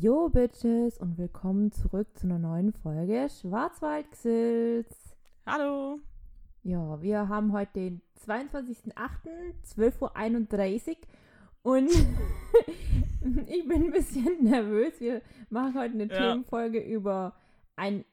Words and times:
Jo, 0.00 0.28
Bitches, 0.28 0.98
und 0.98 1.18
willkommen 1.18 1.70
zurück 1.70 2.08
zu 2.18 2.26
einer 2.26 2.38
neuen 2.40 2.72
Folge 2.72 3.28
Schwarzwaldgesülz. 3.30 5.14
Hallo. 5.46 6.00
Ja, 6.64 7.00
wir 7.00 7.28
haben 7.28 7.52
heute 7.52 7.72
den 7.74 8.02
22.08., 8.26 8.94
12.31 9.76 10.96
Uhr 11.62 11.74
und 11.74 11.90
ich 13.46 13.68
bin 13.68 13.84
ein 13.84 13.90
bisschen 13.92 14.42
nervös. 14.42 15.00
Wir 15.00 15.22
machen 15.48 15.74
heute 15.78 15.94
eine 15.94 16.06
Ja. 16.06 16.32
Themenfolge 16.32 16.80
über 16.80 17.34
ein, 17.76 18.04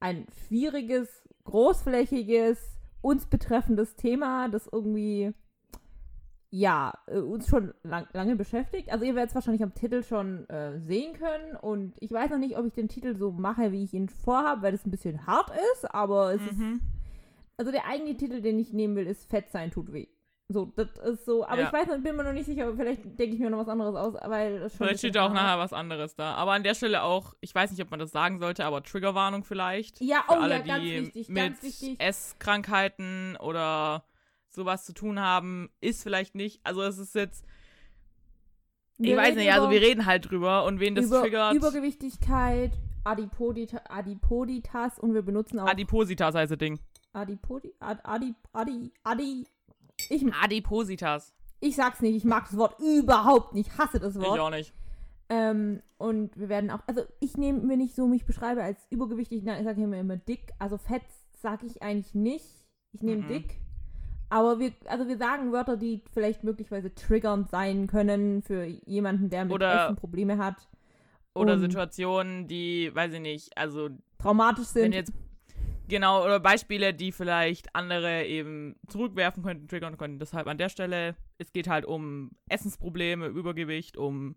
ein 0.00 0.26
schwieriges, 0.46 1.08
großflächiges, 1.44 2.58
uns 3.00 3.26
betreffendes 3.26 3.94
Thema, 3.94 4.48
das 4.48 4.66
irgendwie 4.66 5.32
ja, 6.54 6.92
äh, 7.06 7.16
uns 7.18 7.48
schon 7.48 7.72
lang, 7.82 8.06
lange 8.12 8.36
beschäftigt. 8.36 8.92
Also 8.92 9.06
ihr 9.06 9.14
werdet 9.14 9.30
es 9.30 9.34
wahrscheinlich 9.34 9.62
am 9.62 9.74
Titel 9.74 10.02
schon 10.02 10.46
äh, 10.50 10.78
sehen 10.80 11.14
können 11.14 11.56
und 11.56 11.94
ich 11.98 12.12
weiß 12.12 12.30
noch 12.30 12.36
nicht, 12.38 12.58
ob 12.58 12.66
ich 12.66 12.74
den 12.74 12.88
Titel 12.88 13.16
so 13.16 13.32
mache, 13.32 13.72
wie 13.72 13.82
ich 13.82 13.94
ihn 13.94 14.10
vorhabe, 14.10 14.60
weil 14.62 14.72
das 14.72 14.84
ein 14.84 14.90
bisschen 14.90 15.26
hart 15.26 15.50
ist, 15.72 15.86
aber 15.94 16.34
es 16.34 16.42
ist, 16.42 16.58
Mhm. 16.58 16.80
also 17.56 17.72
der 17.72 17.86
eigentliche 17.86 18.18
Titel, 18.18 18.42
den 18.42 18.58
ich 18.58 18.72
nehmen 18.74 18.94
will, 18.96 19.06
ist 19.06 19.30
Fett 19.30 19.50
sein 19.50 19.70
tut 19.70 19.92
weh. 19.94 20.08
So, 20.48 20.66
das 20.76 20.90
ist 20.98 21.24
so, 21.24 21.46
aber 21.46 21.60
Ja. 21.62 21.66
ich 21.68 21.72
weiß 21.72 21.86
noch, 21.86 21.96
bin 22.02 22.14
mir 22.16 22.24
noch 22.24 22.34
nicht 22.34 22.44
sicher, 22.44 22.64
aber 22.66 22.76
vielleicht 22.76 23.02
denke 23.18 23.34
ich 23.34 23.40
mir 23.40 23.48
noch 23.48 23.60
was 23.60 23.68
anderes 23.68 23.94
aus, 23.96 24.12
weil 24.28 24.68
Vielleicht 24.68 24.98
steht 24.98 25.12
bisschen 25.14 25.24
auch 25.24 25.32
nachher 25.32 25.58
was 25.58 25.72
anderes 25.72 26.14
da. 26.16 26.34
Aber 26.34 26.52
an 26.52 26.62
der 26.62 26.74
Stelle 26.74 27.02
auch, 27.02 27.32
ich 27.40 27.54
weiß 27.54 27.70
nicht, 27.70 27.80
ob 27.80 27.90
man 27.90 27.98
das 28.00 28.10
sagen 28.10 28.38
sollte, 28.38 28.66
aber 28.66 28.82
Triggerwarnung 28.82 29.44
vielleicht. 29.44 30.02
Ja, 30.02 30.22
oh 30.28 30.32
alle, 30.34 30.56
ja, 30.56 30.60
ganz 30.60 30.82
die 30.84 31.00
wichtig, 31.06 31.28
mit 31.30 31.36
ganz 31.38 31.62
wichtig. 31.62 31.98
Esskrankheiten 31.98 33.36
oder 33.40 34.04
sowas 34.54 34.84
zu 34.84 34.92
tun 34.92 35.18
haben, 35.20 35.70
ist 35.80 36.02
vielleicht 36.02 36.34
nicht. 36.34 36.60
Also 36.64 36.82
es 36.82 36.98
ist 36.98 37.14
jetzt, 37.14 37.44
ich 38.98 39.06
Wir 39.08 39.16
weiß 39.16 39.28
reden 39.28 39.38
nicht, 39.38 39.52
also 39.52 39.64
über- 39.66 39.72
wir 39.74 39.80
reden 39.82 40.06
halt 40.06 40.30
drüber 40.30 40.64
und 40.64 40.80
wen 40.80 40.94
das 40.94 41.06
über 41.06 41.22
triggert. 41.22 41.54
Übergewichtigkeit, 41.54 42.72
Adipodita, 43.04 43.80
Adipoditas 43.88 44.98
und 44.98 45.14
wir 45.14 45.22
benutzen 45.22 45.58
auch 45.58 45.66
Adipositas 45.66 46.34
heißt 46.34 46.52
das 46.52 46.58
Ding. 46.58 46.78
Adipodi, 47.12 47.74
Ad, 47.80 48.00
Adi, 48.04 48.34
Adi, 48.52 48.92
Adi. 49.02 49.46
Ich, 50.08 50.24
Adipositas. 50.34 51.34
ich 51.60 51.76
sag's 51.76 52.00
nicht, 52.00 52.16
ich 52.16 52.24
mag 52.24 52.44
das 52.48 52.56
Wort 52.56 52.78
überhaupt 52.80 53.54
nicht, 53.54 53.76
hasse 53.78 53.98
das 54.00 54.16
Ich 54.16 54.22
Wort. 54.22 54.38
auch 54.40 54.50
nicht. 54.50 54.72
Ähm, 55.28 55.82
und 55.98 56.38
wir 56.38 56.48
werden 56.48 56.70
auch, 56.70 56.80
also 56.86 57.02
ich 57.20 57.36
nehme 57.36 57.60
mir 57.60 57.76
nicht 57.76 57.94
so, 57.94 58.06
mich 58.06 58.24
beschreibe 58.26 58.62
als 58.62 58.78
übergewichtig, 58.90 59.42
nein, 59.44 59.58
ich 59.60 59.64
sage 59.64 59.82
immer 59.82 59.98
immer 59.98 60.16
dick. 60.16 60.52
Also 60.58 60.76
fett 60.78 61.02
sage 61.40 61.66
ich 61.66 61.82
eigentlich 61.82 62.14
nicht. 62.14 62.46
Ich 62.92 63.02
nehme 63.02 63.22
Mhm. 63.22 63.28
dick. 63.28 63.58
Aber 64.32 64.58
wir, 64.58 64.72
also 64.86 65.06
wir 65.06 65.18
sagen 65.18 65.52
Wörter, 65.52 65.76
die 65.76 66.00
vielleicht 66.14 66.42
möglicherweise 66.42 66.94
triggernd 66.94 67.50
sein 67.50 67.86
können 67.86 68.40
für 68.40 68.64
jemanden, 68.64 69.28
der 69.28 69.44
mit 69.44 69.52
Oder- 69.52 69.84
Essen 69.84 69.96
Probleme 69.96 70.38
hat. 70.38 70.56
Oder 71.34 71.58
Situationen, 71.58 72.48
die, 72.48 72.90
weiß 72.94 73.12
ich 73.12 73.20
nicht, 73.20 73.58
also 73.58 73.90
Traumatisch 74.18 74.68
sind. 74.68 74.94
jetzt 74.94 75.12
genau 75.86 76.24
oder 76.24 76.40
Beispiele, 76.40 76.94
die 76.94 77.12
vielleicht 77.12 77.74
andere 77.74 78.24
eben 78.24 78.76
zurückwerfen 78.88 79.42
könnten, 79.42 79.68
triggern 79.68 79.98
könnten. 79.98 80.18
Deshalb 80.18 80.46
an 80.46 80.56
der 80.56 80.70
Stelle, 80.70 81.14
es 81.36 81.52
geht 81.52 81.68
halt 81.68 81.84
um 81.84 82.30
Essensprobleme, 82.48 83.26
Übergewicht, 83.26 83.98
um 83.98 84.34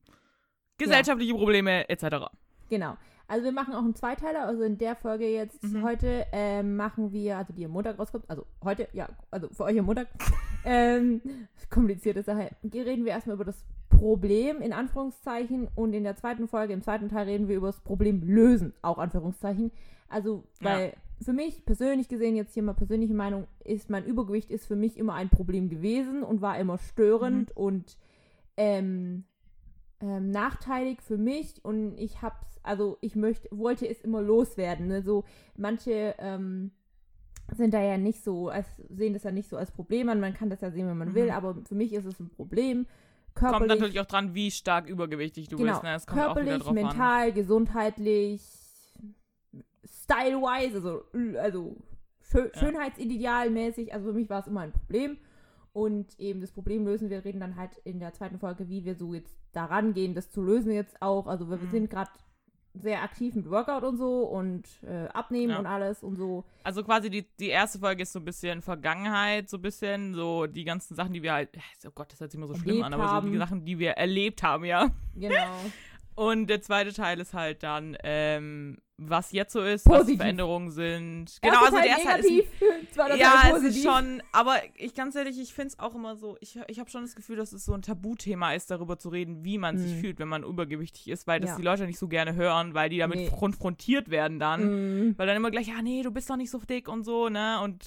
gesellschaftliche 0.77 1.33
Probleme 1.35 1.87
etc. 1.87 2.27
Genau. 2.69 2.97
Also 3.27 3.45
wir 3.45 3.51
machen 3.51 3.73
auch 3.73 3.83
einen 3.83 3.95
Zweiteiler. 3.95 4.45
Also 4.45 4.61
in 4.63 4.77
der 4.77 4.95
Folge 4.95 5.27
jetzt 5.27 5.63
Mhm. 5.63 5.83
heute 5.83 6.25
ähm, 6.31 6.75
machen 6.75 7.11
wir, 7.11 7.37
also 7.37 7.53
die 7.53 7.65
am 7.65 7.71
Montag 7.71 7.97
rauskommt, 7.97 8.25
also 8.29 8.45
heute, 8.63 8.87
ja, 8.93 9.09
also 9.31 9.49
für 9.49 9.63
euch 9.63 9.79
am 9.79 9.85
Montag, 9.85 10.07
ähm, 10.65 11.21
komplizierte 11.69 12.23
Sache. 12.23 12.49
Hier 12.71 12.85
reden 12.85 13.05
wir 13.05 13.11
erstmal 13.13 13.35
über 13.35 13.45
das 13.45 13.65
Problem 13.89 14.61
in 14.61 14.73
Anführungszeichen 14.73 15.67
und 15.75 15.93
in 15.93 16.03
der 16.03 16.15
zweiten 16.15 16.47
Folge, 16.47 16.73
im 16.73 16.81
zweiten 16.81 17.09
Teil 17.09 17.25
reden 17.27 17.47
wir 17.47 17.55
über 17.57 17.67
das 17.67 17.79
Problem 17.81 18.21
lösen, 18.23 18.73
auch 18.81 18.97
Anführungszeichen. 18.97 19.71
Also, 20.09 20.43
weil 20.59 20.93
für 21.21 21.33
mich 21.33 21.65
persönlich 21.65 22.09
gesehen, 22.09 22.35
jetzt 22.35 22.53
hier 22.53 22.61
mal 22.63 22.73
persönliche 22.73 23.13
Meinung, 23.13 23.47
ist 23.63 23.89
mein 23.89 24.05
Übergewicht 24.05 24.51
ist 24.51 24.65
für 24.67 24.75
mich 24.75 24.97
immer 24.97 25.13
ein 25.13 25.29
Problem 25.29 25.69
gewesen 25.69 26.23
und 26.23 26.41
war 26.41 26.59
immer 26.59 26.77
störend 26.77 27.49
Mhm. 27.55 27.63
und 27.63 27.97
ähm, 28.57 29.23
ähm, 30.01 30.31
nachteilig 30.31 31.01
für 31.01 31.17
mich 31.17 31.63
und 31.63 31.97
ich 31.97 32.21
hab's, 32.21 32.59
also 32.63 32.97
ich 33.01 33.15
möchte, 33.15 33.47
wollte 33.51 33.87
es 33.87 34.01
immer 34.01 34.21
loswerden. 34.21 34.87
Ne? 34.87 35.01
So 35.01 35.23
manche 35.55 36.15
ähm, 36.19 36.71
sind 37.55 37.73
da 37.73 37.81
ja 37.81 37.97
nicht 37.97 38.23
so, 38.23 38.49
als 38.49 38.67
sehen 38.89 39.13
das 39.13 39.23
ja 39.23 39.31
nicht 39.31 39.49
so 39.49 39.57
als 39.57 39.71
Problem 39.71 40.09
an. 40.09 40.19
Man 40.19 40.33
kann 40.33 40.49
das 40.49 40.61
ja 40.61 40.71
sehen, 40.71 40.87
wenn 40.87 40.97
man 40.97 41.09
Mhm. 41.09 41.15
will, 41.15 41.29
aber 41.29 41.55
für 41.67 41.75
mich 41.75 41.93
ist 41.93 42.05
es 42.05 42.19
ein 42.19 42.29
Problem. 42.29 42.87
Kommt 43.33 43.51
Körperlich, 43.51 43.69
natürlich 43.69 43.99
auch 43.99 44.05
dran, 44.05 44.33
wie 44.33 44.49
stark 44.49 44.87
übergewichtig 44.87 45.49
du 45.49 45.57
genau, 45.57 45.73
bist. 45.73 45.83
Ne? 45.83 45.91
Das 45.91 46.07
kommt 46.07 46.21
auch 46.21 46.25
körperlich, 46.35 46.59
drauf 46.63 46.69
an. 46.69 46.73
mental, 46.75 47.33
gesundheitlich, 47.33 48.41
stylewise, 49.83 50.75
also, 50.75 51.03
also 51.39 51.75
schö 52.21 52.49
Ja. 52.53 52.59
schönheitsidealmäßig. 52.59 53.93
Also 53.93 54.07
für 54.07 54.13
mich 54.13 54.29
war 54.29 54.39
es 54.41 54.47
immer 54.47 54.61
ein 54.61 54.71
Problem. 54.71 55.17
Und 55.75 56.17
eben 56.21 56.39
das 56.39 56.53
Problem 56.53 56.85
lösen 56.85 57.09
wir, 57.09 57.25
reden 57.25 57.41
dann 57.41 57.57
halt 57.57 57.75
in 57.83 57.99
der 57.99 58.13
zweiten 58.13 58.39
Folge, 58.39 58.69
wie 58.69 58.85
wir 58.85 58.95
so 58.95 59.13
jetzt 59.13 59.35
daran 59.51 59.93
gehen, 59.93 60.15
das 60.15 60.31
zu 60.31 60.41
lösen 60.41 60.71
jetzt 60.71 61.01
auch. 61.01 61.27
Also 61.27 61.49
wir, 61.49 61.57
Mhm. 61.57 61.69
sind 61.69 61.89
gerade 61.89 62.09
sehr 62.73 63.03
aktiv 63.03 63.35
mit 63.35 63.49
Workout 63.49 63.83
und 63.83 63.97
so 63.97 64.21
und 64.23 64.63
äh, 64.83 65.07
Abnehmen 65.07 65.49
Ja. 65.51 65.59
und 65.59 65.65
alles 65.65 66.01
und 66.01 66.15
so. 66.15 66.45
Also 66.63 66.81
quasi 66.81 67.09
die, 67.09 67.25
die 67.41 67.49
erste 67.49 67.79
Folge 67.79 68.03
ist 68.03 68.13
so 68.13 68.19
ein 68.19 68.25
bisschen 68.25 68.61
Vergangenheit, 68.61 69.49
so 69.49 69.57
ein 69.57 69.61
bisschen 69.63 70.13
so 70.13 70.45
die 70.47 70.63
ganzen 70.63 70.95
Sachen, 70.95 71.11
die 71.11 71.21
wir 71.23 71.33
halt, 71.33 71.49
oh 71.85 71.91
Gott, 71.93 72.09
das 72.13 72.21
hört 72.21 72.31
sich 72.31 72.37
immer 72.37 72.47
so 72.47 72.55
schlimm 72.55 72.81
an, 72.81 72.93
aber 72.93 73.03
so 73.03 73.09
haben. 73.09 73.31
die 73.33 73.37
Sachen, 73.37 73.65
die 73.65 73.77
wir 73.77 73.91
erlebt 73.91 74.43
haben, 74.43 74.63
ja. 74.63 74.91
Genau. 75.13 75.57
Und 76.15 76.47
der 76.49 76.61
zweite 76.61 76.93
Teil 76.93 77.19
ist 77.19 77.33
halt 77.33 77.63
dann, 77.63 77.97
ähm, 78.01 78.77
was 78.97 79.33
jetzt 79.33 79.51
so 79.51 79.61
ist, 79.61 79.85
was 79.85 79.93
die 79.93 79.99
Positiv. 79.99 80.17
Veränderungen 80.19 80.71
sind. 80.71 81.37
Genau, 81.41 81.65
also 81.65 81.77
der 81.81 81.97
ist 81.97 82.05
halt, 82.07 82.23
ist 82.23 82.99
ein 82.99 83.17
ja, 83.19 83.41
es 83.45 83.49
positiv. 83.51 83.75
ist 83.77 83.83
schon, 83.83 84.23
aber 84.31 84.55
ich 84.77 84.93
ganz 84.93 85.15
ehrlich, 85.15 85.37
ich 85.39 85.53
finde 85.53 85.67
es 85.69 85.79
auch 85.79 85.95
immer 85.95 86.15
so, 86.15 86.37
ich, 86.39 86.57
ich 86.67 86.79
habe 86.79 86.89
schon 86.89 87.01
das 87.01 87.13
Gefühl, 87.15 87.35
dass 87.35 87.51
es 87.51 87.65
so 87.65 87.73
ein 87.73 87.81
Tabuthema 87.81 88.53
ist, 88.53 88.71
darüber 88.71 88.97
zu 88.97 89.09
reden, 89.09 89.43
wie 89.43 89.57
man 89.57 89.77
sich 89.77 89.91
Mhm. 89.95 89.99
fühlt, 89.99 90.19
wenn 90.19 90.29
man 90.29 90.43
übergewichtig 90.43 91.09
ist, 91.09 91.27
weil 91.27 91.41
das 91.41 91.49
Ja. 91.51 91.55
die 91.57 91.63
Leute 91.63 91.85
nicht 91.87 91.99
so 91.99 92.07
gerne 92.07 92.35
hören, 92.35 92.73
weil 92.73 92.89
die 92.89 92.99
damit 92.99 93.17
Nee. 93.17 93.29
konfrontiert 93.37 94.09
werden 94.09 94.39
dann. 94.39 95.09
Mm. 95.09 95.17
Weil 95.17 95.27
dann 95.27 95.35
immer 95.35 95.51
gleich, 95.51 95.67
ja, 95.67 95.81
nee, 95.81 96.01
du 96.01 96.11
bist 96.11 96.29
doch 96.29 96.37
nicht 96.37 96.49
so 96.49 96.59
dick 96.59 96.87
und 96.87 97.03
so, 97.03 97.27
ne? 97.27 97.59
Und 97.61 97.83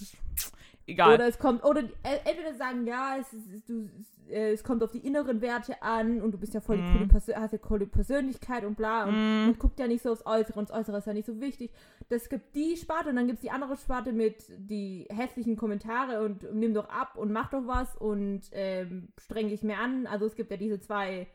egal. 0.88 1.15
Oder 1.15 1.28
es 1.28 1.38
kommt, 1.38 1.65
oder 1.65 1.82
äh, 1.82 2.19
entweder 2.25 2.54
sagen, 2.54 2.87
ja, 2.87 3.16
es, 3.19 3.32
ist, 3.32 3.69
du, 3.69 3.88
es, 3.99 4.28
äh, 4.31 4.53
es 4.53 4.65
kommt 4.65 4.82
auf 4.82 4.91
die 4.91 4.99
inneren 5.06 5.41
Werte 5.41 5.81
an 5.82 6.21
und 6.21 6.32
du 6.32 6.38
bist 6.38 6.54
ja 6.54 6.60
voll 6.60 6.78
die 6.78 6.82
Mhm. 6.82 6.93
coole, 6.93 7.06
Persö 7.06 7.34
hast 7.37 7.53
ja 7.53 7.59
coole 7.59 7.87
Persönlichkeit 7.87 8.65
und 8.65 8.76
bla 8.76 9.04
und 9.04 9.15
Mm, 9.15 9.47
man 9.47 9.59
guckt 9.59 9.78
ja 9.78 9.87
nicht 9.87 10.03
so 10.03 10.10
aufs 10.12 10.26
Äußere 10.26 10.59
und 10.59 10.69
das 10.71 10.76
Äußere 10.76 10.99
ist 10.99 11.06
ja 11.06 11.12
nicht 11.12 11.26
so 11.26 11.41
wichtig. 11.41 11.71
Das 12.09 12.28
gibt 12.28 12.54
die 12.56 12.76
Sparte 12.76 13.10
und 13.10 13.16
dann 13.16 13.26
gibt 13.26 13.38
es 13.38 13.43
die 13.43 13.50
andere 13.50 13.76
Sparte 13.76 14.12
mit 14.12 14.44
die 14.59 15.06
hässlichen 15.10 15.56
Kommentare 15.56 16.25
und 16.25 16.53
nimm 16.54 16.75
doch 16.75 16.88
ab 16.88 17.16
und 17.16 17.31
mach 17.32 17.50
doch 17.50 17.66
was 17.66 17.97
und 17.97 18.43
ähm, 18.53 19.09
streng 19.19 19.49
dich 19.49 19.62
mehr 19.62 19.78
an. 19.81 20.06
Also 20.06 20.26
es 20.26 20.34
gibt 20.34 20.50
ja 20.50 20.56
diese 20.56 20.81
zwei 20.81 21.26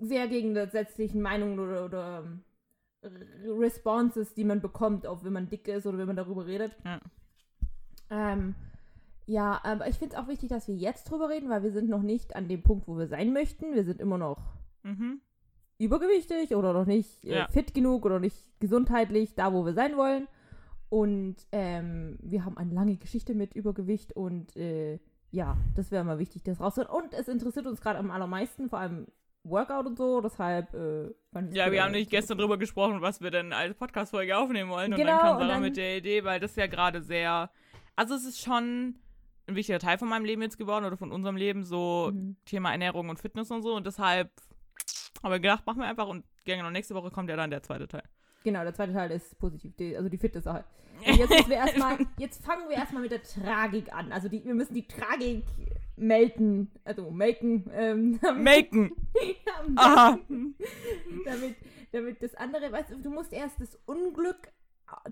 sehr 0.00 0.26
gegensätzlichen 0.28 1.20
Meinungen 1.22 1.58
oder, 1.60 1.84
oder 1.84 2.24
ähm, 3.04 3.22
Responses, 3.46 4.34
die 4.34 4.44
man 4.44 4.60
bekommt, 4.60 5.06
auch 5.06 5.22
wenn 5.24 5.32
man 5.32 5.48
dick 5.48 5.68
ist 5.68 5.86
oder 5.86 5.98
wenn 5.98 6.06
man 6.06 6.16
darüber 6.16 6.46
redet. 6.46 6.72
Ja. 6.84 7.00
Ähm, 8.10 8.54
ja, 9.26 9.60
aber 9.62 9.88
ich 9.88 9.96
finde 9.96 10.16
es 10.16 10.22
auch 10.22 10.28
wichtig, 10.28 10.48
dass 10.48 10.68
wir 10.68 10.74
jetzt 10.74 11.10
drüber 11.10 11.28
reden, 11.28 11.48
weil 11.48 11.62
wir 11.62 11.72
sind 11.72 11.88
noch 11.88 12.02
nicht 12.02 12.34
an 12.36 12.48
dem 12.48 12.62
Punkt, 12.62 12.88
wo 12.88 12.98
wir 12.98 13.06
sein 13.06 13.32
möchten. 13.32 13.74
Wir 13.74 13.84
sind 13.84 14.00
immer 14.00 14.18
noch 14.18 14.54
mhm. 14.82 15.20
übergewichtig 15.78 16.54
oder 16.54 16.72
noch 16.72 16.86
nicht 16.86 17.24
äh, 17.24 17.36
Ja. 17.38 17.48
fit 17.48 17.72
genug 17.74 18.04
oder 18.04 18.18
nicht 18.18 18.36
gesundheitlich 18.60 19.34
da, 19.34 19.52
wo 19.52 19.64
wir 19.64 19.74
sein 19.74 19.96
wollen. 19.96 20.28
Und 20.88 21.36
ähm, 21.52 22.18
wir 22.20 22.44
haben 22.44 22.58
eine 22.58 22.74
lange 22.74 22.96
Geschichte 22.96 23.34
mit 23.34 23.54
Übergewicht 23.54 24.14
und 24.14 24.54
äh, 24.56 24.98
ja, 25.30 25.56
das 25.74 25.90
wäre 25.90 26.04
mal 26.04 26.18
wichtig, 26.18 26.42
das 26.42 26.60
rauszuholen. 26.60 26.90
Und 26.92 27.14
es 27.14 27.28
interessiert 27.28 27.66
uns 27.66 27.80
gerade 27.80 27.98
am 27.98 28.10
allermeisten, 28.10 28.68
vor 28.68 28.80
allem 28.80 29.06
Workout 29.44 29.86
und 29.86 29.96
so, 29.96 30.20
deshalb 30.20 30.74
äh, 30.74 31.10
Ja, 31.52 31.72
wir 31.72 31.82
haben 31.82 31.92
nicht 31.92 32.10
gestern 32.10 32.38
drüber 32.38 32.58
gesprochen, 32.58 33.00
was 33.00 33.20
wir 33.22 33.30
denn 33.30 33.52
als 33.52 33.74
Podcast-Folge 33.74 34.36
aufnehmen 34.36 34.70
wollen. 34.70 34.92
Und 34.92 34.98
Genau, 34.98 35.12
dann 35.12 35.20
kam 35.20 35.36
und 35.38 35.48
Sarah 35.48 35.60
mit 35.60 35.76
der 35.76 35.96
Idee, 35.96 36.22
weil 36.24 36.38
das 36.38 36.54
ja 36.56 36.66
gerade 36.66 37.02
sehr. 37.02 37.50
Also, 37.96 38.14
es 38.14 38.24
ist 38.24 38.40
schon 38.40 38.96
ein 39.46 39.56
wichtiger 39.56 39.78
Teil 39.78 39.98
von 39.98 40.08
meinem 40.08 40.24
Leben 40.24 40.42
jetzt 40.42 40.58
geworden 40.58 40.84
oder 40.84 40.96
von 40.96 41.12
unserem 41.12 41.36
Leben, 41.36 41.64
so 41.64 42.10
Mhm. 42.12 42.36
Thema 42.44 42.72
Ernährung 42.72 43.08
und 43.08 43.18
Fitness 43.18 43.50
und 43.50 43.62
so. 43.62 43.74
Und 43.74 43.86
deshalb 43.86 44.30
haben 45.22 45.32
wir 45.32 45.40
gedacht, 45.40 45.66
machen 45.66 45.80
wir 45.80 45.86
einfach 45.86 46.08
und 46.08 46.24
genau 46.44 46.70
nächste 46.70 46.94
Woche 46.94 47.10
kommt 47.10 47.28
ja 47.30 47.36
dann 47.36 47.50
der 47.50 47.62
zweite 47.62 47.86
Teil. 47.88 48.04
Genau, 48.44 48.62
der 48.62 48.74
zweite 48.74 48.92
Teil 48.92 49.10
ist 49.12 49.38
positiv, 49.38 49.74
die, 49.76 49.96
also 49.96 50.08
die 50.08 50.18
Fitness-Sache. 50.18 50.64
Und 51.04 51.16
jetzt, 51.16 51.48
erstmal, 51.48 51.98
jetzt 52.18 52.44
fangen 52.44 52.68
wir 52.68 52.76
erstmal 52.76 53.02
mit 53.02 53.10
der 53.10 53.22
Tragik 53.22 53.92
an. 53.92 54.12
Also 54.12 54.28
die, 54.28 54.44
wir 54.44 54.54
müssen 54.54 54.74
die 54.74 54.86
Tragik 54.86 55.44
melden, 55.96 56.70
also 56.84 57.10
melken, 57.10 57.68
ähm, 57.72 58.20
damit, 58.22 58.68
Aha! 59.76 60.18
damit, 61.24 61.56
damit 61.90 62.22
das 62.22 62.34
andere, 62.36 62.70
weißt 62.70 62.90
du, 62.90 62.96
du 63.00 63.10
musst 63.10 63.32
erst 63.32 63.60
das 63.60 63.76
Unglück 63.86 64.52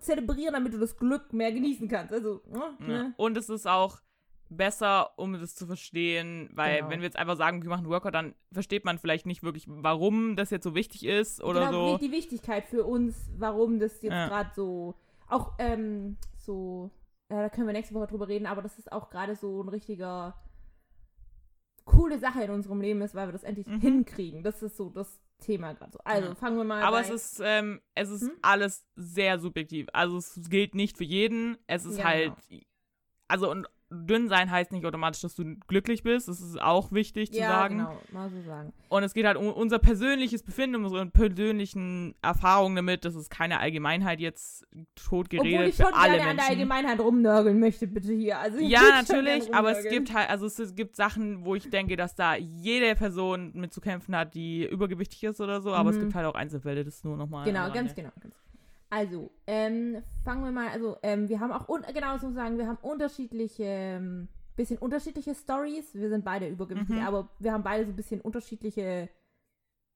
zelebrieren, 0.01 0.55
damit 0.55 0.73
du 0.75 0.79
das 0.79 0.97
Glück 0.97 1.33
mehr 1.33 1.53
genießen 1.53 1.89
kannst. 1.89 2.13
Also, 2.13 2.43
ne? 2.49 2.77
Ja. 2.81 2.87
ne? 2.87 3.15
Und 3.17 3.37
es 3.37 3.49
ist 3.49 3.67
auch 3.67 4.01
besser, 4.49 5.17
um 5.17 5.35
das 5.35 5.55
zu 5.55 5.67
verstehen, 5.67 6.51
weil 6.53 6.79
Genau. 6.79 6.91
wenn 6.91 7.01
wir 7.01 7.07
jetzt 7.07 7.17
einfach 7.17 7.37
sagen, 7.37 7.63
wir 7.63 7.71
machen 7.71 7.89
Workout, 7.89 8.15
dann 8.15 8.35
versteht 8.53 8.85
man 8.85 8.99
vielleicht 8.99 9.25
nicht 9.27 9.43
wirklich, 9.45 9.65
warum 9.69 10.35
das 10.35 10.51
jetzt 10.51 10.65
so 10.65 10.75
wichtig 10.75 11.07
ist 11.07 11.41
oder 11.43 11.67
genau, 11.67 11.93
so. 11.93 11.99
die 11.99 12.11
Wichtigkeit 12.11 12.67
für 12.67 12.85
uns, 12.85 13.31
warum 13.39 13.79
das 13.79 14.03
jetzt 14.03 14.13
Ja. 14.13 14.27
gerade 14.27 14.51
so, 14.57 14.97
auch 15.29 15.53
ähm, 15.59 16.17
so, 16.37 16.91
ja, 17.31 17.43
da 17.43 17.49
können 17.49 17.69
wir 17.69 17.73
nächste 17.75 17.95
Woche 17.95 18.09
drüber 18.09 18.27
reden, 18.27 18.47
aber 18.47 18.61
das 18.61 18.77
ist 18.77 18.91
auch 18.91 19.09
gerade 19.11 19.37
so 19.37 19.63
ein 19.63 19.69
richtiger 19.69 20.35
coole 21.85 22.19
Sache 22.19 22.43
in 22.43 22.51
unserem 22.51 22.81
Leben 22.81 23.01
ist, 23.03 23.15
weil 23.15 23.29
wir 23.29 23.33
das 23.33 23.45
endlich 23.45 23.67
Mhm. 23.69 23.81
hinkriegen. 23.81 24.43
Das 24.43 24.63
ist 24.63 24.77
so 24.77 24.91
das 24.91 25.21
Thema 25.41 25.73
gerade 25.75 25.93
so. 25.93 25.99
Also 26.05 26.29
Ja. 26.29 26.35
fangen 26.35 26.57
wir 26.57 26.65
mal 26.65 26.83
Aber 26.85 27.01
bei, 27.03 27.09
es 27.09 27.33
ist, 27.33 27.41
ähm, 27.45 27.81
es 27.95 28.09
ist 28.11 28.23
Hm? 28.23 28.33
alles 28.43 28.87
sehr 28.97 29.39
subjektiv. 29.39 29.89
Also 29.93 30.19
es 30.19 30.39
gilt 30.49 30.75
nicht 30.75 30.97
für 30.97 31.05
jeden. 31.05 31.59
Es 31.67 31.85
ist 31.85 31.99
Ja, 31.99 32.05
halt, 32.05 32.33
genau. 32.49 32.63
also 33.29 33.51
und 33.51 33.67
dünn 33.91 34.29
sein 34.29 34.51
heißt 34.51 34.73
nicht 34.73 34.87
automatisch, 34.87 35.21
dass 35.21 35.35
du 35.35 35.57
glücklich 35.67 36.03
bist. 36.03 36.29
Das 36.29 36.41
ist 36.41 36.61
auch 36.61 36.93
wichtig 36.93 37.33
zu 37.33 37.41
ja, 37.41 37.49
sagen. 37.49 37.79
genau, 37.79 38.01
mal 38.13 38.31
so 38.31 38.41
sagen. 38.43 38.73
Und 38.89 39.03
es 39.03 39.15
geht 39.15 39.27
halt 39.27 39.37
um 39.37 39.49
unser 39.53 39.79
persönliches 39.79 40.43
Befinden, 40.43 40.77
um 40.77 40.85
unsere 40.85 41.07
persönlichen 41.07 42.15
Erfahrungen 42.23 42.77
damit. 42.77 43.05
Das 43.05 43.15
ist 43.15 43.31
keine 43.31 43.59
Allgemeinheit 43.61 44.21
jetzt 44.21 44.67
tot 44.95 45.29
geredet 45.31 45.53
Obwohl 45.55 45.69
ich 45.69 45.77
für 45.77 45.83
schon 45.85 45.95
alle 45.95 46.17
gerne 46.17 46.31
an 46.31 46.37
der 46.37 46.45
Menschen. 46.47 46.51
Allgemeinheit 46.61 47.01
rumnörgeln 47.01 47.59
möchte, 47.59 47.87
bitte 47.87 48.13
hier. 48.13 48.39
Also 48.39 48.59
Ja, 48.61 48.83
natürlich, 49.03 49.53
aber 49.55 49.73
es 49.79 49.89
gibt 49.89 50.15
halt, 50.15 50.31
also 50.31 50.47
es 50.47 50.75
gibt 50.75 50.95
Sachen, 50.97 51.45
wo 51.45 51.55
ich 51.55 51.69
denke, 51.71 51.97
dass 51.97 52.15
da 52.15 52.37
jede 52.37 52.95
Person 52.95 53.51
mit 53.55 53.73
zu 53.73 53.81
kämpfen 53.81 54.15
hat, 54.17 54.35
die 54.35 54.67
übergewichtig 54.67 55.25
ist 55.25 55.41
oder 55.41 55.61
so, 55.61 55.73
aber 55.75 55.91
es 55.91 55.97
Mhm. 55.97 56.01
gibt 56.01 56.15
halt 56.15 56.27
auch 56.27 56.35
Einzelfälle, 56.35 56.85
das 56.85 56.97
ist 56.97 57.05
nur 57.05 57.17
nochmal. 57.17 57.45
Genau, 57.45 57.71
ganz 57.73 57.95
genau. 57.95 58.11
Ganz. 58.21 58.35
Also, 58.91 59.31
ähm, 59.47 60.03
fangen 60.25 60.45
wir 60.45 60.51
mal, 60.51 60.69
also, 60.69 60.97
ähm, 61.03 61.29
wir 61.29 61.39
haben 61.41 61.53
auch, 61.53 61.67
genau 61.95 62.19
so 62.19 62.33
sagen, 62.33 62.59
wir 62.59 62.67
haben 62.67 62.79
unterschiedliche, 62.83 63.63
ähm, 63.65 64.29
bisschen 64.57 64.79
unterschiedliche 64.79 65.35
Stories. 65.35 65.95
Wir 65.95 66.09
sind 66.09 66.25
beide 66.25 66.49
übergewichtig, 66.49 66.97
Mhm. 66.97 67.03
aber 67.07 67.29
wir 67.39 67.53
haben 67.53 67.63
beide 67.63 67.87
so 67.87 67.93
ein 67.93 67.97
bisschen 67.97 68.21
unterschiedliche, 68.21 69.09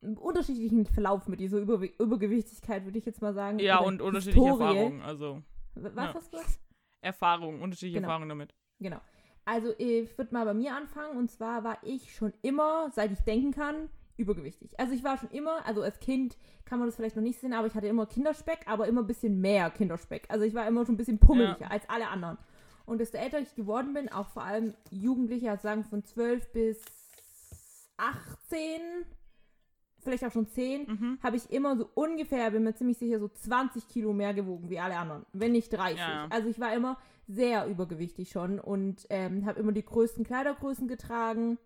unterschiedlichen 0.00 0.86
Verlauf 0.86 1.28
mit 1.28 1.40
dieser 1.40 1.58
Überwe 1.58 1.86
Übergewichtigkeit, 1.98 2.84
würde 2.84 2.98
ich 2.98 3.04
jetzt 3.04 3.20
mal 3.22 3.34
sagen. 3.34 3.58
Ja, 3.58 3.78
Oder 3.78 3.86
und 3.88 4.02
unterschiedliche 4.02 4.46
Historie. 4.50 4.76
Erfahrungen, 4.76 5.02
also 5.02 5.42
Was 5.74 5.94
Ja. 5.94 6.14
hast 6.14 6.32
du 6.32 6.36
gesagt? 6.38 6.58
Erfahrungen, 7.00 7.62
unterschiedliche 7.62 7.96
Genau. 7.98 8.08
Erfahrungen 8.08 8.28
damit. 8.28 8.54
Genau. 8.80 9.00
Also 9.44 9.74
ich 9.76 10.16
würde 10.16 10.32
mal 10.32 10.44
bei 10.44 10.54
mir 10.54 10.74
anfangen 10.74 11.18
und 11.18 11.30
zwar 11.30 11.64
war 11.64 11.78
ich 11.82 12.14
schon 12.14 12.32
immer, 12.42 12.90
seit 12.92 13.10
ich 13.12 13.20
denken 13.20 13.50
kann, 13.52 13.90
übergewichtig. 14.16 14.78
Also 14.78 14.92
ich 14.94 15.02
war 15.04 15.18
schon 15.18 15.30
immer, 15.30 15.66
also 15.66 15.82
als 15.82 15.98
Kind 16.00 16.36
kann 16.64 16.78
man 16.78 16.88
das 16.88 16.96
vielleicht 16.96 17.16
noch 17.16 17.22
nicht 17.22 17.40
sehen, 17.40 17.52
aber 17.52 17.66
ich 17.66 17.74
hatte 17.74 17.86
immer 17.88 18.06
Kinderspeck, 18.06 18.60
aber 18.66 18.86
immer 18.86 19.02
ein 19.02 19.06
bisschen 19.06 19.40
mehr 19.40 19.70
Kinderspeck. 19.70 20.24
Also 20.28 20.44
ich 20.44 20.54
war 20.54 20.66
immer 20.66 20.84
schon 20.86 20.94
ein 20.94 20.98
bisschen 20.98 21.18
pummeliger 21.18 21.62
Ja. 21.62 21.66
als 21.68 21.88
alle 21.88 22.08
anderen. 22.08 22.38
Und 22.86 22.98
desto 22.98 23.16
älter 23.18 23.40
ich 23.40 23.54
geworden 23.54 23.94
bin, 23.94 24.10
auch 24.10 24.28
vor 24.28 24.42
allem 24.44 24.74
Jugendliche, 24.90 25.50
also 25.50 25.62
sagen 25.62 25.84
von 25.84 26.04
12 26.04 26.52
bis 26.52 26.82
18, 27.96 28.80
vielleicht 30.00 30.24
auch 30.24 30.32
schon 30.32 30.46
10, 30.46 30.82
Mhm. 30.86 31.18
habe 31.22 31.36
ich 31.36 31.50
immer 31.50 31.76
so 31.76 31.88
ungefähr, 31.94 32.50
bin 32.50 32.62
mir 32.64 32.74
ziemlich 32.74 32.98
sicher, 32.98 33.18
so 33.18 33.28
20 33.28 33.88
Kilo 33.88 34.12
mehr 34.12 34.34
gewogen 34.34 34.68
wie 34.68 34.78
alle 34.78 34.96
anderen. 34.96 35.24
Wenn 35.32 35.52
nicht 35.52 35.72
30. 35.72 35.98
Ja. 35.98 36.26
Also 36.30 36.48
ich 36.48 36.60
war 36.60 36.74
immer 36.74 36.98
sehr 37.26 37.66
übergewichtig 37.66 38.30
schon 38.30 38.60
und 38.60 39.06
ähm, 39.08 39.46
habe 39.46 39.58
immer 39.60 39.72
die 39.72 39.84
größten 39.84 40.24
Kleidergrößen 40.24 40.88
getragen 40.88 41.58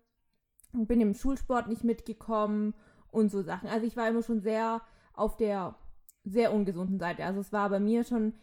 bin 0.71 1.01
im 1.01 1.13
Schulsport 1.13 1.67
nicht 1.67 1.83
mitgekommen 1.83 2.73
und 3.11 3.31
so 3.31 3.41
Sachen. 3.41 3.69
Also 3.69 3.85
ich 3.85 3.97
war 3.97 4.07
immer 4.07 4.23
schon 4.23 4.41
sehr 4.41 4.81
auf 5.13 5.35
der 5.37 5.75
sehr 6.23 6.53
ungesunden 6.53 6.99
Seite. 6.99 7.25
Also 7.25 7.39
es 7.39 7.51
war 7.51 7.69
bei 7.69 7.79
mir 7.79 8.03
schon, 8.03 8.33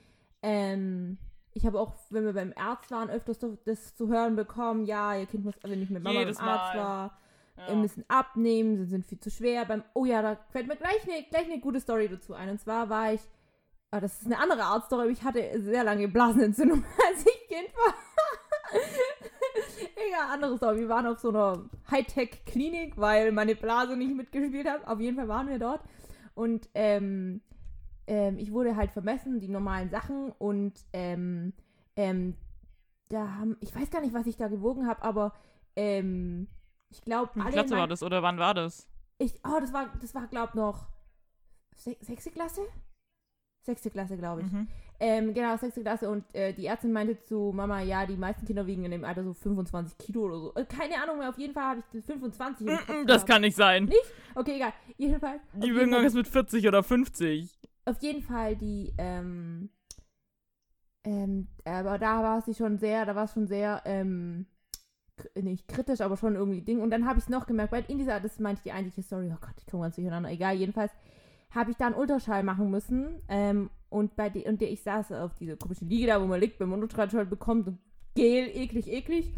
ähm, 0.43 1.19
ich 1.53 1.67
habe 1.67 1.81
auch, 1.81 1.95
wenn 2.11 2.25
wir 2.25 2.33
beim 2.35 2.53
Arzt 2.57 2.91
waren, 2.91 3.11
öfters 3.11 3.39
das 3.65 3.95
zu 3.95 4.09
hören 4.09 4.37
bekommen, 4.37 4.85
ja, 4.85 5.17
ihr 5.17 5.27
Kind 5.27 5.45
muss, 5.45 5.55
wenn 5.63 5.83
ich 5.83 5.91
mit 5.91 6.03
Mama 6.03 6.19
Jedes 6.19 6.39
beim 6.39 6.49
Arzt 6.49 6.75
Mal. 6.75 6.83
war, 6.83 7.19
Ja. 7.69 7.75
müssen 7.75 8.05
abnehmen, 8.09 8.77
sie 8.77 8.85
sind 8.85 9.07
viel 9.07 9.21
zu 9.21 9.31
schwer. 9.31 9.65
Beim, 9.65 9.83
oh 9.95 10.05
ja, 10.05 10.21
da 10.21 10.37
fällt 10.51 10.67
mir 10.67 10.77
gleich 10.77 11.03
eine, 11.05 11.25
gleich 11.31 11.47
eine 11.47 11.61
gute 11.61 11.81
Story 11.81 12.09
dazu 12.09 12.35
ein. 12.35 12.51
Und 12.51 12.61
zwar 12.61 12.91
war 12.91 13.13
ich, 13.15 13.21
ah, 13.91 14.01
das 14.01 14.21
ist 14.21 14.27
eine 14.27 14.39
andere 14.39 14.65
Arztstory, 14.65 15.03
aber 15.03 15.11
ich 15.11 15.23
hatte 15.23 15.63
sehr 15.63 15.85
lange 15.85 16.09
Blasenentzündung, 16.09 16.85
als 17.09 17.21
ich 17.21 17.49
Kind 17.49 17.69
war. 17.77 17.95
Egal, 20.09 20.31
andere 20.33 20.57
Story. 20.57 20.79
Wir 20.81 20.89
waren 20.89 21.07
auf 21.07 21.19
so 21.19 21.29
einer 21.31 21.69
Hightech-Klinik, 21.91 22.97
weil 22.97 23.33
meine 23.33 23.55
Blase 23.55 23.97
nicht 23.97 24.15
mitgespielt 24.15 24.69
hat. 24.69 24.87
Auf 24.87 25.01
jeden 25.01 25.17
Fall 25.17 25.29
waren 25.29 25.49
wir 25.49 25.59
dort. 25.59 25.81
Und 26.35 26.69
ähm, 26.75 27.41
ähm, 28.07 28.39
ich 28.39 28.53
wurde 28.53 28.77
halt 28.77 28.93
vermessen, 28.93 29.41
die 29.41 29.49
normalen 29.49 29.91
Sachen. 29.91 30.33
Und 30.39 30.85
ähm, 30.93 31.53
ähm, 31.97 32.37
da 33.09 33.35
haben, 33.37 33.57
ich 33.61 33.75
weiß 33.75 33.91
gar 33.91 34.01
nicht, 34.01 34.15
was 34.15 34.27
ich 34.27 34.37
da 34.37 34.49
gewogen 34.49 34.87
habe, 34.87 35.03
aber 35.03 35.33
ähm, 35.77 36.49
ich 36.91 37.03
glaube, 37.03 37.31
Wie 37.35 37.41
alle. 37.41 37.53
Klasse 37.53 37.67
in 37.69 37.71
war 37.73 37.79
mein- 37.81 37.91
das 37.91 38.03
oder 38.03 38.23
wann 38.23 38.39
war 38.39 38.55
das? 38.55 38.89
ich, 39.19 39.41
oh, 39.47 39.59
das 39.61 39.73
war, 39.73 39.89
das 40.01 40.15
war, 40.15 40.27
glaub 40.27 40.55
noch 40.55 40.87
se 41.75 41.97
sechste 42.01 42.31
Klasse? 42.31 42.61
Sechste 43.63 43.91
Klasse, 43.91 44.17
glaube 44.17 44.43
ich. 44.43 44.53
Mhm. 44.53 44.69
Ähm, 44.99 45.35
genau, 45.35 45.57
sechste 45.59 45.83
Klasse 45.83 46.09
und 46.11 46.25
äh, 46.35 46.53
die 46.55 46.67
Ärztin 46.67 46.93
meinte 46.93 47.21
zu 47.21 47.53
Mama, 47.55 47.81
ja, 47.83 48.07
die 48.07 48.17
meisten 48.17 48.47
Kinder 48.47 48.67
wiegen 48.67 48.85
in 48.85 48.91
dem 48.91 49.05
Alter 49.05 49.25
so 49.25 49.35
25 49.35 49.99
Kilo 49.99 50.25
oder 50.27 50.39
so. 50.39 50.55
Äh, 50.55 50.65
keine 50.65 51.03
Ahnung 51.03 51.19
mehr, 51.19 51.29
auf 51.29 51.39
jeden 51.39 51.53
Fall 51.53 51.65
habe 51.65 51.83
ich 51.93 52.05
25 52.05 52.67
im 52.67 52.77
Kopf 52.79 52.89
Mm, 52.89 53.07
Das 53.07 53.27
kann 53.27 53.43
nicht 53.43 53.57
sein. 53.57 53.91
Okay, 54.35 54.57
egal. 54.57 54.73
Jedenfalls. 54.97 55.43
Die 55.55 55.71
Fall- 55.71 55.81
irgendwas 55.81 56.15
mit 56.15 56.27
40 56.29 56.67
oder 56.67 56.83
50. 56.83 57.59
auf 57.85 58.01
jeden 58.03 58.23
Fall 58.23 58.57
die, 58.57 58.93
ähm, 58.99 59.69
ähm, 61.05 61.47
aber 61.65 61.99
da 61.99 62.23
war 62.23 62.41
sie 62.43 62.55
schon 62.55 62.79
sehr, 62.79 63.07
da 63.07 63.15
war 63.15 63.25
es 63.25 63.33
schon 63.33 63.47
sehr, 63.47 63.83
ähm, 63.85 64.47
nicht 65.41 65.69
kritisch, 65.69 66.01
aber 66.01 66.17
schon 66.17 66.35
irgendwie 66.35 66.63
Ding. 66.63 66.81
Und 66.81 66.91
dann 66.91 67.07
habe 67.07 67.19
ich 67.19 67.25
es 67.25 67.31
noch 67.31 67.47
gemerkt, 67.47 67.73
weil 67.73 67.85
in 67.89 67.99
dieser, 67.99 68.21
das 68.21 68.39
meinte 68.39 68.59
ich 68.61 68.65
die 68.65 68.73
eigentliche 68.73 69.03
Story, 69.03 69.31
oh 69.33 69.39
Gott, 69.41 69.55
ich 69.59 69.67
komme 69.67 69.85
ganz 69.85 69.95
durcheinander, 69.97 70.31
egal, 70.31 70.57
jedenfalls 70.57 70.93
habe 71.51 71.71
ich 71.71 71.77
da 71.77 71.87
einen 71.87 71.95
Ultraschall 71.95 72.43
machen 72.43 72.71
müssen, 72.71 73.23
ähm, 73.29 73.71
und 73.97 74.15
bei 74.15 74.29
die, 74.29 74.45
und 74.45 74.61
der, 74.61 74.71
ich 74.71 74.83
saß 74.83 75.13
auf 75.13 75.35
dieser 75.35 75.57
komischen 75.57 75.89
Liege 75.89 76.07
da, 76.09 76.21
wo 76.21 76.27
man 76.27 76.41
liegt, 76.41 76.59
beim 76.59 76.73
Ultraschall 76.73 77.27
bekommt, 77.27 77.67
und 77.67 77.79
gel, 78.15 78.49
eklig, 78.55 78.89
eklig. 78.89 79.33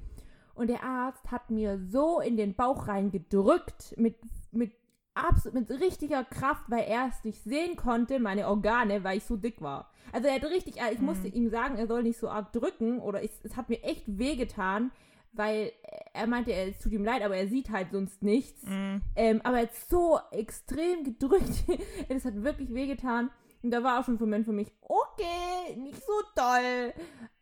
Und 0.55 0.69
der 0.69 0.83
Arzt 0.83 1.31
hat 1.31 1.51
mir 1.51 1.79
so 1.79 2.21
in 2.21 2.37
den 2.37 2.55
Bauch 2.55 2.89
reingedrückt, 2.89 3.95
mit, 3.97 4.17
mit 4.51 4.73
absolut 5.15 5.69
mit 5.69 5.81
richtiger 5.81 6.25
Kraft, 6.25 6.65
weil 6.69 6.85
er 6.89 7.09
es 7.09 7.25
nicht 7.25 7.43
sehen 7.43 7.77
konnte, 7.77 8.19
meine 8.19 8.49
Organe, 8.49 9.05
weil 9.05 9.19
ich 9.19 9.25
so 9.25 9.37
dick 9.37 9.61
war. 9.61 9.91
Also 10.13 10.29
er 10.29 10.35
hat 10.37 10.45
richtig, 10.45 10.77
ich 10.93 10.99
Mhm. 11.01 11.07
musste 11.07 11.29
ihm 11.29 11.51
sagen, 11.51 11.77
er 11.77 11.87
soll 11.87 12.03
nicht 12.03 12.19
so 12.19 12.29
arg 12.29 12.53
drücken 12.53 12.99
oder 13.01 13.23
ich, 13.23 13.31
es 13.43 13.57
hat 13.57 13.69
mir 13.69 13.83
echt 13.83 14.05
wehgetan, 14.07 14.91
weil 15.33 15.73
er 16.15 16.27
meinte, 16.27 16.53
es 16.53 16.79
tut 16.79 16.93
ihm 16.93 17.05
leid, 17.05 17.23
aber 17.23 17.37
er 17.37 17.49
sieht 17.49 17.71
halt 17.71 17.93
sonst 17.93 18.23
nichts. 18.23 18.63
Mm. 18.65 18.97
Ähm, 19.15 19.41
aber 19.45 19.59
er 19.59 19.63
hat 19.65 19.75
so 19.75 20.19
extrem 20.33 21.05
gedrückt, 21.05 21.65
das 22.09 22.25
hat 22.25 22.43
wirklich 22.43 22.73
wehgetan. 22.73 23.31
Und 23.63 23.71
da 23.71 23.83
war 23.83 24.01
auch 24.01 24.05
schon 24.05 24.19
für 24.19 24.25
Moment 24.25 24.45
für 24.45 24.53
mich, 24.53 24.73
okay, 24.83 25.77
nicht 25.77 26.01
so 26.01 26.13
toll. 26.37 26.93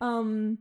Ähm, 0.01 0.59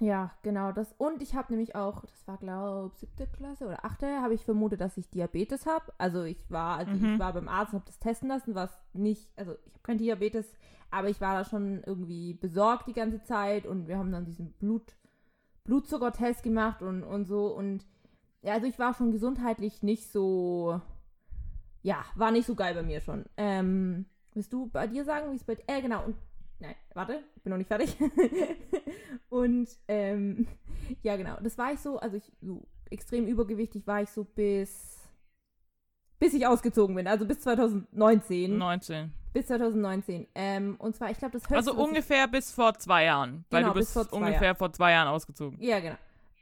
ja, 0.00 0.32
genau 0.42 0.72
das. 0.72 0.92
Und 0.98 1.22
ich 1.22 1.34
habe 1.34 1.52
nämlich 1.52 1.74
auch, 1.76 2.02
das 2.02 2.26
war 2.26 2.36
glaube 2.36 2.90
ich 2.92 2.98
siebte 3.00 3.26
Klasse 3.26 3.66
oder 3.66 3.84
achte, 3.84 4.20
habe 4.20 4.34
ich 4.34 4.44
vermutet, 4.44 4.80
dass 4.80 4.96
ich 4.96 5.08
Diabetes 5.10 5.66
habe. 5.66 5.92
Also 5.98 6.24
ich 6.24 6.50
war, 6.50 6.78
also 6.78 6.92
Mhm. 6.92 7.14
ich 7.14 7.18
war 7.18 7.32
beim 7.32 7.48
Arzt 7.48 7.72
und 7.72 7.80
habe 7.80 7.86
das 7.86 7.98
testen 7.98 8.28
lassen, 8.28 8.54
was 8.54 8.70
nicht, 8.92 9.30
also 9.36 9.52
ich 9.52 9.72
habe 9.72 9.82
kein 9.82 9.98
Diabetes, 9.98 10.52
aber 10.90 11.08
ich 11.08 11.20
war 11.20 11.34
da 11.38 11.44
schon 11.44 11.82
irgendwie 11.84 12.34
besorgt 12.34 12.88
die 12.88 12.92
ganze 12.92 13.22
Zeit 13.22 13.66
und 13.66 13.86
wir 13.88 13.96
haben 13.98 14.12
dann 14.12 14.24
diesen 14.24 14.52
Blut, 14.54 14.96
Blutzuckertest 15.64 16.42
gemacht 16.42 16.82
und, 16.82 17.02
und 17.04 17.24
so 17.26 17.46
und 17.46 17.86
ja, 18.42 18.52
also 18.52 18.66
ich 18.66 18.78
war 18.78 18.92
schon 18.92 19.10
gesundheitlich 19.12 19.82
nicht 19.82 20.10
so, 20.12 20.80
ja, 21.82 22.04
war 22.14 22.30
nicht 22.30 22.46
so 22.46 22.54
geil 22.54 22.74
bei 22.74 22.82
mir 22.82 23.00
schon. 23.00 23.24
Ähm, 23.38 24.04
willst 24.34 24.52
du 24.52 24.66
bei 24.66 24.86
dir 24.86 25.04
sagen, 25.04 25.30
wie 25.32 25.36
es 25.36 25.44
bei 25.44 25.54
dir, 25.54 25.64
äh, 25.66 25.80
genau, 25.82 26.04
und, 26.04 26.16
nein, 26.60 26.74
warte, 26.94 27.22
ich 27.36 27.42
bin 27.42 27.50
noch 27.50 27.58
nicht 27.58 27.68
fertig. 27.68 27.96
und, 29.28 29.68
ähm, 29.88 30.46
ja, 31.02 31.16
genau, 31.16 31.36
das 31.42 31.56
war 31.58 31.72
ich 31.72 31.80
so, 31.80 31.98
also 31.98 32.16
ich, 32.16 32.30
so 32.40 32.62
extrem 32.90 33.26
übergewichtig 33.26 33.86
war 33.86 34.02
ich 34.02 34.10
so 34.10 34.24
bis, 34.24 35.00
bis 36.18 36.34
ich 36.34 36.46
ausgezogen 36.46 36.94
bin, 36.94 37.06
also 37.06 37.26
bis 37.26 37.40
2019. 37.40 38.56
19. 38.58 39.12
Bis 39.32 39.46
2019. 39.48 40.28
Ähm, 40.34 40.76
und 40.78 40.94
zwar, 40.94 41.10
ich 41.10 41.18
glaube, 41.18 41.32
das 41.32 41.42
höchste, 41.42 41.56
Also 41.56 41.72
ich- 41.72 41.78
ungefähr 41.78 42.28
bis 42.28 42.52
vor 42.52 42.74
zwei 42.74 43.04
Jahren. 43.04 43.44
Weil 43.50 43.62
Genau, 43.62 43.72
du 43.74 43.80
bis 43.80 43.92
bist 43.92 44.10
vor 44.10 44.18
ungefähr 44.20 44.54
vor 44.54 44.72
zwei 44.72 44.92
Jahren 44.92 45.08
ausgezogen. 45.08 45.60
Ja, 45.60 45.80
genau. 45.80 45.96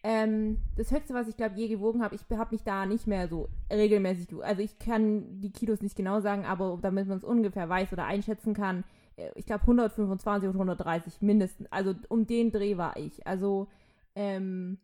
Ähm, 0.04 0.59
das 0.76 0.90
höchste, 0.90 1.14
was 1.14 1.28
ich 1.28 1.37
glaube 1.37 1.56
je 1.56 1.68
gewogen 1.68 2.02
habe, 2.02 2.16
ich 2.16 2.23
habe 2.37 2.54
mich 2.54 2.64
da 2.64 2.87
nicht 2.87 3.06
mehr 3.06 3.28
so 3.28 3.49
regelmäßig 3.71 4.28
gewogen. 4.28 4.47
Also 4.47 4.62
ich 4.62 4.78
kann 4.78 5.40
die 5.40 5.52
Kilos 5.52 5.80
nicht 5.80 5.94
genau 5.94 6.21
sagen, 6.21 6.44
aber 6.44 6.78
damit 6.82 7.06
man 7.06 7.18
es 7.18 7.25
ungefähr 7.25 7.68
weiß 7.68 7.92
oder 7.92 8.04
einschätzen 8.06 8.52
kann, 8.52 8.82
äh, 9.16 9.30
ich 9.37 9.47
glaube 9.47 9.62
125 9.62 10.49
oder 10.49 10.59
130 10.59 11.23
mindestens. 11.23 11.71
Also 11.71 11.94
um 12.09 12.26
den 12.26 12.50
Dreh 12.50 12.76
war 12.76 12.97
ich. 12.97 13.26
Also 13.26 13.68
ähm, 14.16 14.78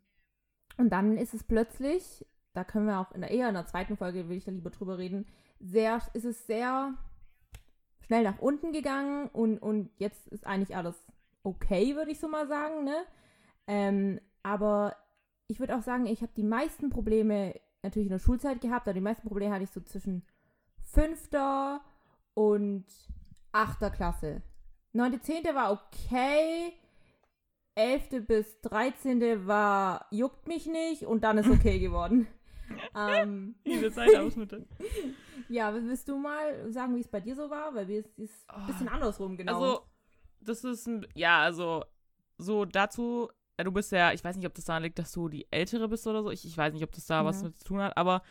und 0.76 0.90
dann 0.90 1.16
ist 1.16 1.34
es 1.34 1.42
plötzlich, 1.42 2.24
da 2.54 2.62
können 2.62 2.86
wir 2.86 3.00
auch 3.00 3.10
in 3.12 3.22
der 3.22 3.30
eher 3.32 3.48
in 3.48 3.54
der 3.54 3.66
zweiten 3.66 3.96
Folge 3.96 4.28
will 4.28 4.36
ich 4.36 4.44
da 4.44 4.52
lieber 4.52 4.70
drüber 4.70 4.98
reden, 4.98 5.26
sehr 5.58 6.00
ist 6.14 6.24
es 6.24 6.46
sehr 6.46 6.94
schnell 8.00 8.22
nach 8.22 8.38
unten 8.38 8.72
gegangen 8.72 9.28
und 9.32 9.58
und 9.58 9.90
jetzt 9.96 10.28
ist 10.28 10.46
eigentlich 10.46 10.76
alles 10.76 10.94
okay, 11.42 11.96
würde 11.96 12.12
ich 12.12 12.20
so 12.20 12.28
mal 12.28 12.46
sagen, 12.46 12.84
ne? 12.84 12.96
Ähm, 13.66 14.20
aber 14.44 14.96
ich 15.48 15.58
würde 15.58 15.76
auch 15.76 15.82
sagen, 15.82 16.06
ich 16.06 16.22
habe 16.22 16.32
die 16.36 16.44
meisten 16.44 16.90
Probleme 16.90 17.54
natürlich 17.82 18.06
in 18.06 18.12
der 18.12 18.18
Schulzeit 18.18 18.60
gehabt, 18.60 18.86
aber 18.86 18.94
die 18.94 19.00
meisten 19.00 19.26
Probleme 19.26 19.52
hatte 19.52 19.64
ich 19.64 19.70
so 19.70 19.80
zwischen 19.80 20.22
fünfter 20.84 21.80
und 22.34 22.84
achter 23.52 23.90
Klasse. 23.90 24.42
Neunte, 24.92 25.20
zehnte 25.20 25.54
war 25.54 25.72
okay. 25.72 26.72
11. 27.74 28.26
bis 28.26 28.60
13. 28.62 29.46
war 29.46 30.06
juckt 30.10 30.48
mich 30.48 30.66
nicht 30.66 31.04
und 31.04 31.22
dann 31.22 31.38
ist 31.38 31.48
okay 31.48 31.78
geworden. 31.80 32.26
ähm, 32.94 33.54
Diese 33.64 33.90
Zeitausschnitte. 33.90 34.66
ja, 35.48 35.72
willst 35.72 36.08
du 36.08 36.18
mal 36.18 36.70
sagen, 36.72 36.96
wie 36.96 37.00
es 37.00 37.08
bei 37.08 37.20
dir 37.20 37.36
so 37.36 37.48
war? 37.48 37.74
Weil 37.74 37.88
wir 37.88 38.00
es 38.00 38.18
ist 38.18 38.50
ein 38.50 38.66
bisschen 38.66 38.88
andersrum 38.88 39.36
genau. 39.36 39.54
Also, 39.54 39.80
das 40.40 40.64
ist 40.64 40.86
ein, 40.86 41.06
ja, 41.14 41.40
also, 41.40 41.84
so 42.36 42.64
dazu, 42.64 43.30
du 43.64 43.72
bist 43.72 43.92
ja, 43.92 44.12
ich 44.12 44.22
weiß 44.24 44.36
nicht, 44.36 44.46
ob 44.46 44.54
das 44.54 44.64
daran 44.66 44.82
liegt, 44.82 44.98
dass 44.98 45.12
du 45.12 45.28
die 45.28 45.46
Ältere 45.50 45.88
bist 45.88 46.06
oder 46.06 46.22
so. 46.22 46.30
Ich, 46.30 46.44
ich 46.44 46.56
weiß 46.56 46.72
nicht, 46.74 46.84
ob 46.84 46.92
das 46.92 47.06
da 47.06 47.20
Ja. 47.20 47.24
was 47.24 47.42
mit 47.42 47.58
zu 47.58 47.64
tun 47.64 47.80
hat, 47.82 47.96
aber 47.96 48.22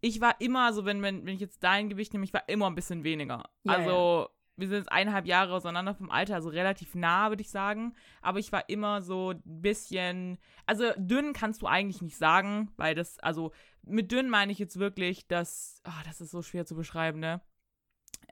ich 0.00 0.20
war 0.20 0.40
immer, 0.40 0.72
so 0.72 0.84
wenn, 0.84 1.02
wenn, 1.02 1.26
wenn 1.26 1.34
ich 1.34 1.40
jetzt 1.40 1.62
dein 1.64 1.88
Gewicht 1.88 2.12
nehme, 2.12 2.24
ich 2.24 2.32
war 2.32 2.48
immer 2.48 2.66
ein 2.68 2.74
bisschen 2.76 3.02
weniger. 3.04 3.44
Ja, 3.64 3.72
also, 3.74 4.28
wir 4.56 4.68
sind 4.68 4.78
jetzt 4.78 4.92
eineinhalb 4.92 5.26
Jahre 5.26 5.54
auseinander 5.54 5.94
vom 5.94 6.10
Alter, 6.10 6.34
also 6.36 6.48
relativ 6.48 6.94
nah, 6.94 7.30
würde 7.30 7.42
ich 7.42 7.50
sagen. 7.50 7.94
Aber 8.22 8.38
ich 8.38 8.50
war 8.52 8.68
immer 8.68 9.02
so 9.02 9.30
ein 9.30 9.42
bisschen, 9.44 10.38
also 10.66 10.84
dünn 10.96 11.32
kannst 11.32 11.62
du 11.62 11.66
eigentlich 11.66 12.02
nicht 12.02 12.16
sagen, 12.16 12.70
weil 12.76 12.94
das, 12.94 13.18
also 13.20 13.52
mit 13.82 14.10
dünn 14.12 14.28
meine 14.30 14.50
ich 14.52 14.58
jetzt 14.58 14.78
wirklich, 14.78 15.26
dass, 15.28 15.80
ah, 15.84 16.02
das 16.04 16.20
ist 16.20 16.30
so 16.30 16.42
schwer 16.42 16.66
zu 16.66 16.74
beschreiben, 16.76 17.18
ne? 17.20 17.40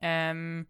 Ähm, 0.02 0.66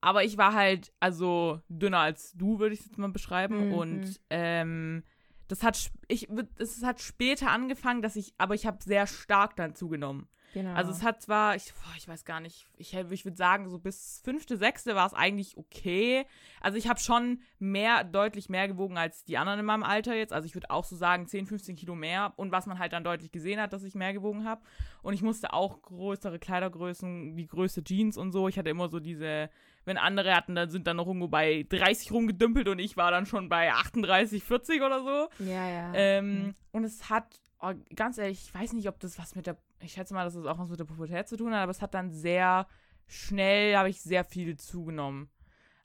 aber 0.00 0.24
ich 0.24 0.38
war 0.38 0.54
halt, 0.54 0.92
also 1.00 1.60
dünner 1.68 1.98
als 1.98 2.32
du, 2.32 2.58
würde 2.58 2.74
ich 2.74 2.80
es 2.80 2.86
jetzt 2.86 2.98
mal 2.98 3.10
beschreiben. 3.10 3.68
Mhm. 3.68 3.74
Und 3.74 4.20
ähm, 4.30 5.02
das 5.48 5.62
hat, 5.62 5.90
ich, 6.08 6.28
es 6.58 6.82
hat 6.82 7.00
später 7.00 7.50
angefangen, 7.50 8.02
dass 8.02 8.16
ich, 8.16 8.34
aber 8.38 8.54
ich 8.54 8.66
habe 8.66 8.78
sehr 8.82 9.06
stark 9.06 9.56
dann 9.56 9.74
zugenommen. 9.74 10.28
Genau. 10.52 10.74
Also 10.74 10.90
es 10.90 11.02
hat 11.02 11.22
zwar, 11.22 11.56
ich, 11.56 11.72
boah, 11.74 11.94
ich 11.96 12.08
weiß 12.08 12.24
gar 12.24 12.40
nicht, 12.40 12.66
ich, 12.76 12.94
ich 12.94 13.24
würde 13.24 13.36
sagen, 13.36 13.68
so 13.68 13.78
bis 13.78 14.20
fünfte, 14.24 14.56
sechste 14.56 14.94
war 14.94 15.06
es 15.06 15.14
eigentlich 15.14 15.56
okay. 15.56 16.26
Also 16.60 16.78
ich 16.78 16.88
habe 16.88 17.00
schon 17.00 17.40
mehr, 17.58 18.04
deutlich 18.04 18.48
mehr 18.48 18.68
gewogen 18.68 18.98
als 18.98 19.24
die 19.24 19.38
anderen 19.38 19.60
in 19.60 19.66
meinem 19.66 19.82
Alter 19.82 20.14
jetzt. 20.14 20.32
Also 20.32 20.46
ich 20.46 20.54
würde 20.54 20.70
auch 20.70 20.84
so 20.84 20.96
sagen 20.96 21.26
10, 21.26 21.46
15 21.46 21.76
Kilo 21.76 21.94
mehr. 21.94 22.32
Und 22.36 22.52
was 22.52 22.66
man 22.66 22.78
halt 22.78 22.92
dann 22.92 23.04
deutlich 23.04 23.32
gesehen 23.32 23.60
hat, 23.60 23.72
dass 23.72 23.82
ich 23.82 23.94
mehr 23.94 24.12
gewogen 24.12 24.44
habe. 24.44 24.62
Und 25.02 25.14
ich 25.14 25.22
musste 25.22 25.52
auch 25.52 25.82
größere 25.82 26.38
Kleidergrößen, 26.38 27.36
wie 27.36 27.46
Größe 27.46 27.82
Jeans 27.84 28.16
und 28.16 28.32
so. 28.32 28.48
Ich 28.48 28.58
hatte 28.58 28.70
immer 28.70 28.88
so 28.88 29.00
diese, 29.00 29.50
wenn 29.84 29.96
andere 29.98 30.34
hatten, 30.34 30.54
dann 30.54 30.70
sind 30.70 30.86
dann 30.86 30.96
noch 30.96 31.06
irgendwo 31.06 31.28
bei 31.28 31.66
30 31.68 32.12
rumgedümpelt 32.12 32.68
und 32.68 32.78
ich 32.78 32.96
war 32.96 33.10
dann 33.10 33.26
schon 33.26 33.48
bei 33.48 33.72
38, 33.72 34.42
40 34.42 34.82
oder 34.82 35.02
so. 35.02 35.44
ja, 35.44 35.68
ja. 35.68 35.92
Ähm, 35.94 36.54
Und 36.72 36.84
es 36.84 37.08
hat, 37.08 37.40
oh, 37.60 37.72
ganz 37.94 38.18
ehrlich, 38.18 38.42
ich 38.44 38.54
weiß 38.54 38.72
nicht, 38.74 38.88
ob 38.88 39.00
das 39.00 39.18
was 39.18 39.34
mit 39.34 39.46
der, 39.46 39.56
ich 39.80 39.92
schätze 39.92 40.14
mal, 40.14 40.24
dass 40.24 40.34
es 40.34 40.46
auch 40.46 40.58
was 40.58 40.68
mit 40.68 40.78
der 40.80 40.84
Pubertät 40.84 41.28
zu 41.28 41.36
tun 41.36 41.52
hat, 41.54 41.60
aber 41.62 41.70
es 41.70 41.82
hat 41.82 41.94
dann 41.94 42.10
sehr 42.10 42.66
schnell, 43.06 43.76
habe 43.76 43.88
ich 43.88 44.00
sehr 44.00 44.24
viel 44.24 44.56
zugenommen. 44.56 45.30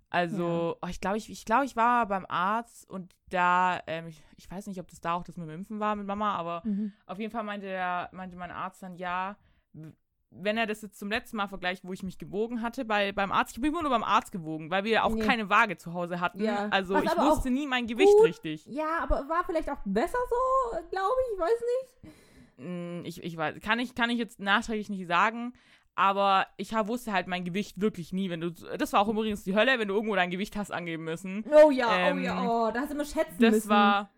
Also, 0.10 0.78
oh, 0.82 0.88
ich 0.88 1.02
glaube, 1.02 1.18
ich, 1.18 1.30
ich, 1.30 1.44
glaub, 1.46 1.64
ich 1.64 1.76
war 1.76 2.06
beim 2.08 2.26
Arzt 2.30 2.90
und 2.90 3.14
da, 3.32 3.80
ähm, 3.88 4.08
ich, 4.08 4.24
ich 4.38 4.50
weiß 4.50 4.68
nicht, 4.68 4.80
ob 4.80 4.88
das 4.88 5.02
da 5.02 5.14
auch 5.14 5.24
das 5.24 5.36
mit 5.36 5.48
dem 5.50 5.56
Impfen 5.56 5.80
war 5.80 5.96
mit 5.96 6.08
Mama, 6.08 6.36
aber 6.36 6.62
Mhm. 6.64 6.94
auf 7.06 7.20
jeden 7.20 7.32
Fall 7.32 7.44
meinte, 7.44 7.66
der, 7.68 8.10
meinte 8.14 8.38
mein 8.38 8.52
Arzt 8.52 8.82
dann, 8.84 8.96
ja, 8.96 9.36
wenn 10.30 10.58
er 10.58 10.68
das 10.68 10.82
jetzt 10.82 11.00
zum 11.00 11.10
letzten 11.10 11.38
Mal 11.38 11.48
vergleicht, 11.48 11.84
wo 11.84 11.92
ich 11.94 12.04
mich 12.04 12.18
gewogen 12.18 12.62
hatte, 12.62 12.86
bei, 12.86 13.12
beim 13.12 13.32
Arzt, 13.32 13.52
ich 13.52 13.58
habe 13.58 13.68
immer 13.68 13.82
nur 13.82 13.92
beim 13.92 14.04
Arzt 14.04 14.32
gewogen, 14.32 14.70
weil 14.70 14.84
wir 14.84 15.04
auch 15.06 15.14
Nee. 15.16 15.22
keine 15.26 15.50
Waage 15.50 15.78
zu 15.78 15.94
Hause 15.94 16.20
hatten. 16.20 16.42
Ja. 16.44 16.68
Also 16.70 16.94
Was 16.94 17.04
ich 17.04 17.18
wusste 17.18 17.50
nie 17.50 17.68
mein 17.68 17.88
Gewicht 17.88 18.14
gut 18.18 18.26
richtig. 18.28 18.66
Ja, 18.68 19.00
aber 19.02 19.28
war 19.28 19.44
vielleicht 19.46 19.70
auch 19.70 19.80
besser 19.86 20.18
so, 20.30 20.78
glaube 20.90 21.16
ich, 21.28 21.34
ich 21.34 21.40
weiß 21.40 21.64
nicht. 22.04 22.16
Mm, 22.58 23.02
Ich, 23.06 23.24
ich 23.24 23.38
weiß, 23.38 23.60
kann 23.62 23.80
ich, 23.80 23.96
kann 23.96 24.10
ich 24.10 24.18
jetzt 24.18 24.40
nachträglich 24.40 24.90
nicht 24.90 25.08
sagen, 25.08 25.54
aber 25.96 26.48
ich 26.58 26.74
hab, 26.74 26.88
wusste 26.88 27.14
halt 27.14 27.28
mein 27.28 27.46
Gewicht 27.46 27.80
wirklich 27.80 28.12
nie. 28.14 28.30
Wenn 28.30 28.42
du, 28.42 28.50
das 28.52 28.94
war 28.94 29.00
auch 29.02 29.08
übrigens 29.08 29.44
die 29.44 29.56
Hölle, 29.56 29.80
wenn 29.80 29.88
du 29.88 29.94
irgendwo 29.94 30.16
dein 30.16 30.30
Gewicht 30.32 30.56
hast 30.58 30.72
angeben 30.72 31.04
müssen. 31.06 31.46
Oh 31.52 31.72
ja, 31.72 31.88
oh 31.90 31.94
Ähm, 31.98 32.24
ja, 32.24 32.44
oh, 32.44 32.72
da 32.72 32.82
hast 32.82 32.90
du 32.90 32.96
immer 32.96 33.06
schätzen 33.06 33.38
Das 33.40 33.52
müssen. 33.54 33.70
war, 33.70 34.10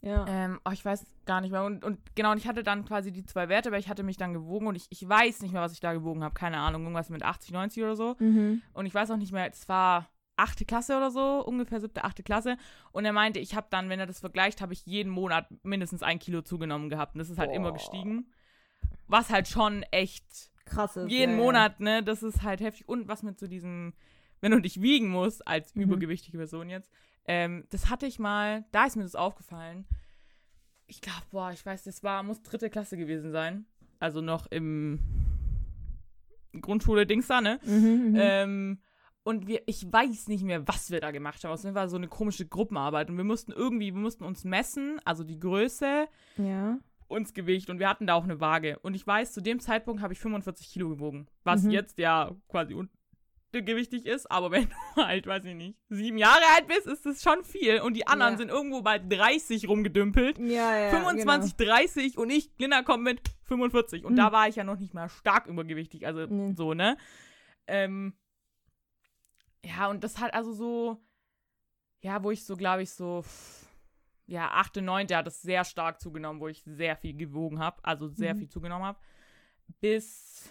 ja. 0.00 0.24
ähm, 0.28 0.60
oh, 0.64 0.70
ich 0.72 0.84
weiß 0.84 1.06
gar 1.24 1.40
nicht 1.40 1.52
mehr. 1.52 1.64
Und, 1.64 1.84
und 1.84 1.98
genau, 2.16 2.32
und 2.32 2.38
ich 2.38 2.46
hatte 2.48 2.62
dann 2.64 2.84
quasi 2.84 3.12
die 3.12 3.24
zwei 3.24 3.48
Werte, 3.48 3.70
weil 3.72 3.80
ich 3.80 3.88
hatte 3.88 4.02
mich 4.02 4.16
dann 4.16 4.32
gewogen 4.34 4.66
und 4.66 4.74
ich, 4.74 4.86
ich 4.90 5.08
weiß 5.08 5.42
nicht 5.42 5.52
mehr, 5.52 5.62
was 5.62 5.72
ich 5.72 5.80
da 5.80 5.92
gewogen 5.92 6.24
habe. 6.24 6.34
Keine 6.34 6.58
Ahnung, 6.58 6.82
irgendwas 6.82 7.10
mit 7.10 7.22
80, 7.22 7.52
90 7.52 7.82
oder 7.84 7.96
so. 7.96 8.16
Mhm. 8.18 8.62
Und 8.72 8.86
ich 8.86 8.94
weiß 8.94 9.10
auch 9.12 9.16
nicht 9.16 9.32
mehr, 9.32 9.48
es 9.48 9.68
war 9.68 10.08
achte 10.36 10.64
Klasse 10.64 10.96
oder 10.96 11.10
so, 11.10 11.44
ungefähr 11.44 11.80
siebte, 11.80 12.04
achte 12.04 12.22
Klasse. 12.22 12.56
Und 12.92 13.04
er 13.04 13.12
meinte, 13.12 13.38
ich 13.38 13.54
habe 13.54 13.66
dann, 13.70 13.88
wenn 13.88 14.00
er 14.00 14.06
das 14.06 14.20
vergleicht, 14.20 14.60
habe 14.60 14.72
ich 14.72 14.84
jeden 14.86 15.10
Monat 15.10 15.46
mindestens 15.64 16.02
ein 16.02 16.18
Kilo 16.18 16.42
zugenommen 16.42 16.88
gehabt. 16.90 17.14
Und 17.14 17.20
das 17.20 17.30
ist 17.30 17.38
halt 17.38 17.52
immer 17.52 17.70
Boah. 17.70 17.74
gestiegen. 17.78 18.26
Was 19.06 19.30
halt 19.30 19.48
schon 19.48 19.82
echt 19.90 20.50
Krass 20.64 20.96
ist. 20.96 21.10
jeden 21.10 21.32
ja. 21.32 21.38
Monat, 21.38 21.80
ne, 21.80 22.02
das 22.02 22.22
ist 22.22 22.42
halt 22.42 22.60
heftig. 22.60 22.88
Und 22.88 23.06
was 23.08 23.22
mit 23.22 23.38
so 23.38 23.46
diesem, 23.46 23.92
wenn 24.40 24.50
du 24.52 24.60
dich 24.60 24.80
wiegen 24.82 25.08
musst, 25.08 25.46
als 25.46 25.74
Mhm. 25.74 25.82
übergewichtige 25.82 26.38
Person 26.38 26.68
jetzt, 26.70 26.90
ähm, 27.26 27.64
das 27.70 27.88
hatte 27.88 28.06
ich 28.06 28.18
mal, 28.18 28.64
da 28.72 28.84
ist 28.86 28.96
mir 28.96 29.02
das 29.04 29.14
aufgefallen. 29.14 29.86
Ich 30.86 31.00
glaube, 31.00 31.22
boah, 31.30 31.50
ich 31.52 31.64
weiß, 31.64 31.84
das 31.84 32.02
war, 32.02 32.22
muss 32.22 32.42
dritte 32.42 32.68
Klasse 32.70 32.96
gewesen 32.96 33.30
sein. 33.32 33.64
Also 34.00 34.20
noch 34.20 34.46
im 34.46 34.98
Grundschule-Dings 36.60 37.26
da, 37.26 37.40
ne? 37.40 37.58
Mhm, 37.64 38.10
mhm. 38.10 38.16
Ähm, 38.18 38.78
und 39.24 39.46
wir, 39.46 39.62
ich 39.66 39.90
weiß 39.92 40.28
nicht 40.28 40.44
mehr, 40.44 40.66
was 40.68 40.90
wir 40.90 41.00
da 41.00 41.10
gemacht 41.10 41.42
haben. 41.44 41.52
Es 41.52 41.64
war 41.74 41.88
so 41.88 41.96
eine 41.96 42.08
komische 42.08 42.46
Gruppenarbeit. 42.46 43.10
Und 43.10 43.16
wir 43.16 43.24
mussten 43.24 43.52
irgendwie, 43.52 43.92
wir 43.94 44.00
mussten 44.00 44.22
uns 44.24 44.44
messen, 44.44 45.00
also 45.04 45.24
die 45.24 45.40
Größe, 45.40 46.06
ja. 46.36 46.78
uns 47.08 47.32
Gewicht 47.34 47.70
und 47.70 47.78
wir 47.78 47.88
hatten 47.88 48.06
da 48.06 48.14
auch 48.14 48.24
eine 48.24 48.40
Waage. 48.40 48.78
Und 48.80 48.94
ich 48.94 49.06
weiß, 49.06 49.32
zu 49.32 49.40
dem 49.40 49.60
Zeitpunkt 49.60 50.02
habe 50.02 50.12
ich 50.12 50.20
45 50.20 50.68
Kilo 50.70 50.88
gewogen. 50.88 51.26
Was 51.42 51.62
Mhm. 51.62 51.70
jetzt 51.70 51.98
ja 51.98 52.32
quasi 52.48 52.74
untergewichtig 53.52 54.04
ist, 54.06 54.30
aber 54.30 54.50
wenn 54.50 54.68
du 54.68 54.74
halt, 54.96 55.26
weiß 55.26 55.44
ich 55.44 55.54
nicht, 55.54 55.78
sieben 55.88 56.18
Jahre 56.18 56.42
alt 56.56 56.66
bist, 56.66 56.86
ist 56.86 57.06
das 57.06 57.22
schon 57.22 57.44
viel. 57.44 57.80
Und 57.80 57.94
die 57.94 58.06
anderen 58.06 58.32
Ja. 58.34 58.38
sind 58.38 58.48
irgendwo 58.50 58.82
bei 58.82 58.98
30 58.98 59.68
rumgedümpelt. 59.68 60.38
Ja, 60.38 60.76
ja. 60.76 60.90
25, 60.90 61.54
30 61.56 62.18
und 62.18 62.30
ich, 62.30 62.50
Linda, 62.58 62.82
komme 62.82 63.04
mit 63.04 63.20
45. 63.44 64.04
Und 64.04 64.12
Mhm. 64.12 64.16
da 64.16 64.32
war 64.32 64.48
ich 64.48 64.56
ja 64.56 64.64
noch 64.64 64.78
nicht 64.78 64.92
mal 64.92 65.08
stark 65.08 65.46
übergewichtig. 65.46 66.06
Also 66.06 66.26
Nee. 66.26 66.54
so, 66.56 66.74
ne? 66.74 66.96
Ähm, 67.66 68.12
ja, 69.64 69.88
und 69.88 70.04
das 70.04 70.18
hat 70.18 70.34
also 70.34 70.52
so, 70.52 71.00
ja, 72.00 72.22
wo 72.22 72.30
ich 72.30 72.44
so, 72.44 72.56
glaube 72.56 72.82
ich, 72.82 72.90
so, 72.90 73.24
ja, 74.26 74.50
8., 74.50 74.76
9. 74.76 75.08
hat 75.14 75.26
es 75.26 75.42
sehr 75.42 75.64
stark 75.64 76.00
zugenommen, 76.00 76.40
wo 76.40 76.48
ich 76.48 76.62
sehr 76.64 76.96
viel 76.96 77.14
gewogen 77.16 77.58
habe, 77.58 77.82
also 77.84 78.08
sehr 78.08 78.34
Mhm. 78.34 78.38
viel 78.38 78.48
zugenommen 78.48 78.84
habe. 78.86 78.98
Bis. 79.80 80.50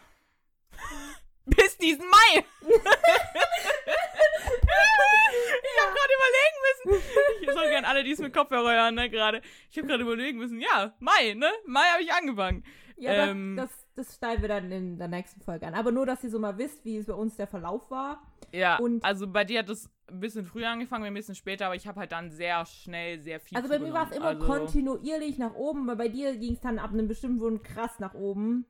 bis 1.46 1.78
diesen 1.78 2.06
Mai! 2.10 2.46
ich 4.24 5.82
habe 5.82 5.94
gerade 5.94 6.14
überlegen 6.20 6.58
müssen. 6.96 7.42
Ich 7.42 7.52
soll 7.52 7.70
gern 7.70 7.86
alle, 7.86 8.04
die 8.04 8.12
es 8.12 8.20
mit 8.20 8.34
Kopfhörer 8.34 8.74
hören, 8.74 8.96
ne, 8.96 9.10
gerade. 9.10 9.42
Ich 9.70 9.78
habe 9.78 9.88
gerade 9.88 10.04
überlegen 10.04 10.38
müssen, 10.38 10.60
ja, 10.60 10.94
Mai, 11.00 11.34
ne? 11.34 11.50
Mai 11.66 11.84
habe 11.94 12.04
ich 12.04 12.12
angefangen. 12.14 12.64
Ja, 12.96 13.12
Ähm, 13.30 13.56
das, 13.58 13.70
das, 13.96 14.08
das 14.08 14.18
schneiden 14.18 14.42
wir 14.44 14.50
dann 14.50 14.72
in 14.72 14.98
der 14.98 15.08
nächsten 15.08 15.42
Folge 15.42 15.66
an. 15.68 15.74
Aber 15.74 15.92
nur, 15.92 16.06
dass 16.06 16.24
ihr 16.24 16.30
so 16.30 16.40
mal 16.40 16.58
wisst, 16.58 16.86
wie 16.86 16.98
es 16.98 17.08
bei 17.08 17.14
uns 17.14 17.36
der 17.36 17.48
Verlauf 17.48 17.90
war. 17.90 18.22
Ja, 18.52 18.78
Und- 18.78 19.04
also 19.04 19.28
bei 19.28 19.44
dir 19.46 19.60
hat 19.60 19.70
es 19.70 19.90
ein 20.10 20.20
bisschen 20.20 20.46
früher 20.46 20.70
angefangen, 20.70 21.06
ein 21.06 21.14
bisschen 21.14 21.34
später, 21.36 21.66
aber 21.66 21.76
ich 21.76 21.88
habe 21.88 22.00
halt 22.00 22.12
dann 22.12 22.30
sehr 22.30 22.66
schnell 22.66 23.20
sehr 23.22 23.40
viel 23.40 23.58
Also 23.58 23.68
bei 23.70 23.80
mir 23.80 23.92
war 23.94 24.10
es 24.10 24.16
immer. 24.16 24.28
Also, 24.28 24.46
kontinuierlich 24.46 25.38
nach 25.40 25.56
oben, 25.56 25.90
aber 25.90 25.98
bei 26.04 26.08
dir 26.10 26.36
ging 26.38 26.54
es 26.54 26.62
dann 26.62 26.78
ab 26.78 26.92
einem 26.92 27.08
bestimmten 27.08 27.40
Punkt 27.40 27.64
krass 27.64 28.00
nach 28.00 28.14
oben. 28.14 28.66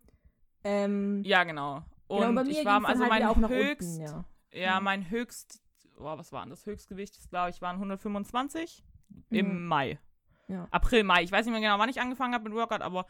Ähm, 0.63 1.21
Ja, 1.25 1.43
genau. 1.43 1.83
Und 2.07 2.19
genau, 2.21 2.33
bei 2.33 2.43
mir 2.43 2.51
ich 2.59 2.65
war, 2.65 2.85
also 2.85 3.01
halt 3.01 3.09
mein 3.09 3.25
auch 3.25 3.35
nach 3.37 3.49
höchst, 3.49 3.81
unten, 3.99 4.01
ja. 4.03 4.25
Ja, 4.53 4.79
Mhm. 4.79 4.83
mein 4.83 5.09
höchst, 5.09 5.61
oh, 5.97 6.03
was 6.17 6.31
war 6.31 6.41
denn 6.41 6.49
das 6.49 6.65
Höchstgewicht? 6.65 7.17
Das 7.17 7.29
glaube 7.29 7.49
ich 7.49 7.61
waren 7.61 7.77
125 7.77 8.83
im 9.29 9.61
Mhm. 9.61 9.67
Mai. 9.67 9.99
Ja. 10.47 10.67
April, 10.71 11.03
Mai. 11.03 11.23
Ich 11.23 11.31
weiß 11.31 11.45
nicht 11.45 11.51
mehr 11.53 11.61
genau, 11.61 11.79
wann 11.79 11.89
ich 11.89 12.01
angefangen 12.01 12.33
habe 12.33 12.43
mit 12.49 12.53
Workout, 12.53 12.81
aber 12.81 13.05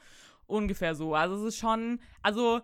ungefähr 0.46 0.96
so. 0.96 1.16
Also 1.16 1.36
es 1.36 1.54
ist 1.54 1.58
schon, 1.60 2.00
also 2.22 2.62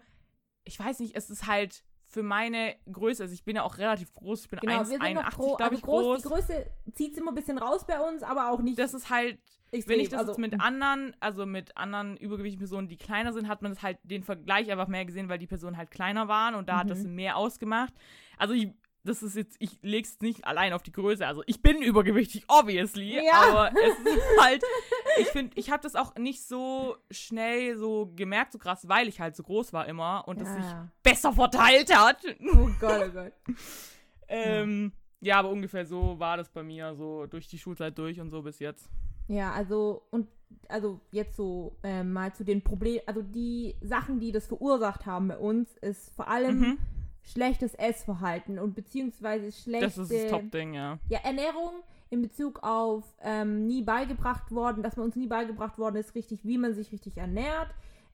ich 0.63 0.79
weiß 0.79 0.99
nicht, 0.99 1.15
es 1.15 1.29
ist 1.29 1.47
halt 1.47 1.83
für 2.09 2.23
meine 2.23 2.75
Größe, 2.91 3.21
also 3.23 3.33
ich 3.33 3.43
bin 3.43 3.55
ja 3.55 3.61
auch 3.63 3.77
relativ 3.77 4.13
groß, 4.15 4.41
ich 4.45 4.49
bin 4.49 4.59
Genau, 4.61 4.79
wir 4.79 4.85
sind 4.85 4.99
noch 5.13 5.23
1,81 5.23 5.29
pro, 5.35 5.55
glaube 5.55 5.63
also 5.63 5.75
ich 5.75 5.81
groß, 5.83 6.03
groß. 6.03 6.21
die 6.23 6.27
Größe 6.27 6.65
zieht 6.95 7.17
immer 7.17 7.31
ein 7.31 7.35
bisschen 7.35 7.59
raus 7.59 7.85
bei 7.85 7.99
uns, 7.99 8.23
aber 8.23 8.49
auch 8.51 8.61
nicht 8.61 8.79
Das 8.79 8.95
ist 8.95 9.11
halt 9.11 9.37
extrem. 9.71 9.93
Wenn 9.93 9.99
ich 10.01 10.09
das 10.09 10.21
also, 10.21 10.31
jetzt 10.31 10.39
mit 10.39 10.59
anderen, 10.59 11.15
also 11.19 11.45
mit 11.45 11.77
anderen 11.77 12.17
übergewichtigen 12.17 12.59
Personen, 12.59 12.87
die 12.87 12.97
kleiner 12.97 13.31
sind, 13.31 13.47
hat 13.47 13.61
man 13.61 13.71
das 13.71 13.83
halt 13.83 13.99
den 14.03 14.23
Vergleich 14.23 14.71
einfach 14.71 14.87
mehr 14.87 15.05
gesehen, 15.05 15.29
weil 15.29 15.37
die 15.37 15.45
Personen 15.45 15.77
halt 15.77 15.91
kleiner 15.91 16.27
waren 16.27 16.55
und 16.55 16.67
da 16.67 16.77
hat 16.79 16.89
das 16.89 17.03
Mhm. 17.03 17.13
mehr 17.13 17.37
ausgemacht. 17.37 17.93
Also 18.39 18.55
ich, 18.55 18.69
das 19.09 19.23
ist 19.23 19.35
jetzt, 19.35 19.57
ich 19.59 19.79
leg's 19.81 20.19
nicht 20.21 20.45
allein 20.45 20.71
auf 20.73 20.83
die 20.83 20.91
Größe. 20.91 21.25
Also 21.25 21.43
ich 21.47 21.61
bin 21.61 21.81
übergewichtig, 21.81 22.45
obviously, 22.47 23.15
Ja. 23.15 23.33
aber 23.49 23.71
es 23.71 23.99
ist 24.15 24.41
halt, 24.41 24.63
ich 25.19 25.27
finde, 25.27 25.51
ich 25.55 25.71
habe 25.71 25.83
das 25.83 25.95
auch 25.95 26.15
nicht 26.15 26.43
so 26.43 26.95
schnell 27.11 27.77
so 27.77 28.11
gemerkt, 28.15 28.53
so 28.53 28.59
krass, 28.59 28.87
weil 28.87 29.07
ich 29.07 29.19
halt 29.19 29.35
so 29.35 29.43
groß 29.43 29.73
war 29.73 29.87
immer 29.87 30.23
und 30.27 30.39
das 30.39 30.47
ja, 30.49 30.55
sich 30.55 30.65
ja. 30.65 30.87
besser 31.03 31.33
verteilt 31.33 31.95
hat. 31.95 32.17
Oh 32.53 32.69
Gott, 32.79 33.03
oh 33.07 33.11
Gott. 33.11 33.33
ähm, 34.27 34.91
ja, 35.21 35.39
aber 35.39 35.49
ungefähr 35.49 35.85
so 35.85 36.17
war 36.19 36.37
das 36.37 36.49
bei 36.49 36.63
mir, 36.63 36.95
so 36.95 37.25
durch 37.25 37.47
die 37.47 37.57
Schulzeit 37.57 37.97
durch 37.97 38.19
und 38.19 38.29
so 38.29 38.41
bis 38.41 38.59
jetzt. 38.59 38.89
Ja, 39.27 39.51
also 39.51 40.03
und 40.11 40.27
also 40.67 40.99
jetzt 41.11 41.35
so 41.35 41.77
äh, 41.83 42.03
mal 42.03 42.33
zu 42.33 42.43
den 42.43 42.63
Problemen, 42.63 43.01
also 43.05 43.21
die 43.21 43.75
Sachen, 43.81 44.19
die 44.19 44.31
das 44.31 44.47
verursacht 44.47 45.05
haben 45.05 45.27
bei 45.27 45.37
uns, 45.37 45.75
ist 45.77 46.15
vor 46.15 46.27
allem 46.27 46.59
Mhm. 46.59 46.77
Schlechtes 47.23 47.73
Essverhalten 47.75 48.59
und 48.59 48.75
beziehungsweise 48.75 49.51
schlechte 49.51 49.85
Das 49.85 49.97
ist 49.97 50.11
das 50.11 50.31
Top-Ding, 50.31 50.73
ja. 50.73 50.97
ja, 51.09 51.19
Ernährung 51.23 51.71
in 52.09 52.21
Bezug 52.21 52.63
auf 52.63 53.03
ähm, 53.21 53.67
nie 53.67 53.83
beigebracht 53.83 54.51
worden, 54.51 54.81
dass 54.81 54.97
man 54.97 55.05
uns 55.07 55.15
nie 55.15 55.27
beigebracht 55.27 55.77
worden 55.77 55.97
ist, 55.97 56.15
richtig, 56.15 56.43
wie 56.43 56.57
man 56.57 56.73
sich 56.73 56.91
richtig 56.91 57.17
ernährt. 57.17 57.69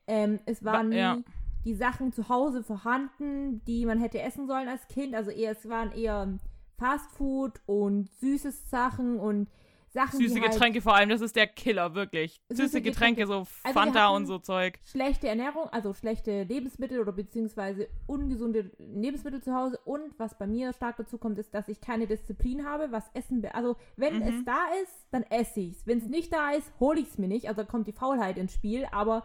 Ähm, 0.08 0.40
es 0.46 0.64
Wa- 0.66 0.74
waren 0.74 0.90
nie 0.90 0.98
ja. 0.98 1.18
die 1.64 1.74
Sachen 1.76 2.12
zu 2.12 2.28
Hause 2.28 2.62
vorhanden, 2.62 3.64
die 3.66 3.86
man 3.86 4.00
hätte 4.00 4.22
essen 4.22 4.48
sollen 4.48 4.68
als 4.68 4.88
Kind. 4.90 5.16
Also 5.16 5.32
eher, 5.32 5.52
es 5.52 5.70
waren 5.70 5.92
eher 5.94 6.38
Fastfood 6.78 7.62
und 7.66 8.10
süßes 8.20 8.70
Sachen 8.70 9.18
und 9.20 9.48
Sachen, 9.96 10.20
Süße 10.20 10.40
halt 10.42 10.52
Getränke 10.52 10.82
vor 10.82 10.94
allem, 10.94 11.10
das 11.10 11.22
ist 11.22 11.36
der 11.36 11.48
Killer, 11.48 11.96
wirklich. 11.96 12.40
Süße 12.50 12.64
Süße 12.68 12.82
Getränke, 12.82 13.26
so 13.26 13.48
wir 13.64 13.74
Fanta 13.74 14.04
hatten- 14.04 14.16
und 14.18 14.26
so 14.28 14.38
Zeug. 14.38 14.78
schlechte 14.86 15.28
Ernährung, 15.28 15.70
also 15.72 15.94
schlechte 15.94 16.44
Lebensmittel 16.44 17.00
oder 17.00 17.14
beziehungsweise 17.14 17.88
ungesunde 18.06 18.72
Lebensmittel 18.78 19.42
zu 19.42 19.56
Hause. 19.56 19.80
Und 19.86 20.14
was 20.20 20.38
bei 20.38 20.46
mir 20.48 20.74
stark 20.74 20.98
dazu 20.98 21.18
kommt, 21.18 21.40
ist, 21.40 21.54
dass 21.56 21.68
ich 21.70 21.82
keine 21.82 22.06
Disziplin 22.08 22.66
habe, 22.66 22.92
was 22.92 23.10
Essen 23.14 23.42
be 23.42 23.56
Also 23.56 23.78
wenn 23.96 24.18
Mhm. 24.18 24.22
es 24.22 24.46
da 24.46 24.60
ist, 24.84 25.08
dann 25.12 25.24
esse 25.24 25.62
ich 25.62 25.78
es. 25.78 25.88
Wenn 25.88 25.98
es 26.00 26.06
nicht 26.08 26.32
da 26.32 26.52
ist, 26.52 26.72
hole 26.80 27.00
ich 27.00 27.08
es 27.08 27.18
mir 27.18 27.28
nicht. 27.30 27.48
Also 27.48 27.62
da 27.64 27.68
kommt 27.68 27.88
die 27.88 27.94
Faulheit 27.94 28.38
ins 28.38 28.54
Spiel. 28.54 28.86
Aber 28.92 29.24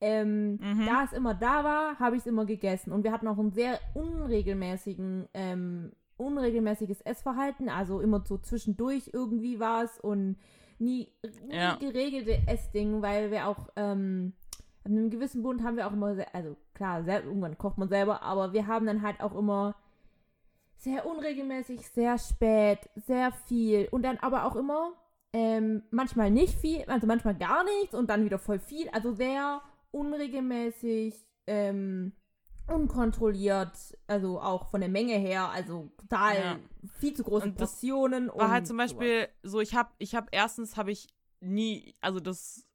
ähm, 0.00 0.58
Mhm. 0.60 0.84
da 0.86 1.04
es 1.04 1.12
immer 1.12 1.34
da 1.34 1.64
war, 1.64 1.98
habe 1.98 2.16
ich 2.16 2.20
es 2.20 2.26
immer 2.26 2.44
gegessen. 2.46 2.92
Und 2.92 3.04
wir 3.04 3.12
hatten 3.12 3.28
auch 3.28 3.38
einen 3.38 3.52
sehr 3.52 3.78
unregelmäßigen, 3.94 5.28
ähm, 5.34 5.92
unregelmäßiges 6.16 7.00
Essverhalten. 7.02 7.68
Also 7.68 8.00
immer 8.00 8.24
so 8.26 8.38
zwischendurch 8.38 9.10
irgendwie 9.12 9.58
war 9.60 9.84
es 9.84 9.98
und 10.00 10.36
nie, 10.78 11.08
nie 11.46 11.54
Ja. 11.54 11.76
geregelte 11.76 12.38
Essding, 12.46 13.02
weil 13.02 13.30
wir 13.30 13.46
auch 13.48 13.68
ähm, 13.76 14.32
an 14.84 14.92
einem 14.92 15.10
gewissen 15.10 15.42
Punkt 15.42 15.62
haben 15.64 15.76
wir 15.76 15.86
auch 15.86 15.92
immer, 15.92 16.16
also 16.32 16.56
klar, 16.74 17.02
sel- 17.04 17.24
irgendwann 17.24 17.58
kocht 17.58 17.78
man 17.78 17.88
selber, 17.88 18.22
aber 18.22 18.52
wir 18.52 18.66
haben 18.66 18.86
dann 18.86 19.02
halt 19.02 19.20
auch 19.20 19.34
immer 19.34 19.74
sehr 20.76 21.06
unregelmäßig, 21.06 21.88
sehr 21.88 22.18
spät, 22.18 22.78
sehr 22.94 23.32
viel 23.32 23.88
und 23.90 24.02
dann 24.02 24.18
aber 24.18 24.44
auch 24.44 24.54
immer 24.54 24.92
ähm, 25.32 25.82
manchmal 25.90 26.30
nicht 26.30 26.54
viel, 26.58 26.84
also 26.86 27.06
manchmal 27.06 27.34
gar 27.34 27.64
nichts 27.64 27.94
und 27.94 28.08
dann 28.10 28.24
wieder 28.24 28.38
voll 28.38 28.58
viel, 28.58 28.88
also 28.90 29.12
sehr 29.12 29.60
unregelmäßig, 29.90 31.14
ähm, 31.46 32.12
unkontrolliert, 32.68 33.76
also 34.06 34.40
auch 34.40 34.68
von 34.68 34.80
der 34.80 34.90
Menge 34.90 35.14
her, 35.14 35.48
also 35.50 35.90
total 35.98 36.36
Ja. 36.36 36.58
viel 36.98 37.14
zu 37.14 37.22
große 37.24 37.46
Und 37.46 37.56
Portionen. 37.56 38.28
War 38.28 38.34
und 38.36 38.50
halt 38.50 38.66
zum 38.66 38.76
sowas. 38.76 38.92
Beispiel 38.92 39.28
so, 39.42 39.60
ich 39.60 39.74
hab, 39.74 39.94
ich 39.98 40.14
hab 40.14 40.28
erstens 40.32 40.76
habe 40.76 40.90
ich 40.92 41.08
nie, 41.40 41.94
also 42.00 42.20
das 42.20 42.66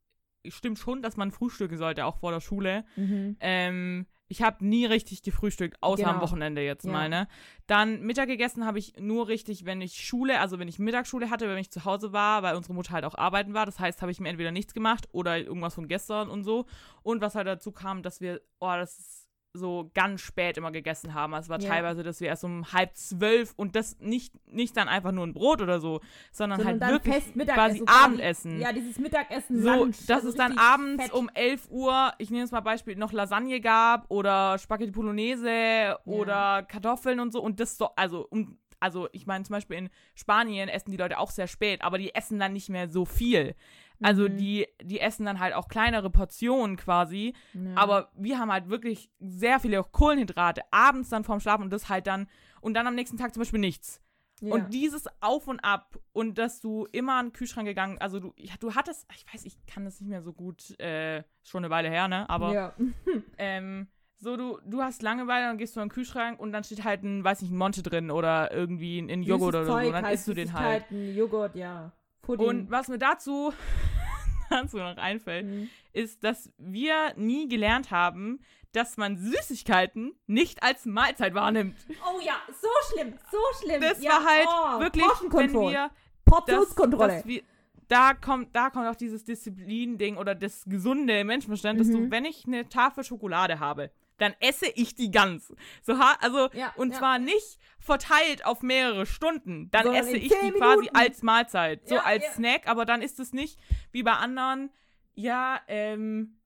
stimmt 0.48 0.80
schon, 0.80 1.02
dass 1.02 1.18
man 1.18 1.32
frühstücken 1.32 1.78
sollte, 1.78 2.06
auch 2.06 2.18
vor 2.18 2.32
der 2.32 2.42
Schule. 2.42 2.84
Mhm. 2.96 3.38
Ähm, 3.40 4.08
ich 4.28 4.42
habe 4.42 4.66
nie 4.66 4.86
richtig 4.86 5.24
gefrühstückt, 5.24 5.78
außer 5.82 6.08
am 6.08 6.14
Genau. 6.16 6.22
Wochenende 6.24 6.62
jetzt 6.62 6.86
Ja. 6.86 6.92
mal, 6.94 7.10
ne? 7.10 7.28
Dann 7.68 8.02
Mittag 8.02 8.28
gegessen 8.28 8.66
habe 8.66 8.80
ich 8.80 8.94
nur 8.98 9.28
richtig, 9.28 9.66
wenn 9.66 9.82
ich 9.82 9.96
Schule, 10.06 10.40
also 10.40 10.58
wenn 10.58 10.70
ich 10.70 10.80
Mittagsschule 10.80 11.30
hatte, 11.30 11.50
wenn 11.50 11.58
ich 11.58 11.70
zu 11.70 11.84
Hause 11.84 12.14
war, 12.14 12.42
weil 12.42 12.56
unsere 12.56 12.74
Mutter 12.74 12.94
halt 12.94 13.04
auch 13.04 13.16
arbeiten 13.16 13.54
war. 13.54 13.66
Das 13.66 13.78
heißt, 13.80 14.02
habe 14.02 14.10
ich 14.12 14.22
mir 14.22 14.30
entweder 14.30 14.52
nichts 14.52 14.74
gemacht 14.74 15.10
oder 15.12 15.38
irgendwas 15.38 15.76
von 15.76 15.90
gestern 15.90 16.30
und 16.30 16.44
so. 16.46 16.66
Und 17.04 17.20
was 17.20 17.36
halt 17.36 17.46
dazu 17.46 17.74
kam, 17.74 18.04
dass 18.04 18.22
wir, 18.22 18.40
oh, 18.60 18.72
das 18.74 18.98
ist 19.00 19.21
so 19.54 19.92
ganz 19.94 20.22
spät 20.22 20.58
immer 20.58 20.72
gegessen 20.72 21.14
haben. 21.14 21.34
Also 21.34 21.46
es 21.48 21.50
war 21.50 21.60
Ja. 21.62 21.70
teilweise, 21.70 22.04
dass 22.04 22.22
wir 22.22 22.28
erst 22.30 22.44
um 22.44 22.72
halb 22.72 22.96
zwölf 22.96 23.54
und 23.58 23.76
das 23.76 24.00
nicht, 24.00 24.34
nicht 24.48 24.78
dann 24.78 24.88
einfach 24.88 25.12
nur 25.12 25.28
ein 25.28 25.34
Brot 25.34 25.62
oder 25.62 25.80
so, 25.80 26.00
sondern, 26.32 26.62
Sondern 26.62 26.82
halt 26.90 27.04
wirklich 27.06 27.48
quasi 27.48 27.80
so 27.80 27.86
Abendessen. 27.88 28.60
Ja, 28.62 28.72
dieses 28.72 28.98
Mittagessen, 28.98 29.62
So, 29.62 29.70
Lunch, 29.70 29.98
dass 30.08 30.18
also 30.18 30.30
es 30.30 30.36
dann 30.36 30.58
abends 30.58 31.04
fett. 31.04 31.14
um 31.14 31.30
11 31.34 31.70
Uhr, 31.70 32.14
ich 32.18 32.30
nehme 32.30 32.44
jetzt 32.44 32.52
mal 32.52 32.62
Beispiel, 32.62 32.96
noch 32.96 33.12
Lasagne 33.12 33.60
gab 33.60 34.10
oder 34.10 34.58
Spaghetti 34.58 34.92
Bolognese 34.92 35.98
oder 36.06 36.64
Kartoffeln 36.64 37.20
und 37.20 37.32
so 37.34 37.42
und 37.42 37.60
das 37.60 37.78
so, 37.78 37.90
also 37.96 38.28
um, 38.30 38.58
also 38.80 39.10
ich 39.12 39.28
meine 39.28 39.44
zum 39.44 39.54
Beispiel 39.54 39.78
in 39.78 39.90
Spanien 40.16 40.70
essen 40.70 40.92
die 40.92 40.98
Leute 40.98 41.20
auch 41.20 41.30
sehr 41.30 41.48
spät, 41.48 41.82
aber 41.84 41.98
die 41.98 42.16
essen 42.16 42.40
dann 42.40 42.54
nicht 42.54 42.70
mehr 42.70 42.88
so 42.90 43.06
viel. 43.06 43.56
Also 44.02 44.24
Mhm. 44.28 44.38
die, 44.38 44.68
die 44.84 45.00
essen 45.00 45.26
dann 45.26 45.40
halt 45.40 45.54
auch 45.54 45.68
kleinere 45.68 46.10
Portionen 46.10 46.76
quasi, 46.78 47.34
Ja. 47.54 47.76
aber 47.76 48.12
wir 48.16 48.40
haben 48.40 48.52
halt 48.52 48.70
wirklich 48.70 49.10
sehr 49.20 49.60
viele 49.60 49.84
Kohlenhydrate 49.84 50.62
abends 50.72 51.10
dann 51.10 51.24
vorm 51.24 51.40
Schlafen 51.40 51.64
und 51.64 51.70
das 51.74 51.88
halt 51.90 52.08
dann 52.08 52.28
und 52.62 52.74
dann 52.74 52.88
am 52.88 52.96
nächsten 52.96 53.18
Tag 53.18 53.34
zum 53.34 53.42
Beispiel 53.42 53.60
nichts. 53.60 54.02
ja. 54.42 54.54
Und 54.56 54.74
dieses 54.74 55.06
Auf 55.22 55.48
und 55.48 55.60
Ab 55.60 56.00
und 56.14 56.38
dass 56.40 56.62
du 56.62 56.88
immer 56.92 57.14
an 57.20 57.28
den 57.28 57.34
Kühlschrank 57.34 57.68
gegangen, 57.68 57.98
also 58.00 58.20
du, 58.20 58.34
ja, 58.38 58.54
du 58.60 58.74
hattest, 58.74 59.08
ich 59.16 59.26
weiß, 59.32 59.46
ich 59.46 59.56
kann 59.68 59.86
das 59.86 60.00
nicht 60.02 60.10
mehr 60.10 60.24
so 60.24 60.34
gut, 60.34 60.80
äh, 60.80 61.24
schon 61.44 61.64
eine 61.64 61.70
Weile 61.70 61.90
her, 61.90 62.08
ne? 62.08 62.28
Aber 62.30 62.52
ja. 62.54 62.74
ähm, 63.38 63.88
so 64.18 64.38
du, 64.38 64.60
du 64.66 64.82
hast 64.82 65.02
Langeweile, 65.04 65.46
dann 65.48 65.58
gehst 65.58 65.76
du 65.76 65.80
an 65.80 65.88
den 65.90 65.94
Kühlschrank 65.94 66.40
und 66.40 66.52
dann 66.54 66.64
steht 66.64 66.84
halt 66.84 67.04
ein, 67.04 67.24
weiß 67.24 67.42
nicht, 67.42 67.52
ein 67.52 67.58
Monte 67.58 67.82
drin 67.84 68.10
oder 68.12 68.52
irgendwie 68.52 69.00
ein, 69.00 69.10
ein 69.10 69.24
Joghurt 69.24 69.54
Süßes 69.54 69.68
oder 69.68 69.76
Zeug 69.76 69.86
so, 69.88 69.92
dann 69.94 70.06
halt, 70.06 70.14
isst 70.16 70.28
du 70.28 70.34
den 70.34 70.54
halt. 70.54 70.84
Süßigkeiten, 70.90 71.16
Joghurt, 71.16 71.56
ja. 71.56 71.92
Und 72.28 72.72
was 72.72 72.88
mir 72.88 72.98
dazu, 72.98 73.54
dazu 74.50 74.78
noch 74.78 74.98
einfällt, 74.98 75.46
Mhm. 75.46 75.70
ist, 75.94 76.24
dass 76.24 76.52
wir 76.58 77.14
nie 77.16 77.48
gelernt 77.48 77.92
haben, 77.92 78.40
dass 78.74 78.96
man 78.96 79.18
Süßigkeiten 79.18 80.14
nicht 80.28 80.64
als 80.64 80.86
Mahlzeit 80.86 81.34
wahrnimmt. 81.34 81.76
Oh 82.10 82.20
ja, 82.22 82.36
so 82.62 82.68
schlimm, 82.94 83.14
so 83.32 83.38
schlimm. 83.62 83.82
Das 83.82 84.02
ja, 84.02 84.12
war 84.12 84.26
halt 84.26 84.48
oh, 84.48 84.80
wirklich, 84.80 85.06
wenn 85.34 85.54
wir 85.54 85.92
Portionskontrolle. 86.26 87.22
wir, 87.26 87.42
da 87.90 88.14
kommt, 88.14 88.56
da 88.56 88.70
kommt 88.70 88.88
auch 88.88 88.96
dieses 88.96 89.26
Disziplin-Ding 89.26 90.16
oder 90.16 90.34
das 90.36 90.64
gesunde 90.66 91.24
Menschenverstand, 91.26 91.80
dass 91.82 91.90
du, 91.90 91.98
Mhm. 91.98 92.12
wenn 92.12 92.24
ich 92.26 92.46
eine 92.48 92.70
Tafel 92.70 93.04
Schokolade 93.04 93.60
habe, 93.60 93.92
dann 94.22 94.34
esse 94.40 94.68
ich 94.68 94.96
die 94.96 95.12
ganz. 95.12 95.54
So 95.82 95.94
also, 96.20 96.50
Ja, 96.54 96.74
und 96.76 96.92
ja. 96.92 96.98
zwar 97.00 97.20
nicht 97.20 97.60
verteilt 97.80 98.46
auf 98.46 98.62
mehrere 98.62 99.06
Stunden. 99.06 99.70
Dann 99.72 99.84
Sondern 99.84 100.04
esse 100.06 100.18
ich 100.18 100.30
die 100.30 100.52
quasi 100.52 100.78
Minuten. 100.82 100.96
als 100.96 101.24
Mahlzeit. 101.24 101.88
So 101.88 101.96
Ja, 101.96 102.02
als. 102.04 102.24
Snack, 102.36 102.68
aber 102.68 102.86
dann 102.86 103.02
ist 103.02 103.20
es 103.20 103.34
nicht 103.34 103.60
wie 103.92 104.04
bei 104.04 104.14
anderen, 104.14 104.70
ja, 105.16 105.60
ähm, 105.68 106.38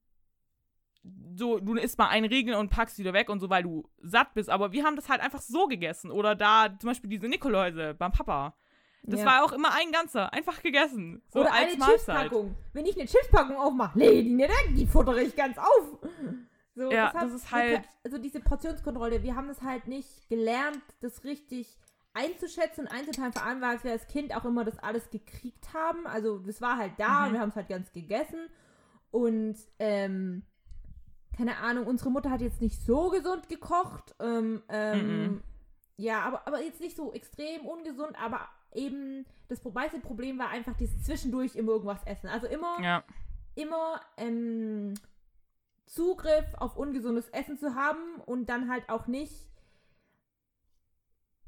so, 1.35 1.59
du 1.59 1.75
isst 1.75 1.97
mal 1.99 2.07
einen 2.07 2.25
Riegel 2.25 2.55
und 2.55 2.69
packst 2.69 2.97
wieder 2.97 3.13
weg 3.13 3.29
und 3.29 3.39
so, 3.39 3.49
weil 3.49 3.61
du 3.63 3.87
satt 4.01 4.33
bist. 4.33 4.49
Aber 4.49 4.71
wir 4.71 4.83
haben 4.83 4.95
das 4.95 5.09
halt 5.09 5.21
einfach 5.21 5.41
so 5.41 5.67
gegessen. 5.67 6.09
Oder 6.09 6.35
da 6.35 6.75
zum 6.79 6.89
Beispiel 6.89 7.09
diese 7.09 7.27
Nikoläuse 7.27 7.93
beim 7.93 8.11
Papa. 8.11 8.55
Das 9.03 9.19
Ja. 9.19 9.25
war 9.27 9.43
auch 9.45 9.51
immer 9.51 9.71
ein 9.75 9.91
ganzer, 9.91 10.33
einfach 10.33 10.63
gegessen. 10.63 11.21
So 11.29 11.41
Oder 11.41 11.53
als 11.53 11.67
eine 11.73 11.77
Mahlzeit. 11.77 12.15
Chipspackung. 12.23 12.55
Wenn 12.73 12.85
ich 12.87 12.95
eine 12.95 13.05
Chipspackung 13.07 13.55
aufmache, 13.55 13.99
lege 13.99 14.23
die 14.23 14.73
die 14.75 14.87
futtere 14.87 15.21
ich 15.21 15.35
ganz 15.35 15.57
auf. 15.59 15.99
So, 16.75 16.91
Ja, 16.91 17.13
hat- 17.13 17.23
das 17.23 17.31
ist 17.33 17.51
halt- 17.51 17.83
Also 18.03 18.17
diese 18.17 18.39
Portionskontrolle, 18.41 19.23
wir 19.23 19.35
haben 19.35 19.49
es 19.49 19.61
halt 19.61 19.87
nicht 19.87 20.27
gelernt, 20.29 20.81
das 21.01 21.23
richtig 21.23 21.77
einzuschätzen 22.13 22.81
und 22.85 22.91
einzuteilen, 22.91 23.33
vor 23.33 23.43
allem, 23.43 23.61
weil 23.61 23.83
wir 23.83 23.91
als 23.91 24.07
Kind 24.07 24.35
auch 24.35 24.45
immer 24.45 24.63
das 24.65 24.77
alles 24.79 25.09
gekriegt 25.09 25.73
haben. 25.73 26.05
Also 26.07 26.39
das 26.39 26.61
war 26.61 26.77
halt 26.77 26.93
da 26.97 27.21
Mhm. 27.21 27.27
und 27.27 27.33
wir 27.33 27.39
haben 27.41 27.49
es 27.49 27.55
halt 27.55 27.69
ganz 27.69 27.91
gegessen. 27.91 28.47
Und 29.11 29.55
ähm, 29.79 30.43
keine 31.37 31.57
Ahnung, 31.57 31.87
unsere 31.87 32.11
Mutter 32.11 32.29
hat 32.29 32.41
jetzt 32.41 32.61
nicht 32.61 32.81
so 32.85 33.09
gesund 33.09 33.49
gekocht. 33.49 34.15
Ähm, 34.19 34.61
ähm, 34.69 35.23
Mhm. 35.23 35.43
Ja, 35.97 36.21
aber, 36.23 36.45
aber 36.47 36.61
jetzt 36.61 36.81
nicht 36.81 36.97
so 36.97 37.13
extrem 37.13 37.65
ungesund, 37.65 38.21
aber 38.21 38.49
eben 38.73 39.25
das 39.47 39.63
meiste 39.63 39.99
Problem 39.99 40.37
war 40.37 40.49
einfach 40.49 40.75
dieses 40.75 41.03
zwischendurch 41.03 41.55
immer 41.55 41.71
irgendwas 41.73 42.03
essen. 42.05 42.27
Also 42.27 42.47
immer, 42.47 42.81
Ja. 42.81 43.03
immer 43.55 44.01
ähm, 44.17 44.93
Zugriff 45.85 46.45
auf 46.57 46.77
ungesundes 46.77 47.29
Essen 47.29 47.57
zu 47.57 47.75
haben 47.75 48.19
und 48.25 48.49
dann 48.49 48.69
halt 48.69 48.89
auch 48.89 49.07
nicht, 49.07 49.33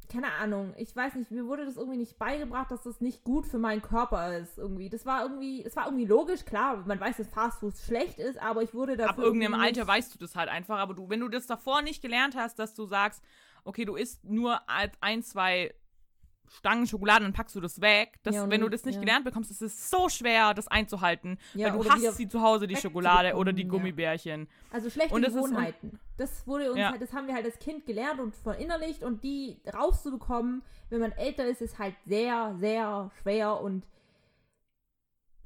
keine 0.09 0.31
Ahnung, 0.33 0.73
ich 0.77 0.95
weiß 0.95 1.15
nicht, 1.15 1.31
mir 1.31 1.47
wurde 1.47 1.65
das 1.65 1.75
irgendwie 1.75 1.97
nicht 1.97 2.17
beigebracht, 2.17 2.71
dass 2.71 2.83
das 2.83 3.01
nicht 3.01 3.23
gut 3.23 3.45
für 3.45 3.57
meinen 3.57 3.81
Körper 3.81 4.37
ist 4.37 4.57
irgendwie. 4.57 4.89
Das 4.89 5.05
war 5.05 5.23
irgendwie, 5.23 5.65
es 5.65 5.75
war 5.75 5.85
irgendwie 5.85 6.05
logisch, 6.05 6.45
klar, 6.45 6.83
man 6.85 6.99
weiß, 6.99 7.17
dass 7.17 7.27
Fastfood 7.27 7.77
schlecht 7.77 8.19
ist, 8.19 8.41
aber 8.41 8.61
ich 8.61 8.73
wurde 8.73 8.95
dafür 8.95 9.09
Ab 9.11 9.19
irgendeinem 9.19 9.55
Alter 9.55 9.85
weißt 9.85 10.13
du 10.13 10.19
das 10.19 10.35
halt 10.35 10.49
einfach. 10.49 10.77
Aber 10.77 10.93
du, 10.93 11.09
wenn 11.09 11.19
du 11.19 11.27
das 11.27 11.47
davor 11.47 11.81
nicht 11.81 12.01
gelernt 12.01 12.35
hast, 12.35 12.57
dass 12.59 12.73
du 12.73 12.85
sagst, 12.85 13.21
okay, 13.65 13.83
du 13.83 13.95
isst 13.95 14.23
nur 14.23 14.69
als 14.69 14.93
ein, 15.01 15.23
zwei 15.23 15.73
Stangen 16.49 16.87
Schokolade, 16.87 17.23
dann 17.25 17.33
packst 17.33 17.55
du 17.55 17.61
das 17.61 17.81
weg. 17.81 18.19
Das, 18.23 18.35
Ja, 18.35 18.49
wenn 18.49 18.61
du 18.61 18.69
das 18.69 18.83
nicht 18.85 18.95
ja. 18.95 19.01
gelernt 19.01 19.25
bekommst, 19.25 19.51
ist 19.51 19.61
es 19.61 19.89
so 19.89 20.09
schwer, 20.09 20.53
das 20.53 20.67
einzuhalten. 20.67 21.37
Ja, 21.53 21.73
weil 21.73 21.83
du 21.83 21.89
hast 21.89 22.17
sie 22.17 22.27
zu 22.27 22.41
Hause, 22.41 22.67
die 22.67 22.75
Schokolade 22.75 23.35
oder 23.35 23.53
die. 23.53 23.65
Gummibärchen. 23.67 24.47
Also 24.71 24.89
schlechte 24.89 25.13
Und 25.13 25.21
das 25.23 25.33
ist- 25.33 25.35
Gewohnheiten. 25.43 25.99
das 26.17 26.47
wurde 26.47 26.69
uns 26.71 26.79
Ja. 26.79 26.91
halt, 26.91 27.01
das 27.01 27.11
haben 27.13 27.27
wir 27.27 27.33
halt 27.35 27.45
als 27.45 27.59
Kind 27.59 27.85
gelernt 27.85 28.19
und 28.21 28.33
verinnerlicht 28.35 29.03
und 29.03 29.23
die 29.23 29.59
rauszubekommen, 29.73 30.61
wenn 30.89 31.01
man 31.01 31.11
älter 31.11 31.45
ist, 31.45 31.61
ist 31.61 31.77
halt 31.79 31.95
sehr, 32.05 32.55
sehr 32.59 33.11
schwer 33.21 33.59
und 33.61 33.83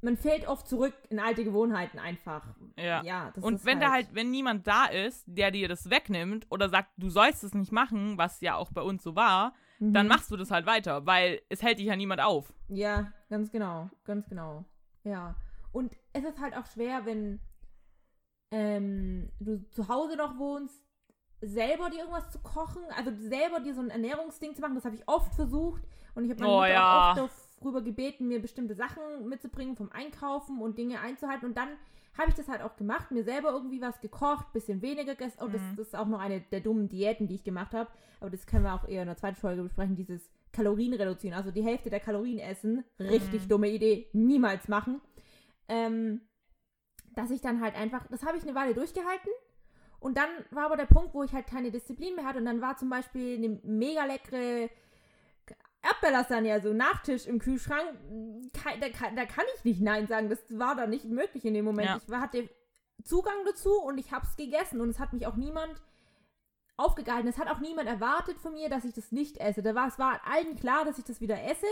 man 0.02 0.16
fällt 0.16 0.46
oft 0.48 0.68
zurück 0.68 0.94
in 1.10 1.18
alte 1.20 1.44
Gewohnheiten 1.44 1.98
einfach. 1.98 2.44
Ja. 2.76 3.02
Ja, 3.04 3.32
Und 3.40 3.64
wenn 3.64 3.80
da 3.80 3.90
halt, 3.92 4.08
wenn 4.14 4.30
niemand 4.30 4.66
da 4.66 4.86
ist, 4.86 5.24
der 5.26 5.50
dir 5.50 5.68
das 5.68 5.88
wegnimmt 5.90 6.46
oder 6.50 6.68
sagt, 6.68 6.90
du 6.96 7.08
sollst 7.08 7.44
es 7.44 7.54
nicht 7.54 7.72
machen, 7.72 8.18
was 8.18 8.40
ja 8.40 8.56
auch 8.56 8.72
bei 8.72 8.82
uns 8.82 9.02
so 9.02 9.14
war, 9.16 9.54
dann 9.78 10.06
Mhm. 10.06 10.08
machst 10.10 10.30
du 10.30 10.36
das 10.36 10.50
halt 10.50 10.66
weiter, 10.66 11.06
weil 11.06 11.40
es 11.48 11.62
hält 11.62 11.78
dich 11.78 11.86
ja 11.86 11.96
niemand 11.96 12.20
auf. 12.20 12.52
Ja, 12.68 13.12
ganz 13.30 13.50
genau, 13.50 13.88
ganz 14.04 14.28
genau. 14.28 14.64
Ja. 15.04 15.34
Und 15.72 15.94
es 16.12 16.22
ist 16.24 16.40
halt 16.40 16.56
auch 16.56 16.66
schwer, 16.66 17.04
wenn 17.06 17.40
ähm, 18.50 19.30
du 19.40 19.68
zu 19.70 19.88
Hause 19.88 20.16
noch 20.16 20.36
wohnst, 20.38 20.82
selber 21.40 21.90
dir 21.90 22.00
irgendwas 22.00 22.30
zu 22.30 22.38
kochen, 22.40 22.82
also 22.96 23.10
selber 23.16 23.60
dir 23.60 23.74
so 23.74 23.80
ein 23.80 23.90
Ernährungsding 23.90 24.54
zu 24.54 24.60
machen. 24.60 24.74
Das 24.74 24.84
habe 24.84 24.94
ich 24.94 25.08
oft 25.08 25.34
versucht 25.34 25.82
und 26.14 26.24
ich 26.24 26.30
habe 26.30 26.40
meine 26.40 26.52
Oh, 26.52 26.56
Mutter 26.60 26.68
ja. 26.72 27.12
auch 27.12 27.16
oft 27.16 27.24
darüber 27.62 27.82
gebeten, 27.82 28.28
mir 28.28 28.40
bestimmte 28.40 28.74
Sachen 28.74 29.28
mitzubringen 29.28 29.76
vom 29.76 29.90
Einkaufen 29.92 30.60
und 30.60 30.76
Dinge 30.78 31.00
einzuhalten. 31.00 31.46
Und 31.46 31.56
dann 31.56 31.68
habe 32.18 32.28
ich 32.28 32.34
das 32.34 32.48
halt 32.48 32.60
auch 32.62 32.76
gemacht, 32.76 33.10
mir 33.10 33.24
selber 33.24 33.50
irgendwie 33.52 33.80
was 33.80 34.00
gekocht, 34.00 34.52
bisschen 34.52 34.82
weniger 34.82 35.14
gegessen. 35.14 35.40
Und 35.42 35.54
das, 35.54 35.62
Mhm. 35.62 35.76
das 35.76 35.86
ist 35.88 35.96
auch 35.96 36.06
noch 36.06 36.20
eine 36.20 36.40
der 36.40 36.60
dummen 36.60 36.88
Diäten, 36.88 37.26
die 37.26 37.36
ich 37.36 37.44
gemacht 37.44 37.72
habe. 37.72 37.90
Aber 38.20 38.28
das 38.30 38.46
können 38.46 38.64
wir 38.64 38.74
auch 38.74 38.86
eher 38.86 39.02
in 39.02 39.08
der 39.08 39.16
zweiten 39.16 39.36
Folge 39.36 39.62
besprechen, 39.62 39.96
dieses 39.96 40.30
Kalorien 40.52 40.92
reduzieren. 40.92 41.34
Also 41.34 41.50
die 41.50 41.62
Hälfte 41.64 41.88
der 41.88 42.00
Kalorien 42.00 42.38
essen. 42.38 42.84
Richtig 43.00 43.44
Mhm. 43.44 43.48
dumme 43.48 43.68
Idee. 43.70 44.08
Niemals 44.12 44.68
machen. 44.68 45.00
Ähm, 45.68 46.20
dass 47.14 47.30
ich 47.30 47.40
dann 47.40 47.60
halt 47.60 47.74
einfach, 47.74 48.06
das 48.08 48.24
habe 48.24 48.36
ich 48.36 48.42
eine 48.42 48.54
Weile 48.54 48.74
durchgehalten. 48.74 49.30
Und 50.00 50.16
dann 50.18 50.28
war 50.50 50.66
aber 50.66 50.76
der 50.76 50.86
Punkt, 50.86 51.14
wo 51.14 51.22
ich 51.22 51.32
halt 51.32 51.46
keine 51.46 51.70
Disziplin 51.70 52.16
mehr 52.16 52.24
hatte. 52.24 52.38
Und 52.40 52.44
dann 52.44 52.60
war 52.60 52.76
zum 52.76 52.90
Beispiel 52.90 53.36
eine 53.36 53.60
mega 53.62 54.04
leckere 54.04 54.68
Erdbeerlasagne, 55.82 56.52
also 56.52 56.72
Nachtisch 56.72 57.26
im 57.26 57.38
Kühlschrank. 57.38 57.82
Ke- 58.52 58.78
Da 58.80 58.88
kann, 58.90 59.16
da 59.16 59.24
kann 59.26 59.44
ich 59.56 59.64
nicht 59.64 59.80
Nein 59.80 60.06
sagen. 60.06 60.28
Das 60.30 60.38
war 60.50 60.76
da 60.76 60.86
nicht 60.86 61.04
möglich 61.06 61.44
in 61.44 61.54
dem 61.54 61.64
Moment. 61.64 61.88
Ja. 61.88 62.00
Ich 62.06 62.12
hatte 62.14 62.48
Zugang 63.04 63.34
dazu 63.46 63.70
und 63.82 63.98
ich 63.98 64.12
habe 64.12 64.26
es 64.26 64.36
gegessen. 64.36 64.80
Und 64.80 64.90
es 64.90 64.98
hat 65.00 65.12
mich 65.12 65.26
auch 65.26 65.36
niemand 65.36 65.82
aufgehalten. 66.76 67.28
Es 67.28 67.38
hat 67.38 67.48
auch 67.48 67.58
niemand 67.60 67.88
erwartet 67.88 68.38
von 68.38 68.54
mir, 68.54 68.68
dass 68.68 68.84
ich 68.84 68.94
das 68.94 69.12
nicht 69.12 69.38
esse. 69.38 69.62
Da 69.62 69.74
war, 69.74 69.88
es 69.88 69.98
war 69.98 70.20
allen 70.26 70.56
klar, 70.56 70.84
dass 70.84 70.98
ich 70.98 71.04
das 71.04 71.20
wieder 71.20 71.42
esse. 71.44 71.66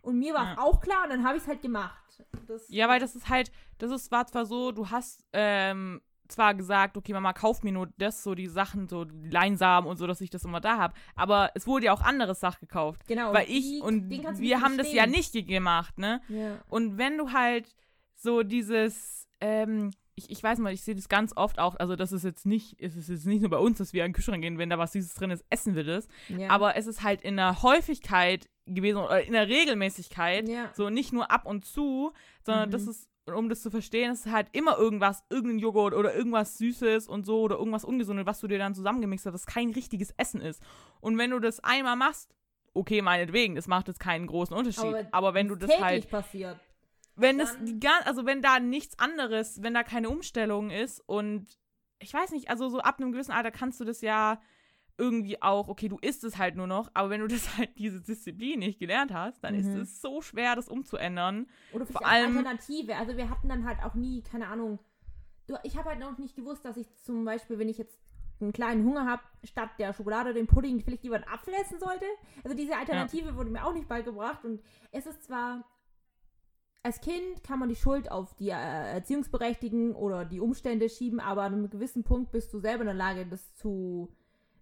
Und 0.00 0.18
mir 0.18 0.32
war 0.34 0.52
es 0.52 0.56
Ja. 0.56 0.62
auch 0.62 0.80
klar 0.80 1.04
und 1.04 1.10
dann 1.10 1.26
habe 1.26 1.36
ich 1.36 1.42
es 1.42 1.48
halt 1.48 1.60
gemacht. 1.60 2.24
Das, 2.46 2.68
Ja, 2.68 2.88
weil 2.88 3.00
das 3.00 3.16
ist 3.16 3.28
halt, 3.28 3.50
das 3.78 3.90
ist, 3.90 4.10
war 4.12 4.26
zwar 4.26 4.46
so, 4.46 4.70
du 4.72 4.90
hast 4.90 5.24
ähm, 5.32 6.00
zwar 6.28 6.54
gesagt, 6.54 6.96
okay, 6.96 7.12
Mama, 7.12 7.32
kauf 7.32 7.62
mir 7.62 7.72
nur 7.72 7.88
das, 7.98 8.22
so 8.22 8.34
die 8.34 8.46
Sachen, 8.46 8.88
so 8.88 9.04
die 9.04 9.30
Leinsamen 9.30 9.88
und 9.88 9.96
so, 9.96 10.06
dass 10.06 10.20
ich 10.20 10.30
das 10.30 10.44
immer 10.44 10.60
da 10.60 10.76
habe, 10.78 10.94
aber 11.16 11.50
es 11.54 11.66
wurde 11.66 11.86
ja 11.86 11.92
auch 11.92 12.02
anderes 12.02 12.40
Sach 12.40 12.60
gekauft. 12.60 13.02
Genau. 13.08 13.32
weil 13.32 13.48
ich 13.48 13.62
die- 13.64 13.80
und 13.80 14.10
wir 14.10 14.60
haben 14.60 14.76
das 14.78 14.92
ja 14.92 15.06
nicht 15.06 15.32
ge- 15.32 15.42
gemacht, 15.42 15.98
ne? 15.98 16.20
Ja. 16.28 16.58
Und 16.68 16.98
wenn 16.98 17.16
du 17.18 17.32
halt 17.32 17.74
so 18.14 18.42
dieses, 18.42 19.26
ähm, 19.40 19.90
ich, 20.16 20.30
ich 20.30 20.42
weiß 20.42 20.58
mal, 20.58 20.72
ich 20.72 20.82
sehe 20.82 20.96
das 20.96 21.08
ganz 21.08 21.32
oft 21.36 21.60
auch, 21.60 21.76
also 21.76 21.94
das 21.94 22.10
ist 22.10 22.24
jetzt 22.24 22.44
nicht, 22.44 22.80
es 22.80 22.96
ist 22.96 23.08
jetzt 23.08 23.24
nicht 23.26 23.40
nur 23.40 23.50
bei 23.50 23.58
uns, 23.58 23.78
dass 23.78 23.92
wir 23.92 24.02
an 24.04 24.08
den 24.10 24.14
Kühlschrank 24.14 24.42
gehen, 24.42 24.58
wenn 24.58 24.68
da 24.68 24.76
was 24.78 24.92
Süßes 24.92 25.14
drin 25.14 25.30
ist, 25.30 25.44
essen 25.48 25.76
wir 25.76 25.84
das. 25.84 26.08
Ja. 26.28 26.50
Aber 26.50 26.76
es 26.76 26.86
ist 26.88 27.04
halt 27.04 27.22
in 27.22 27.36
der 27.36 27.62
Häufigkeit 27.62 28.48
gewesen 28.66 28.98
oder 28.98 29.22
in 29.22 29.32
der 29.32 29.48
Regelmäßigkeit, 29.48 30.48
Ja. 30.48 30.70
so 30.74 30.90
nicht 30.90 31.12
nur 31.12 31.30
ab 31.30 31.46
und 31.46 31.64
zu, 31.64 32.12
sondern 32.44 32.68
Mhm. 32.68 32.72
das 32.72 32.86
ist, 32.88 33.08
um 33.34 33.48
das 33.48 33.62
zu 33.62 33.70
verstehen, 33.70 34.12
ist 34.12 34.26
halt 34.26 34.48
immer 34.52 34.76
irgendwas, 34.78 35.24
irgendein 35.30 35.58
Joghurt 35.58 35.94
oder 35.94 36.14
irgendwas 36.14 36.58
Süßes 36.58 37.08
und 37.08 37.24
so 37.24 37.40
oder 37.40 37.56
irgendwas 37.56 37.84
Ungesundes, 37.84 38.26
was 38.26 38.40
du 38.40 38.46
dir 38.48 38.58
dann 38.58 38.74
zusammengemixt 38.74 39.26
hast, 39.26 39.32
das 39.32 39.46
kein 39.46 39.70
richtiges 39.70 40.12
Essen 40.16 40.40
ist. 40.40 40.62
Und 41.00 41.18
wenn 41.18 41.30
du 41.30 41.38
das 41.38 41.60
einmal 41.60 41.96
machst, 41.96 42.34
okay, 42.74 43.02
meinetwegen, 43.02 43.54
das 43.56 43.66
macht 43.66 43.88
jetzt 43.88 44.00
keinen 44.00 44.26
großen 44.26 44.56
Unterschied. 44.56 45.06
Aber, 45.10 45.34
wenn 45.34 45.48
du 45.48 45.56
das 45.56 45.70
halt 45.80 46.08
passiert. 46.10 46.58
wenn 47.16 47.40
es 47.40 47.52
Dann- 47.54 47.66
die 47.66 47.80
gan 47.80 48.02
also 48.04 48.26
wenn 48.26 48.42
da 48.42 48.60
nichts 48.60 48.98
anderes, 48.98 49.60
wenn 49.62 49.74
da 49.74 49.82
keine 49.82 50.08
Umstellung 50.08 50.70
ist 50.70 51.00
und 51.06 51.46
ich 51.98 52.14
weiß 52.14 52.30
nicht, 52.30 52.48
also 52.48 52.68
so 52.68 52.78
ab 52.78 53.00
einem 53.00 53.10
gewissen 53.10 53.32
Alter 53.32 53.50
kannst 53.50 53.80
du 53.80 53.84
das 53.84 54.00
ja 54.02 54.40
irgendwie 54.98 55.40
auch, 55.40 55.68
okay, 55.68 55.88
du 55.88 55.96
isst 56.02 56.24
es 56.24 56.36
halt 56.38 56.56
nur 56.56 56.66
noch, 56.66 56.90
aber 56.94 57.08
wenn 57.10 57.20
du 57.20 57.28
das 57.28 57.56
halt 57.56 57.70
diese 57.78 58.00
Disziplin 58.00 58.58
nicht 58.58 58.78
gelernt 58.78 59.12
hast, 59.14 59.42
dann 59.44 59.54
ist 59.54 59.66
Mhm. 59.66 59.80
es 59.82 60.00
so 60.02 60.20
schwer, 60.20 60.56
das 60.56 60.68
umzuändern. 60.68 61.46
Oder 61.72 61.86
Vor 61.86 62.04
allem- 62.04 62.36
Alternative. 62.36 62.96
Also 62.96 63.16
wir 63.16 63.30
hatten 63.30 63.48
dann 63.48 63.64
halt 63.66 63.78
auch 63.84 63.94
nie, 63.94 64.22
keine 64.22 64.48
Ahnung. 64.48 64.78
Ich 65.62 65.76
habe 65.78 65.88
halt 65.90 66.00
noch 66.00 66.18
nicht 66.18 66.36
gewusst, 66.36 66.64
dass 66.64 66.76
ich 66.76 66.94
zum 66.96 67.24
Beispiel, 67.24 67.58
wenn 67.58 67.68
ich 67.70 67.78
jetzt 67.78 67.98
einen 68.40 68.52
kleinen 68.52 68.84
Hunger 68.84 69.06
habe, 69.06 69.22
statt 69.44 69.70
der 69.78 69.92
Schokolade 69.92 70.30
oder 70.30 70.34
dem 70.38 70.46
Pudding 70.46 70.80
vielleicht 70.80 71.02
lieber 71.02 71.16
einen 71.16 71.24
Apfel 71.28 71.54
essen 71.54 71.78
sollte. 71.80 72.04
Also 72.44 72.56
diese 72.56 72.76
Alternative 72.76 73.34
wurde 73.36 73.50
mir 73.50 73.64
auch 73.64 73.72
nicht 73.72 73.88
beigebracht. 73.88 74.44
Und 74.44 74.60
es 74.92 75.06
ist 75.06 75.24
zwar, 75.24 75.64
als 76.82 77.00
Kind 77.00 77.42
kann 77.42 77.58
man 77.58 77.68
die 77.68 77.74
Schuld 77.76 78.10
auf 78.10 78.34
die 78.36 78.50
äh, 78.50 78.92
Erziehungsberechtigten 78.92 79.94
oder 79.94 80.24
die 80.24 80.40
Umstände 80.40 80.88
schieben, 80.88 81.18
aber 81.18 81.42
an 81.42 81.54
einem 81.54 81.70
gewissen 81.70 82.04
Punkt 82.04 82.30
bist 82.30 82.52
du 82.52 82.60
selber 82.60 82.82
in 82.82 82.86
der 82.88 82.94
Lage, 82.94 83.26
das 83.26 83.54
zu 83.54 84.14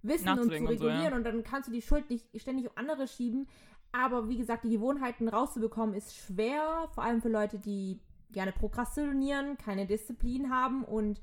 wissen 0.09 0.29
und 0.29 0.35
zu 0.35 0.41
Nachzudenken 0.41 0.69
und 0.69 0.79
so, 0.79 0.85
regulieren. 0.87 1.13
ja. 1.13 1.17
und 1.17 1.25
dann 1.25 1.43
kannst 1.43 1.69
du 1.69 1.73
die 1.73 1.83
Schuld 1.83 2.09
nicht 2.11 2.27
ständig 2.41 2.67
auf 2.69 2.77
andere 2.77 3.07
schieben. 3.09 3.49
Aber 3.93 4.29
wie 4.29 4.37
gesagt, 4.37 4.65
die 4.65 4.71
Gewohnheiten 4.71 5.29
rauszubekommen 5.29 5.95
ist 5.95 6.15
schwer, 6.17 6.89
vor 6.95 7.05
allem 7.05 7.23
für 7.23 7.29
Leute, 7.31 7.59
die 7.59 8.01
gerne 8.31 8.53
prokrastinieren, 8.53 9.57
keine 9.57 9.87
Disziplin 9.87 10.51
haben 10.51 10.85
und 10.85 11.23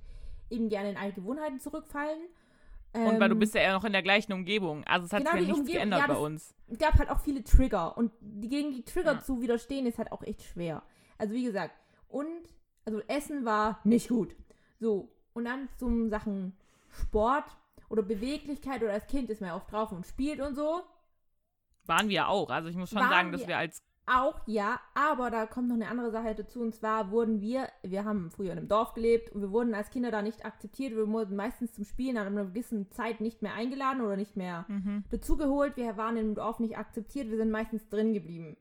eben 0.49 0.69
gerne 0.69 0.91
in 0.91 0.97
alte 0.97 1.21
Gewohnheiten 1.21 1.59
zurückfallen. 1.59 2.19
Und 2.93 3.19
weil 3.19 3.29
du 3.29 3.33
Ähm, 3.35 3.39
bist 3.39 3.55
ja 3.55 3.61
eher 3.61 3.73
noch 3.73 3.83
in 3.85 3.91
der 3.91 4.03
gleichen 4.03 4.33
Umgebung. 4.33 4.83
Also 4.85 5.07
es 5.07 5.13
hat 5.13 5.19
Genau, 5.19 5.31
sich 5.31 5.41
ja 5.41 5.45
nichts 5.47 5.59
Umgebung- 5.59 5.77
geändert 5.79 5.99
ja, 6.01 6.07
bei 6.07 6.15
uns. 6.19 6.55
es 6.67 6.77
gab 6.77 6.93
halt 6.99 7.09
auch 7.09 7.19
viele 7.19 7.43
Trigger 7.43 7.97
und 7.97 8.11
gegen 8.21 8.71
die 8.71 8.83
Trigger 8.83 9.13
Ja. 9.13 9.21
zu 9.21 9.41
widerstehen 9.41 9.85
ist 9.87 9.97
halt 9.97 10.11
auch 10.11 10.21
echt 10.23 10.43
schwer. 10.43 10.83
Also 11.17 11.33
wie 11.33 11.43
gesagt, 11.43 11.73
und 12.07 12.27
also 12.85 12.99
Essen 13.07 13.45
war 13.45 13.79
nicht 13.83 14.09
gut. 14.09 14.35
So, 14.79 15.09
und 15.33 15.45
dann 15.45 15.69
zum 15.77 16.09
Sachen 16.09 16.55
Sport 16.89 17.45
oder 17.93 18.01
Beweglichkeit 18.01 18.81
oder 18.81 18.91
als 18.93 19.05
Kind 19.05 19.29
ist 19.29 19.39
man 19.39 19.49
ja 19.51 19.55
oft 19.55 19.71
drauf 19.71 19.91
und 19.91 20.07
spielt 20.07 20.41
und 20.41 20.55
so. 20.55 20.81
Waren 21.85 22.09
wir 22.09 22.27
auch. 22.27 22.49
Also 22.49 22.67
ich 22.69 22.75
muss 22.75 22.89
schon 22.89 22.99
Waren 22.99 23.09
sagen, 23.09 23.31
dass 23.31 23.41
wir- 23.41 23.49
wir 23.49 23.57
als 23.59 23.83
Auch 24.05 24.41
ja, 24.47 24.81
aber 24.95 25.29
da 25.29 25.45
kommt 25.45 25.67
noch 25.69 25.75
eine 25.75 25.87
andere 25.87 26.11
Sache 26.11 26.33
dazu 26.35 26.59
und 26.59 26.73
zwar 26.75 27.11
wurden 27.11 27.39
wir, 27.39 27.69
wir 27.83 28.03
haben 28.03 28.31
früher 28.31 28.51
in 28.51 28.57
einem 28.57 28.67
Dorf 28.67 28.93
gelebt 28.95 29.29
und 29.29 29.41
wir 29.41 29.51
wurden 29.51 29.73
als 29.75 29.91
Kinder 29.91 30.11
da 30.11 30.21
nicht 30.23 30.43
akzeptiert. 30.43 30.93
Wir 30.93 31.07
wurden 31.07 31.37
meistens 31.37 31.71
zum 31.73 31.85
Spielen 31.85 32.17
an 32.17 32.27
einer 32.27 32.45
gewissen 32.45 32.91
Zeit 32.91 33.21
nicht 33.21 33.41
mehr 33.43 33.53
eingeladen 33.53 34.01
oder 34.01 34.17
nicht 34.17 34.35
mehr 34.35 34.65
mhm. 34.67 35.03
dazugeholt. 35.11 35.77
Wir 35.77 35.95
waren 35.95 36.17
im 36.17 36.33
Dorf 36.35 36.59
nicht 36.59 36.77
akzeptiert. 36.77 37.29
Wir 37.29 37.37
sind 37.37 37.51
meistens 37.51 37.87
drin 37.87 38.13
geblieben. 38.13 38.57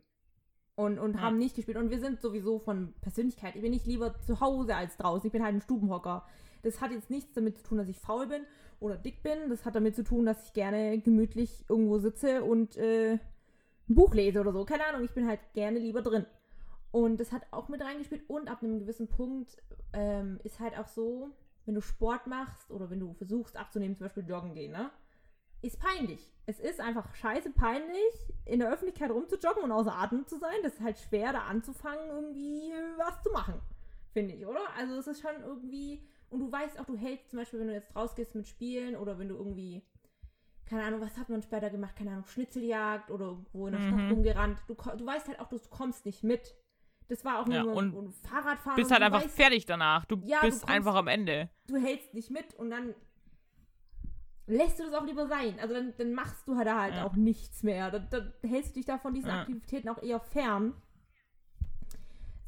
Und, 0.76 0.98
und 1.00 1.14
Ja. 1.16 1.22
haben 1.22 1.38
nicht 1.38 1.56
gespielt. 1.56 1.76
Und 1.78 1.90
wir 1.90 1.98
sind 2.00 2.20
sowieso 2.20 2.60
von 2.60 2.92
Persönlichkeit. 3.00 3.56
Ich 3.56 3.62
bin 3.62 3.72
nicht 3.72 3.86
lieber 3.86 4.14
zu 4.20 4.40
Hause 4.40 4.76
als 4.76 4.96
draußen. 4.96 5.26
Ich 5.26 5.32
bin 5.32 5.42
halt 5.42 5.54
ein 5.56 5.60
Stubenhocker. 5.60 6.24
Das 6.62 6.80
hat 6.80 6.92
jetzt 6.92 7.10
nichts 7.10 7.32
damit 7.34 7.56
zu 7.58 7.64
tun, 7.64 7.78
dass 7.78 7.88
ich 7.88 7.98
faul 7.98 8.28
bin 8.28 8.42
oder 8.82 8.96
dick 8.96 9.22
bin. 9.22 9.48
Das 9.48 9.64
hat 9.64 9.74
damit 9.74 9.96
zu 9.96 10.04
tun, 10.04 10.26
dass 10.26 10.46
ich 10.46 10.52
gerne 10.52 10.98
gemütlich 10.98 11.64
irgendwo 11.68 11.98
sitze 11.98 12.42
und 12.42 12.76
äh, 12.76 13.12
ein 13.12 13.94
Buch 13.94 14.14
lese 14.14 14.40
oder 14.40 14.52
so. 14.52 14.64
Keine 14.64 14.84
Ahnung, 14.86 15.04
ich 15.04 15.12
bin 15.12 15.26
halt 15.26 15.40
gerne 15.54 15.78
lieber 15.78 16.02
drin. 16.02 16.26
Und 16.90 17.18
das 17.18 17.32
hat 17.32 17.46
auch 17.52 17.68
mit 17.68 17.80
reingespielt. 17.80 18.28
Und 18.28 18.50
ab 18.50 18.62
einem 18.62 18.80
gewissen 18.80 19.08
Punkt 19.08 19.56
ähm, 19.92 20.38
ist 20.44 20.60
halt 20.60 20.78
auch 20.78 20.88
so, 20.88 21.30
wenn 21.64 21.74
du 21.74 21.80
Sport 21.80 22.26
machst 22.26 22.70
oder 22.70 22.90
wenn 22.90 23.00
du 23.00 23.14
versuchst 23.14 23.56
abzunehmen, 23.56 23.96
zum 23.96 24.06
Beispiel 24.06 24.28
joggen 24.28 24.54
gehen, 24.54 24.72
ne? 24.72 24.90
Ist 25.62 25.78
peinlich. 25.78 26.28
Es 26.44 26.58
ist 26.58 26.80
einfach 26.80 27.14
scheiße 27.14 27.50
peinlich, 27.50 28.34
in 28.44 28.58
der 28.58 28.72
Öffentlichkeit 28.72 29.12
rumzujoggen 29.12 29.62
und 29.62 29.70
außer 29.70 29.96
Atem 29.96 30.26
zu 30.26 30.38
sein. 30.38 30.56
Das 30.64 30.74
ist 30.74 30.80
halt 30.80 30.98
schwer, 30.98 31.32
da 31.32 31.42
anzufangen, 31.42 32.10
irgendwie 32.10 32.72
was 32.98 33.22
zu 33.22 33.30
machen. 33.30 33.54
Finde 34.12 34.34
ich, 34.34 34.44
oder? 34.44 34.60
Also 34.76 34.96
es 34.96 35.06
ist 35.06 35.22
schon 35.22 35.40
irgendwie. 35.40 36.02
Und 36.32 36.40
du 36.40 36.50
weißt 36.50 36.80
auch, 36.80 36.84
du 36.86 36.96
hältst 36.96 37.30
zum 37.30 37.38
Beispiel, 37.38 37.60
wenn 37.60 37.66
du 37.68 37.74
jetzt 37.74 37.94
rausgehst 37.94 38.34
mit 38.34 38.46
Spielen 38.48 38.96
oder 38.96 39.18
wenn 39.18 39.28
du 39.28 39.36
irgendwie. 39.36 39.82
Keine 40.64 40.84
Ahnung, 40.84 41.00
was 41.02 41.18
hat 41.18 41.28
man 41.28 41.42
später 41.42 41.68
gemacht? 41.68 41.94
Keine 41.96 42.12
Ahnung, 42.12 42.24
Schnitzeljagd 42.26 43.10
oder 43.10 43.26
irgendwo 43.26 43.66
in 43.66 43.72
der 43.74 43.80
Stadt 43.80 43.96
Mhm. 43.98 44.10
rumgerannt. 44.12 44.58
Du, 44.66 44.74
du 44.74 45.06
weißt 45.06 45.28
halt 45.28 45.40
auch, 45.40 45.48
du 45.48 45.58
kommst 45.70 46.06
nicht 46.06 46.22
mit. 46.24 46.54
Das 47.08 47.24
war 47.24 47.40
auch 47.40 47.46
nur 47.46 47.56
Ja, 47.56 47.62
und 47.64 47.92
und 47.94 48.12
Fahrradfahren. 48.14 48.76
bist 48.76 48.86
und 48.90 48.92
halt 48.92 49.02
du 49.02 49.06
einfach 49.06 49.24
weißt, 49.24 49.36
fertig 49.36 49.66
danach. 49.66 50.06
Du 50.06 50.16
Ja, 50.24 50.40
du 50.40 50.46
bist 50.46 50.60
kommst- 50.62 50.68
einfach 50.74 50.94
am 50.94 51.08
Ende. 51.08 51.50
du 51.66 51.76
hältst 51.76 52.14
nicht 52.14 52.30
mit 52.30 52.54
und 52.54 52.70
dann 52.70 52.94
lässt 54.46 54.78
du 54.78 54.84
das 54.84 54.94
auch 54.94 55.04
lieber 55.04 55.26
sein. 55.26 55.58
Also 55.60 55.74
dann, 55.74 55.92
dann 55.98 56.14
machst 56.14 56.46
du 56.48 56.56
halt 56.56 56.68
halt 56.70 56.94
Ja. 56.94 57.04
auch 57.04 57.14
nichts 57.16 57.62
mehr. 57.62 57.90
Dann, 57.90 58.08
dann 58.10 58.32
hältst 58.42 58.70
du 58.70 58.74
dich 58.80 58.86
da 58.86 58.96
von 58.98 59.12
diesen. 59.14 59.30
Aktivitäten 59.30 59.88
auch 59.90 60.02
eher 60.02 60.20
fern. 60.20 60.74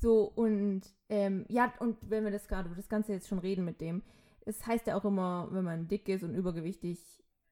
So, 0.04 0.30
und 0.34 0.82
ähm, 1.08 1.46
ja, 1.48 1.72
und 1.78 1.96
wenn 2.10 2.24
wir 2.24 2.30
das 2.30 2.46
gerade 2.46 2.66
über 2.66 2.76
das 2.76 2.90
Ganze 2.90 3.12
jetzt 3.12 3.26
schon 3.26 3.38
reden 3.38 3.64
mit 3.64 3.80
dem, 3.80 4.02
es 4.44 4.66
heißt 4.66 4.86
ja 4.86 4.96
auch 4.98 5.04
immer, 5.06 5.48
wenn 5.50 5.64
man 5.64 5.88
dick 5.88 6.06
ist 6.10 6.22
und 6.22 6.34
übergewichtig, 6.34 6.98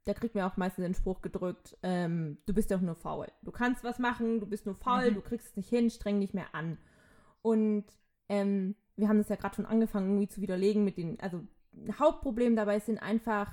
da 0.04 0.12
kriegt 0.12 0.34
man 0.34 0.44
auch 0.44 0.58
meistens 0.58 0.84
den 0.84 0.92
Spruch 0.94 1.22
gedrückt, 1.22 1.78
ähm, 1.82 2.36
du 2.44 2.52
bist 2.52 2.70
doch 2.70 2.82
nur 2.82 2.94
faul. 2.94 3.28
Du 3.40 3.52
kannst 3.52 3.84
was 3.84 3.98
machen, 3.98 4.38
du 4.38 4.44
bist 4.46 4.66
nur 4.66 4.74
faul, 4.74 5.10
Mhm. 5.10 5.14
du 5.14 5.20
kriegst 5.22 5.46
es 5.48 5.56
nicht 5.56 5.70
hin, 5.70 5.88
streng 5.88 6.20
dich 6.20 6.34
mehr 6.34 6.54
an. 6.54 6.76
Und 7.40 7.84
ähm, 8.28 8.74
wir 8.96 9.08
haben 9.08 9.16
das 9.16 9.30
ja 9.30 9.36
gerade 9.36 9.54
schon 9.54 9.64
angefangen, 9.64 10.10
irgendwie 10.10 10.28
zu 10.28 10.42
widerlegen 10.42 10.84
mit 10.84 10.98
den, 10.98 11.18
also 11.20 11.40
Hauptproblem 11.98 12.54
dabei 12.54 12.80
sind 12.80 12.98
einfach, 12.98 13.50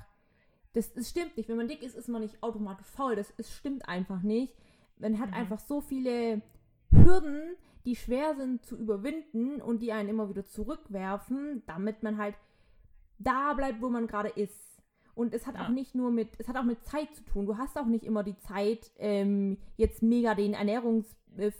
das, 0.74 0.92
das 0.94 1.10
stimmt 1.10 1.38
nicht. 1.38 1.48
Wenn 1.48 1.56
man 1.56 1.70
dick 1.70 1.84
ist, 1.84 1.96
ist 1.96 2.10
man 2.10 2.22
nicht 2.22 2.44
automatisch 2.44 2.88
faul. 2.88 3.16
Das, 3.16 3.34
das 3.38 3.50
stimmt 3.56 3.88
einfach 3.88 4.22
nicht. 4.24 4.54
Man 4.98 5.20
hat 5.20 5.30
Mhm. 5.30 5.36
einfach 5.36 5.60
so 5.60 5.80
viele 5.80 6.42
Hürden, 6.92 7.56
die 7.90 7.96
schwer 7.96 8.36
sind 8.36 8.64
zu 8.64 8.78
überwinden 8.78 9.62
und 9.64 9.82
die 9.82 9.92
einen 9.92 10.10
immer 10.10 10.30
wieder 10.30 10.46
zurückwerfen, 10.46 11.64
damit 11.66 12.04
man 12.04 12.18
halt 12.20 12.36
da 13.18 13.54
bleibt, 13.54 13.82
wo 13.82 13.90
man 13.90 14.06
gerade 14.06 14.30
ist. 14.30 14.80
Und 15.16 15.34
es 15.34 15.48
hat 15.48 15.56
Ja. 15.56 15.66
auch 15.66 15.70
nicht 15.70 15.96
nur 15.96 16.12
mit, 16.12 16.30
es 16.38 16.48
hat 16.48 16.56
auch 16.56 16.64
mit 16.64 16.86
Zeit 16.86 17.14
zu 17.16 17.24
tun. 17.26 17.48
Du 17.48 17.58
hast 17.58 17.78
auch 17.80 17.88
nicht 17.88 18.06
immer 18.06 18.24
die 18.24 18.38
Zeit, 18.38 18.92
ähm, 19.00 19.58
jetzt 19.76 20.04
mega 20.04 20.36
den 20.36 20.54
Ernährungs- 20.56 21.16
äh, 21.38 21.52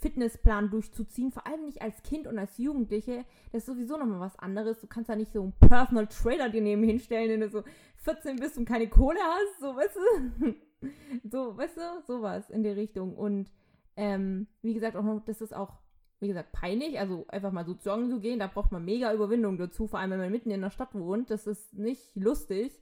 durchzuziehen, 0.70 1.32
vor 1.32 1.46
allem 1.46 1.64
nicht 1.64 1.82
als 1.82 2.02
Kind 2.04 2.26
und 2.28 2.38
als 2.38 2.58
Jugendliche. 2.58 3.24
Das 3.52 3.62
ist 3.62 3.66
sowieso 3.66 3.96
nochmal 3.96 4.20
was 4.20 4.38
anderes. 4.38 4.80
Du 4.80 4.86
kannst 4.86 5.10
da 5.10 5.16
nicht 5.16 5.32
so 5.32 5.42
einen 5.42 5.52
Personal 5.60 6.06
Trainer 6.06 6.48
dir 6.48 6.62
neben 6.62 6.82
hinstellen, 6.84 7.28
wenn 7.30 7.40
du 7.40 7.48
so 7.50 7.64
14 7.96 8.36
bist 8.36 8.56
und 8.56 8.66
keine 8.66 8.88
Kohle 8.88 9.18
hast, 9.20 9.60
so, 9.60 9.74
weißt 9.76 9.96
du? 9.96 10.54
so, 11.24 11.56
weißt 11.56 11.76
du, 11.76 12.02
sowas 12.06 12.50
in 12.50 12.62
die 12.62 12.70
Richtung. 12.70 13.16
Und 13.16 13.50
ähm, 13.96 14.46
wie 14.62 14.74
gesagt, 14.74 14.96
auch 14.96 15.02
noch, 15.02 15.20
das 15.24 15.40
ist 15.40 15.54
auch, 15.54 15.78
wie 16.20 16.28
gesagt, 16.28 16.52
peinlich. 16.52 16.98
Also 17.00 17.24
einfach 17.28 17.50
mal 17.52 17.64
so 17.64 17.72
joggen 17.82 18.10
zu 18.10 18.20
gehen, 18.20 18.38
da 18.38 18.46
braucht 18.46 18.72
man 18.72 18.84
mega 18.84 19.12
Überwindung 19.12 19.58
dazu, 19.58 19.86
vor 19.86 19.98
allem 19.98 20.10
wenn 20.12 20.18
man 20.20 20.30
mitten 20.30 20.50
in 20.50 20.60
der 20.60 20.70
Stadt 20.70 20.94
wohnt. 20.94 21.30
Das 21.30 21.46
ist 21.46 21.72
nicht 21.74 22.14
lustig. 22.14 22.78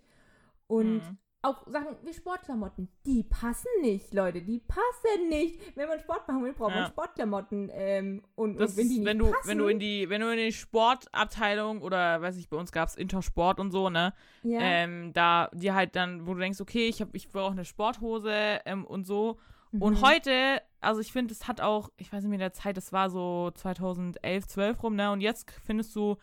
Und 0.66 0.96
Mhm. 0.96 1.18
auch 1.42 1.66
Sachen 1.68 1.96
wie 2.04 2.12
Sportklamotten, 2.12 2.88
die 3.06 3.22
passen 3.22 3.68
nicht, 3.80 4.12
Leute, 4.12 4.42
die 4.42 4.58
passen 4.58 5.28
nicht. 5.28 5.60
Wenn 5.76 5.88
man 5.88 6.00
Sport 6.00 6.26
machen 6.26 6.42
will, 6.44 6.52
braucht 6.52 6.70
man 6.72 6.80
Ja. 6.82 6.88
Sportklamotten. 6.88 7.70
Ähm, 7.72 8.22
und, 8.34 8.58
Das 8.58 8.72
und 8.72 8.76
wenn 8.78 8.88
die 8.88 8.98
nicht 8.98 9.06
wenn 9.06 9.18
du, 9.18 9.30
passen, 9.30 9.48
wenn 9.48 9.58
du 9.58 9.68
in 9.68 9.78
die, 9.78 10.10
wenn 10.10 10.20
du 10.20 10.28
in 10.30 10.36
die 10.38 10.52
Sportabteilung 10.52 11.82
oder 11.82 12.20
weiß 12.20 12.36
ich, 12.36 12.48
bei 12.48 12.56
uns 12.56 12.72
gab 12.72 12.88
es 12.88 12.96
Intersport 12.96 13.60
und 13.60 13.70
so, 13.70 13.88
ne? 13.88 14.12
ja, 14.42 14.58
Ähm, 14.60 15.12
da 15.12 15.48
die 15.52 15.72
halt 15.72 15.96
dann, 15.96 16.26
wo 16.26 16.34
du 16.34 16.40
denkst, 16.40 16.60
okay, 16.60 16.88
ich 16.88 17.00
hab, 17.00 17.14
ich 17.14 17.30
brauche 17.30 17.52
eine 17.52 17.64
Sporthose 17.64 18.60
ähm, 18.66 18.84
und 18.84 19.06
so. 19.06 19.38
Und 19.72 20.00
mhm. 20.00 20.02
heute, 20.02 20.60
also 20.80 21.00
ich 21.00 21.12
finde, 21.12 21.32
es 21.32 21.48
hat 21.48 21.60
auch, 21.60 21.90
ich 21.96 22.12
weiß 22.12 22.22
nicht 22.22 22.30
mehr 22.30 22.36
in 22.36 22.40
der 22.40 22.52
Zeit, 22.52 22.76
das 22.76 22.92
war 22.92 23.10
so 23.10 23.50
2011, 23.54 24.46
12 24.46 24.82
rum, 24.82 24.96
ne? 24.96 25.10
Und 25.10 25.20
jetzt 25.20 25.50
findest 25.64 25.94
du 25.96 26.16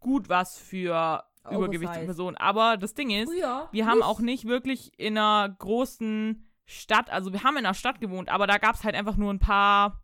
gut 0.00 0.28
was 0.28 0.58
für 0.58 1.24
übergewichtige 1.44 1.88
Oversize. 1.88 2.04
Personen. 2.06 2.36
Aber 2.36 2.76
das 2.76 2.94
Ding 2.94 3.10
ist, 3.10 3.30
Früher 3.30 3.68
wir 3.72 3.86
haben 3.86 4.02
auch 4.02 4.20
nicht 4.20 4.46
wirklich 4.46 4.98
in 4.98 5.18
einer 5.18 5.54
großen 5.58 6.44
Stadt, 6.64 7.10
also 7.10 7.32
wir 7.32 7.42
haben 7.44 7.56
in 7.56 7.66
einer 7.66 7.74
Stadt 7.74 8.00
gewohnt, 8.00 8.28
aber 8.28 8.46
da 8.46 8.58
gab 8.58 8.74
es 8.76 8.84
halt 8.84 8.94
einfach 8.94 9.16
nur 9.16 9.32
ein 9.32 9.38
paar, 9.38 10.02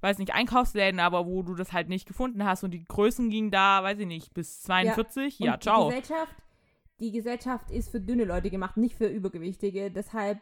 weiß 0.00 0.18
nicht, 0.18 0.34
Einkaufsläden, 0.34 1.00
aber 1.00 1.26
wo 1.26 1.42
du 1.42 1.54
das 1.54 1.72
halt 1.72 1.88
nicht 1.88 2.06
gefunden 2.06 2.44
hast 2.44 2.64
und 2.64 2.72
die 2.72 2.84
Größen 2.84 3.30
gingen 3.30 3.50
da, 3.50 3.82
weiß 3.82 3.98
ich 4.00 4.06
nicht, 4.06 4.34
bis 4.34 4.62
42. 4.62 5.38
Ja, 5.38 5.54
Und 5.54 5.62
ciao. 5.62 5.90
Die 5.90 5.96
Gesellschaft, 5.96 6.34
die 6.98 7.12
Gesellschaft 7.12 7.70
ist 7.70 7.90
für 7.90 8.00
dünne 8.00 8.24
Leute 8.24 8.50
gemacht, 8.50 8.76
nicht 8.76 8.96
für 8.96 9.06
Übergewichtige. 9.06 9.90
Deshalb. 9.90 10.40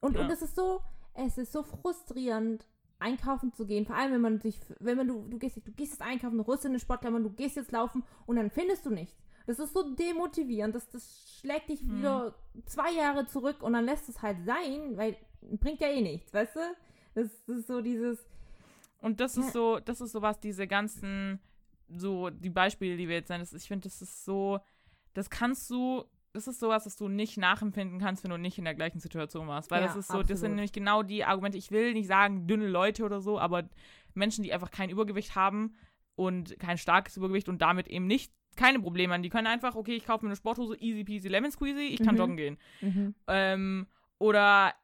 Und, 0.00 0.16
Ja. 0.16 0.22
und 0.22 0.30
es 0.30 0.42
ist 0.42 0.56
so, 0.56 0.80
es 1.14 1.38
ist 1.38 1.52
so 1.52 1.62
frustrierend, 1.62 2.66
einkaufen 2.98 3.52
zu 3.52 3.66
gehen. 3.66 3.86
Vor 3.86 3.96
allem, 3.96 4.12
wenn 4.12 4.20
man 4.20 4.40
sich, 4.40 4.58
wenn 4.80 4.96
man 4.96 5.08
du, 5.08 5.26
du 5.28 5.38
gehst, 5.38 5.56
du 5.56 5.72
gehst 5.72 5.92
jetzt 5.92 6.02
einkaufen, 6.02 6.38
du 6.38 6.46
holst 6.46 6.64
dir 6.64 6.68
eine 6.68 6.78
Sportklamotten, 6.80 7.24
du 7.24 7.32
gehst 7.32 7.56
jetzt 7.56 7.72
laufen 7.72 8.02
und 8.26 8.36
dann 8.36 8.50
findest 8.50 8.86
du 8.86 8.90
nichts. 8.90 9.16
Das 9.46 9.58
ist 9.58 9.74
so 9.74 9.94
demotivierend, 9.94 10.74
das, 10.74 10.88
das 10.88 11.38
schlägt 11.40 11.68
dich 11.68 11.80
Hm. 11.80 11.98
wieder 11.98 12.34
zwei 12.66 12.92
Jahre 12.92 13.26
zurück 13.26 13.62
und 13.62 13.74
dann 13.74 13.84
lässt 13.84 14.08
es 14.08 14.22
halt 14.22 14.38
sein, 14.46 14.96
weil 14.96 15.16
bringt 15.42 15.80
ja 15.80 15.88
eh 15.88 16.00
nichts, 16.00 16.32
weißt 16.32 16.56
du? 16.56 16.60
Das, 17.14 17.28
das 17.46 17.58
ist 17.58 17.66
so 17.66 17.80
dieses, 17.82 18.18
Und 19.02 19.20
das 19.20 19.36
Ja. 19.36 19.42
ist 19.42 19.52
so, 19.52 19.78
das 19.80 20.00
ist 20.00 20.12
so 20.12 20.22
was, 20.22 20.40
diese 20.40 20.66
ganzen, 20.66 21.38
so 21.88 22.30
die 22.30 22.48
Beispiele, 22.48 22.96
die 22.96 23.06
wir 23.06 23.16
jetzt 23.16 23.28
nennen, 23.28 23.42
das, 23.42 23.52
ich 23.52 23.68
finde, 23.68 23.86
das 23.88 24.00
ist 24.00 24.24
so, 24.24 24.60
das 25.12 25.28
kannst 25.28 25.68
du, 25.68 26.04
das 26.34 26.46
ist 26.48 26.60
sowas, 26.60 26.84
das 26.84 26.96
du 26.96 27.08
nicht 27.08 27.36
nachempfinden 27.38 27.98
kannst, 28.00 28.22
wenn 28.24 28.30
du 28.30 28.36
nicht 28.36 28.58
in 28.58 28.64
der 28.64 28.74
gleichen 28.74 29.00
Situation 29.00 29.48
warst. 29.48 29.70
Weil 29.70 29.80
Ja, 29.82 29.86
das 29.88 29.96
ist 29.96 30.08
so, 30.08 30.18
das 30.18 30.26
sind 30.28 30.34
absolut. 30.36 30.54
nämlich 30.56 30.72
genau 30.72 31.02
die 31.02 31.24
Argumente, 31.24 31.56
ich 31.56 31.70
will 31.70 31.92
nicht 31.94 32.08
sagen 32.08 32.46
dünne 32.46 32.68
Leute 32.68 33.04
oder 33.04 33.20
so, 33.20 33.38
aber 33.38 33.68
Menschen, 34.14 34.42
die 34.44 34.52
einfach 34.52 34.70
kein 34.70 34.90
Übergewicht 34.90 35.34
haben 35.36 35.74
und 36.16 36.58
kein 36.58 36.76
starkes 36.76 37.16
Übergewicht 37.16 37.48
und 37.48 37.62
damit 37.62 37.88
eben 37.88 38.06
nicht 38.06 38.32
keine 38.56 38.78
Probleme 38.80 39.14
haben. 39.14 39.22
Die 39.22 39.30
können 39.30 39.46
einfach, 39.46 39.74
okay, 39.74 39.94
ich 39.94 40.04
kaufe 40.06 40.24
mir 40.24 40.30
eine 40.30 40.36
Sporthose, 40.36 40.76
easy 40.80 41.02
peasy, 41.04 41.28
lemon 41.28 41.50
squeezy, 41.50 41.86
ich 41.86 42.02
kann 42.02 42.14
Mhm. 42.14 42.20
joggen 42.20 42.36
gehen. 42.36 42.58
mhm. 42.82 43.14
Ähm, 43.28 43.86
oder 44.18 44.74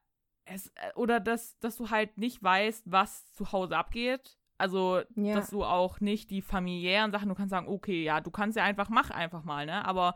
es, 0.44 0.68
äh, 0.68 0.92
oder 0.96 1.20
dass, 1.20 1.58
dass 1.60 1.76
du 1.76 1.90
halt 1.90 2.16
nicht 2.18 2.42
weißt, 2.42 2.90
was 2.90 3.32
zu 3.32 3.52
Hause 3.52 3.76
abgeht. 3.76 4.36
Also, 4.58 5.00
Ja. 5.14 5.34
dass 5.34 5.50
du 5.50 5.64
auch 5.64 6.00
nicht 6.00 6.30
die 6.30 6.42
familiären 6.42 7.12
Sachen, 7.12 7.28
du 7.28 7.34
kannst 7.34 7.50
sagen, 7.50 7.68
okay, 7.68 8.02
ja, 8.04 8.20
du 8.20 8.30
kannst 8.30 8.56
ja 8.56 8.64
einfach, 8.64 8.88
mach 8.88 9.10
einfach 9.10 9.42
mal, 9.44 9.66
ne? 9.66 9.84
Aber 9.84 10.14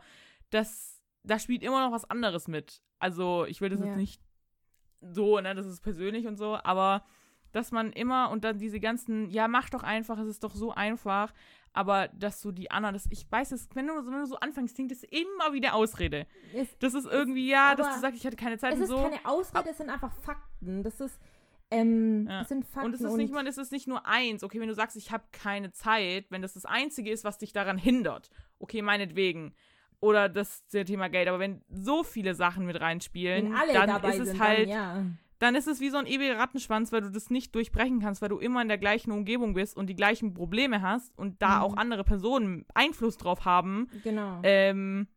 das, 0.51 0.94
da 1.25 1.39
spielt 1.39 1.63
immer 1.63 1.85
noch 1.85 1.91
was 1.93 2.09
anderes 2.09 2.47
mit. 2.47 2.81
Also, 2.99 3.45
ich 3.45 3.61
will 3.61 3.69
das 3.69 3.79
Ja. 3.79 3.87
jetzt 3.87 3.97
nicht 3.97 4.21
so, 5.01 5.39
ne, 5.39 5.53
das 5.55 5.65
ist 5.67 5.81
persönlich 5.81 6.25
und 6.27 6.37
so, 6.37 6.57
aber 6.63 7.05
dass 7.51 7.71
man 7.71 7.93
immer 7.93 8.31
und 8.31 8.43
dann 8.43 8.57
diese 8.57 8.79
ganzen, 8.79 9.29
ja, 9.29 9.47
mach 9.47 9.69
doch 9.69 9.83
einfach, 9.83 10.17
es 10.19 10.27
ist 10.27 10.43
doch 10.43 10.53
so 10.53 10.71
einfach, 10.71 11.33
aber 11.73 12.09
dass 12.09 12.41
du 12.41 12.51
die 12.51 12.69
anderen, 12.71 12.93
das, 12.95 13.05
ich 13.09 13.29
weiß 13.31 13.51
es, 13.53 13.69
wenn 13.75 13.87
du, 13.87 13.93
wenn 13.93 14.19
du 14.19 14.25
so 14.25 14.37
anfängst, 14.37 14.75
klingt 14.75 14.91
das 14.91 15.03
immer 15.03 15.53
wieder 15.53 15.73
Ausrede. 15.73 16.27
Es, 16.53 16.77
Das 16.79 16.93
ist 16.93 17.05
irgendwie, 17.05 17.47
ja, 17.49 17.75
dass 17.75 17.95
du 17.95 18.01
sagst, 18.01 18.17
ich 18.19 18.25
hatte 18.25 18.35
keine 18.35 18.57
Zeit 18.57 18.73
es 18.73 18.77
und 18.79 18.83
ist 18.83 18.89
so. 18.89 19.03
keine 19.03 19.25
Ausrede, 19.25 19.69
es 19.69 19.77
sind 19.77 19.89
einfach 19.89 20.11
Fakten. 20.13 20.83
Das 20.83 20.99
ist, 20.99 21.17
ähm, 21.71 22.27
Ja. 22.27 22.41
es 22.41 22.49
sind 22.49 22.65
Fakten. 22.65 22.87
Und 22.87 22.93
es 22.93 23.01
ist 23.01 23.15
nicht 23.15 23.33
mal, 23.33 23.45
es 23.47 23.57
ist 23.57 23.71
nicht 23.71 23.87
nur 23.87 24.05
eins. 24.05 24.43
Okay, 24.43 24.59
wenn 24.59 24.67
du 24.67 24.73
sagst, 24.75 24.97
ich 24.97 25.11
habe 25.11 25.23
keine 25.31 25.71
Zeit, 25.71 26.25
wenn 26.31 26.41
das 26.41 26.53
das 26.55 26.65
Einzige 26.65 27.09
ist, 27.11 27.23
was 27.23 27.37
dich 27.37 27.53
daran 27.53 27.77
hindert, 27.77 28.29
okay, 28.59 28.81
meinetwegen. 28.81 29.55
Oder 29.99 30.29
das 30.29 30.65
Thema 30.67 31.09
Geld. 31.09 31.27
Aber 31.27 31.39
wenn 31.39 31.61
so 31.69 32.03
viele 32.03 32.35
Sachen 32.35 32.65
mit 32.65 32.79
reinspielen, 32.79 33.53
dann 33.73 34.03
ist 34.03 34.19
es 34.19 34.39
halt, 34.39 34.59
dann, 34.61 34.69
ja. 34.69 35.05
dann 35.39 35.55
ist 35.55 35.67
es 35.67 35.79
wie 35.79 35.89
so 35.89 35.97
ein 35.97 36.05
ewiger 36.05 36.37
Rattenschwanz, 36.37 36.91
weil 36.91 37.01
du 37.01 37.11
das 37.11 37.29
nicht 37.29 37.55
durchbrechen 37.55 37.99
kannst, 38.01 38.21
weil 38.21 38.29
du 38.29 38.37
immer 38.37 38.61
in 38.61 38.67
der 38.67 38.77
gleichen 38.77 39.11
Umgebung 39.11 39.53
bist 39.53 39.75
und 39.77 39.87
die 39.87 39.95
gleichen 39.95 40.33
Probleme 40.33 40.81
hast 40.81 41.17
und 41.17 41.41
da 41.41 41.57
Mhm. 41.57 41.63
auch 41.63 41.77
andere 41.77 42.03
Personen 42.03 42.65
Einfluss 42.73 43.17
drauf 43.17 43.45
haben. 43.45 43.87
Genau. 44.03 44.39
Ähm, 44.43 45.07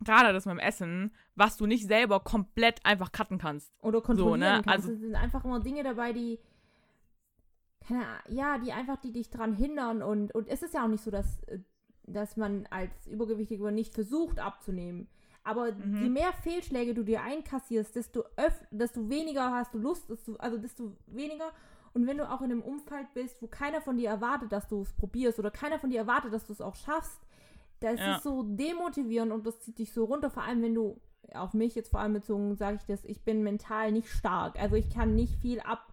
gerade 0.00 0.32
das 0.32 0.46
mit 0.46 0.52
dem 0.52 0.58
Essen, 0.60 1.12
was 1.34 1.56
du 1.56 1.66
nicht 1.66 1.86
selber 1.86 2.20
komplett 2.20 2.84
einfach 2.84 3.10
cutten 3.12 3.38
kannst. 3.38 3.72
Oder 3.82 4.00
kontrollieren 4.00 4.40
ne? 4.40 4.62
kannst. 4.64 4.68
Also- 4.68 4.92
es 4.92 5.00
sind 5.00 5.14
einfach 5.14 5.44
immer 5.44 5.60
Dinge 5.60 5.82
dabei, 5.82 6.12
die, 6.12 6.38
keine 7.86 8.00
Ahnung, 8.06 8.20
ja, 8.28 8.58
die 8.58 8.72
einfach, 8.72 8.96
die 8.98 9.12
dich 9.12 9.30
dran 9.30 9.54
hindern. 9.54 10.02
Und, 10.02 10.34
und 10.34 10.48
es 10.48 10.62
ist 10.62 10.74
ja 10.74 10.84
auch 10.84 10.88
nicht 10.88 11.02
so, 11.02 11.10
dass, 11.10 11.42
äh, 11.44 11.58
dass 12.12 12.36
man 12.36 12.66
als 12.70 13.06
Übergewichtiger 13.06 13.70
nicht 13.70 13.94
versucht 13.94 14.38
abzunehmen. 14.38 15.08
Aber 15.44 15.72
Mhm. 15.72 16.02
je 16.02 16.08
mehr 16.10 16.32
Fehlschläge 16.32 16.94
du 16.94 17.04
dir 17.04 17.22
einkassierst, 17.22 17.94
desto, 17.96 18.24
öf 18.36 18.54
desto 18.70 19.08
weniger 19.08 19.52
hast 19.52 19.72
du 19.74 19.78
Lust, 19.78 20.10
desto, 20.10 20.36
also 20.36 20.58
desto 20.58 20.96
weniger. 21.06 21.52
Und 21.94 22.06
wenn 22.06 22.18
du 22.18 22.30
auch 22.30 22.40
in 22.42 22.50
einem 22.52 22.60
Umfeld 22.62 23.12
bist, 23.14 23.40
wo 23.40 23.46
keiner 23.46 23.80
von 23.80 23.96
dir 23.96 24.10
erwartet, 24.10 24.52
dass 24.52 24.68
du 24.68 24.82
es 24.82 24.92
probierst 24.92 25.38
oder 25.38 25.50
keiner 25.50 25.78
von 25.78 25.88
dir 25.90 26.00
erwartet, 26.00 26.32
dass 26.34 26.46
du 26.46 26.52
es 26.52 26.60
auch 26.60 26.76
schaffst, 26.76 27.20
da 27.80 27.90
ist 27.90 28.00
Ja. 28.00 28.16
es 28.16 28.22
so 28.22 28.42
demotivierend 28.42 29.32
und 29.32 29.46
das 29.46 29.60
zieht 29.60 29.78
dich 29.78 29.92
so 29.92 30.04
runter, 30.04 30.30
vor 30.30 30.42
allem 30.42 30.62
wenn 30.62 30.74
du, 30.74 31.00
auf 31.32 31.54
mich 31.54 31.74
jetzt 31.74 31.90
vor 31.90 32.00
allem 32.00 32.12
bezogen, 32.12 32.54
sage 32.56 32.76
ich 32.76 32.84
das, 32.86 33.04
ich 33.04 33.22
bin 33.22 33.42
mental 33.42 33.92
nicht 33.92 34.08
stark. 34.10 34.58
Also 34.60 34.76
ich 34.76 34.90
kann 34.90 35.14
nicht 35.14 35.36
viel 35.40 35.60
ab. 35.60 35.92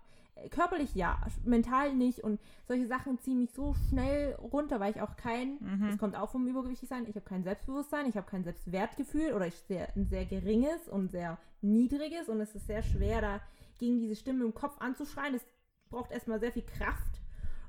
Körperlich 0.51 0.93
ja, 0.95 1.17
mental 1.45 1.93
nicht. 1.95 2.19
Und 2.19 2.39
solche 2.67 2.87
Sachen 2.87 3.19
ziehen 3.19 3.39
mich 3.39 3.51
so 3.53 3.73
schnell 3.89 4.33
runter, 4.35 4.79
weil 4.79 4.91
ich 4.91 5.01
auch 5.01 5.15
kein, 5.15 5.57
Mhm. 5.61 5.87
das 5.89 5.97
kommt 5.97 6.15
auch 6.15 6.29
vom 6.29 6.47
Übergewichtigsein, 6.47 7.05
ich 7.07 7.15
habe 7.15 7.25
kein 7.25 7.43
Selbstbewusstsein, 7.43 8.07
ich 8.07 8.17
habe 8.17 8.29
kein 8.29 8.43
Selbstwertgefühl 8.43 9.33
oder 9.33 9.47
ich 9.47 9.55
sehr, 9.67 9.87
ein 9.95 10.05
sehr 10.05 10.25
geringes 10.25 10.89
und 10.89 11.09
sehr 11.11 11.37
niedriges 11.61 12.27
und 12.29 12.41
es 12.41 12.53
ist 12.53 12.67
sehr 12.67 12.83
schwer, 12.83 13.21
da 13.21 13.41
gegen 13.79 13.99
diese 13.99 14.15
Stimme 14.15 14.43
im 14.43 14.53
Kopf 14.53 14.75
anzuschreien. 14.79 15.35
Es 15.35 15.45
braucht 15.89 16.11
erstmal 16.11 16.39
sehr 16.39 16.51
viel 16.51 16.63
Kraft. 16.65 17.21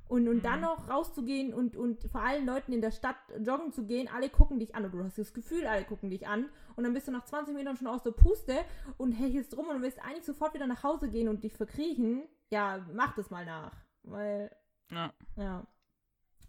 Und, 0.08 0.28
und 0.28 0.44
dann 0.44 0.60
Mhm. 0.60 0.66
noch 0.66 0.88
rauszugehen 0.88 1.52
und, 1.52 1.74
und 1.76 2.04
vor 2.04 2.20
allen 2.22 2.46
Leuten 2.46 2.72
in 2.72 2.80
der 2.80 2.92
Stadt 2.92 3.16
joggen 3.40 3.72
zu 3.72 3.86
gehen, 3.86 4.08
alle 4.14 4.28
gucken 4.28 4.60
dich 4.60 4.72
an 4.76 4.84
und 4.84 4.92
du 4.94 5.02
hast 5.02 5.18
das 5.18 5.34
Gefühl, 5.34 5.66
alle 5.66 5.82
gucken 5.84 6.10
dich 6.10 6.28
an 6.28 6.48
und 6.76 6.84
dann 6.84 6.94
bist 6.94 7.08
du 7.08 7.12
nach 7.12 7.24
20 7.24 7.54
Metern 7.56 7.76
schon 7.76 7.88
aus 7.88 8.04
der 8.04 8.12
Puste 8.12 8.54
und 8.98 9.10
hechelst 9.12 9.56
rum 9.56 9.66
und 9.66 9.82
willst 9.82 10.00
eigentlich 10.04 10.24
sofort 10.24 10.54
wieder 10.54 10.68
nach 10.68 10.84
Hause 10.84 11.08
gehen 11.10 11.28
und 11.28 11.42
dich 11.42 11.54
verkriechen. 11.54 12.22
Ja, 12.50 12.84
mach 12.92 13.14
das 13.14 13.30
mal 13.30 13.44
nach. 13.44 13.72
Weil, 14.02 14.50
Ja. 14.90 15.12
ja. 15.36 15.66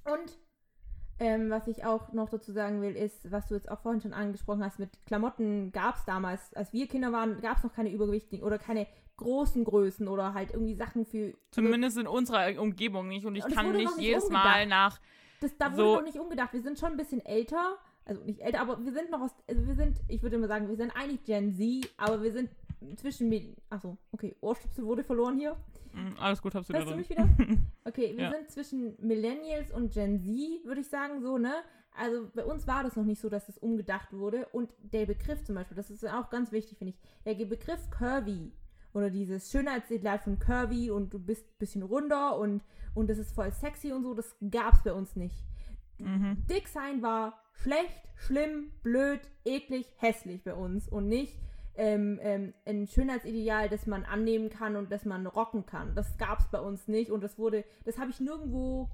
Und 0.05 0.37
ähm, 1.19 1.49
was 1.49 1.67
ich 1.67 1.83
auch 1.85 2.13
noch 2.13 2.29
dazu 2.29 2.51
sagen 2.51 2.81
will, 2.81 2.95
ist, 2.95 3.31
was 3.31 3.47
du 3.47 3.55
jetzt 3.55 3.69
auch 3.69 3.79
vorhin 3.81 4.01
schon 4.01 4.13
angesprochen 4.13 4.63
hast, 4.63 4.77
mit 4.77 5.03
Klamotten 5.05 5.71
gab 5.71 5.95
es 5.95 6.05
damals, 6.05 6.53
als 6.53 6.71
wir 6.73 6.87
Kinder 6.87 7.11
waren, 7.11 7.41
gab 7.41 7.57
es 7.57 7.63
noch 7.63 7.73
keine 7.73 7.91
Übergewichtigen 7.91 8.45
oder 8.45 8.59
keine 8.59 8.85
großen 9.17 9.63
Größen 9.65 10.07
oder 10.07 10.35
halt 10.35 10.51
irgendwie 10.51 10.75
Sachen 10.75 11.05
für. 11.05 11.33
Zumindest 11.49 11.97
in 11.97 12.05
unserer 12.07 12.61
Umgebung 12.61 13.07
nicht. 13.07 13.25
Und 13.25 13.35
ich 13.35 13.43
Und 13.43 13.49
es 13.49 13.55
kann 13.57 13.71
nicht 13.71 13.85
nicht 13.97 13.99
jedes 13.99 14.25
umgedacht. 14.25 14.45
Mal 14.45 14.67
nach. 14.67 14.99
Das, 15.41 15.57
da 15.57 15.71
wurde 15.71 15.77
So- 15.83 15.95
noch 15.95 16.03
nicht 16.03 16.19
umgedacht. 16.19 16.53
Wir 16.53 16.61
sind 16.61 16.77
schon 16.77 16.91
ein 16.91 16.97
bisschen 16.97 17.25
älter. 17.25 17.77
Also 18.05 18.23
nicht 18.23 18.39
älter, 18.41 18.61
aber 18.61 18.85
wir 18.85 18.93
sind 18.93 19.09
noch 19.09 19.19
aus. 19.21 19.31
Also 19.49 19.65
wir 19.67 19.75
sind, 19.75 19.97
ich 20.07 20.21
würde 20.21 20.35
immer 20.37 20.47
sagen, 20.47 20.69
wir 20.69 20.77
sind 20.77 20.95
eigentlich 20.95 21.23
Gen 21.25 21.55
Z, 21.55 21.91
aber 21.97 22.21
wir 22.21 22.31
sind 22.31 22.49
zwischen. 22.97 23.29
Mil- 23.29 23.55
Achso, 23.69 23.97
okay. 24.11 24.35
Ohrstöpsel 24.41 24.85
wurde 24.85 25.03
verloren 25.03 25.37
hier. 25.37 25.55
Hm, 25.93 26.15
alles 26.19 26.41
gut, 26.41 26.53
habst 26.55 26.69
du 26.69 26.73
wieder 26.73 26.83
Hörst 26.85 26.93
du 26.93 26.97
mich 26.97 27.09
wieder? 27.09 27.27
Okay, 27.85 28.13
wir 28.17 28.25
Ja. 28.25 28.31
sind 28.31 28.49
zwischen 28.51 28.95
Millennials 28.99 29.71
und 29.71 29.93
Gen 29.93 30.19
Z, 30.19 30.65
würde 30.65 30.81
ich 30.81 30.87
sagen, 30.89 31.21
so, 31.21 31.37
ne? 31.37 31.53
Also 31.99 32.29
bei 32.35 32.45
uns 32.45 32.67
war 32.67 32.83
das 32.83 32.95
noch 32.95 33.05
nicht 33.05 33.19
so, 33.21 33.29
dass 33.29 33.47
das 33.47 33.57
umgedacht 33.57 34.13
wurde. 34.13 34.45
Und 34.51 34.69
der 34.81 35.05
Begriff 35.07 35.43
zum 35.43 35.55
Beispiel, 35.55 35.75
das 35.77 35.89
ist 35.89 36.05
auch 36.07 36.29
ganz 36.29 36.51
wichtig, 36.51 36.77
finde 36.77 36.93
ich. 36.93 36.99
Der 37.25 37.33
Begriff 37.45 37.89
Curvy 37.89 38.51
oder 38.93 39.09
dieses 39.09 39.49
Schönheitsideal 39.51 40.19
von 40.19 40.37
Curvy 40.37 40.91
und 40.91 41.13
du 41.13 41.17
bist 41.19 41.45
ein 41.47 41.57
bisschen 41.57 41.81
runder 41.83 42.37
und, 42.37 42.61
und 42.93 43.09
das 43.09 43.17
ist 43.17 43.33
voll 43.33 43.51
sexy 43.51 43.91
und 43.91 44.03
so, 44.03 44.13
das 44.13 44.35
gab 44.51 44.73
es 44.75 44.83
bei 44.83 44.93
uns 44.93 45.15
nicht. 45.15 45.43
Mhm. 45.97 46.45
Dick 46.47 46.67
sein 46.67 47.01
war 47.01 47.41
schlecht, 47.53 48.03
schlimm, 48.15 48.71
blöd, 48.83 49.21
eklig, 49.45 49.91
hässlich 49.97 50.43
bei 50.43 50.53
uns 50.53 50.87
und 50.87 51.07
nicht 51.07 51.35
ähm, 51.77 52.19
ähm, 52.21 52.53
ein 52.65 52.87
Schönheitsideal, 52.87 53.69
das 53.69 53.85
man 53.87 54.03
annehmen 54.05 54.49
kann 54.49 54.75
und 54.75 54.91
das 54.91 55.05
man 55.05 55.25
rocken 55.27 55.65
kann. 55.65 55.95
Das 55.95 56.17
gab 56.17 56.39
es 56.39 56.47
bei 56.47 56.59
uns 56.59 56.87
nicht 56.87 57.11
und 57.11 57.21
das 57.21 57.37
wurde, 57.37 57.63
das 57.85 57.97
habe 57.99 58.09
ich 58.11 58.19
nirgendwo 58.19 58.89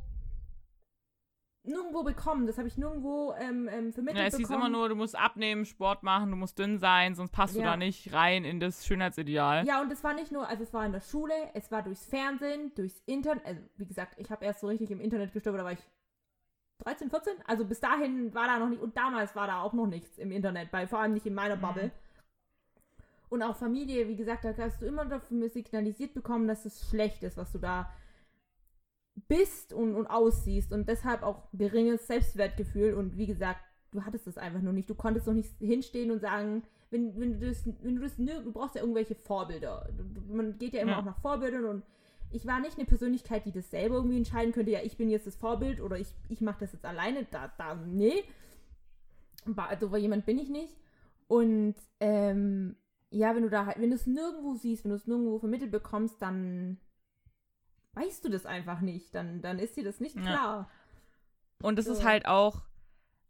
nirgendwo 1.66 2.04
bekommen. 2.04 2.46
Das 2.46 2.58
habe 2.58 2.68
ich 2.68 2.78
nirgendwo 2.78 3.34
ähm, 3.40 3.70
ähm, 3.72 3.94
vermittelt 3.94 4.20
Ja, 4.22 4.28
es 4.28 4.36
hieß 4.38 4.50
immer 4.50 4.70
nur, 4.70 4.90
du 4.90 4.96
musst 4.96 5.18
abnehmen, 5.18 5.66
Sport 5.66 6.04
machen, 6.04 6.30
du 6.30 6.36
musst 6.36 6.60
dünn 6.60 6.78
sein, 6.78 7.16
sonst 7.16 7.32
passt 7.32 7.56
du 7.56 7.60
Ja. 7.60 7.66
da 7.66 7.78
nicht 7.78 8.12
rein 8.14 8.44
in 8.44 8.60
das 8.60 8.86
Schönheitsideal. 8.86 9.66
Ja, 9.66 9.82
und 9.82 9.92
es 9.92 10.04
war 10.04 10.14
nicht 10.14 10.32
nur, 10.32 10.48
also 10.48 10.64
es 10.64 10.74
war 10.74 10.86
in 10.86 10.92
der 10.92 11.00
Schule, 11.02 11.34
es 11.54 11.72
war 11.72 11.82
durchs 11.82 12.06
Fernsehen, 12.06 12.74
durchs 12.76 13.02
Internet. 13.06 13.46
Also, 13.46 13.62
wie 13.78 13.86
gesagt, 13.86 14.16
ich 14.18 14.30
habe 14.30 14.44
erst 14.44 14.60
so 14.60 14.68
richtig 14.68 14.92
im 14.92 15.00
Internet 15.00 15.32
gestöbert, 15.32 15.62
da 15.62 15.66
war 15.66 15.72
ich 15.72 15.90
13, 16.80 17.10
14. 17.10 17.34
Also 17.48 17.64
bis 17.66 17.80
dahin 17.80 18.34
war 18.34 18.48
da 18.48 18.60
noch 18.60 18.68
nicht, 18.70 18.82
und 18.82 18.98
damals 18.98 19.34
war 19.36 19.48
da 19.48 19.62
auch 19.62 19.72
noch 19.74 19.88
nichts 19.88 20.18
im 20.18 20.32
Internet, 20.32 20.70
bei, 20.70 20.86
vor 20.86 21.00
allem 21.00 21.14
nicht 21.14 21.26
in 21.26 21.34
meiner 21.34 21.56
Mhm. 21.56 21.62
Und 23.34 23.42
auch 23.42 23.56
Familie, 23.56 24.08
wie 24.08 24.16
gesagt, 24.16 24.46
da 24.46 24.54
hast 24.56 24.80
du 24.82 24.86
immer 24.86 25.06
dafür 25.06 25.50
signalisiert 25.50 26.14
bekommen, 26.14 26.48
dass 26.48 26.66
es 26.66 26.88
schlecht 26.88 27.24
ist, 27.24 27.36
was 27.36 27.52
du 27.52 27.58
da 27.58 27.90
bist 29.28 29.74
und, 29.74 29.96
und 29.96 30.06
aussiehst. 30.06 30.72
Und 30.72 30.88
deshalb 30.88 31.24
auch 31.24 31.48
geringes 31.52 32.06
Selbstwertgefühl. 32.06 32.94
Und 32.94 33.18
wie 33.18 33.26
gesagt, 33.26 33.60
du 33.90 34.04
hattest 34.06 34.28
das 34.28 34.38
einfach 34.38 34.62
nur 34.62 34.74
nicht. 34.74 34.88
Du 34.88 34.94
konntest 34.94 35.26
noch 35.26 35.34
nicht 35.34 35.50
hinstehen 35.58 36.12
und 36.12 36.20
sagen, 36.20 36.62
wenn, 36.92 37.20
wenn 37.20 37.40
du 37.40 37.48
das, 37.48 37.66
wenn 37.82 37.96
du 37.96 38.02
das, 38.04 38.18
du 38.18 38.52
brauchst 38.52 38.76
ja 38.76 38.82
irgendwelche 38.82 39.16
Vorbilder. 39.16 39.90
Man 40.30 40.60
geht 40.60 40.74
ja 40.74 40.82
immer 40.82 40.92
Ja. 40.92 41.00
auch 41.00 41.06
nach 41.06 41.20
Vorbildern 41.22 41.66
und 41.66 41.84
ich 42.30 42.46
war 42.46 42.60
nicht 42.60 42.78
eine 42.78 42.86
Persönlichkeit, 42.86 43.46
die 43.48 43.52
das 43.52 43.72
selber 43.72 43.96
irgendwie 43.96 44.18
entscheiden 44.18 44.54
könnte, 44.54 44.72
ja, 44.72 44.82
ich 44.84 44.96
bin 44.98 45.10
jetzt 45.10 45.26
das 45.26 45.36
Vorbild 45.36 45.82
oder 45.82 45.98
ich, 45.98 46.14
ich 46.30 46.42
mache 46.42 46.60
das 46.60 46.74
jetzt 46.74 46.86
alleine. 46.86 47.26
Da, 47.32 47.52
da, 47.58 47.74
nee. 47.76 48.24
Ba- 49.46 49.76
So 49.80 49.92
war 49.92 49.98
jemand 49.98 50.28
bin 50.28 50.38
ich 50.38 50.50
nicht. 50.50 50.76
Und 51.28 51.76
ähm, 52.00 52.76
ja, 53.14 53.36
wenn 53.36 53.44
du 53.44 53.50
da 53.50 53.68
halt, 53.68 53.80
wenn 53.80 53.92
du 53.92 53.96
es 53.96 54.08
nirgendwo 54.08 54.56
siehst, 54.56 54.84
wenn 54.84 54.90
du 54.90 54.96
es 54.96 55.06
nirgendwo 55.08 55.40
vermittelt 55.40 55.72
bekommst, 55.72 56.22
dann 56.22 56.80
weißt 57.94 58.26
du 58.26 58.30
das 58.30 58.46
einfach 58.46 58.82
nicht. 58.82 59.14
Dann, 59.14 59.42
dann 59.42 59.60
ist 59.60 59.78
dir 59.78 59.84
das 59.84 60.00
nicht 60.00 60.16
Ja. 60.16 60.22
klar. 60.22 60.70
Und 61.62 61.78
es 61.78 61.88
ist 61.88 62.00
So. 62.00 62.04
halt 62.04 62.26
auch, 62.26 62.64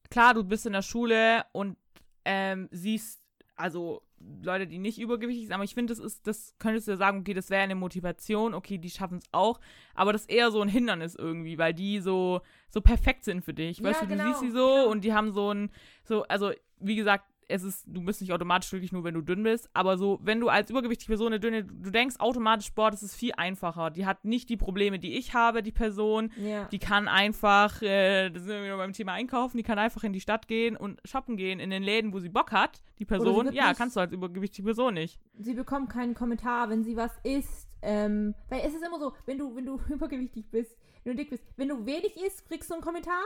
klar, 0.10 0.34
du 0.34 0.43
bist 0.43 0.65
in 0.65 0.74
der 0.74 0.82
Schule 0.82 1.46
und 1.52 1.78
ähm, 2.24 2.69
siehst, 2.72 3.22
also 3.56 4.02
Leute, 4.41 4.67
die 4.67 4.78
nicht 4.78 5.00
übergewichtig 5.00 5.48
sind, 5.48 5.54
aber 5.54 5.65
ich 5.65 5.74
finde, 5.74 5.93
das 5.93 6.00
ist, 6.04 6.26
das 6.26 6.56
könntest 6.60 6.88
du 6.88 6.91
ja 6.91 6.98
sagen, 6.98 7.19
okay, 7.19 7.34
das 7.34 7.50
wäre 7.50 7.62
eine 7.62 7.76
Motivation, 7.76 8.54
okay, 8.54 8.78
die 8.78 8.89
schaffen 8.89 9.17
es 9.17 9.26
auch, 9.34 9.60
aber 9.96 10.13
das 10.13 10.22
ist 10.22 10.32
eher 10.32 10.50
so 10.50 10.62
ein 10.62 10.69
Hindernis 10.69 11.13
irgendwie, 11.15 11.58
weil 11.58 11.74
die 11.74 12.00
so, 12.00 12.39
so 12.69 12.80
perfekt 12.80 13.26
sind 13.26 13.43
für 13.43 13.54
dich. 13.54 13.80
Ja, 13.80 13.89
weißt 13.89 14.04
du, 14.04 14.06
du 14.08 14.12
genau, 14.15 14.24
siehst 14.24 14.39
sie 14.39 14.52
so 14.52 14.65
genau. 14.76 14.89
und 14.89 15.02
die 15.04 15.13
haben 15.13 15.34
so 15.34 15.54
ein, 15.54 15.72
so, 16.06 16.24
also 16.24 16.52
wie 16.80 16.96
gesagt, 16.96 17.26
es 17.48 17.64
ist, 17.64 17.86
du 17.88 18.04
bist 18.04 18.22
nicht 18.22 18.32
automatisch 18.34 18.70
glücklich, 18.70 18.92
nur 18.92 19.04
wenn 19.04 19.14
du 19.14 19.22
dünn 19.22 19.44
bist, 19.44 19.70
aber 19.74 19.98
so, 19.98 20.20
wenn 20.24 20.40
du 20.40 20.50
als 20.50 20.70
übergewichtige 20.70 21.10
Person 21.12 21.28
eine 21.28 21.40
dünne, 21.40 21.64
du 21.64 21.90
denkst 21.92 22.16
automatisch, 22.20 22.68
Sport, 22.68 22.94
das 22.94 23.04
ist 23.04 23.16
viel 23.16 23.32
einfacher. 23.38 23.90
Die 23.92 24.06
hat 24.06 24.26
nicht 24.26 24.50
die 24.50 24.58
Probleme, 24.58 25.00
die 25.00 25.18
ich 25.18 25.34
habe, 25.34 25.64
die 25.64 25.72
Person. 25.72 26.32
Ja. 26.38 26.66
Die 26.66 26.80
kann 26.80 27.08
einfach, 27.08 27.82
äh, 27.82 28.30
das 28.30 28.44
sind 28.44 28.52
wir 28.54 28.64
wieder 28.64 28.78
beim 28.78 28.94
Thema 28.94 29.14
Einkaufen, 29.14 29.58
die 29.58 29.64
kann 29.64 29.80
einfach 29.80 30.04
in 30.04 30.14
die 30.14 30.22
Stadt 30.22 30.48
gehen 30.48 30.76
und 30.78 31.00
shoppen 31.06 31.38
gehen, 31.38 31.60
in 31.60 31.70
den 31.70 31.84
Läden, 31.84 32.14
wo 32.14 32.20
sie 32.20 32.30
Bock 32.30 32.52
hat. 32.52 32.82
Die 33.00 33.06
Person, 33.06 33.52
ja, 33.54 33.70
nicht- 33.70 33.78
kannst 33.78 33.96
du 33.96 34.00
als 34.00 34.12
übergewichtige 34.12 34.66
Person 34.66 34.94
nicht. 34.96 35.20
sie 35.40 35.54
bekommt 35.54 35.90
keinen 35.90 36.14
Kommentar, 36.14 36.70
wenn 36.70 36.84
sie 36.84 36.96
was 36.96 37.12
isst. 37.24 37.68
Ähm, 37.82 38.34
weil 38.50 38.62
es 38.66 38.74
ist 38.74 38.84
immer 38.86 38.98
so, 39.00 39.14
wenn 39.26 39.38
du, 39.38 39.56
wenn 39.56 39.66
du 39.66 39.78
übergewichtig 39.90 40.50
bist, 40.50 40.78
wenn 41.04 41.18
du 41.18 41.22
dick 41.24 41.30
bist, 41.32 41.44
wenn 41.58 41.68
du 41.68 41.86
wenig 41.86 42.16
isst, 42.16 42.48
kriegst 42.48 42.70
du 42.70 42.76
einen 42.76 42.84
Kommentar. 42.84 43.22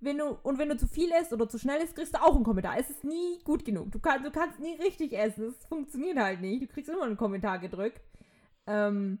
Wenn 0.00 0.18
du, 0.18 0.26
und 0.42 0.58
wenn 0.58 0.68
du 0.68 0.76
zu 0.76 0.86
viel 0.86 1.10
isst 1.20 1.32
oder 1.32 1.48
zu 1.48 1.58
schnell 1.58 1.80
isst, 1.82 1.96
kriegst 1.96 2.14
du 2.14 2.22
auch 2.22 2.34
einen 2.36 2.44
Kommentar. 2.44 2.76
Es 2.78 2.88
ist 2.88 3.02
nie 3.04 3.38
gut 3.44 3.64
genug. 3.64 3.90
Du, 3.90 3.98
kann, 3.98 4.22
du 4.22 4.30
kannst 4.30 4.60
nie 4.60 4.74
richtig 4.76 5.12
essen. 5.12 5.48
Es 5.48 5.66
funktioniert 5.66 6.18
halt 6.18 6.40
nicht. 6.40 6.62
Du 6.62 6.66
kriegst 6.68 6.88
immer 6.88 7.02
einen 7.02 7.16
Kommentar 7.16 7.58
gedrückt. 7.58 8.00
Ähm, 8.66 9.18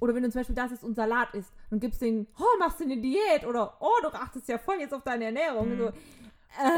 oder 0.00 0.14
wenn 0.14 0.22
du 0.22 0.30
zum 0.30 0.40
Beispiel 0.40 0.56
das 0.56 0.72
ist 0.72 0.82
und 0.82 0.94
Salat 0.94 1.34
isst 1.34 1.52
und 1.70 1.80
gibst 1.80 2.00
den, 2.02 2.26
oh, 2.38 2.58
machst 2.58 2.80
du 2.80 2.84
eine 2.84 2.96
Diät? 2.96 3.46
Oder, 3.46 3.76
oh, 3.80 4.00
du 4.02 4.08
achtest 4.08 4.48
ja 4.48 4.58
voll 4.58 4.76
jetzt 4.80 4.94
auf 4.94 5.04
deine 5.04 5.26
Ernährung. 5.26 5.74
Mhm. 5.74 5.78
So, 5.78 5.84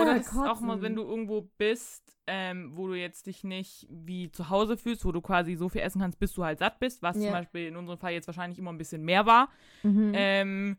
Oder 0.03 0.17
äh, 0.17 0.19
das 0.19 0.33
ist 0.33 0.37
auch 0.37 0.61
mal, 0.61 0.83
wenn 0.83 0.97
du 0.97 1.03
irgendwo 1.03 1.49
bist, 1.57 2.17
ähm, 2.27 2.73
wo 2.75 2.89
du 2.89 2.95
jetzt 2.95 3.27
dich 3.27 3.45
nicht 3.45 3.87
wie 3.91 4.31
zu 4.31 4.51
Hause 4.51 4.77
fühlst, 4.77 5.05
wo 5.05 5.13
du 5.13 5.21
quasi 5.21 5.55
so 5.55 5.69
viel 5.69 5.81
essen 5.81 6.01
kannst, 6.01 6.19
bis 6.19 6.35
du 6.35 6.45
halt 6.45 6.59
satt 6.59 6.79
bist, 6.81 7.03
was 7.03 7.17
Ja. 7.17 7.23
zum 7.23 7.33
Beispiel 7.33 7.67
in 7.69 7.77
unserem 7.77 7.99
Fall 7.99 8.13
jetzt 8.13 8.27
wahrscheinlich 8.27 8.59
immer 8.59 8.73
ein 8.73 8.79
bisschen 8.79 9.03
mehr 9.03 9.25
war. 9.25 9.49
Mhm. 9.83 10.13
Ähm, 10.15 10.77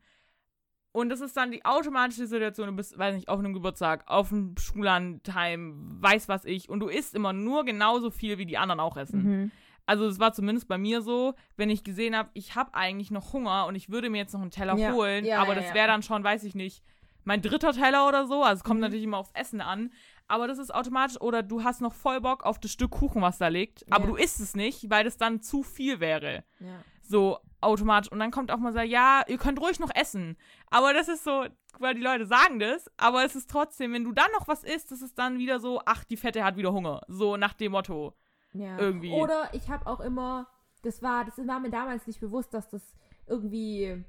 und 0.93 1.09
das 1.09 1.19
ist 1.19 1.35
dann 1.35 1.51
die 1.51 1.65
automatische 1.65 2.25
Situation, 2.27 2.67
du 2.67 2.73
bist, 2.75 2.97
weiß 2.97 3.15
nicht, 3.15 3.27
auf 3.27 3.39
einem 3.39 3.53
Geburtstag, 3.53 4.03
auf 4.07 4.31
einem 4.31 4.55
Schullandheim, 4.57 5.97
weiß 6.01 6.29
was 6.29 6.45
ich, 6.45 6.69
und 6.69 6.79
du 6.79 6.87
isst 6.87 7.15
immer 7.15 7.33
nur 7.33 7.65
genauso 7.65 8.09
viel, 8.11 8.37
wie 8.37 8.45
die 8.45 8.57
anderen 8.57 8.79
auch 8.79 8.95
essen. 8.97 9.23
Mhm. 9.23 9.51
Also 9.85 10.05
es 10.07 10.19
war 10.19 10.31
zumindest 10.31 10.67
bei 10.69 10.77
mir 10.77 11.01
so, 11.01 11.33
wenn 11.57 11.69
ich 11.69 11.83
gesehen 11.83 12.15
habe, 12.15 12.29
ich 12.33 12.55
habe 12.55 12.73
eigentlich 12.73 13.11
noch 13.11 13.33
Hunger 13.33 13.65
und 13.65 13.75
ich 13.75 13.89
würde 13.89 14.09
mir 14.09 14.19
jetzt 14.19 14.33
noch 14.33 14.41
einen 14.41 14.51
Teller 14.51 14.77
Ja, 14.77 14.93
holen, 14.93 15.25
ja, 15.25 15.39
aber 15.39 15.55
ja, 15.55 15.61
das 15.61 15.73
wäre 15.73 15.87
dann 15.87 16.03
schon, 16.03 16.23
weiß 16.23 16.45
ich 16.45 16.55
nicht, 16.55 16.83
mein 17.25 17.41
dritter 17.41 17.73
Teller 17.73 18.07
oder 18.07 18.25
so. 18.25 18.43
Also 18.43 18.59
es 18.59 18.63
kommt 18.63 18.79
Mhm. 18.79 18.83
natürlich 18.85 19.03
immer 19.03 19.17
aufs 19.17 19.31
Essen 19.33 19.61
an. 19.61 19.91
Aber 20.29 20.47
das 20.47 20.57
ist 20.57 20.73
automatisch, 20.73 21.19
oder 21.19 21.43
du 21.43 21.63
hast 21.63 21.81
noch 21.81 21.93
voll 21.93 22.21
Bock 22.21 22.45
auf 22.45 22.59
das 22.59 22.71
Stück 22.71 22.91
Kuchen, 22.91 23.21
was 23.21 23.37
da 23.39 23.49
liegt, 23.49 23.85
aber 23.91 24.07
du 24.07 24.15
isst 24.15 24.39
es 24.39 24.55
nicht, 24.55 24.89
weil 24.89 25.03
das 25.03 25.17
dann 25.17 25.41
zu 25.41 25.63
viel 25.63 25.99
wäre. 25.99 26.43
Ja. 26.59 26.79
So 27.03 27.39
automatisch. 27.61 28.11
Und 28.11 28.19
dann 28.19 28.31
kommt 28.31 28.51
auch 28.51 28.57
mal 28.57 28.73
so, 28.73 28.79
ja, 28.79 29.23
ihr 29.27 29.37
könnt 29.37 29.59
ruhig 29.59 29.79
noch 29.79 29.91
essen. 29.93 30.37
Aber 30.69 30.93
das 30.93 31.07
ist 31.07 31.23
so, 31.23 31.45
weil 31.79 31.95
die 31.95 32.01
Leute 32.01 32.25
sagen 32.25 32.59
das, 32.59 32.89
aber 32.97 33.23
es 33.23 33.35
ist 33.35 33.49
trotzdem, 33.49 33.93
wenn 33.93 34.03
du 34.03 34.11
dann 34.11 34.31
noch 34.33 34.47
was 34.47 34.63
isst, 34.63 34.91
das 34.91 35.01
ist 35.01 35.17
dann 35.17 35.37
wieder 35.37 35.59
so, 35.59 35.81
ach, 35.85 36.03
die 36.03 36.17
Fette 36.17 36.43
hat 36.43 36.57
wieder 36.57 36.73
Hunger. 36.73 37.01
So 37.07 37.37
nach 37.37 37.53
dem 37.53 37.73
Motto. 37.73 38.13
Ja. 38.53 38.77
Irgendwie. 38.77 39.13
Oder 39.13 39.49
ich 39.53 39.69
habe 39.69 39.87
auch 39.87 39.99
immer, 39.99 40.47
das 40.83 41.01
war, 41.01 41.25
das 41.25 41.37
war 41.47 41.59
mir 41.59 41.71
damals 41.71 42.07
nicht 42.07 42.19
bewusst, 42.19 42.53
dass 42.53 42.69
das 42.69 42.81
irgendwie 43.25 44.03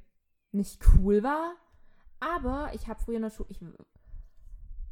nicht 0.53 0.83
cool 0.97 1.23
war. 1.23 1.55
Aber 2.21 2.71
ich 2.75 2.89
habe 2.89 3.01
früher 3.03 3.17
in 3.17 3.23
der 3.23 3.31
Schule, 3.31 3.49
ich, 3.51 3.61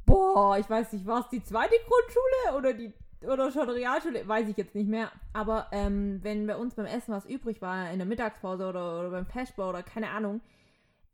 boah, 0.04 0.58
ich 0.58 0.68
weiß 0.68 0.92
nicht, 0.92 1.06
war 1.06 1.20
es 1.20 1.28
die 1.28 1.42
zweite 1.42 1.74
Grundschule 1.86 2.58
oder 2.58 2.74
die 2.74 2.92
oder 3.24 3.50
schon 3.50 3.68
Realschule, 3.68 4.26
weiß 4.26 4.48
ich 4.48 4.56
jetzt 4.56 4.74
nicht 4.74 4.88
mehr. 4.88 5.10
Aber 5.32 5.68
ähm, 5.72 6.20
wenn 6.22 6.46
bei 6.46 6.56
uns 6.56 6.74
beim 6.74 6.86
Essen 6.86 7.12
was 7.14 7.26
übrig 7.26 7.60
war, 7.62 7.90
in 7.90 7.98
der 7.98 8.06
Mittagspause 8.06 8.66
oder, 8.68 9.00
oder 9.00 9.10
beim 9.10 9.26
Feschbar 9.26 9.68
oder 9.70 9.82
keine 9.82 10.10
Ahnung, 10.10 10.40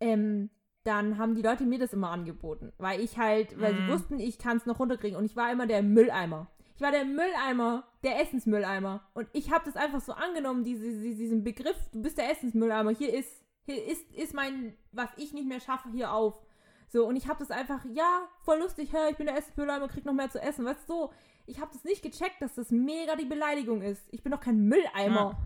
ähm, 0.00 0.50
dann 0.84 1.18
haben 1.18 1.34
die 1.34 1.42
Leute 1.42 1.64
mir 1.64 1.78
das 1.78 1.92
immer 1.92 2.10
angeboten. 2.10 2.72
Weil 2.78 3.00
ich 3.00 3.18
halt, 3.18 3.60
weil 3.60 3.74
sie 3.74 3.82
Mhm. 3.82 3.88
wussten, 3.88 4.20
ich 4.20 4.38
kann 4.38 4.56
es 4.56 4.66
noch 4.66 4.78
runterkriegen. 4.78 5.18
Und 5.18 5.24
ich 5.24 5.36
war 5.36 5.50
immer 5.52 5.66
der 5.66 5.82
Mülleimer. 5.82 6.46
Ich 6.76 6.82
war 6.82 6.92
der 6.92 7.04
Mülleimer, 7.04 7.84
der 8.04 8.20
Essensmülleimer. 8.20 9.02
Und 9.12 9.28
ich 9.32 9.50
habe 9.52 9.64
das 9.64 9.76
einfach 9.76 10.00
so 10.00 10.12
angenommen, 10.12 10.64
diese, 10.64 10.84
diese, 10.84 11.16
diesen 11.16 11.42
Begriff, 11.44 11.76
du 11.92 12.00
bist 12.00 12.16
der 12.18 12.30
Essensmülleimer. 12.30 12.90
Hier 12.92 13.12
ist, 13.12 13.44
hier 13.64 13.84
ist, 13.84 14.10
ist 14.12 14.32
mein, 14.32 14.74
was 14.92 15.10
ich 15.16 15.32
nicht 15.34 15.48
mehr 15.48 15.60
schaffe, 15.60 15.88
hier 15.90 16.12
auf. 16.12 16.40
So, 16.90 17.06
und 17.06 17.16
ich 17.16 17.28
habe 17.28 17.40
das 17.40 17.50
einfach, 17.50 17.84
ja, 17.92 18.22
voll 18.44 18.60
lustig, 18.60 18.92
hä, 18.92 19.10
ich 19.10 19.16
bin 19.16 19.26
der 19.26 19.36
Essensmülleimer, 19.36 19.88
krieg 19.88 20.06
noch 20.06 20.14
mehr 20.14 20.30
zu 20.30 20.40
essen. 20.40 20.64
Weißt 20.64 20.88
du, 20.88 20.92
so, 20.94 21.12
ich 21.48 21.60
habe 21.60 21.70
das 21.72 21.84
nicht 21.84 22.02
gecheckt, 22.02 22.40
dass 22.40 22.54
das 22.54 22.70
mega 22.70 23.16
die 23.16 23.24
Beleidigung 23.24 23.82
ist. 23.82 24.02
Ich 24.12 24.22
bin 24.22 24.32
doch 24.32 24.40
kein 24.40 24.60
Mülleimer. 24.68 25.36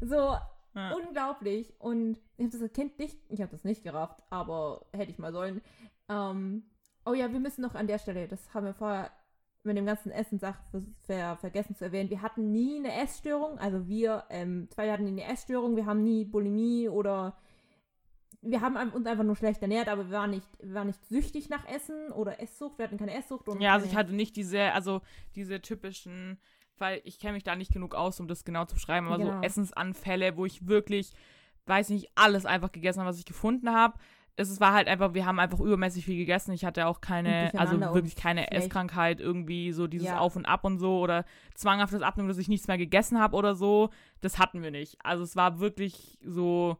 So, 0.00 0.36
Ja. 0.74 0.94
unglaublich. 0.94 1.74
Und 1.78 2.18
ich 2.36 2.46
habe 2.46 2.58
das 2.58 2.72
Kind 2.72 2.98
nicht, 2.98 3.18
ich 3.28 3.40
habe 3.42 3.50
das 3.52 3.64
nicht 3.64 3.82
gerafft, 3.82 4.18
aber 4.30 4.86
hätte 4.92 5.10
ich 5.10 5.18
mal 5.18 5.32
sollen. 5.32 5.60
Ähm, 6.08 6.64
oh 7.04 7.12
ja, 7.12 7.30
wir 7.32 7.40
müssen 7.40 7.62
noch 7.62 7.74
an 7.74 7.86
der 7.86 7.98
Stelle, 7.98 8.28
das 8.28 8.54
haben 8.54 8.66
wir 8.66 8.74
vorher 8.74 9.10
mit 9.62 9.76
dem 9.76 9.84
ganzen 9.84 10.10
Essenssach 10.10 10.56
ver 11.02 11.36
vergessen 11.36 11.74
zu 11.76 11.84
erwähnen. 11.84 12.08
Wir 12.08 12.22
hatten 12.22 12.50
nie 12.50 12.78
eine 12.78 12.94
Essstörung, 13.02 13.58
also 13.58 13.86
wir, 13.88 14.24
ähm, 14.30 14.68
zwei 14.70 14.90
hatten 14.90 15.04
nie 15.04 15.22
eine 15.22 15.32
Essstörung, 15.32 15.76
wir 15.76 15.84
haben 15.86 16.02
nie 16.02 16.24
Bulimie 16.24 16.88
oder 16.88 17.36
wir 18.42 18.60
haben 18.60 18.76
uns 18.92 19.06
einfach 19.06 19.24
nur 19.24 19.36
schlecht 19.36 19.60
ernährt, 19.62 19.88
aber 19.88 20.06
wir 20.08 20.16
waren 20.16 20.30
nicht, 20.30 20.46
wir 20.62 20.74
waren 20.74 20.86
nicht 20.86 21.04
süchtig 21.06 21.48
nach 21.50 21.66
Essen 21.68 22.10
oder 22.12 22.40
Esssucht, 22.40 22.78
wir 22.78 22.86
hatten 22.86 22.96
keine 22.98 23.14
Esssucht. 23.14 23.48
Und 23.48 23.60
Ja, 23.60 23.74
also 23.74 23.84
ich 23.86 23.92
keine- 23.92 24.04
hatte 24.04 24.14
nicht 24.14 24.36
diese, 24.36 24.72
also 24.72 25.02
diese 25.36 25.60
typischen, 25.60 26.38
weil 26.78 27.00
ich 27.04 27.18
kenne 27.18 27.34
mich 27.34 27.44
da 27.44 27.54
nicht 27.56 27.72
genug 27.72 27.94
aus, 27.94 28.18
um 28.20 28.28
das 28.28 28.44
genau 28.44 28.64
zu 28.64 28.74
beschreiben, 28.74 29.06
aber 29.08 29.18
Genau. 29.18 29.36
so 29.40 29.42
Essensanfälle, 29.42 30.36
wo 30.36 30.46
ich 30.46 30.66
wirklich, 30.66 31.12
weiß 31.66 31.90
nicht, 31.90 32.10
alles 32.14 32.46
einfach 32.46 32.72
gegessen 32.72 33.00
habe, 33.00 33.10
was 33.10 33.18
ich 33.18 33.26
gefunden 33.26 33.70
habe. 33.74 33.98
Es 34.36 34.58
war 34.58 34.72
halt 34.72 34.88
einfach, 34.88 35.12
wir 35.12 35.26
haben 35.26 35.38
einfach 35.38 35.60
übermäßig 35.60 36.06
viel 36.06 36.16
gegessen. 36.16 36.52
Ich 36.52 36.64
hatte 36.64 36.86
auch 36.86 37.02
keine, 37.02 37.52
also 37.58 37.78
wirklich 37.78 38.16
keine 38.16 38.42
schlecht. 38.44 38.54
Esskrankheit, 38.64 39.20
irgendwie 39.20 39.72
so 39.72 39.86
dieses 39.86 40.06
Ja. 40.06 40.18
Auf 40.18 40.34
und 40.36 40.46
Ab 40.46 40.64
und 40.64 40.78
so 40.78 41.00
oder 41.00 41.26
zwanghaftes 41.54 42.00
Abnehmen, 42.00 42.28
dass 42.30 42.38
ich 42.38 42.48
nichts 42.48 42.66
mehr 42.66 42.78
gegessen 42.78 43.20
habe 43.20 43.36
oder 43.36 43.54
so. 43.54 43.90
Das 44.22 44.38
hatten 44.38 44.62
wir 44.62 44.70
nicht. 44.70 44.96
Also 45.04 45.24
es 45.24 45.36
war 45.36 45.60
wirklich 45.60 46.18
so 46.24 46.78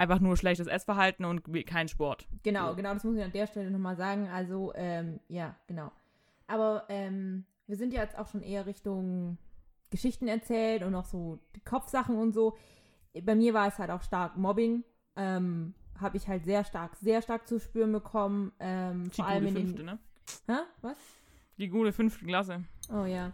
einfach 0.00 0.18
nur 0.18 0.36
schlechtes 0.36 0.66
Essverhalten 0.66 1.24
und 1.24 1.42
kein 1.66 1.88
Sport. 1.88 2.26
Genau, 2.42 2.74
genau, 2.74 2.94
das 2.94 3.04
muss 3.04 3.16
ich 3.16 3.22
an 3.22 3.32
der 3.32 3.46
Stelle 3.46 3.70
nochmal 3.70 3.96
sagen. 3.96 4.28
Also, 4.28 4.72
ähm, 4.74 5.20
ja, 5.28 5.54
genau. 5.66 5.92
Aber 6.46 6.84
ähm, 6.88 7.44
wir 7.66 7.76
sind 7.76 7.92
ja 7.92 8.02
jetzt 8.02 8.18
auch 8.18 8.26
schon 8.26 8.42
eher 8.42 8.66
Richtung 8.66 9.36
Geschichten 9.90 10.26
erzählt 10.26 10.82
und 10.82 10.94
auch 10.94 11.04
so 11.04 11.38
die 11.54 11.60
Kopfsachen 11.60 12.16
und 12.16 12.32
so. 12.32 12.56
Bei 13.22 13.34
mir 13.34 13.52
war 13.54 13.68
es 13.68 13.78
halt 13.78 13.90
auch 13.90 14.02
stark 14.02 14.36
Mobbing. 14.36 14.84
Ähm, 15.16 15.74
habe 16.00 16.16
ich 16.16 16.28
halt 16.28 16.44
sehr 16.44 16.64
stark, 16.64 16.96
sehr 16.96 17.20
stark 17.20 17.46
zu 17.46 17.60
spüren 17.60 17.92
bekommen. 17.92 18.52
Ähm, 18.58 19.10
vor 19.10 19.26
allem 19.26 19.42
die 19.42 19.48
in 19.48 19.54
den, 19.54 19.66
fünfte, 19.66 19.84
ne? 19.84 19.98
Hä? 20.46 20.62
Was? 20.80 20.96
Die 21.58 21.68
gute 21.68 21.92
fünfte 21.92 22.24
Klasse. 22.24 22.64
Oh 22.90 23.04
ja. 23.04 23.32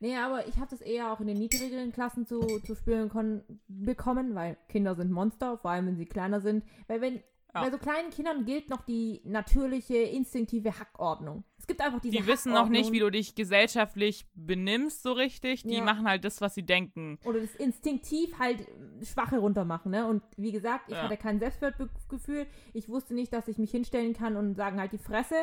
Nee, 0.00 0.16
aber 0.16 0.46
ich 0.46 0.56
habe 0.56 0.70
das 0.70 0.80
eher 0.80 1.12
auch 1.12 1.20
in 1.20 1.26
den 1.26 1.38
niedrigeren 1.38 1.92
Klassen 1.92 2.26
zu, 2.26 2.40
zu 2.64 2.74
spüren 2.74 3.42
bekommen, 3.66 4.34
weil 4.34 4.56
Kinder 4.68 4.94
sind 4.94 5.10
Monster, 5.10 5.58
vor 5.58 5.72
allem 5.72 5.86
wenn 5.86 5.96
sie 5.96 6.06
kleiner 6.06 6.40
sind. 6.40 6.64
Weil 6.86 7.00
wenn 7.00 7.20
ja. 7.54 7.62
Bei 7.64 7.70
so 7.70 7.78
kleinen 7.78 8.10
Kindern 8.10 8.44
gilt 8.44 8.68
noch 8.68 8.82
die 8.82 9.22
natürliche, 9.24 9.96
instinktive 9.96 10.78
Hackordnung. 10.78 11.44
Es 11.58 11.66
gibt 11.66 11.80
einfach 11.80 12.00
diese 12.00 12.16
Die 12.16 12.26
wissen 12.26 12.52
noch 12.52 12.68
nicht, 12.68 12.92
wie 12.92 12.98
du 12.98 13.10
dich 13.10 13.34
gesellschaftlich 13.34 14.26
benimmst 14.34 15.02
so 15.02 15.12
richtig. 15.12 15.62
Die 15.62 15.76
ja. 15.76 15.82
machen 15.82 16.06
halt 16.06 16.24
das, 16.24 16.40
was 16.42 16.54
sie 16.54 16.64
denken. 16.64 17.18
Oder 17.24 17.40
das 17.40 17.54
instinktiv 17.54 18.38
halt 18.38 18.66
Schwache 19.02 19.38
runtermachen, 19.38 19.90
ne? 19.90 20.06
Und 20.06 20.22
wie 20.36 20.52
gesagt, 20.52 20.88
ich 20.88 20.94
ja. 20.94 21.04
hatte 21.04 21.16
kein 21.16 21.38
Selbstwertgefühl. 21.38 22.46
Ich 22.74 22.88
wusste 22.88 23.14
nicht, 23.14 23.32
dass 23.32 23.48
ich 23.48 23.56
mich 23.56 23.70
hinstellen 23.70 24.12
kann 24.12 24.36
und 24.36 24.54
sagen 24.54 24.78
halt 24.78 24.92
die 24.92 24.98
Fresse. 24.98 25.36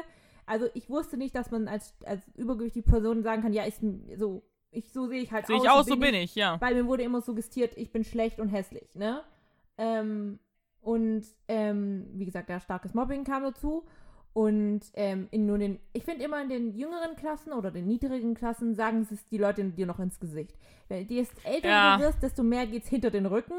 Also 0.46 0.68
ich 0.74 0.90
wusste 0.90 1.18
nicht, 1.18 1.36
dass 1.36 1.52
man 1.52 1.68
als, 1.68 1.94
als 2.06 2.22
übergewichtige 2.36 2.90
Person 2.90 3.24
sagen 3.24 3.42
kann, 3.42 3.54
ja, 3.54 3.64
ist 3.64 3.82
so, 4.18 4.44
ich, 4.72 4.92
so 4.92 5.08
sehe 5.08 5.22
ich 5.22 5.32
halt 5.32 5.48
seh 5.48 5.54
aus. 5.54 5.62
Sehe 5.62 5.70
ich 5.70 5.76
aus, 5.76 5.86
so 5.86 5.98
bin 5.98 6.14
ich, 6.14 6.24
ich, 6.24 6.36
ja. 6.36 6.60
Weil 6.62 6.76
mir 6.76 6.86
wurde 6.86 7.04
immer 7.04 7.22
suggestiert, 7.22 7.78
ich 7.78 7.92
bin 7.92 8.04
schlecht 8.04 8.40
und 8.40 8.50
hässlich, 8.50 8.96
ne? 8.96 9.24
Ähm, 9.78 10.40
und 10.82 11.26
ähm, 11.48 12.08
wie 12.14 12.26
gesagt, 12.26 12.50
da 12.50 12.60
starkes 12.60 12.94
Mobbing 12.94 13.24
kam 13.24 13.44
dazu. 13.44 13.86
Und 14.34 14.82
ähm, 14.96 15.30
in 15.32 15.46
nur 15.46 15.58
den, 15.58 15.80
ich 15.94 16.04
finde 16.04 16.26
immer 16.26 16.42
in 16.42 16.50
den 16.50 16.76
jüngeren 16.76 17.16
Klassen 17.16 17.54
oder 17.54 17.72
den 17.72 17.88
niedrigen 17.88 18.36
Klassen 18.36 18.76
sagen 18.76 19.08
es 19.10 19.26
die 19.30 19.38
Leute 19.38 19.64
dir 19.64 19.86
noch 19.86 20.00
ins 20.00 20.20
Gesicht. 20.20 20.58
Wenn 20.90 21.08
je 21.08 21.26
älter 21.46 21.70
ja. 21.70 21.98
du 21.98 22.04
wirst, 22.04 22.22
desto 22.22 22.44
mehr 22.44 22.68
geht 22.68 22.84
es 22.84 22.90
hinter 22.90 23.12
den 23.12 23.26
Rücken 23.26 23.56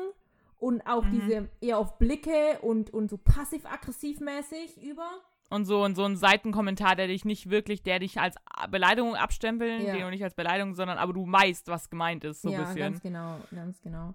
und 0.59 0.87
auch 0.87 1.05
mhm. 1.05 1.13
diese 1.13 1.49
eher 1.63 1.79
auf 1.79 1.99
Blicke 1.99 2.59
und, 2.61 2.93
und 2.93 3.09
so 3.09 3.17
passiv-aggressiv 3.17 4.21
mäßig 4.21 4.83
über. 4.83 5.09
Und 5.49 5.65
so, 5.65 5.85
und 5.85 5.95
so 5.95 6.03
ein 6.05 6.17
Seitenkommentar, 6.17 6.97
der 6.97 7.07
dich 7.07 7.25
nicht 7.25 7.51
wirklich, 7.51 7.83
der 7.83 8.01
dich 8.01 8.21
als 8.21 8.35
Beleidigung 8.71 9.15
abstempeln, 9.15 9.87
ja. 9.87 9.95
den 9.95 10.11
nicht 10.11 10.25
als 10.25 10.35
Beleidigung, 10.35 10.75
sondern 10.75 10.99
aber 10.99 11.13
du 11.13 11.31
weißt, 11.31 11.69
was 11.69 11.89
gemeint 11.89 12.25
ist, 12.25 12.43
so 12.43 12.49
ein 12.49 12.55
ja, 12.55 12.61
bisschen. 12.61 12.79
Ja, 12.79 12.89
ganz 12.89 13.03
genau, 13.03 13.39
ganz 13.55 13.81
genau. 13.81 14.15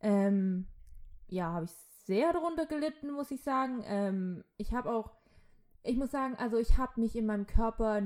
Ähm, 0.00 0.66
ja, 1.28 1.52
habe 1.52 1.66
ich 1.66 1.70
sehr 2.06 2.32
darunter 2.32 2.66
gelitten, 2.66 3.10
muss 3.10 3.30
ich 3.30 3.42
sagen. 3.42 3.82
Ähm, 3.86 4.44
ich 4.56 4.72
habe 4.72 4.90
auch, 4.90 5.10
ich 5.82 5.96
muss 5.96 6.10
sagen, 6.10 6.34
also 6.36 6.56
ich 6.56 6.78
habe 6.78 7.00
mich 7.00 7.14
in 7.14 7.26
meinem 7.26 7.46
Körper 7.46 8.00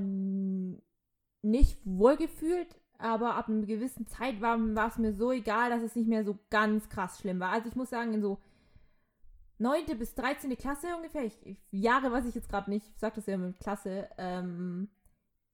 nicht 1.41 1.79
wohl 1.85 2.17
gefühlt, 2.17 2.75
aber 2.97 3.35
ab 3.35 3.47
einer 3.47 3.65
gewissen 3.65 4.05
Zeit 4.07 4.41
war 4.41 4.57
es 4.87 4.97
mir 4.97 5.13
so 5.13 5.31
egal, 5.31 5.69
dass 5.69 5.81
es 5.81 5.95
nicht 5.95 6.09
mehr 6.09 6.25
so 6.25 6.37
ganz 6.49 6.89
krass 6.89 7.19
schlimm 7.19 7.39
war. 7.39 7.51
Also 7.51 7.69
ich 7.69 7.75
muss 7.75 7.89
sagen, 7.89 8.13
in 8.13 8.21
so 8.21 8.39
9. 9.59 9.97
bis 9.97 10.15
13. 10.15 10.57
Klasse 10.57 10.87
ungefähr, 10.95 11.25
ich, 11.25 11.37
ich 11.45 11.57
Jahre 11.71 12.11
weiß 12.11 12.25
ich 12.25 12.35
jetzt 12.35 12.49
gerade 12.49 12.69
nicht, 12.69 12.87
ich 12.87 12.99
sag 12.99 13.13
das 13.15 13.25
ja 13.25 13.37
mit 13.37 13.59
Klasse, 13.59 14.09
ähm, 14.17 14.89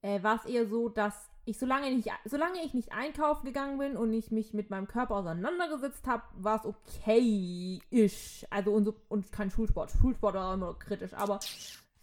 äh, 0.02 0.22
war 0.22 0.38
es 0.38 0.46
eher 0.46 0.68
so, 0.68 0.90
dass 0.90 1.30
ich, 1.46 1.60
solange, 1.60 1.92
nicht, 1.92 2.10
solange 2.26 2.64
ich 2.64 2.74
nicht 2.74 2.92
einkaufen 2.92 3.46
gegangen 3.46 3.78
bin 3.78 3.98
und 3.98 4.14
ich 4.14 4.32
mich 4.32 4.54
mit 4.54 4.70
meinem 4.72 4.88
Körper 4.88 5.16
auseinandergesetzt 5.16 6.08
habe, 6.08 6.24
war 6.38 6.60
es 6.60 6.66
okay-ish. 6.66 8.46
Also 8.50 8.72
und, 8.72 8.86
so, 8.86 8.96
und 9.10 9.32
kein 9.32 9.52
Schulsport. 9.52 9.92
Schulsport 9.92 10.34
war 10.34 10.56
immer 10.56 10.74
kritisch. 10.74 11.14
Aber 11.14 11.40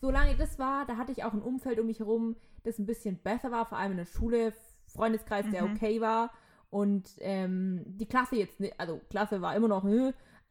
solange 0.00 0.36
das 0.36 0.60
war, 0.60 0.86
da 0.86 0.96
hatte 0.96 1.10
ich 1.10 1.24
auch 1.24 1.32
ein 1.32 1.42
Umfeld 1.42 1.80
um 1.80 1.86
mich 1.86 1.98
herum, 1.98 2.36
das 2.62 2.78
ein 2.78 2.86
bisschen 2.86 3.18
besser 3.18 3.50
war, 3.50 3.66
vor 3.66 3.78
allem 3.78 3.92
in 3.92 3.98
der 3.98 4.06
Schule, 4.06 4.52
Freundeskreis, 4.86 5.46
der 5.50 5.66
mhm. 5.66 5.74
okay 5.74 6.00
war. 6.00 6.30
Und 6.70 7.10
ähm, 7.18 7.82
die 7.86 8.06
Klasse 8.06 8.36
jetzt, 8.36 8.62
also 8.78 9.00
Klasse 9.10 9.42
war 9.42 9.56
immer 9.56 9.68
noch, 9.68 9.84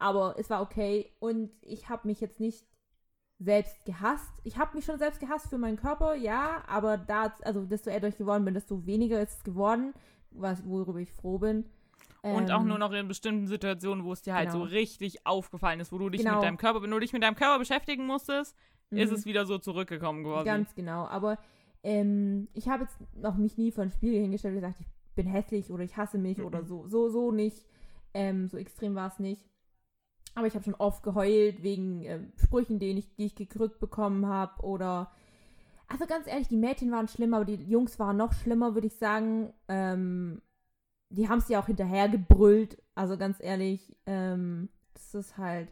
aber 0.02 0.34
es 0.38 0.50
war 0.50 0.62
okay. 0.62 1.10
Und 1.20 1.50
ich 1.62 1.88
habe 1.88 2.08
mich 2.08 2.20
jetzt 2.20 2.40
nicht 2.40 2.66
selbst 3.38 3.84
gehasst. 3.84 4.32
Ich 4.44 4.58
habe 4.58 4.76
mich 4.76 4.84
schon 4.84 4.98
selbst 4.98 5.20
gehasst 5.20 5.48
für 5.48 5.58
meinen 5.58 5.76
Körper, 5.76 6.14
ja, 6.14 6.62
aber 6.68 6.96
da, 6.96 7.34
also 7.42 7.64
desto 7.64 7.90
älter 7.90 8.08
ich 8.08 8.16
geworden 8.16 8.44
bin, 8.44 8.54
desto 8.54 8.86
weniger 8.86 9.20
ist 9.20 9.38
es 9.38 9.44
geworden, 9.44 9.94
was, 10.30 10.64
worüber 10.66 10.98
ich 10.98 11.10
froh 11.12 11.38
bin. 11.38 11.64
Und 12.22 12.50
ähm, 12.50 12.50
auch 12.50 12.62
nur 12.62 12.78
noch 12.78 12.92
in 12.92 13.08
bestimmten 13.08 13.48
Situationen, 13.48 14.04
wo 14.04 14.12
es 14.12 14.22
dir 14.22 14.34
halt 14.34 14.50
genau. 14.50 14.64
so 14.64 14.70
richtig 14.70 15.26
aufgefallen 15.26 15.80
ist, 15.80 15.90
wo 15.90 15.98
du 15.98 16.08
dich 16.08 16.22
genau. 16.22 16.36
mit 16.36 16.44
deinem 16.44 16.56
Körper, 16.56 16.82
wenn 16.82 16.90
du 16.90 17.00
dich 17.00 17.12
mit 17.12 17.22
deinem 17.22 17.34
Körper 17.34 17.58
beschäftigen 17.58 18.06
musstest, 18.06 18.56
mhm. 18.90 18.98
ist 18.98 19.10
es 19.10 19.24
wieder 19.24 19.44
so 19.44 19.58
zurückgekommen 19.58 20.22
quasi. 20.22 20.44
Ganz 20.44 20.72
genau, 20.76 21.06
aber 21.06 21.38
ähm, 21.82 22.46
ich 22.54 22.68
habe 22.68 22.84
jetzt 22.84 22.96
noch 23.16 23.36
mich 23.36 23.58
nie 23.58 23.72
vor 23.72 23.82
ein 23.82 23.90
Spiegel 23.90 24.20
hingestellt 24.20 24.54
und 24.54 24.60
gesagt, 24.60 24.80
ich 24.80 24.86
bin 25.16 25.26
hässlich 25.26 25.72
oder 25.72 25.82
ich 25.82 25.96
hasse 25.96 26.18
mich 26.18 26.38
mhm. 26.38 26.44
oder 26.44 26.64
so. 26.64 26.86
So, 26.86 27.08
so 27.08 27.32
nicht. 27.32 27.66
Ähm, 28.14 28.46
so 28.46 28.56
extrem 28.56 28.94
war 28.94 29.08
es 29.08 29.18
nicht. 29.18 29.51
Aber 30.34 30.46
ich 30.46 30.54
habe 30.54 30.64
schon 30.64 30.74
oft 30.74 31.02
geheult 31.02 31.62
wegen 31.62 32.04
äh, 32.04 32.20
Sprüchen, 32.36 32.78
die 32.78 32.98
ich, 32.98 33.14
die 33.16 33.26
ich 33.26 33.34
gekrückt 33.34 33.80
bekommen 33.80 34.26
habe. 34.26 34.62
Oder. 34.64 35.10
Also 35.88 36.06
ganz 36.06 36.26
ehrlich, 36.26 36.48
die 36.48 36.56
Mädchen 36.56 36.90
waren 36.90 37.08
schlimmer, 37.08 37.38
aber 37.38 37.44
die 37.44 37.56
Jungs 37.56 37.98
waren 37.98 38.16
noch 38.16 38.32
schlimmer, 38.32 38.74
würde 38.74 38.86
ich 38.86 38.96
sagen. 38.96 39.52
Ähm, 39.68 40.40
die 41.10 41.28
haben 41.28 41.38
es 41.38 41.48
ja 41.48 41.60
auch 41.60 41.66
hinterher 41.66 42.08
gebrüllt. 42.08 42.78
Also 42.94 43.18
ganz 43.18 43.38
ehrlich, 43.40 43.94
ähm, 44.06 44.68
das 44.94 45.14
ist 45.14 45.38
halt. 45.38 45.68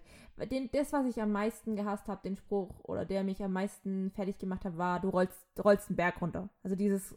Den, 0.50 0.70
das, 0.72 0.92
was 0.92 1.04
ich 1.04 1.20
am 1.20 1.32
meisten 1.32 1.76
gehasst 1.76 2.08
habe, 2.08 2.22
den 2.24 2.36
Spruch, 2.36 2.70
oder 2.84 3.04
der 3.04 3.24
mich 3.24 3.42
am 3.42 3.52
meisten 3.52 4.11
fertig 4.12 4.38
gemacht 4.38 4.64
hat, 4.64 4.78
war, 4.78 4.98
du 4.98 5.11
rollst, 5.11 5.46
du 5.54 5.62
rollst 5.62 5.90
einen 5.90 5.96
Berg 5.96 6.20
runter. 6.22 6.48
Also 6.62 6.76
dieses, 6.76 7.14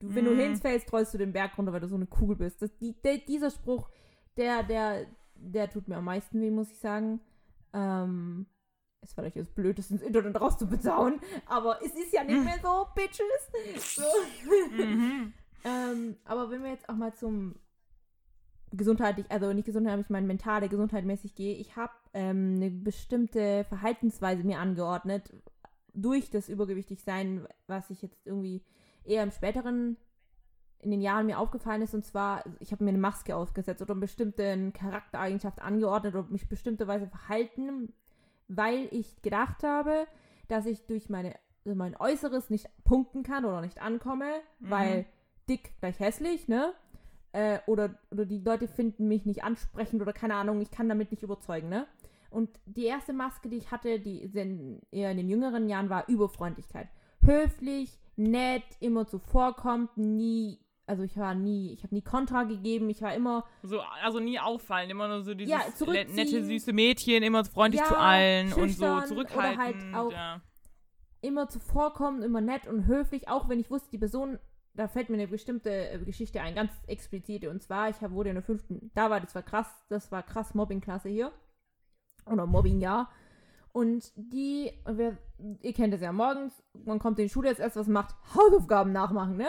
du, 0.00 0.12
wenn 0.12 0.24
mm. 0.24 0.28
du 0.28 0.34
mhm. 0.34 0.40
hinfällst, 0.40 0.92
rollst 0.92 1.14
du 1.14 1.18
den 1.18 1.32
Berg 1.32 1.56
runter, 1.56 1.72
weil 1.72 1.80
du 1.80 1.86
so 1.86 1.94
eine 1.94 2.06
Kugel 2.06 2.34
bist. 2.34 2.60
Das, 2.62 2.76
die, 2.78 3.00
der, 3.02 3.18
dieser 3.18 3.50
Spruch, 3.50 3.90
der, 4.36 4.64
der, 4.64 5.06
der 5.52 5.70
tut 5.70 5.88
mir 5.88 5.96
am 5.96 6.04
meisten 6.04 6.40
weh, 6.40 6.50
muss 6.50 6.70
ich 6.70 6.78
sagen. 6.78 7.20
Ähm, 7.72 8.46
ist 9.02 9.14
vielleicht 9.14 9.36
jetzt 9.36 9.54
blöd, 9.54 9.78
das 9.78 9.90
ins 9.90 10.02
Internet 10.02 10.40
rauszubezauen, 10.40 11.20
aber 11.46 11.78
es 11.82 11.94
ist 11.94 12.12
ja 12.12 12.24
nicht 12.24 12.42
mehr 12.42 12.58
so, 12.62 12.86
Bitches. 12.94 13.96
So. 13.96 14.02
Mhm. 14.72 15.32
ähm, 15.64 16.16
aber 16.24 16.50
wenn 16.50 16.62
wir 16.62 16.70
jetzt 16.70 16.88
auch 16.88 16.96
mal 16.96 17.14
zum 17.14 17.56
gesundheitlich, 18.72 19.30
also 19.30 19.52
nicht 19.52 19.66
gesundheitlich, 19.66 20.06
ich 20.06 20.10
meine 20.10 20.26
mentale, 20.26 20.68
gesundheitmäßig 20.68 21.34
gehe, 21.34 21.56
ich 21.56 21.76
habe 21.76 21.92
ähm, 22.12 22.54
eine 22.56 22.70
bestimmte 22.70 23.64
Verhaltensweise 23.64 24.42
mir 24.42 24.58
angeordnet 24.58 25.32
durch 25.92 26.30
das 26.30 26.48
Übergewichtigsein, 26.48 27.46
was 27.66 27.90
ich 27.90 28.02
jetzt 28.02 28.26
irgendwie 28.26 28.64
eher 29.04 29.22
im 29.22 29.30
späteren 29.30 29.96
in 30.84 30.90
den 30.90 31.00
Jahren 31.00 31.26
mir 31.26 31.38
aufgefallen 31.38 31.82
ist, 31.82 31.94
und 31.94 32.04
zwar, 32.04 32.44
ich 32.60 32.70
habe 32.70 32.84
mir 32.84 32.90
eine 32.90 32.98
Maske 32.98 33.34
aufgesetzt 33.34 33.82
oder 33.82 33.92
eine 33.92 34.00
bestimmte 34.00 34.70
Charaktereigenschaft 34.72 35.60
angeordnet 35.60 36.14
oder 36.14 36.28
mich 36.28 36.48
bestimmte 36.48 36.86
Weise 36.86 37.06
verhalten, 37.06 37.92
weil 38.48 38.88
ich 38.90 39.22
gedacht 39.22 39.62
habe, 39.62 40.06
dass 40.48 40.66
ich 40.66 40.86
durch 40.86 41.08
meine, 41.08 41.34
also 41.64 41.74
mein 41.76 41.96
Äußeres 41.96 42.50
nicht 42.50 42.68
punkten 42.84 43.22
kann 43.22 43.44
oder 43.44 43.62
nicht 43.62 43.80
ankomme, 43.80 44.30
mhm. 44.60 44.70
weil 44.70 45.06
dick 45.48 45.72
gleich 45.80 45.98
hässlich, 45.98 46.48
ne? 46.48 46.74
Äh, 47.32 47.58
oder, 47.66 47.98
oder 48.10 48.26
die 48.26 48.38
Leute 48.38 48.68
finden 48.68 49.08
mich 49.08 49.24
nicht 49.24 49.42
ansprechend 49.42 50.02
oder 50.02 50.12
keine 50.12 50.34
Ahnung, 50.34 50.60
ich 50.60 50.70
kann 50.70 50.88
damit 50.88 51.10
nicht 51.10 51.22
überzeugen, 51.22 51.68
ne? 51.68 51.86
Und 52.30 52.50
die 52.66 52.84
erste 52.84 53.12
Maske, 53.12 53.48
die 53.48 53.56
ich 53.56 53.70
hatte, 53.70 54.00
die 54.00 54.28
eher 54.90 55.10
in 55.12 55.16
den 55.16 55.28
jüngeren 55.28 55.68
Jahren 55.68 55.88
war 55.88 56.08
Überfreundlichkeit. 56.08 56.88
Höflich, 57.24 57.96
nett, 58.16 58.64
immer 58.80 59.06
zuvorkommt, 59.06 59.96
nie 59.96 60.58
also 60.86 61.02
ich 61.02 61.16
war 61.16 61.34
nie, 61.34 61.72
ich 61.72 61.82
habe 61.82 61.94
nie 61.94 62.02
Kontra 62.02 62.44
gegeben, 62.44 62.90
ich 62.90 63.00
war 63.00 63.14
immer. 63.14 63.44
So, 63.62 63.80
also 64.02 64.20
nie 64.20 64.38
auffallen, 64.38 64.90
immer 64.90 65.08
nur 65.08 65.22
so 65.22 65.34
dieses 65.34 65.50
ja, 65.50 65.60
nette, 65.86 66.44
süße 66.44 66.72
Mädchen, 66.72 67.22
immer 67.22 67.44
freundlich 67.44 67.80
ja, 67.80 67.88
zu 67.88 67.96
allen 67.96 68.52
und 68.52 68.70
so 68.70 69.00
zurückhaltend. 69.00 69.58
Oder 69.58 69.64
halt 69.64 69.94
auch 69.94 70.12
ja. 70.12 70.40
immer 71.22 71.48
zuvorkommen, 71.48 72.22
immer 72.22 72.40
nett 72.40 72.66
und 72.66 72.86
höflich, 72.86 73.28
auch 73.28 73.48
wenn 73.48 73.60
ich 73.60 73.70
wusste, 73.70 73.90
die 73.92 73.98
Person, 73.98 74.38
da 74.74 74.88
fällt 74.88 75.08
mir 75.08 75.16
eine 75.16 75.28
bestimmte 75.28 75.70
äh, 75.70 75.98
Geschichte 75.98 76.42
ein, 76.42 76.54
ganz 76.54 76.70
explizite. 76.86 77.48
Und 77.48 77.62
zwar, 77.62 77.88
ich 77.88 77.96
wurde 78.02 78.28
in 78.30 78.34
der 78.34 78.44
fünften, 78.44 78.90
da 78.94 79.08
war 79.08 79.20
das 79.20 79.34
war 79.34 79.42
krass, 79.42 79.68
das 79.88 80.12
war 80.12 80.22
krass 80.22 80.54
Mobbing-Klasse 80.54 81.08
hier. 81.08 81.32
Oder 82.26 82.46
Mobbing-Jahr. 82.46 83.10
Und 83.72 84.12
die, 84.16 84.70
wir, 84.86 85.18
ihr 85.62 85.72
kennt 85.72 85.94
es 85.94 86.00
ja, 86.00 86.12
morgens, 86.12 86.62
man 86.84 86.98
kommt 86.98 87.18
in 87.18 87.24
die 87.24 87.30
Schule, 87.30 87.48
jetzt 87.48 87.58
erst 87.58 87.76
was 87.76 87.88
macht, 87.88 88.14
Hausaufgaben 88.34 88.92
nachmachen, 88.92 89.36
ne? 89.36 89.48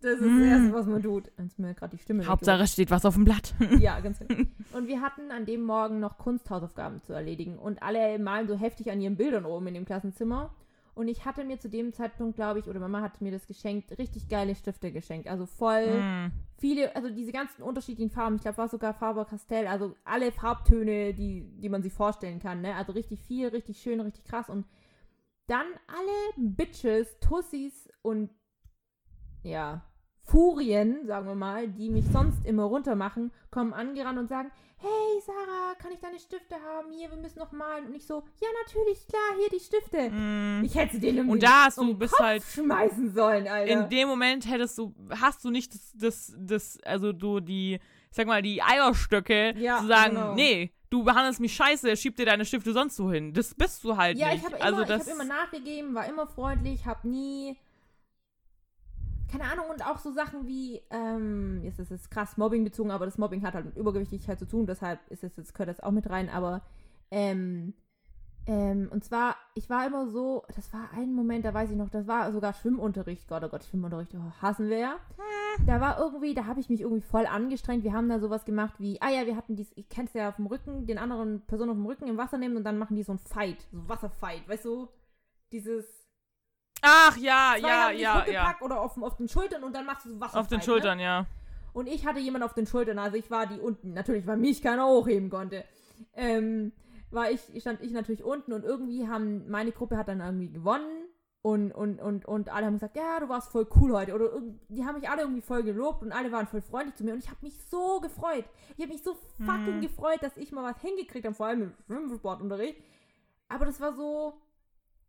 Das 0.00 0.20
ist 0.20 0.22
das 0.22 0.42
Erste, 0.42 0.72
was 0.72 0.86
man 0.86 1.02
tut. 1.02 1.30
Jetzt 1.38 1.58
mir 1.58 1.74
gerade 1.74 1.96
die 1.96 2.02
Stimme. 2.02 2.26
Hauptsache 2.26 2.62
es 2.62 2.72
steht 2.72 2.90
was 2.90 3.04
auf 3.04 3.14
dem 3.14 3.24
Blatt. 3.24 3.54
ja, 3.78 3.98
ganz 4.00 4.18
genau. 4.18 4.44
Und 4.72 4.88
wir 4.88 5.00
hatten 5.00 5.30
an 5.30 5.46
dem 5.46 5.64
Morgen 5.64 6.00
noch 6.00 6.18
Kunsthausaufgaben 6.18 7.00
zu 7.02 7.12
erledigen. 7.12 7.58
Und 7.58 7.82
alle 7.82 8.18
malen 8.18 8.46
so 8.46 8.56
heftig 8.56 8.90
an 8.90 9.00
ihren 9.00 9.16
Bildern 9.16 9.46
oben 9.46 9.68
in 9.68 9.74
dem 9.74 9.84
Klassenzimmer. 9.84 10.54
Und 10.94 11.08
ich 11.08 11.26
hatte 11.26 11.44
mir 11.44 11.58
zu 11.58 11.68
dem 11.68 11.92
Zeitpunkt, 11.92 12.36
glaube 12.36 12.58
ich, 12.58 12.68
oder 12.68 12.80
Mama 12.80 13.02
hat 13.02 13.20
mir 13.20 13.30
das 13.30 13.46
geschenkt, 13.46 13.98
richtig 13.98 14.28
geile 14.28 14.54
Stifte 14.54 14.92
geschenkt. 14.92 15.28
Also 15.28 15.44
voll 15.44 16.00
mm. 16.00 16.32
viele, 16.56 16.96
also 16.96 17.10
diese 17.10 17.32
ganzen 17.32 17.62
unterschiedlichen 17.62 18.10
Farben. 18.10 18.36
Ich 18.36 18.42
glaube, 18.42 18.56
war 18.56 18.68
sogar 18.68 18.94
Faber-Castell. 18.94 19.66
Also 19.66 19.94
alle 20.04 20.32
Farbtöne, 20.32 21.12
die, 21.12 21.42
die 21.60 21.68
man 21.68 21.82
sich 21.82 21.92
vorstellen 21.92 22.38
kann. 22.38 22.62
Ne? 22.62 22.74
Also 22.74 22.92
richtig 22.92 23.20
viel, 23.20 23.48
richtig 23.48 23.78
schön, 23.78 24.00
richtig 24.00 24.24
krass. 24.24 24.48
Und 24.48 24.66
dann 25.48 25.66
alle 25.86 26.46
Bitches, 26.48 27.18
Tussis 27.20 27.88
und 28.02 28.30
ja, 29.46 29.82
Furien, 30.22 31.06
sagen 31.06 31.26
wir 31.26 31.36
mal, 31.36 31.68
die 31.68 31.88
mich 31.88 32.04
sonst 32.12 32.44
immer 32.44 32.64
runtermachen, 32.64 33.30
kommen 33.50 33.72
angerannt 33.72 34.18
und 34.18 34.28
sagen, 34.28 34.50
hey 34.78 35.20
Sarah, 35.24 35.74
kann 35.78 35.92
ich 35.92 36.00
deine 36.00 36.18
Stifte 36.18 36.56
haben? 36.56 36.90
Hier, 36.90 37.10
wir 37.10 37.16
müssen 37.16 37.38
noch 37.38 37.52
malen. 37.52 37.86
Und 37.86 37.94
ich 37.94 38.06
so, 38.06 38.24
ja, 38.40 38.48
natürlich, 38.64 39.06
klar, 39.06 39.22
hier 39.38 39.48
die 39.48 39.64
Stifte. 39.64 40.10
Mm. 40.10 40.64
Ich 40.64 40.74
hätte 40.74 40.98
denen 40.98 41.18
irgendwie 41.18 41.34
Und 41.34 41.42
da 41.42 41.66
hast 41.66 41.78
du 41.78 41.86
den 41.86 41.98
bist 41.98 42.14
Kopf 42.14 42.26
halt 42.26 42.42
schmeißen 42.42 43.14
sollen, 43.14 43.46
Alter. 43.46 43.72
in 43.72 43.88
dem 43.88 44.08
Moment 44.08 44.50
hättest 44.50 44.76
du, 44.78 44.92
hast 45.10 45.44
du 45.44 45.50
nicht 45.50 45.72
das, 45.72 45.92
das, 45.94 46.34
das 46.36 46.78
also 46.84 47.12
du 47.12 47.38
die, 47.38 47.74
ich 47.74 48.16
sag 48.16 48.26
mal, 48.26 48.42
die 48.42 48.60
Eierstöcke 48.60 49.54
Ja, 49.56 49.78
zu 49.78 49.86
sagen, 49.86 50.14
genau. 50.16 50.34
nee, 50.34 50.72
du 50.90 51.04
behandelst 51.04 51.38
mich 51.38 51.54
scheiße, 51.54 51.96
schieb 51.96 52.16
dir 52.16 52.26
deine 52.26 52.44
Stifte 52.44 52.72
sonst 52.72 52.98
wohin. 52.98 53.32
Das 53.32 53.54
bist 53.54 53.84
du 53.84 53.96
halt 53.96 54.18
ja, 54.18 54.30
nicht. 54.30 54.38
ich 54.38 54.44
habe 54.44 54.56
immer, 54.56 54.64
also 54.64 54.82
ich 54.82 54.90
hab 54.90 55.06
immer 55.06 55.24
nachgegeben, 55.24 55.94
war 55.94 56.08
immer 56.08 56.26
freundlich, 56.26 56.84
habe 56.84 57.08
nie 57.08 57.56
keine 59.30 59.44
Ahnung, 59.44 59.66
und 59.70 59.84
auch 59.84 59.98
so 59.98 60.12
Sachen 60.12 60.46
wie, 60.46 60.82
ähm, 60.90 61.60
jetzt 61.62 61.78
ist 61.78 61.90
es 61.90 62.10
krass 62.10 62.36
Mobbing 62.36 62.64
bezogen, 62.64 62.90
aber 62.90 63.04
das 63.04 63.18
Mobbing 63.18 63.42
hat 63.42 63.54
halt 63.54 63.66
mit 63.66 63.76
Übergewichtigkeit 63.76 64.38
zu 64.38 64.46
tun, 64.46 64.66
deshalb 64.66 65.00
ist 65.10 65.24
es 65.24 65.36
jetzt, 65.36 65.54
gehört 65.54 65.70
das 65.70 65.80
auch 65.80 65.90
mit 65.90 66.08
rein, 66.08 66.28
aber, 66.28 66.62
ähm, 67.10 67.74
ähm, 68.46 68.88
und 68.92 69.04
zwar, 69.04 69.36
ich 69.54 69.68
war 69.68 69.86
immer 69.86 70.06
so, 70.08 70.44
das 70.54 70.72
war 70.72 70.90
ein 70.94 71.12
Moment, 71.12 71.44
da 71.44 71.52
weiß 71.52 71.70
ich 71.70 71.76
noch, 71.76 71.90
das 71.90 72.06
war 72.06 72.30
sogar 72.32 72.52
Schwimmunterricht, 72.52 73.26
Gott, 73.26 73.42
oh 73.42 73.48
Gott, 73.48 73.64
Schwimmunterricht, 73.64 74.14
oh, 74.14 74.32
hassen 74.40 74.68
wir 74.68 74.78
ja. 74.78 74.96
Da 75.66 75.80
war 75.80 75.98
irgendwie, 75.98 76.34
da 76.34 76.44
habe 76.46 76.60
ich 76.60 76.68
mich 76.68 76.82
irgendwie 76.82 77.00
voll 77.00 77.26
angestrengt, 77.26 77.82
wir 77.82 77.92
haben 77.92 78.08
da 78.08 78.20
sowas 78.20 78.44
gemacht 78.44 78.74
wie, 78.78 79.00
ah 79.00 79.10
ja, 79.10 79.26
wir 79.26 79.36
hatten 79.36 79.56
dies, 79.56 79.72
ich 79.74 79.88
kenn's 79.88 80.12
ja 80.12 80.28
auf 80.28 80.36
dem 80.36 80.46
Rücken, 80.46 80.86
den 80.86 80.98
anderen 80.98 81.40
Personen 81.46 81.70
auf 81.70 81.76
dem 81.76 81.86
Rücken 81.86 82.06
im 82.06 82.18
Wasser 82.18 82.38
nehmen 82.38 82.56
und 82.56 82.64
dann 82.64 82.78
machen 82.78 82.94
die 82.94 83.02
so 83.02 83.12
ein 83.12 83.18
Fight, 83.18 83.66
so 83.72 83.88
Wasserfight, 83.88 84.48
weißt 84.48 84.66
du, 84.66 84.88
dieses 85.50 86.05
ach 86.86 87.16
ja, 87.16 87.54
zwei 87.58 87.68
ja, 87.68 87.88
haben 87.88 87.98
ja, 87.98 88.26
ja. 88.28 88.56
oder 88.60 88.80
auf, 88.80 89.00
auf 89.02 89.16
den 89.16 89.28
Schultern 89.28 89.64
und 89.64 89.74
dann 89.74 89.86
machst 89.86 90.06
du 90.06 90.10
so 90.10 90.20
Wasser. 90.20 90.40
Auf 90.40 90.48
den 90.48 90.62
Schultern, 90.62 90.98
ja. 91.00 91.22
Ne? 91.22 91.26
Und 91.72 91.88
ich 91.88 92.06
hatte 92.06 92.20
jemand 92.20 92.42
auf 92.44 92.54
den 92.54 92.66
Schultern, 92.66 92.98
also 92.98 93.16
ich 93.16 93.30
war 93.30 93.46
die 93.46 93.60
unten. 93.60 93.92
Natürlich, 93.92 94.26
weil 94.26 94.36
mich 94.38 94.62
keiner 94.62 94.86
hochheben 94.86 95.28
konnte. 95.28 95.64
Ähm, 96.14 96.72
war 97.10 97.30
ich, 97.30 97.40
stand 97.60 97.82
ich 97.82 97.92
natürlich 97.92 98.24
unten 98.24 98.52
und 98.52 98.64
irgendwie 98.64 99.08
haben, 99.08 99.48
meine 99.50 99.72
Gruppe 99.72 99.96
hat 99.96 100.08
dann 100.08 100.20
irgendwie 100.20 100.50
gewonnen 100.50 101.06
und, 101.42 101.72
und, 101.72 102.00
und, 102.00 102.24
und 102.26 102.48
alle 102.48 102.66
haben 102.66 102.74
gesagt, 102.74 102.96
ja, 102.96 103.20
du 103.20 103.28
warst 103.28 103.52
voll 103.52 103.68
cool 103.76 103.92
heute. 103.92 104.14
Oder 104.14 104.30
die 104.68 104.84
haben 104.84 104.96
mich 104.96 105.08
alle 105.08 105.22
irgendwie 105.22 105.42
voll 105.42 105.62
gelobt 105.62 106.02
und 106.02 106.12
alle 106.12 106.32
waren 106.32 106.46
voll 106.46 106.62
freundlich 106.62 106.96
zu 106.96 107.04
mir 107.04 107.12
und 107.12 107.18
ich 107.22 107.28
habe 107.28 107.38
mich 107.42 107.58
so 107.70 108.00
gefreut. 108.00 108.44
Ich 108.76 108.82
habe 108.82 108.92
mich 108.92 109.02
so 109.02 109.14
fucking 109.44 109.76
Mhm. 109.76 109.80
gefreut, 109.82 110.18
dass 110.22 110.36
ich 110.36 110.50
mal 110.52 110.64
was 110.64 110.80
hingekriegt 110.82 111.24
habe, 111.26 111.34
vor 111.36 111.46
allem 111.46 111.62
im 111.62 111.74
Schwimmsportunterricht. 111.86 112.82
Aber 113.48 113.64
das 113.64 113.80
war 113.80 113.92
so, 113.92 114.34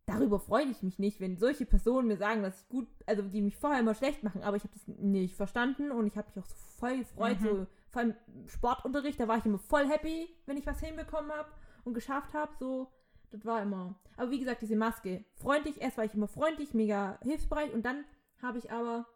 darüber 0.08 0.38
freue 0.40 0.64
ich 0.64 0.82
mich 0.82 0.98
nicht, 0.98 1.20
wenn 1.20 1.36
solche 1.36 1.66
Personen 1.66 2.08
mir 2.08 2.16
sagen, 2.16 2.42
dass 2.42 2.62
ich 2.62 2.68
gut, 2.68 2.88
also 3.06 3.22
die 3.22 3.42
mich 3.42 3.56
vorher 3.56 3.80
immer 3.80 3.94
schlecht 3.94 4.22
machen, 4.22 4.42
aber 4.42 4.56
ich 4.56 4.64
habe 4.64 4.72
das 4.74 4.86
nicht 4.88 5.36
verstanden 5.36 5.90
und 5.90 6.06
ich 6.06 6.16
habe 6.16 6.28
mich 6.28 6.42
auch 6.42 6.48
so 6.48 6.54
voll 6.78 6.98
gefreut, 6.98 7.40
Mhm. 7.40 7.44
so 7.44 7.66
vor 7.90 8.02
allem 8.02 8.14
Sportunterricht, 8.46 9.18
da 9.20 9.28
war 9.28 9.38
ich 9.38 9.44
immer 9.46 9.58
voll 9.58 9.86
happy, 9.88 10.28
wenn 10.46 10.56
ich 10.56 10.66
was 10.66 10.80
hinbekommen 10.80 11.30
habe 11.30 11.48
und 11.84 11.94
geschafft 11.94 12.34
habe, 12.34 12.52
so, 12.58 12.88
das 13.30 13.44
war 13.44 13.62
immer. 13.62 13.94
Aber 14.16 14.30
wie 14.30 14.38
gesagt, 14.38 14.62
diese 14.62 14.76
Maske, 14.76 15.24
freundlich, 15.34 15.80
erst 15.80 15.96
war 15.98 16.04
ich 16.04 16.14
immer 16.14 16.28
freundlich, 16.28 16.74
mega 16.74 17.18
hilfsbereit 17.22 17.72
und 17.72 17.84
dann 17.84 18.04
habe 18.42 18.58
ich 18.58 18.70
aber, 18.70 19.06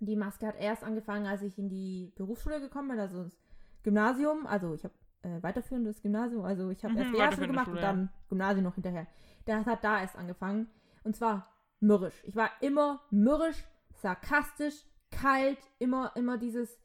die 0.00 0.16
Maske 0.16 0.46
hat 0.46 0.58
erst 0.58 0.82
angefangen, 0.84 1.26
als 1.26 1.42
ich 1.42 1.58
in 1.58 1.68
die 1.68 2.12
Berufsschule 2.16 2.60
gekommen 2.60 2.88
bin, 2.88 2.98
also 3.00 3.22
ins 3.22 3.36
Gymnasium, 3.82 4.46
also 4.46 4.74
ich 4.74 4.84
habe 4.84 4.94
äh, 5.22 5.42
weiterführendes 5.42 6.02
Gymnasium, 6.02 6.44
also 6.44 6.70
ich 6.70 6.82
habe 6.84 6.94
Mhm, 6.94 7.00
erst 7.00 7.12
weiterführende 7.14 7.46
gemacht 7.48 7.68
und 7.68 7.74
Schule, 7.74 7.82
ja. 7.82 7.92
dann 7.92 8.10
Gymnasium 8.28 8.64
noch 8.64 8.74
hinterher. 8.74 9.06
Das 9.46 9.66
hat 9.66 9.82
da 9.84 10.00
erst 10.00 10.16
angefangen. 10.16 10.68
Und 11.04 11.16
zwar 11.16 11.48
mürrisch. 11.80 12.22
Ich 12.24 12.36
war 12.36 12.50
immer 12.60 13.00
mürrisch, 13.10 13.64
sarkastisch, 13.94 14.84
kalt, 15.10 15.58
immer, 15.78 16.12
immer 16.16 16.38
dieses. 16.38 16.78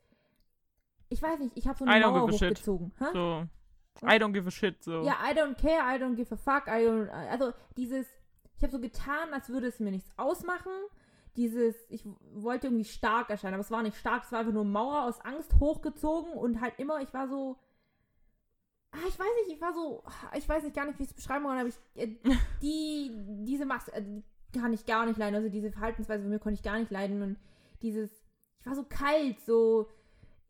Ich 1.10 1.22
weiß 1.22 1.40
nicht, 1.40 1.56
ich 1.56 1.68
habe 1.68 1.78
so 1.78 1.86
eine 1.86 2.00
I 2.00 2.04
don't 2.04 2.12
Mauer 2.12 2.26
give 2.28 2.36
a 2.36 2.38
shit. 2.40 2.52
hochgezogen. 2.58 2.94
Hä? 3.00 3.06
So. 3.14 3.48
I 4.04 4.18
don't 4.20 4.34
give 4.34 4.48
a 4.48 4.52
shit, 4.52 4.84
so. 4.84 5.04
Ja, 5.04 5.16
I 5.28 5.34
don't 5.34 5.56
care, 5.56 5.82
I 5.82 6.00
don't 6.00 6.16
give 6.16 6.34
a 6.34 6.38
fuck, 6.38 6.68
I 6.68 6.86
don't. 6.86 7.10
Also 7.10 7.54
dieses. 7.78 8.06
Ich 8.58 8.64
habe 8.64 8.72
so 8.72 8.80
getan, 8.80 9.34
als 9.34 9.50
würde 9.50 9.68
es 9.68 9.80
mir 9.80 9.92
nichts 9.92 10.10
ausmachen. 10.18 10.72
Dieses, 11.36 11.76
ich 11.90 12.04
wollte 12.34 12.68
irgendwie 12.68 12.86
stark 12.86 13.30
erscheinen, 13.30 13.54
aber 13.54 13.62
es 13.62 13.70
war 13.70 13.84
nicht 13.84 13.96
stark, 13.98 14.24
es 14.24 14.32
war 14.32 14.40
einfach 14.40 14.54
nur 14.54 14.66
Mauer 14.66 15.04
aus 15.04 15.22
Angst 15.22 15.54
hochgezogen 15.60 16.34
und 16.34 16.60
halt 16.62 16.74
immer, 16.80 17.00
ich 17.02 17.14
war 17.14 17.28
so. 17.28 17.58
Ah, 18.98 19.08
ich 19.08 19.20
weiß 19.20 19.28
nicht, 19.46 19.56
ich 19.56 19.62
war 19.62 19.74
so. 19.74 20.04
Ich 20.36 20.50
weiß 20.50 20.64
nicht 20.64 20.76
gar 20.76 20.86
nicht, 20.86 20.98
wie 20.98 21.04
ich 21.04 21.10
es 21.10 21.16
beschreiben 21.16 21.46
kann, 21.46 21.58
aber 21.58 21.70
ich. 21.70 21.76
Äh, 21.96 22.16
die, 22.62 23.12
diese 23.46 23.66
Maske, 23.66 23.94
äh, 23.94 24.02
die 24.02 24.60
kann 24.60 24.74
ich 24.74 24.86
gar 24.86 25.06
nicht 25.06 25.18
leiden. 25.18 25.36
Also 25.36 25.50
diese 25.50 25.72
Verhaltensweise 25.72 26.24
von 26.24 26.32
mir 26.32 26.40
konnte 26.40 26.56
ich 26.56 26.64
gar 26.64 26.80
nicht 26.80 26.92
leiden. 26.92 27.22
Und 27.22 27.38
dieses. 27.82 28.12
Ich 28.60 28.66
war 28.66 28.76
so 28.76 28.84
kalt, 28.84 29.40
so. 29.42 29.88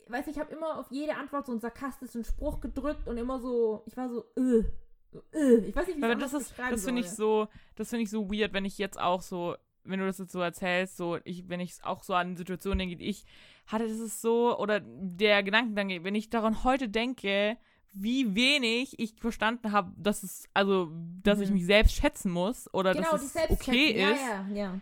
Weiß 0.07 0.25
nicht, 0.25 0.37
ich 0.37 0.41
habe 0.41 0.53
immer 0.53 0.79
auf 0.79 0.87
jede 0.89 1.15
Antwort 1.15 1.45
so 1.45 1.51
einen 1.51 1.59
sarkastischen 1.59 2.23
Spruch 2.23 2.61
gedrückt 2.61 3.07
und 3.07 3.17
immer 3.17 3.39
so. 3.39 3.83
Ich 3.85 3.97
war 3.97 4.09
so. 4.09 4.23
Äh, 4.37 4.63
so 5.11 5.21
äh. 5.33 5.57
Ich 5.67 5.75
weiß 5.75 5.87
nicht, 5.87 6.01
wie 6.01 6.05
ich 6.05 6.17
das 6.17 6.33
ist, 6.33 6.53
das 6.57 6.85
finde 6.85 7.01
ich 7.01 7.09
so, 7.09 7.47
das 7.75 7.89
finde 7.89 8.03
ich 8.03 8.09
so 8.09 8.31
weird, 8.31 8.53
wenn 8.53 8.65
ich 8.65 8.77
jetzt 8.77 8.99
auch 8.99 9.21
so, 9.21 9.55
wenn 9.83 9.99
du 9.99 10.05
das 10.05 10.19
jetzt 10.19 10.31
so 10.31 10.39
erzählst, 10.39 10.95
so, 10.95 11.17
ich, 11.25 11.49
wenn 11.49 11.59
ich 11.59 11.83
auch 11.83 12.03
so 12.03 12.13
an 12.13 12.37
Situationen 12.37 12.79
denke, 12.79 13.03
ich 13.03 13.25
hatte, 13.65 13.87
das 13.87 13.99
ist 13.99 14.21
so, 14.21 14.57
oder 14.57 14.79
der 14.81 15.43
Gedankengang, 15.43 16.03
wenn 16.03 16.15
ich 16.15 16.29
daran 16.29 16.63
heute 16.63 16.87
denke, 16.87 17.57
wie 18.01 18.35
wenig 18.35 18.99
ich 18.99 19.13
verstanden 19.19 19.71
habe, 19.71 19.91
dass 19.97 20.23
es, 20.23 20.47
also, 20.53 20.91
dass 21.23 21.39
ich 21.39 21.49
Mhm. 21.49 21.55
mich 21.55 21.65
selbst 21.65 21.95
schätzen 21.95 22.31
muss 22.31 22.71
oder 22.73 22.93
Genau, 22.93 23.11
dass 23.11 23.23
es 23.23 23.35
okay 23.51 23.99
ja, 23.99 24.09
ist. 24.11 24.21
Ja, 24.21 24.45
ja. 24.55 24.79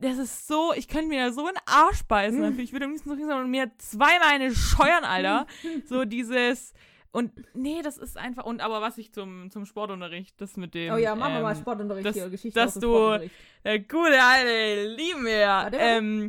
Das 0.00 0.18
ist 0.18 0.46
so, 0.48 0.72
ich 0.74 0.88
könnte 0.88 1.08
mir 1.08 1.24
da 1.26 1.32
so 1.32 1.42
in 1.42 1.54
den 1.54 1.62
Arsch 1.66 2.02
beißen. 2.04 2.54
Mhm. 2.54 2.58
Ich 2.58 2.72
würde 2.72 2.84
am 2.86 2.90
liebsten 2.90 3.08
so 3.08 3.14
hinsetzen 3.16 3.44
und 3.44 3.50
mir 3.50 3.70
zweimal 3.78 4.28
eine 4.34 4.54
scheuern, 4.54 5.04
Alter. 5.04 5.46
so 5.86 6.04
dieses. 6.04 6.74
Und 7.12 7.30
nee, 7.54 7.80
das 7.82 7.96
ist 7.96 8.16
einfach. 8.18 8.44
Und 8.44 8.60
aber 8.60 8.80
was 8.82 8.98
ich 8.98 9.12
zum, 9.12 9.50
zum 9.52 9.64
Sportunterricht, 9.66 10.40
das 10.40 10.56
mit 10.56 10.74
dem. 10.74 10.92
Oh 10.92 10.96
ja, 10.96 11.14
machen 11.14 11.34
wir 11.34 11.42
mal 11.42 11.52
ähm, 11.54 11.60
Sportunterricht 11.60 12.04
dass- 12.06 12.16
hier, 12.16 12.28
Geschichte 12.28 12.58
dass 12.58 12.70
aus 12.76 12.80
dem 12.80 12.82
du- 12.82 12.88
Sportunterricht. 12.96 13.34
Der 13.64 13.78
gute 13.78 14.20
alte, 14.22 14.94
lieben 14.96 15.24
wir. 15.24 15.46
Warte, 15.46 15.76
warte. 15.78 15.78
Ähm, 15.78 16.28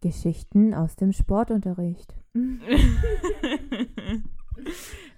Geschichten 0.00 0.72
aus 0.74 0.96
dem 0.96 1.12
Sportunterricht. 1.12 2.14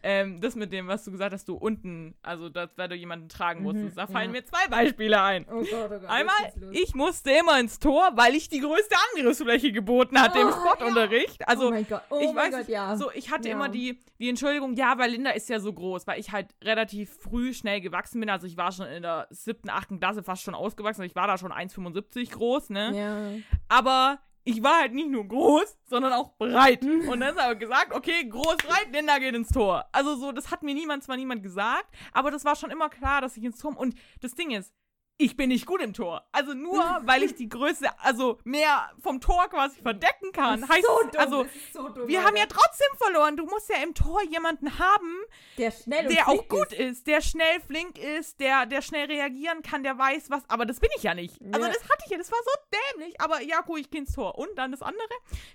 ähm, 0.07 0.39
das 0.43 0.55
mit 0.55 0.71
dem, 0.71 0.87
was 0.87 1.03
du 1.03 1.11
gesagt 1.13 1.33
hast, 1.33 1.49
du 1.49 1.55
unten, 1.57 2.15
also 2.23 2.51
das, 2.51 2.69
weil 2.77 2.89
du 2.91 2.95
jemanden 2.95 3.31
tragen 3.31 3.61
Mhm, 3.61 3.65
musstest. 3.67 3.97
Da 3.97 4.07
fallen 4.07 4.27
ja. 4.35 4.41
mir 4.41 4.45
zwei 4.45 4.69
Beispiele 4.69 5.21
ein. 5.23 5.47
Oh 5.51 5.61
Gott, 5.63 5.69
oh 5.73 5.89
Gott. 5.89 6.05
Einmal, 6.05 6.35
ich 6.73 6.95
musste 6.95 7.31
immer 7.31 7.59
ins 7.59 7.79
Tor, 7.79 8.11
weil 8.15 8.35
ich 8.35 8.51
die 8.51 8.61
größte 8.61 8.95
Angriffsfläche 9.15 9.73
geboten 9.73 10.21
hatte 10.21 10.39
im 10.41 10.49
Oh, 10.49 10.53
Sportunterricht. 10.53 11.49
Also 11.49 11.69
oh 11.69 11.71
mein 11.71 11.87
Gott, 11.87 12.03
oh 12.11 12.19
ich 12.21 12.33
mein 12.35 12.53
weiß 12.53 12.59
Gott, 12.61 12.69
ja. 12.69 12.97
So, 12.97 13.11
ich 13.13 13.31
hatte 13.31 13.49
Ja. 13.49 13.55
immer 13.55 13.71
die, 13.71 13.99
die 14.19 14.29
Entschuldigung, 14.29 14.75
ja, 14.75 14.99
weil 14.99 15.11
Linda 15.13 15.31
ist 15.31 15.49
ja 15.49 15.59
so 15.59 15.73
groß, 15.73 16.07
weil 16.07 16.21
ich 16.21 16.33
halt 16.33 16.55
relativ 16.63 17.17
früh 17.21 17.55
schnell 17.55 17.81
gewachsen 17.81 18.21
bin. 18.21 18.29
Also 18.29 18.47
ich 18.47 18.59
war 18.59 18.73
schon 18.73 18.87
in 18.87 19.03
der 19.03 19.27
siebten, 19.31 19.71
achten 19.71 19.99
Klasse 19.99 20.23
fast 20.23 20.43
schon 20.43 20.55
ausgewachsen. 20.55 21.01
Also 21.01 21.11
ich 21.11 21.17
war 21.17 21.27
da 21.27 21.39
schon 21.39 21.51
1,75 21.53 22.31
groß, 22.33 22.69
ne? 22.71 22.93
ja. 22.95 23.31
Aber 23.69 24.19
ich 24.45 24.63
war 24.63 24.81
halt 24.81 24.93
nicht 24.93 25.09
nur 25.09 25.27
groß, 25.27 25.77
sondern 25.87 26.13
auch 26.13 26.37
breit. 26.37 26.83
Und 26.85 27.21
dann 27.21 27.35
ist 27.35 27.41
aber 27.41 27.55
gesagt, 27.55 27.93
okay, 27.93 28.29
groß, 28.29 28.57
breit, 28.59 28.89
Linda 28.93 29.19
geht 29.19 29.35
ins 29.35 29.49
Tor. 29.49 29.87
Also 29.93 30.17
so, 30.17 30.33
das 30.33 30.51
hat 30.51 30.63
mir 30.63 30.75
niemand, 30.75 31.03
zwar 31.03 31.17
niemand 31.17 31.43
gesagt, 31.43 31.95
aber 32.13 32.31
das 32.31 32.45
war 32.45 32.55
schon 32.55 32.71
immer 32.71 32.91
klar, 32.91 33.21
dass 33.21 33.37
ich 33.37 33.45
ins 33.45 33.59
Tor. 33.59 33.77
Und 33.77 33.95
das 34.21 34.35
Ding 34.35 34.51
ist, 34.51 34.73
ich 35.17 35.37
bin 35.37 35.49
nicht 35.51 35.65
gut 35.67 35.81
im 35.81 35.93
Tor. 35.93 36.27
Also 36.33 36.55
nur, 36.55 36.79
weil 37.05 37.23
ich 37.23 37.35
die 37.35 37.49
Größe, 37.49 37.87
also 38.01 38.39
mehr 38.45 38.91
vom 39.01 39.21
Tor 39.21 39.49
quasi 39.49 39.81
verdecken 39.81 40.33
kann. 40.33 40.63
Ist 40.63 40.69
heißt, 40.69 40.85
so 40.87 40.99
dumm, 41.11 41.21
also 41.21 41.43
ist 41.43 41.73
so 41.73 41.89
dumm, 41.89 42.09
wir 42.09 42.19
Alter. 42.19 42.29
haben 42.29 42.37
ja 42.37 42.47
trotzdem 42.47 42.89
verloren. 42.99 43.37
Du 43.37 43.45
musst 43.47 43.69
ja 43.69 43.77
im 43.83 43.95
Tor 43.95 44.23
jemanden 44.25 44.79
haben, 44.79 45.15
der 45.59 45.71
schnell 45.71 46.09
der 46.09 46.29
auch 46.29 46.49
gut 46.49 46.73
ist. 46.73 47.07
der 47.07 47.21
schnell 47.21 47.61
flink 47.67 47.99
ist, 47.99 48.41
der, 48.41 48.67
der 48.67 48.83
schnell 48.83 49.07
reagieren 49.07 49.63
kann, 49.63 49.83
der 49.85 49.97
weiß 49.97 50.31
was. 50.31 50.43
Aber 50.49 50.67
das 50.67 50.81
bin 50.81 50.91
ich 50.97 51.03
ja 51.05 51.15
nicht. 51.15 51.41
Also 51.53 51.67
Ja. 51.67 51.73
das 51.73 51.83
hatte 51.85 52.03
ich 52.07 52.11
ja, 52.11 52.19
das 52.19 52.33
war 52.33 52.39
so 52.45 52.51
dämlich. 52.97 53.21
Aber 53.21 53.41
ja, 53.41 53.61
gut, 53.61 53.79
ich 53.81 53.91
geh 53.91 53.99
ins 53.99 54.13
Tor. 54.15 54.37
Und 54.37 54.49
dann 54.57 54.73
das 54.73 54.83
andere. 54.83 55.07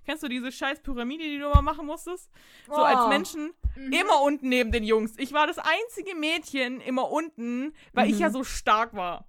Kennst 0.06 0.24
du 0.24 0.28
diese 0.30 0.52
scheiß 0.52 0.82
Pyramide, 0.82 1.24
die 1.24 1.38
du 1.38 1.46
immer 1.48 1.62
machen 1.62 1.86
musstest? 1.86 2.30
So 2.68 2.74
Oh. 2.76 2.84
als 2.84 3.08
Menschen 3.10 3.54
Mhm. 3.76 3.94
immer 3.94 4.22
unten 4.22 4.50
neben 4.50 4.72
den 4.72 4.84
Jungs. 4.84 5.14
Ich 5.18 5.34
war 5.34 5.48
das 5.48 5.58
einzige 5.60 6.16
Mädchen 6.16 6.80
immer 6.82 7.12
unten, 7.12 7.74
weil 7.94 8.08
ich 8.08 8.16
Mhm. 8.16 8.22
ja 8.22 8.30
so 8.30 8.44
stark 8.44 8.94
war. 8.96 9.26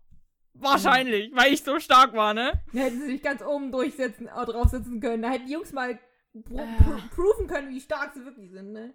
Wahrscheinlich, 0.55 1.33
weil 1.35 1.53
ich 1.53 1.63
so 1.63 1.79
stark 1.81 2.13
war, 2.15 2.35
ne? 2.35 2.53
Da 2.73 2.81
hätten 2.81 3.01
sie 3.01 3.07
sich 3.07 3.23
ganz 3.23 3.43
oben 3.43 3.71
durchsetzen, 3.73 4.27
äh, 4.29 4.45
draufsetzen 4.47 5.01
können. 5.01 5.23
Da 5.23 5.31
hätten 5.31 5.47
die 5.47 5.53
Jungs 5.53 5.73
mal 5.73 5.99
pro 6.45 6.59
Äh. 6.59 6.67
pr 6.77 6.99
proven 7.15 7.47
können, 7.47 7.71
wie 7.71 7.81
stark 7.81 8.13
sie 8.15 8.25
wirklich 8.25 8.51
sind, 8.51 8.73
ne? 8.73 8.95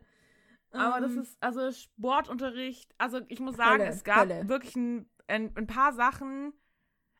Aber 0.72 1.00
das 1.00 1.12
Ähm, 1.12 1.22
ist, 1.22 1.38
also 1.42 1.72
Sportunterricht, 1.72 2.94
also 2.98 3.22
ich 3.30 3.40
muss 3.40 3.56
sagen, 3.56 3.82
Hölle, 3.82 3.90
es 3.92 4.04
gab 4.04 4.30
Hölle. 4.30 4.48
wirklich 4.50 4.76
ein, 4.76 5.10
ein, 5.28 5.52
ein 5.56 5.68
paar 5.68 5.94
Sachen. 5.94 6.54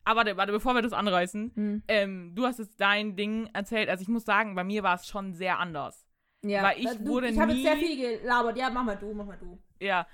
Aber 0.04 0.18
warte, 0.18 0.36
warte, 0.36 0.52
bevor 0.52 0.74
wir 0.74 0.82
das 0.82 0.92
anreißen, 0.92 1.52
hm. 1.54 1.82
ähm, 1.88 2.32
du 2.34 2.44
hast 2.46 2.58
jetzt 2.60 2.80
dein 2.80 3.16
Ding 3.16 3.48
erzählt. 3.52 3.88
Also 3.88 4.02
ich 4.02 4.08
muss 4.08 4.24
sagen, 4.24 4.54
bei 4.54 4.62
mir 4.62 4.82
war 4.84 4.94
es 4.94 5.06
schon 5.08 5.32
sehr 5.32 5.58
anders. 5.58 6.06
Ja, 6.44 6.62
weil 6.62 6.78
ich 6.78 6.84
da- 6.84 6.94
du, 6.94 7.06
wurde 7.06 7.28
Ich 7.28 7.38
habe 7.40 7.52
jetzt 7.52 7.62
sehr 7.62 7.76
viel 7.76 8.20
gelabert. 8.20 8.56
Ja, 8.56 8.70
mach 8.70 8.84
mal 8.84 8.96
du, 8.96 9.12
mach 9.12 9.26
mal 9.26 9.38
du. 9.38 9.58
Ja. 9.80 10.06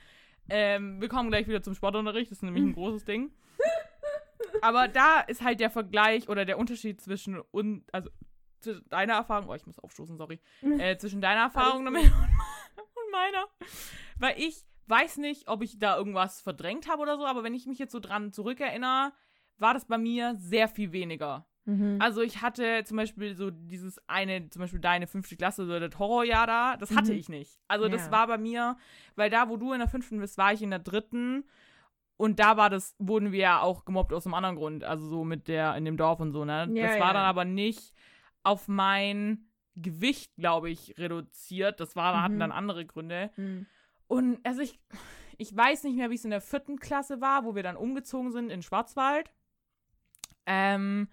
Ähm, 0.48 1.00
wir 1.00 1.08
kommen 1.08 1.28
gleich 1.28 1.46
wieder 1.46 1.62
zum 1.62 1.74
Sportunterricht, 1.74 2.30
das 2.30 2.38
ist 2.38 2.42
nämlich 2.42 2.62
ein 2.64 2.72
großes 2.72 3.04
Ding. 3.04 3.32
Aber 4.60 4.88
da 4.88 5.20
ist 5.20 5.42
halt 5.42 5.60
der 5.60 5.70
Vergleich 5.70 6.28
oder 6.28 6.44
der 6.44 6.58
Unterschied 6.58 7.00
zwischen 7.00 7.40
und 7.50 7.84
also 7.92 8.10
zwischen 8.60 8.88
deiner 8.88 9.14
Erfahrung, 9.14 9.48
oh, 9.48 9.54
ich 9.54 9.66
muss 9.66 9.78
aufstoßen, 9.78 10.16
sorry, 10.16 10.40
äh, 10.62 10.96
zwischen 10.96 11.20
deiner 11.20 11.42
Erfahrung 11.42 11.86
und, 11.86 11.92
meiner. 13.10 13.46
weil 14.18 14.38
ich 14.38 14.64
weiß 14.86 15.18
nicht, 15.18 15.48
ob 15.48 15.62
ich 15.62 15.78
da 15.78 15.96
irgendwas 15.96 16.40
verdrängt 16.40 16.88
habe 16.88 17.02
oder 17.02 17.16
so, 17.16 17.26
aber 17.26 17.42
wenn 17.44 17.54
ich 17.54 17.66
mich 17.66 17.78
jetzt 17.78 17.92
so 17.92 18.00
dran 18.00 18.32
zurückerinnere, 18.32 19.12
war 19.58 19.74
das 19.74 19.84
bei 19.86 19.98
mir 19.98 20.34
sehr 20.38 20.68
viel 20.68 20.92
weniger. 20.92 21.46
Mhm. 21.64 21.98
Also 22.00 22.20
ich 22.22 22.42
hatte 22.42 22.82
zum 22.84 22.96
Beispiel 22.96 23.36
so 23.36 23.50
dieses 23.50 24.00
eine, 24.08 24.48
zum 24.50 24.60
Beispiel 24.60 24.80
deine 24.80 25.06
fünfte 25.06 25.36
Klasse, 25.36 25.66
so 25.66 25.78
das 25.78 25.98
Horrorjahr 25.98 26.46
da, 26.46 26.76
das 26.76 26.90
hatte 26.94 27.12
Mhm. 27.12 27.18
ich 27.18 27.28
nicht. 27.28 27.60
Also 27.68 27.88
das 27.88 28.06
Ja. 28.06 28.10
war 28.12 28.26
bei 28.26 28.38
mir, 28.38 28.76
weil 29.14 29.30
da, 29.30 29.48
wo 29.48 29.56
du 29.56 29.72
in 29.72 29.78
der 29.78 29.88
fünften 29.88 30.18
bist, 30.18 30.36
war 30.38 30.52
ich 30.52 30.62
in 30.62 30.70
der 30.70 30.80
dritten 30.80 31.44
und 32.16 32.38
da 32.38 32.56
war 32.56 32.70
das, 32.70 32.94
wurden 32.98 33.32
wir 33.32 33.40
ja 33.40 33.60
auch 33.60 33.84
gemobbt 33.84 34.12
aus 34.12 34.26
einem 34.26 34.34
anderen 34.34 34.56
Grund, 34.56 34.84
also 34.84 35.06
so 35.08 35.24
mit 35.24 35.48
der, 35.48 35.76
in 35.76 35.84
dem 35.84 35.96
Dorf 35.96 36.20
und 36.20 36.32
so, 36.32 36.44
ne? 36.44 36.68
Ja, 36.72 36.88
das 36.88 37.00
war 37.00 37.08
ja. 37.08 37.12
dann 37.14 37.24
aber 37.24 37.44
nicht 37.44 37.92
auf 38.42 38.68
mein 38.68 39.48
Gewicht, 39.74 40.34
glaube 40.36 40.70
ich, 40.70 40.94
reduziert. 40.98 41.80
Das 41.80 41.96
war, 41.96 42.22
hatten 42.22 42.34
Mhm. 42.34 42.40
dann 42.40 42.52
andere 42.52 42.84
Gründe. 42.84 43.30
Mhm. 43.36 43.66
Und 44.06 44.38
also 44.44 44.60
ich, 44.60 44.78
ich 45.38 45.56
weiß 45.56 45.84
nicht 45.84 45.96
mehr, 45.96 46.10
wie 46.10 46.14
es 46.16 46.24
in 46.24 46.30
der 46.30 46.40
vierten 46.42 46.78
Klasse 46.78 47.20
war, 47.20 47.44
wo 47.44 47.54
wir 47.54 47.62
dann 47.62 47.76
umgezogen 47.76 48.30
sind 48.32 48.50
in 48.50 48.62
Schwarzwald. 48.62 49.32
Ähm, 50.46 51.08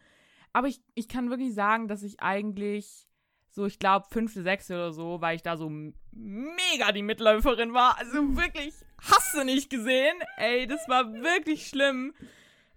aber 0.54 0.68
ich, 0.68 0.82
ich 0.96 1.08
kann 1.08 1.30
wirklich 1.30 1.54
sagen, 1.54 1.88
dass 1.88 2.04
ich 2.04 2.20
eigentlich 2.22 3.08
so, 3.52 3.66
ich 3.66 3.80
glaube, 3.80 4.08
fünfte, 4.10 4.44
sechste 4.44 4.74
oder 4.76 4.92
so, 4.92 5.22
weil 5.22 5.36
ich 5.36 5.42
da 5.44 5.58
so 5.58 5.70
mega 6.12 6.92
die 6.92 7.02
Mitläuferin 7.04 7.74
war. 7.74 7.98
Also 7.98 8.36
wirklich, 8.36 8.74
hast 9.02 9.34
du 9.36 9.44
nicht 9.44 9.70
gesehen? 9.70 10.16
Ey, 10.38 10.68
das 10.68 10.88
war 10.90 11.12
wirklich 11.14 11.68
schlimm. 11.68 12.14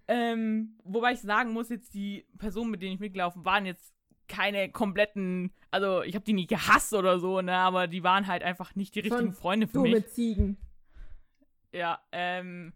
Ähm, 0.07 0.77
wobei 0.83 1.13
ich 1.13 1.21
sagen 1.21 1.53
muss, 1.53 1.69
jetzt 1.69 1.93
die 1.93 2.25
Personen, 2.37 2.71
mit 2.71 2.81
denen 2.81 2.93
ich 2.95 2.99
mitgelaufen 2.99 3.45
waren, 3.45 3.65
jetzt 3.65 3.93
keine 4.27 4.69
kompletten, 4.71 5.51
also 5.71 6.01
ich 6.01 6.15
habe 6.15 6.25
die 6.25 6.33
nie 6.33 6.47
gehasst 6.47 6.93
oder 6.93 7.19
so, 7.19 7.41
ne, 7.41 7.55
aber 7.55 7.87
die 7.87 8.03
waren 8.03 8.27
halt 8.27 8.41
einfach 8.43 8.75
nicht 8.75 8.95
die 8.95 9.01
richtigen 9.01 9.31
Freunde 9.33 9.67
für 9.67 9.73
Dumme 9.73 9.91
mich. 9.91 10.07
Ziegen. 10.07 10.57
Ja, 11.71 11.99
ähm. 12.11 12.73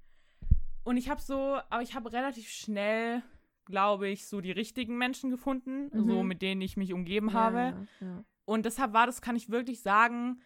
Und 0.84 0.96
ich 0.98 1.10
habe 1.10 1.22
so, 1.22 1.60
aber 1.70 1.82
ich 1.82 1.96
habe 1.96 2.12
relativ 2.14 2.48
schnell, 2.50 3.22
glaube 3.66 4.08
ich, 4.08 4.28
so 4.28 4.40
die 4.40 4.52
richtigen 4.52 4.98
Menschen 4.98 5.30
gefunden, 5.30 5.90
Mhm. 5.92 6.08
so 6.08 6.24
mit 6.24 6.42
denen 6.42 6.62
ich 6.62 6.78
mich 6.78 6.94
umgeben 6.94 7.34
habe. 7.34 7.58
Ja, 8.00 8.08
ja. 8.08 8.24
Und 8.46 8.66
deshalb 8.66 8.94
war 8.94 9.06
das, 9.06 9.22
kann 9.22 9.36
ich 9.36 9.50
wirklich 9.50 9.82
sagen, 9.82 10.42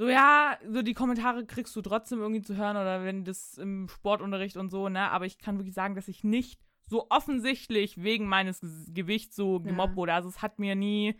so 0.00 0.08
ja, 0.08 0.56
so 0.66 0.80
die 0.80 0.94
Kommentare 0.94 1.44
kriegst 1.44 1.76
du 1.76 1.82
trotzdem 1.82 2.20
irgendwie 2.20 2.40
zu 2.40 2.56
hören 2.56 2.78
oder 2.78 3.04
wenn 3.04 3.22
das 3.26 3.58
im 3.58 3.86
Sportunterricht 3.86 4.56
und 4.56 4.70
so, 4.70 4.88
ne? 4.88 5.10
Aber 5.10 5.26
ich 5.26 5.36
kann 5.36 5.58
wirklich 5.58 5.74
sagen, 5.74 5.94
dass 5.94 6.08
ich 6.08 6.24
nicht 6.24 6.58
so 6.86 7.06
offensichtlich 7.10 8.02
wegen 8.02 8.26
meines 8.26 8.60
Gewichts 8.94 9.36
so 9.36 9.60
gemobbt 9.60 9.92
Ja. 9.92 9.96
wurde. 9.96 10.14
Also 10.14 10.30
es 10.30 10.40
hat 10.40 10.58
mir 10.58 10.74
nie, 10.74 11.16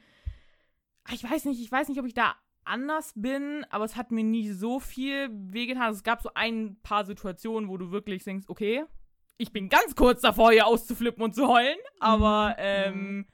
Ah, 1.05 1.13
ich 1.13 1.23
weiß 1.23 1.45
nicht, 1.45 1.61
ich 1.61 1.71
weiß 1.71 1.89
nicht, 1.89 2.01
ob 2.01 2.07
ich 2.07 2.15
da 2.15 2.35
anders 2.65 3.13
bin, 3.17 3.67
aber 3.69 3.85
es 3.85 3.97
hat 3.97 4.11
mir 4.13 4.25
nie 4.25 4.51
so 4.51 4.81
viel 4.81 5.29
wehgetan. 5.31 5.83
Also 5.83 5.99
es 5.99 6.03
gab 6.03 6.23
so 6.23 6.31
ein 6.35 6.79
paar 6.83 7.05
Situationen, 7.05 7.69
wo 7.69 7.77
du 7.77 7.91
wirklich 7.91 8.25
denkst, 8.25 8.47
okay, 8.49 8.85
ich 9.37 9.53
bin 9.53 9.69
ganz 9.69 9.95
kurz 9.95 10.23
davor, 10.23 10.53
hier 10.53 10.67
auszuflippen 10.67 11.23
und 11.23 11.35
zu 11.35 11.49
heulen, 11.49 11.79
aber 11.99 12.51
Mhm, 12.51 12.55
ähm, 12.59 13.27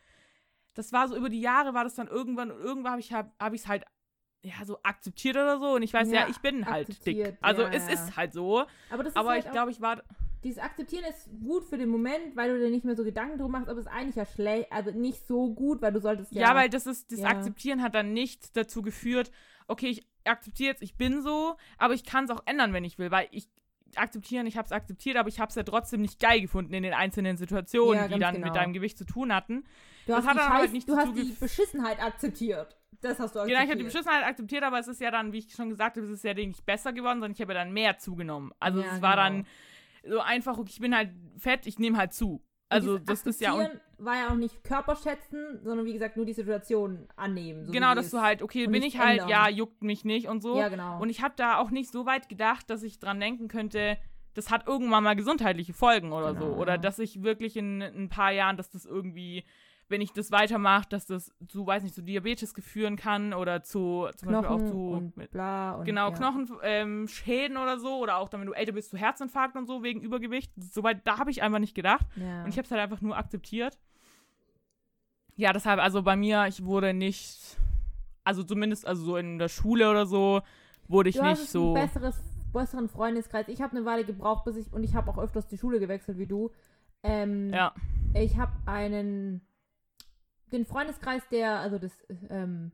das 0.74 0.92
war 0.92 1.06
so 1.08 1.16
über 1.16 1.28
die 1.28 1.40
Jahre 1.40 1.72
war 1.72 1.84
das 1.84 1.94
dann 1.94 2.08
irgendwann 2.08 2.50
und 2.50 2.60
irgendwann 2.60 2.92
habe 2.92 3.00
ich 3.00 3.12
hab, 3.12 3.32
hab 3.40 3.52
ich 3.52 3.62
es 3.62 3.68
halt 3.68 3.84
ja 4.46 4.64
so 4.64 4.78
akzeptiert 4.82 5.36
oder 5.36 5.58
so 5.58 5.74
und 5.74 5.82
ich 5.82 5.92
weiß 5.92 6.08
ja, 6.10 6.20
Ja, 6.22 6.28
ich 6.28 6.38
bin 6.38 6.66
halt 6.66 7.04
dick. 7.04 7.36
Also 7.40 7.62
ja, 7.62 7.70
es 7.70 7.88
ist 7.88 8.16
halt 8.16 8.32
so, 8.32 8.64
Aber 8.90 9.02
das 9.02 9.12
ist 9.12 9.16
aber 9.16 9.30
halt 9.30 9.44
ich 9.44 9.50
glaube, 9.50 9.70
ich 9.70 9.80
war 9.80 10.02
dieses 10.44 10.62
Akzeptieren 10.62 11.04
ist 11.04 11.28
gut 11.42 11.64
für 11.64 11.76
den 11.76 11.88
Moment, 11.88 12.36
weil 12.36 12.52
du 12.52 12.58
dir 12.60 12.70
nicht 12.70 12.84
mehr 12.84 12.94
so 12.94 13.02
Gedanken 13.02 13.38
drum 13.38 13.50
machst, 13.50 13.68
aber 13.68 13.80
es 13.80 13.86
ist 13.86 13.92
eigentlich 13.92 14.14
ja 14.14 14.26
schlecht, 14.26 14.70
also 14.70 14.92
nicht 14.92 15.26
so 15.26 15.52
gut, 15.52 15.82
weil 15.82 15.92
du 15.92 16.00
solltest 16.00 16.32
ja. 16.32 16.42
Ja, 16.42 16.54
weil 16.54 16.68
das 16.68 16.86
ist, 16.86 17.10
das. 17.10 17.24
Akzeptieren 17.24 17.82
hat 17.82 17.94
dann 17.96 18.12
nicht 18.12 18.56
dazu 18.56 18.82
geführt, 18.82 19.32
okay, 19.66 19.88
ich 19.88 20.06
akzeptiere 20.24 20.70
jetzt, 20.70 20.82
ich 20.82 20.96
bin 20.96 21.20
so, 21.22 21.56
aber 21.78 21.94
ich 21.94 22.04
kann 22.04 22.24
es 22.24 22.30
auch 22.30 22.42
ändern, 22.46 22.72
wenn 22.72 22.84
ich 22.84 22.98
will, 22.98 23.10
weil 23.10 23.26
ich 23.32 23.48
akzeptieren, 23.96 24.46
ich 24.46 24.56
habe 24.56 24.66
es 24.66 24.72
akzeptiert, 24.72 25.16
aber 25.16 25.28
ich 25.28 25.40
habe 25.40 25.48
es 25.48 25.54
ja 25.54 25.62
trotzdem 25.62 26.00
nicht 26.00 26.20
geil 26.20 26.40
gefunden 26.40 26.74
in 26.74 26.82
den 26.82 26.92
einzelnen 26.92 27.36
Situationen, 27.36 28.02
Ja, 28.02 28.08
die 28.08 28.20
dann 28.20 28.34
genau. 28.34 28.46
mit 28.46 28.56
deinem 28.56 28.72
Gewicht 28.72 28.98
zu 28.98 29.04
tun 29.04 29.34
hatten. 29.34 29.64
Du 30.06 30.12
das 30.12 30.26
hast, 30.26 30.26
hat 30.26 30.36
die, 30.36 30.58
Scheiß, 30.62 30.72
nicht 30.72 30.88
du 30.88 30.96
hast 30.96 31.16
die 31.16 31.36
Beschissenheit 31.38 32.02
akzeptiert. 32.02 32.76
Das 33.00 33.18
hast 33.18 33.34
du 33.34 33.40
akzeptiert. 33.40 33.48
Genau, 33.48 33.62
ich 33.62 33.70
habe 33.70 33.78
die 33.78 33.84
Beschissenheit 33.84 34.24
akzeptiert, 34.24 34.62
aber 34.62 34.78
es 34.78 34.88
ist 34.88 35.00
ja 35.00 35.10
dann, 35.10 35.32
wie 35.32 35.38
ich 35.38 35.52
schon 35.52 35.68
gesagt 35.68 35.96
habe, 35.96 36.06
es 36.06 36.12
ist 36.12 36.24
ja 36.24 36.34
nicht 36.34 36.64
besser 36.64 36.92
geworden, 36.92 37.20
sondern 37.20 37.32
ich 37.32 37.40
habe 37.40 37.52
ja 37.52 37.60
dann 37.60 37.72
mehr 37.72 37.98
zugenommen. 37.98 38.52
Also 38.58 38.80
Ja, 38.80 38.86
es 38.94 39.02
war 39.02 39.16
genau. 39.16 39.44
dann 39.44 39.46
so 40.08 40.20
einfach, 40.20 40.58
okay, 40.58 40.70
ich 40.72 40.80
bin 40.80 40.96
halt 40.96 41.10
fett, 41.36 41.66
ich 41.66 41.78
nehme 41.78 41.98
halt 41.98 42.14
zu. 42.14 42.42
Also 42.68 42.98
das 42.98 43.22
ist 43.22 43.40
ja 43.40 43.52
Akzeptieren 43.54 43.80
war 43.98 44.16
ja 44.16 44.30
auch 44.30 44.36
nicht 44.36 44.62
Körperschätzen, 44.62 45.60
sondern 45.62 45.86
wie 45.86 45.92
gesagt 45.92 46.16
nur 46.16 46.26
die 46.26 46.32
Situation 46.32 47.08
annehmen. 47.16 47.66
So 47.66 47.72
genau, 47.72 47.94
dass 47.94 48.10
du 48.10 48.20
halt, 48.20 48.42
okay, 48.42 48.66
bin 48.66 48.82
ich 48.82 48.98
halt, 48.98 49.20
ändern. 49.20 49.28
ja, 49.28 49.48
juckt 49.48 49.82
mich 49.82 50.04
nicht 50.04 50.28
und 50.28 50.42
so. 50.42 50.58
Ja, 50.58 50.68
genau. 50.68 51.00
Und 51.00 51.08
ich 51.08 51.22
habe 51.22 51.34
da 51.36 51.58
auch 51.58 51.70
nicht 51.70 51.90
so 51.90 52.06
weit 52.06 52.28
gedacht, 52.28 52.68
dass 52.68 52.82
ich 52.82 52.98
dran 52.98 53.20
denken 53.20 53.48
könnte, 53.48 53.98
das 54.34 54.50
hat 54.50 54.66
irgendwann 54.66 55.02
mal 55.02 55.16
gesundheitliche 55.16 55.72
Folgen 55.72 56.12
oder 56.12 56.34
so. 56.34 56.46
Genau. 56.46 56.60
Oder 56.60 56.76
dass 56.76 56.98
ich 56.98 57.22
wirklich 57.22 57.56
in, 57.56 57.80
ein 57.82 58.08
paar 58.08 58.32
Jahren, 58.32 58.56
dass 58.58 58.70
das 58.70 58.84
irgendwie, 58.84 59.44
wenn 59.88 60.00
ich 60.00 60.12
das 60.12 60.32
weitermache, 60.32 60.88
dass 60.88 61.06
das 61.06 61.32
zu, 61.46 61.64
weiß 61.66 61.82
nicht, 61.84 61.94
zu 61.94 62.02
Diabetes 62.02 62.52
führen 62.58 62.96
kann 62.96 63.32
oder 63.32 63.62
zu, 63.62 64.08
zum 64.16 64.28
Knochen 64.30 64.48
Beispiel 64.48 64.66
auch 64.66 64.70
zu, 64.70 64.90
und 64.90 65.16
mit- 65.16 65.30
bla 65.30 65.76
und 65.76 65.84
genau, 65.84 66.08
ja. 66.10 66.14
Knochenschäden 66.16 66.60
ähm, 66.64 67.08
Schäden 67.08 67.56
oder 67.56 67.78
so. 67.78 67.98
Oder 67.98 68.16
auch 68.16 68.28
dann, 68.28 68.40
wenn 68.40 68.48
du 68.48 68.52
älter 68.52 68.72
bist, 68.72 68.90
zu 68.90 68.96
Herzinfarkt 68.96 69.56
und 69.56 69.66
so 69.66 69.82
wegen 69.84 70.00
Übergewicht. 70.00 70.50
Soweit, 70.56 71.06
da 71.06 71.18
habe 71.18 71.30
ich 71.30 71.42
einfach 71.42 71.60
nicht 71.60 71.74
gedacht. 71.74 72.06
Ja. 72.16 72.42
Und 72.42 72.48
ich 72.48 72.58
habe 72.58 72.64
es 72.64 72.70
halt 72.70 72.80
einfach 72.80 73.00
nur 73.00 73.16
akzeptiert. 73.16 73.78
Ja, 75.36 75.52
deshalb, 75.52 75.78
also 75.80 76.02
bei 76.02 76.16
mir, 76.16 76.46
ich 76.46 76.64
wurde 76.64 76.92
nicht, 76.94 77.56
also 78.24 78.42
zumindest, 78.42 78.86
also 78.86 79.04
so 79.04 79.16
in 79.16 79.38
der 79.38 79.48
Schule 79.48 79.90
oder 79.90 80.06
so, 80.06 80.40
wurde 80.88 81.10
ich 81.10 81.16
du 81.16 81.22
nicht 81.22 81.48
so. 81.48 81.74
einen 81.74 81.86
besseres, 81.86 82.18
besseren 82.52 82.88
Freundeskreis. 82.88 83.46
Ich 83.48 83.60
habe 83.60 83.76
eine 83.76 83.84
Weile 83.84 84.04
gebraucht, 84.04 84.44
bis 84.46 84.56
ich 84.56 84.72
und 84.72 84.82
ich 84.82 84.94
habe 84.94 85.10
auch 85.10 85.18
öfters 85.18 85.46
die 85.46 85.58
Schule 85.58 85.78
gewechselt 85.78 86.18
wie 86.18 86.26
du. 86.26 86.50
Ähm, 87.02 87.52
Ja. 87.52 87.72
Ich 88.14 88.38
habe 88.38 88.52
einen 88.64 89.45
den 90.52 90.64
Freundeskreis, 90.64 91.22
der 91.30 91.58
also 91.60 91.78
das 91.78 91.92
ähm, 92.30 92.72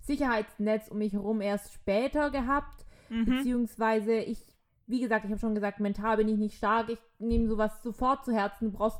Sicherheitsnetz 0.00 0.88
um 0.88 0.98
mich 0.98 1.12
herum 1.12 1.40
erst 1.40 1.72
später 1.72 2.30
gehabt, 2.30 2.84
Mhm. 3.08 3.24
beziehungsweise 3.26 4.14
ich, 4.14 4.38
wie 4.86 5.00
gesagt, 5.00 5.24
ich 5.26 5.30
habe 5.30 5.38
schon 5.40 5.54
gesagt, 5.54 5.80
mental 5.80 6.16
bin 6.16 6.28
ich 6.28 6.38
nicht 6.38 6.56
stark. 6.56 6.88
Ich 6.88 6.98
nehme 7.18 7.46
sowas 7.46 7.82
sofort 7.82 8.24
zu 8.24 8.32
Herzen. 8.32 8.72
Du 8.72 8.78
brauchst, 8.78 8.98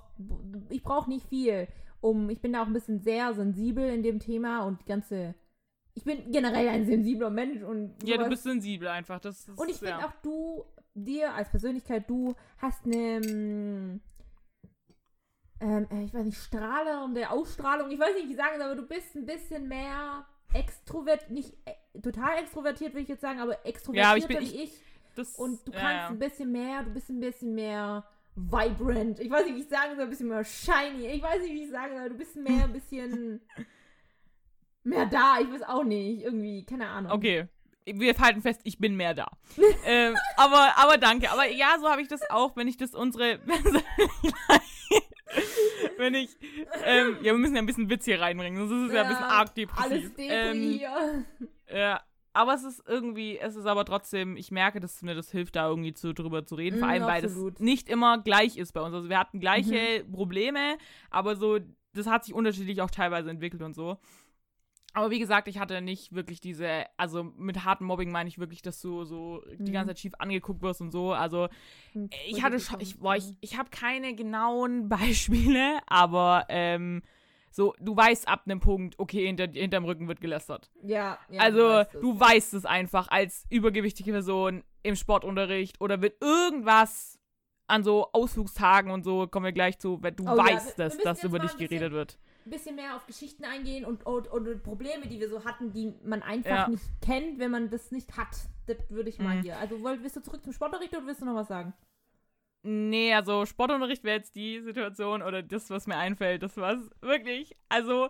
ich 0.68 0.82
brauche 0.82 1.08
nicht 1.08 1.26
viel, 1.28 1.66
um. 2.02 2.28
Ich 2.28 2.42
bin 2.42 2.52
da 2.52 2.62
auch 2.62 2.66
ein 2.66 2.74
bisschen 2.74 3.00
sehr 3.00 3.32
sensibel 3.32 3.88
in 3.88 4.02
dem 4.02 4.20
Thema 4.20 4.64
und 4.66 4.82
die 4.82 4.84
ganze. 4.86 5.34
Ich 5.94 6.04
bin 6.04 6.30
generell 6.30 6.68
ein 6.68 6.84
sensibler 6.84 7.30
Mensch 7.30 7.62
und 7.62 7.94
Ja, 8.04 8.18
du 8.18 8.28
bist 8.28 8.42
sensibel 8.42 8.88
einfach. 8.88 9.18
Das 9.20 9.48
ist, 9.48 9.58
und 9.58 9.70
ich 9.70 9.76
finde 9.76 10.00
ja. 10.00 10.06
auch 10.06 10.14
du, 10.22 10.64
dir 10.94 11.32
als 11.34 11.48
Persönlichkeit, 11.50 12.08
du 12.10 12.34
hast 12.58 12.84
eine, 12.84 13.98
ähm, 15.62 15.86
äh, 15.90 16.04
ich 16.04 16.12
weiß 16.12 16.24
nicht, 16.24 16.38
strahlende 16.38 17.30
Ausstrahlung. 17.30 17.90
Ich 17.90 17.98
weiß 17.98 18.14
nicht, 18.14 18.26
wie 18.28 18.32
ich 18.32 18.36
sagen 18.36 18.56
soll, 18.58 18.66
aber 18.66 18.76
du 18.76 18.86
bist 18.86 19.14
ein 19.14 19.24
bisschen 19.24 19.68
mehr 19.68 20.26
extrovert, 20.52 21.30
nicht 21.30 21.54
äh, 21.64 22.00
total 22.00 22.38
extrovertiert, 22.38 22.92
würde 22.92 23.02
ich 23.02 23.08
jetzt 23.08 23.22
sagen, 23.22 23.40
aber 23.40 23.64
extrovertierter 23.64 24.08
aber 24.10 24.18
ich 24.18 24.26
bin- 24.26 24.40
wie 24.40 24.62
ich. 24.64 24.72
das, 25.14 25.36
Und 25.36 25.66
du 25.66 25.72
ja, 25.72 25.78
kannst 25.78 25.96
ja. 25.96 26.08
ein 26.08 26.18
bisschen 26.18 26.52
mehr, 26.52 26.82
du 26.82 26.90
bist 26.90 27.08
ein 27.08 27.20
bisschen 27.20 27.54
mehr 27.54 28.04
vibrant. 28.34 29.20
Ich 29.20 29.30
weiß 29.30 29.44
nicht, 29.46 29.56
wie 29.56 29.60
ich 29.60 29.68
sagen 29.68 29.94
soll, 29.94 30.04
ein 30.04 30.10
bisschen 30.10 30.28
mehr 30.28 30.44
shiny. 30.44 31.06
Ich 31.06 31.22
weiß 31.22 31.42
nicht, 31.42 31.52
wie 31.52 31.64
ich 31.64 31.70
sagen 31.70 31.96
soll, 31.98 32.08
du 32.10 32.14
bist 32.16 32.36
mehr 32.36 32.64
ein 32.64 32.72
bisschen 32.72 33.40
mehr 34.84 35.06
da. 35.06 35.38
Ich 35.40 35.50
weiß 35.52 35.62
auch 35.62 35.84
nicht, 35.84 36.22
irgendwie, 36.22 36.64
keine 36.64 36.88
Ahnung. 36.88 37.12
Okay. 37.12 37.46
Wir 37.84 38.16
halten 38.18 38.42
fest, 38.42 38.60
ich 38.64 38.78
bin 38.78 38.96
mehr 38.96 39.14
da. 39.14 39.28
ähm, 39.86 40.16
aber, 40.36 40.72
aber 40.76 40.98
danke. 40.98 41.30
Aber 41.30 41.46
ja, 41.48 41.76
so 41.80 41.88
habe 41.88 42.02
ich 42.02 42.08
das 42.08 42.28
auch, 42.30 42.56
wenn 42.56 42.68
ich 42.68 42.76
das 42.76 42.94
unsere. 42.94 43.38
wenn 45.96 46.14
ich. 46.14 46.30
Ähm, 46.84 47.16
ja, 47.20 47.32
wir 47.32 47.38
müssen 47.38 47.54
ja 47.56 47.62
ein 47.62 47.66
bisschen 47.66 47.88
Witz 47.90 48.04
hier 48.04 48.20
reinbringen, 48.20 48.58
sonst 48.68 48.82
ist 48.84 48.88
es 48.90 48.94
ja, 48.94 49.02
ein 49.02 49.08
bisschen 49.08 49.24
arg 49.24 49.54
depressiv. 49.54 49.92
Alles 49.92 50.14
Depri 50.14 50.84
ähm. 50.84 51.24
Ja, 51.74 52.02
aber 52.34 52.54
es 52.54 52.64
ist 52.64 52.82
irgendwie, 52.86 53.38
es 53.38 53.56
ist 53.56 53.66
aber 53.66 53.84
trotzdem, 53.84 54.36
ich 54.36 54.50
merke, 54.50 54.80
dass 54.80 55.02
mir 55.02 55.14
das 55.14 55.30
hilft, 55.30 55.56
da 55.56 55.68
irgendwie 55.68 55.94
zu, 55.94 56.12
drüber 56.14 56.44
zu 56.46 56.54
reden. 56.54 56.78
Vor 56.78 56.88
Mm, 56.88 56.90
allem, 56.90 57.06
weil 57.06 57.22
das 57.22 57.34
nicht 57.58 57.88
immer 57.88 58.18
gleich 58.18 58.56
ist 58.56 58.72
bei 58.72 58.80
uns. 58.80 58.94
Also 58.94 59.08
wir 59.08 59.18
hatten 59.18 59.40
gleiche 59.40 60.04
Mhm. 60.06 60.12
Probleme, 60.12 60.76
aber 61.10 61.36
so, 61.36 61.58
das 61.94 62.06
hat 62.06 62.24
sich 62.24 62.34
unterschiedlich 62.34 62.80
auch 62.80 62.90
teilweise 62.90 63.30
entwickelt 63.30 63.62
und 63.62 63.74
so. 63.74 63.98
Aber 64.94 65.10
wie 65.10 65.18
gesagt, 65.18 65.48
ich 65.48 65.58
hatte 65.58 65.80
nicht 65.80 66.12
wirklich 66.14 66.40
diese, 66.40 66.84
also 66.96 67.24
mit 67.24 67.64
hartem 67.64 67.86
Mobbing 67.86 68.10
meine 68.10 68.28
ich 68.28 68.38
wirklich, 68.38 68.60
dass 68.62 68.80
du 68.80 69.04
so 69.04 69.42
die 69.58 69.70
Mhm. 69.70 69.72
ganze 69.72 69.88
Zeit 69.90 69.98
schief 70.00 70.12
angeguckt 70.18 70.62
wirst 70.62 70.80
und 70.80 70.90
so. 70.90 71.12
Also 71.12 71.48
Und 71.94 72.14
ich 72.26 72.42
hatte 72.42 72.60
schon, 72.60 72.80
ich, 72.80 72.98
boah, 72.98 73.16
ich, 73.16 73.36
ich 73.40 73.56
habe 73.58 73.70
keine 73.70 74.14
genauen 74.14 74.88
Beispiele, 75.58 75.78
aber 75.86 76.44
ähm, 76.48 77.02
so, 77.50 77.74
du 77.80 77.96
weißt 77.96 78.28
ab 78.28 78.42
einem 78.46 78.60
Punkt, 78.60 78.98
okay, 78.98 79.26
hinter, 79.26 79.46
hinterm 79.50 79.84
Rücken 79.84 80.08
wird 80.08 80.20
gelästert. 80.20 80.70
Ja, 80.82 81.18
ja 81.30 81.40
also, 81.40 81.58
weißt 81.68 81.94
es, 81.94 82.00
du 82.00 82.20
weißt 82.20 82.54
es 82.54 82.64
einfach 82.66 83.08
als 83.08 83.44
übergewichtige 83.50 84.12
Person 84.12 84.62
im 84.82 84.96
Sportunterricht 84.96 85.80
oder 85.80 86.00
wird 86.02 86.22
irgendwas 86.22 87.18
an 87.66 87.84
so 87.84 88.10
Ausflugstagen 88.12 88.90
und 88.90 89.04
so, 89.04 89.26
kommen 89.26 89.44
wir 89.46 89.52
gleich 89.52 89.78
zu, 89.78 90.02
wenn 90.02 90.16
du 90.16 90.24
Oh 90.24 90.28
ja, 90.30 90.36
wir- 90.36 90.44
weißt, 90.44 90.78
dass 90.78 90.98
das 90.98 91.24
über 91.24 91.38
dich 91.38 91.56
geredet 91.56 91.92
wird. 91.92 92.18
Ein 92.46 92.50
bisschen 92.50 92.76
mehr 92.76 92.96
auf 92.96 93.06
Geschichten 93.06 93.44
eingehen 93.44 93.84
und, 93.84 94.04
und, 94.06 94.28
und 94.28 94.62
Probleme, 94.62 95.06
die 95.06 95.20
wir 95.20 95.28
so 95.28 95.44
hatten, 95.44 95.72
die 95.72 95.94
man 96.04 96.22
einfach 96.22 96.50
Ja. 96.50 96.68
nicht 96.68 96.84
kennt, 97.04 97.38
wenn 97.38 97.50
man 97.50 97.70
das 97.70 97.90
nicht 97.90 98.16
hat. 98.16 98.36
Das 98.66 98.76
würde 98.90 99.08
ich 99.10 99.18
mal 99.18 99.36
Mhm. 99.38 99.42
hier. 99.42 99.58
Also 99.58 99.82
willst 99.82 100.16
du 100.16 100.22
zurück 100.22 100.42
zum 100.42 100.52
Sportunterricht 100.52 100.96
oder 100.96 101.06
willst 101.06 101.20
du 101.20 101.26
noch 101.26 101.34
was 101.34 101.48
sagen? 101.48 101.72
Nee, 102.64 103.12
also 103.14 103.44
Sportunterricht 103.44 104.04
wäre 104.04 104.18
jetzt 104.18 104.36
die 104.36 104.60
Situation 104.60 105.22
oder 105.22 105.42
das, 105.42 105.68
was 105.70 105.86
mir 105.88 105.96
einfällt. 105.96 106.42
Das 106.44 106.56
war's 106.56 106.90
wirklich. 107.00 107.56
Also, 107.68 108.08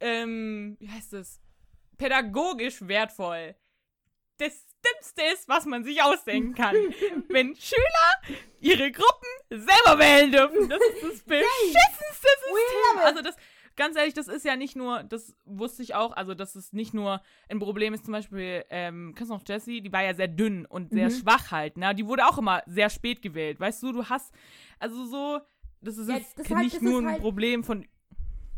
ähm, 0.00 0.76
wie 0.78 0.90
heißt 0.90 1.14
es? 1.14 1.40
Pädagogisch 1.96 2.86
wertvoll. 2.86 3.54
Das 4.38 4.66
Dümmste 4.84 5.22
ist, 5.32 5.48
was 5.48 5.64
man 5.64 5.84
sich 5.84 6.02
ausdenken 6.02 6.54
kann. 6.54 6.74
wenn 7.28 7.56
Schüler 7.56 8.36
ihre 8.60 8.90
Gruppen 8.92 9.28
selber 9.48 9.98
wählen 9.98 10.30
dürfen. 10.32 10.68
Das 10.68 10.80
ist 10.82 11.02
das 11.02 11.20
beschissenste 11.22 12.28
System. 12.42 12.98
Also 13.02 13.22
das, 13.22 13.36
ganz 13.76 13.96
ehrlich, 13.96 14.14
das 14.14 14.28
ist 14.28 14.44
ja 14.44 14.56
nicht 14.56 14.76
nur, 14.76 15.02
das 15.02 15.34
wusste 15.44 15.82
ich 15.82 15.94
auch, 15.94 16.12
also 16.12 16.34
dass 16.34 16.54
es 16.54 16.72
nicht 16.72 16.94
nur 16.94 17.20
ein 17.48 17.58
Problem 17.58 17.94
ist, 17.94 18.04
zum 18.04 18.12
Beispiel, 18.12 18.64
ähm, 18.70 19.12
kennst 19.16 19.30
du 19.30 19.34
noch 19.36 19.42
Jessie? 19.46 19.80
Die 19.80 19.92
war 19.92 20.02
ja 20.02 20.14
sehr 20.14 20.28
dünn 20.28 20.66
und 20.66 20.90
sehr 20.92 21.08
Mhm. 21.10 21.14
schwach 21.14 21.50
halt, 21.50 21.76
ne? 21.76 21.94
Die 21.94 22.06
wurde 22.06 22.26
auch 22.26 22.38
immer 22.38 22.62
sehr 22.66 22.90
spät 22.90 23.22
gewählt. 23.22 23.58
Weißt 23.60 23.82
du, 23.82 23.92
du 23.92 24.04
hast, 24.08 24.32
also 24.78 25.04
so, 25.06 25.40
das 25.80 25.98
ist 25.98 26.08
Ja, 26.08 26.16
jetzt 26.16 26.38
das 26.38 26.48
halt- 26.50 26.64
nicht 26.64 26.76
das 26.76 26.82
nur 26.82 27.00
ein 27.00 27.08
halt- 27.08 27.20
Problem 27.20 27.64
von, 27.64 27.86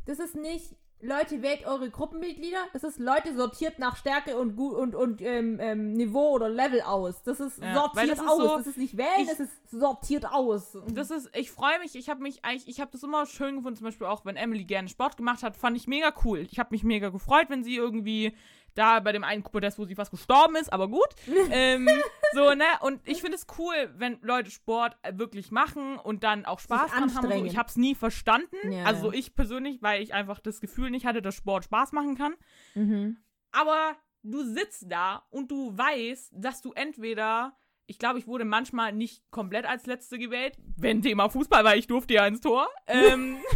Das 0.04 0.18
ist 0.20 0.36
nicht, 0.36 0.76
Leute, 1.02 1.42
wählt 1.42 1.66
eure 1.66 1.90
Gruppenmitglieder. 1.90 2.58
Das 2.72 2.82
ist 2.82 2.98
Leute 2.98 3.36
sortiert 3.36 3.78
nach 3.78 3.96
Stärke 3.96 4.38
und, 4.38 4.56
Gu- 4.56 4.74
und, 4.74 4.94
und 4.94 5.20
ähm, 5.20 5.58
ähm, 5.60 5.92
Niveau 5.92 6.30
oder 6.30 6.48
Level 6.48 6.80
aus. 6.80 7.22
Das 7.22 7.38
ist 7.38 7.62
Ja, 7.62 7.74
sortiert 7.74 8.12
das 8.12 8.18
ist 8.20 8.26
aus. 8.28 8.38
so- 8.38 8.56
das 8.56 8.66
ist 8.66 8.78
nicht 8.78 8.96
wählen, 8.96 9.08
ich- 9.20 9.28
das 9.28 9.40
ist 9.40 9.70
sortiert 9.70 10.24
aus. 10.32 10.76
das 10.92 11.10
ist, 11.10 11.30
ich 11.36 11.50
freue 11.50 11.78
mich, 11.80 11.94
ich 11.96 12.08
habe 12.08 12.22
mich 12.22 12.44
eigentlich, 12.44 12.66
ich 12.68 12.80
habe 12.80 12.90
das 12.90 13.02
immer 13.02 13.26
schön 13.26 13.56
gefunden, 13.56 13.76
zum 13.76 13.84
Beispiel 13.84 14.06
auch, 14.06 14.24
wenn 14.24 14.36
Emily 14.36 14.64
gerne 14.64 14.88
Sport 14.88 15.18
gemacht 15.18 15.42
hat, 15.42 15.56
fand 15.56 15.76
ich 15.76 15.86
mega 15.86 16.12
cool. 16.24 16.38
Ich 16.50 16.58
habe 16.58 16.70
mich 16.72 16.82
mega 16.82 17.10
gefreut, 17.10 17.46
wenn 17.50 17.62
sie 17.62 17.76
irgendwie 17.76 18.34
da 18.76 19.00
bei 19.00 19.12
dem 19.12 19.24
einen 19.24 19.42
Protest, 19.42 19.78
wo 19.78 19.84
sie 19.84 19.94
fast 19.94 20.10
gestorben 20.10 20.56
ist, 20.56 20.72
aber 20.72 20.88
gut. 20.88 21.08
ähm, 21.50 21.88
so, 22.32 22.54
ne? 22.54 22.64
Und 22.80 23.00
ich 23.04 23.20
finde 23.20 23.36
es 23.36 23.46
cool, 23.58 23.92
wenn 23.96 24.18
Leute 24.22 24.50
Sport 24.50 24.96
äh, 25.02 25.16
wirklich 25.16 25.50
machen 25.50 25.98
und 25.98 26.22
dann 26.22 26.44
auch 26.44 26.60
Spaß 26.60 26.90
dran 26.90 27.14
haben. 27.14 27.30
So. 27.30 27.44
Ich 27.44 27.56
habe 27.56 27.68
es 27.68 27.76
nie 27.76 27.94
verstanden. 27.94 28.72
Ja, 28.72 28.84
also 28.84 29.12
ich 29.12 29.34
persönlich, 29.34 29.82
weil 29.82 30.02
ich 30.02 30.14
einfach 30.14 30.40
das 30.40 30.60
Gefühl 30.60 30.90
nicht 30.90 31.06
hatte, 31.06 31.22
dass 31.22 31.34
Sport 31.34 31.64
Spaß 31.64 31.92
machen 31.92 32.16
kann. 32.16 32.34
Mhm. 32.74 33.16
Aber 33.52 33.96
du 34.22 34.42
sitzt 34.42 34.86
da 34.90 35.24
und 35.30 35.50
du 35.50 35.76
weißt, 35.76 36.32
dass 36.34 36.60
du 36.60 36.72
entweder, 36.72 37.56
ich 37.86 37.98
glaube, 37.98 38.18
ich 38.18 38.26
wurde 38.26 38.44
manchmal 38.44 38.92
nicht 38.92 39.22
komplett 39.30 39.64
als 39.64 39.86
Letzte 39.86 40.18
gewählt, 40.18 40.56
wenn 40.76 41.02
Thema 41.02 41.28
Fußball, 41.28 41.64
weil 41.64 41.78
ich 41.78 41.86
durfte 41.86 42.14
ja 42.14 42.26
ins 42.26 42.40
Tor. 42.40 42.68
Ähm, 42.86 43.38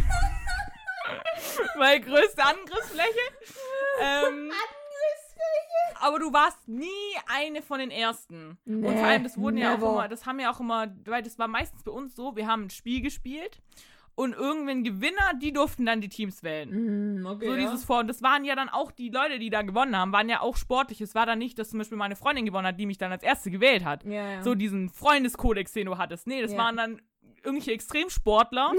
weil 1.75 1.99
größte 1.99 2.43
Angriffsfläche. 2.43 3.19
Ähm, 3.99 4.51
aber 6.01 6.19
du 6.19 6.33
warst 6.33 6.67
nie 6.67 6.87
eine 7.27 7.61
von 7.61 7.79
den 7.79 7.91
ersten. 7.91 8.57
und 8.65 8.83
vor 8.83 9.05
allem, 9.05 9.23
das 9.23 9.37
wurden 9.37 9.57
ja 9.57 9.73
auch 9.73 9.77
never. 9.77 9.91
immer, 9.91 10.07
das 10.07 10.25
haben 10.25 10.39
ja 10.39 10.51
auch 10.51 10.59
immer, 10.59 10.93
weil 11.05 11.23
das 11.23 11.37
war 11.39 11.47
meistens 11.47 11.83
bei 11.83 11.91
uns 11.91 12.15
so, 12.15 12.35
wir 12.35 12.47
haben 12.47 12.63
ein 12.63 12.69
Spiel 12.69 13.01
gespielt 13.01 13.61
und 14.15 14.33
irgendwann 14.33 14.83
Gewinner, 14.83 15.33
die 15.41 15.53
durften 15.53 15.85
dann 15.85 16.01
die 16.01 16.09
Teams 16.09 16.43
wählen. 16.43 17.17
Mhm, 17.19 17.25
okay, 17.25 17.45
So 17.45 17.55
ja. 17.55 17.57
dieses 17.57 17.83
Vor. 17.83 17.99
Und 17.99 18.07
das 18.07 18.21
waren 18.21 18.43
ja 18.43 18.55
dann 18.55 18.69
auch 18.69 18.91
die 18.91 19.09
Leute, 19.09 19.39
die 19.39 19.49
da 19.49 19.61
gewonnen 19.61 19.95
haben, 19.95 20.11
waren 20.11 20.29
ja 20.29 20.41
auch 20.41 20.57
sportlich. 20.57 21.01
Es 21.01 21.15
war 21.15 21.25
dann 21.25 21.39
nicht, 21.39 21.57
dass 21.57 21.69
zum 21.69 21.79
Beispiel 21.79 21.97
meine 21.97 22.15
Freundin 22.15 22.45
gewonnen 22.45 22.67
hat, 22.67 22.79
die 22.79 22.85
mich 22.85 22.97
dann 22.97 23.11
als 23.11 23.23
Erste 23.23 23.49
gewählt 23.51 23.85
hat. 23.85 24.03
Ja, 24.03 24.31
ja. 24.33 24.43
So 24.43 24.53
diesen 24.53 24.89
Freundeskodex, 24.89 25.71
den 25.73 25.85
du 25.85 25.97
hattest. 25.97 26.27
Nee, 26.27 26.41
das 26.41 26.55
waren 26.57 26.75
dann 26.77 27.01
irgendwelche 27.43 27.71
Extremsportler, 27.73 28.73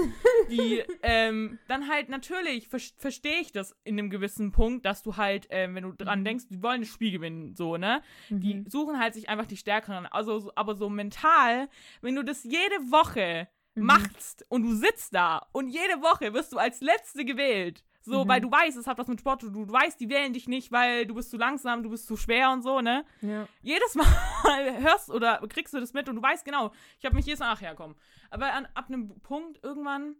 die 0.49 0.83
ähm, 1.03 1.59
dann 1.67 1.89
halt 1.89 2.09
natürlich, 2.09 2.67
ver 2.69 2.79
verstehe 2.97 3.39
ich 3.41 3.51
das 3.51 3.75
in 3.83 3.97
einem 3.99 4.09
gewissen 4.09 4.51
Punkt, 4.51 4.85
dass 4.85 5.03
du 5.03 5.17
halt, 5.17 5.47
ähm, 5.49 5.75
wenn 5.75 5.83
du 5.83 5.91
dran 5.93 6.19
Mhm. 6.19 6.25
denkst, 6.25 6.45
die 6.49 6.61
wollen 6.63 6.81
das 6.81 6.89
Spiel 6.89 7.11
gewinnen, 7.11 7.55
so, 7.55 7.77
ne? 7.77 8.01
Die 8.29 8.55
Mhm. 8.55 8.65
suchen 8.69 8.99
halt 8.99 9.13
sich 9.13 9.29
einfach 9.29 9.45
die 9.47 9.57
Stärkeren. 9.57 10.05
Also, 10.05 10.39
so- 10.39 10.51
aber 10.55 10.75
so 10.75 10.89
mental, 10.89 11.69
wenn 12.01 12.15
du 12.15 12.23
das 12.23 12.43
jede 12.43 12.75
Woche 12.91 13.47
Mhm. 13.75 13.85
machst 13.85 14.45
und 14.49 14.63
du 14.63 14.73
sitzt 14.75 15.13
da 15.15 15.47
und 15.51 15.67
jede 15.69 16.01
Woche 16.01 16.33
wirst 16.33 16.53
du 16.53 16.57
als 16.57 16.79
Letzte 16.81 17.25
gewählt. 17.25 17.83
So, 18.05 18.23
Mhm. 18.25 18.27
weil 18.27 18.41
du 18.41 18.51
weißt, 18.51 18.77
es 18.77 18.85
hat 18.85 18.97
was 18.97 19.07
mit 19.07 19.19
Sport 19.21 19.41
zu 19.41 19.49
tun. 19.49 19.65
Du 19.65 19.73
weißt, 19.73 19.97
die 19.99 20.09
wählen 20.09 20.33
dich 20.33 20.47
nicht, 20.49 20.71
weil 20.73 21.05
du 21.05 21.15
bist 21.15 21.29
zu 21.31 21.37
langsam, 21.37 21.83
du 21.83 21.89
bist 21.89 22.05
zu 22.05 22.17
schwer 22.17 22.51
und 22.51 22.61
so, 22.61 22.81
ne? 22.81 23.05
ja. 23.21 23.47
Jedes 23.61 23.95
Mal 23.95 24.05
hörst 24.83 25.09
oder 25.09 25.41
kriegst 25.47 25.73
du 25.73 25.79
das 25.79 25.93
mit 25.93 26.09
und 26.09 26.17
du 26.17 26.21
weißt 26.21 26.43
genau, 26.43 26.71
ich 26.99 27.05
habe 27.05 27.15
mich 27.15 27.25
jedes 27.25 27.39
Mal, 27.39 27.55
komm. 27.77 27.95
Aber 28.29 28.51
an, 28.51 28.67
ab 28.73 28.85
einem 28.89 29.19
Punkt 29.21 29.59
irgendwann, 29.63 30.15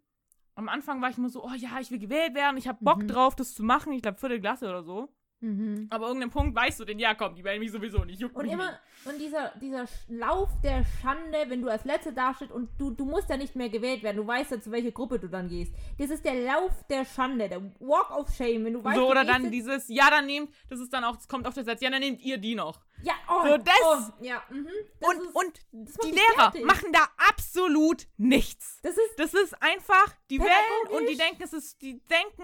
am 0.55 0.69
Anfang 0.69 1.01
war 1.01 1.09
ich 1.09 1.17
immer 1.17 1.29
so, 1.29 1.43
oh 1.43 1.51
ja, 1.55 1.79
ich 1.81 1.91
will 1.91 1.99
gewählt 1.99 2.36
werden, 2.36 2.57
ich 2.57 2.67
habe 2.67 2.77
Bock 2.81 2.99
Mhm. 3.03 3.07
drauf, 3.07 3.36
das 3.36 3.53
zu 3.53 3.63
machen. 3.63 3.91
Ich 3.91 4.01
glaube, 4.01 4.17
vierte 4.17 4.39
Klasse 4.39 4.69
oder 4.69 4.84
so. 4.84 5.09
Mhm. 5.44 5.88
Aber 5.89 6.08
irgendeinem 6.08 6.32
Punkt 6.32 6.56
weißt 6.56 6.80
du 6.80 6.86
denn, 6.86 7.00
ja, 7.00 7.14
komm, 7.16 7.36
die 7.36 7.44
wählen 7.44 7.60
mich 7.60 7.72
sowieso 7.72 8.06
nicht. 8.06 8.22
Juckt 8.22 8.34
Und 8.36 8.46
immer, 8.46 8.80
und 9.04 9.20
dieser, 9.20 9.52
dieser 9.62 9.86
Lauf 10.08 10.50
der 10.64 10.86
Schande, 11.02 11.46
wenn 11.50 11.62
du 11.62 11.68
als 11.68 11.84
Letzte 11.84 12.14
dastehst 12.14 12.52
und 12.52 12.70
du, 12.78 12.91
du 12.91 13.04
musst 13.04 13.30
ja 13.30 13.36
nicht 13.36 13.54
mehr 13.54 13.68
gewählt 13.68 14.04
werden, 14.04 14.18
du 14.18 14.26
weißt 14.26 14.52
ja, 14.52 14.62
zu 14.62 14.72
welcher 14.72 14.91
Gruppe 14.91 15.20
du 15.20 15.28
dann 15.28 15.50
gehst. 15.50 15.74
Das 15.98 16.10
ist 16.10 16.24
der 16.24 16.36
Lauf 16.36 16.72
der 16.89 17.04
Schande, 17.04 17.50
der 17.50 17.62
Walk 17.80 18.12
of 18.18 18.34
Shame, 18.34 18.64
wenn 18.64 18.74
du 18.74 18.84
weißt, 18.84 18.96
so, 18.96 19.02
du 19.02 19.12
oder 19.12 19.26
dann 19.26 19.52
dieses, 19.52 19.89
ja, 19.89 20.10
dann 20.10 20.26
nehmt, 20.28 20.50
das 20.70 20.80
ist 20.80 20.94
dann 20.94 21.04
auch, 21.04 21.18
das 21.18 21.28
kommt 21.28 21.46
auf 21.46 21.54
der 21.54 21.66
Satz, 21.66 21.82
ja, 21.82 21.89
dann 21.89 22.00
nehmt 22.00 22.22
ihr 22.22 22.38
die 22.38 22.56
noch. 22.56 22.80
Ja, 23.04 23.14
oh, 23.28 23.46
so 23.46 23.58
das- 23.58 23.74
oh, 23.84 24.24
ja, 24.24 24.41
mhm. 24.50 24.68
Das 25.02 25.10
und 25.10 25.22
ist, 25.22 25.36
und 25.36 25.60
das 25.74 25.96
die 25.98 26.12
Lehrer 26.12 26.52
fertig. 26.52 26.66
machen 26.66 26.94
da 26.94 27.00
absolut 27.30 28.08
nichts. 28.16 28.80
das 28.82 28.96
ist, 28.96 29.20
Das 29.20 29.34
ist 29.34 29.62
einfach, 29.62 30.16
die 30.30 30.39
wählen 30.39 30.88
und 30.89 31.10
die 31.10 31.18
denken, 31.18 31.44
es 31.44 31.52
ist, 31.52 31.82
die 31.82 32.00
denken 32.06 32.44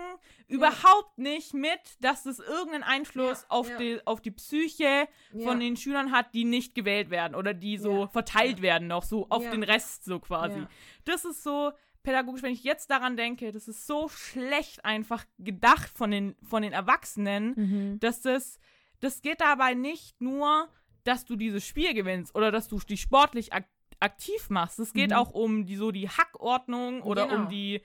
überhaupt 0.50 1.18
nicht 1.18 1.54
mit, 1.54 1.80
dass 2.02 2.26
es 2.26 2.40
irgendeinen 2.40 2.84
Einfluss 2.84 3.46
auf. 3.50 3.70
Die, 3.78 4.00
auf 4.06 4.20
die 4.22 4.32
Psyche 4.32 5.08
von 5.44 5.60
den 5.60 5.78
Schülern 5.78 6.12
hat, 6.12 6.34
die 6.34 6.44
nicht 6.44 6.76
gewählt 6.76 7.10
werden 7.10 7.36
oder 7.36 7.54
die 7.54 7.78
so 7.78 8.08
verteilt 8.08 8.62
werden 8.62 8.88
noch, 8.88 9.04
so 9.04 9.28
auf 9.30 9.48
den 9.50 9.64
Rest 9.64 10.04
so 10.06 10.20
quasi. 10.20 10.66
Das 11.06 11.24
ist 11.24 11.44
so 11.44 11.72
pädagogisch, 12.04 12.42
wenn 12.44 12.54
ich 12.54 12.64
jetzt 12.64 12.90
daran 12.90 13.16
denke, 13.18 13.52
das 13.52 13.68
ist 13.68 13.86
so 13.86 14.08
schlecht 14.10 14.84
einfach 14.86 15.26
gedacht 15.38 15.90
von 15.96 16.10
den, 16.12 16.36
von 16.44 16.62
den 16.64 16.74
Erwachsenen, 16.74 17.54
Mhm. 17.56 18.00
dass 18.00 18.22
das, 18.22 18.60
das 19.02 19.22
geht 19.22 19.42
dabei 19.42 19.74
nicht 19.76 20.20
nur, 20.22 20.68
dass 21.04 21.26
du 21.26 21.36
dieses 21.36 21.66
Spiel 21.66 21.94
gewinnst 21.94 22.34
oder 22.36 22.52
dass 22.52 22.68
du 22.68 22.80
dich 22.80 23.02
sportlich 23.02 23.54
ak 23.54 23.66
aktiv 24.02 24.50
machst. 24.50 24.80
Es 24.80 24.94
geht 24.94 25.10
Mhm. 25.10 25.16
auch 25.18 25.32
um 25.32 25.66
die 25.66 25.76
so 25.76 25.92
die 25.92 26.08
Hackordnung 26.08 27.02
oder 27.02 27.28
Genau. 27.28 27.42
um 27.44 27.50
die, 27.50 27.82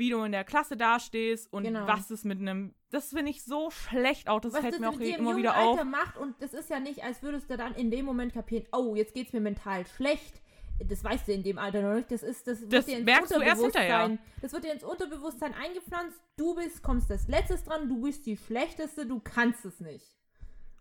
wie 0.00 0.10
du 0.10 0.22
in 0.24 0.32
der 0.32 0.42
Klasse 0.44 0.76
dastehst 0.76 1.52
und 1.52 1.62
Genau. 1.64 1.86
was 1.86 2.10
es 2.10 2.24
mit 2.24 2.40
einem, 2.40 2.74
das 2.90 3.10
finde 3.10 3.30
ich 3.30 3.44
so 3.44 3.70
schlecht 3.70 4.28
auch, 4.28 4.40
das 4.40 4.54
was 4.54 4.60
fällt 4.62 4.74
das 4.74 4.80
mir 4.80 4.88
auch 4.88 4.98
immer 4.98 5.36
wieder 5.36 5.54
Alter 5.54 5.82
auf. 5.82 5.84
macht 5.86 6.16
und 6.16 6.34
das 6.40 6.54
ist 6.54 6.68
ja 6.70 6.80
nicht, 6.80 7.04
als 7.04 7.22
würdest 7.22 7.48
du 7.50 7.56
dann 7.56 7.74
in 7.74 7.90
dem 7.92 8.04
Moment 8.06 8.32
kapieren, 8.32 8.66
oh, 8.72 8.96
jetzt 8.96 9.14
geht's 9.14 9.32
mir 9.32 9.40
mental 9.40 9.86
schlecht. 9.86 10.42
Das 10.88 11.04
weißt 11.04 11.28
du 11.28 11.32
in 11.32 11.42
dem 11.42 11.58
Alter 11.58 11.82
noch 11.82 11.94
nicht. 11.94 12.10
Das 12.10 12.22
ist, 12.22 12.46
das, 12.46 12.60
Das 12.62 12.70
wird 12.70 12.88
dir 12.88 12.96
ins 12.96 13.04
merkst 13.04 13.36
du 13.36 13.40
erst 13.40 13.60
hinterher. 13.62 14.18
Das 14.40 14.52
wird 14.54 14.64
dir 14.64 14.72
ins 14.72 14.82
Unterbewusstsein 14.82 15.52
eingepflanzt. 15.52 16.18
Du 16.38 16.54
bist, 16.54 16.82
kommst 16.82 17.10
als 17.10 17.28
letztes 17.28 17.64
dran, 17.64 17.86
du 17.86 18.00
bist 18.00 18.24
die 18.24 18.38
schlechteste, 18.38 19.04
du 19.04 19.20
kannst 19.20 19.66
es 19.66 19.78
nicht. 19.80 20.16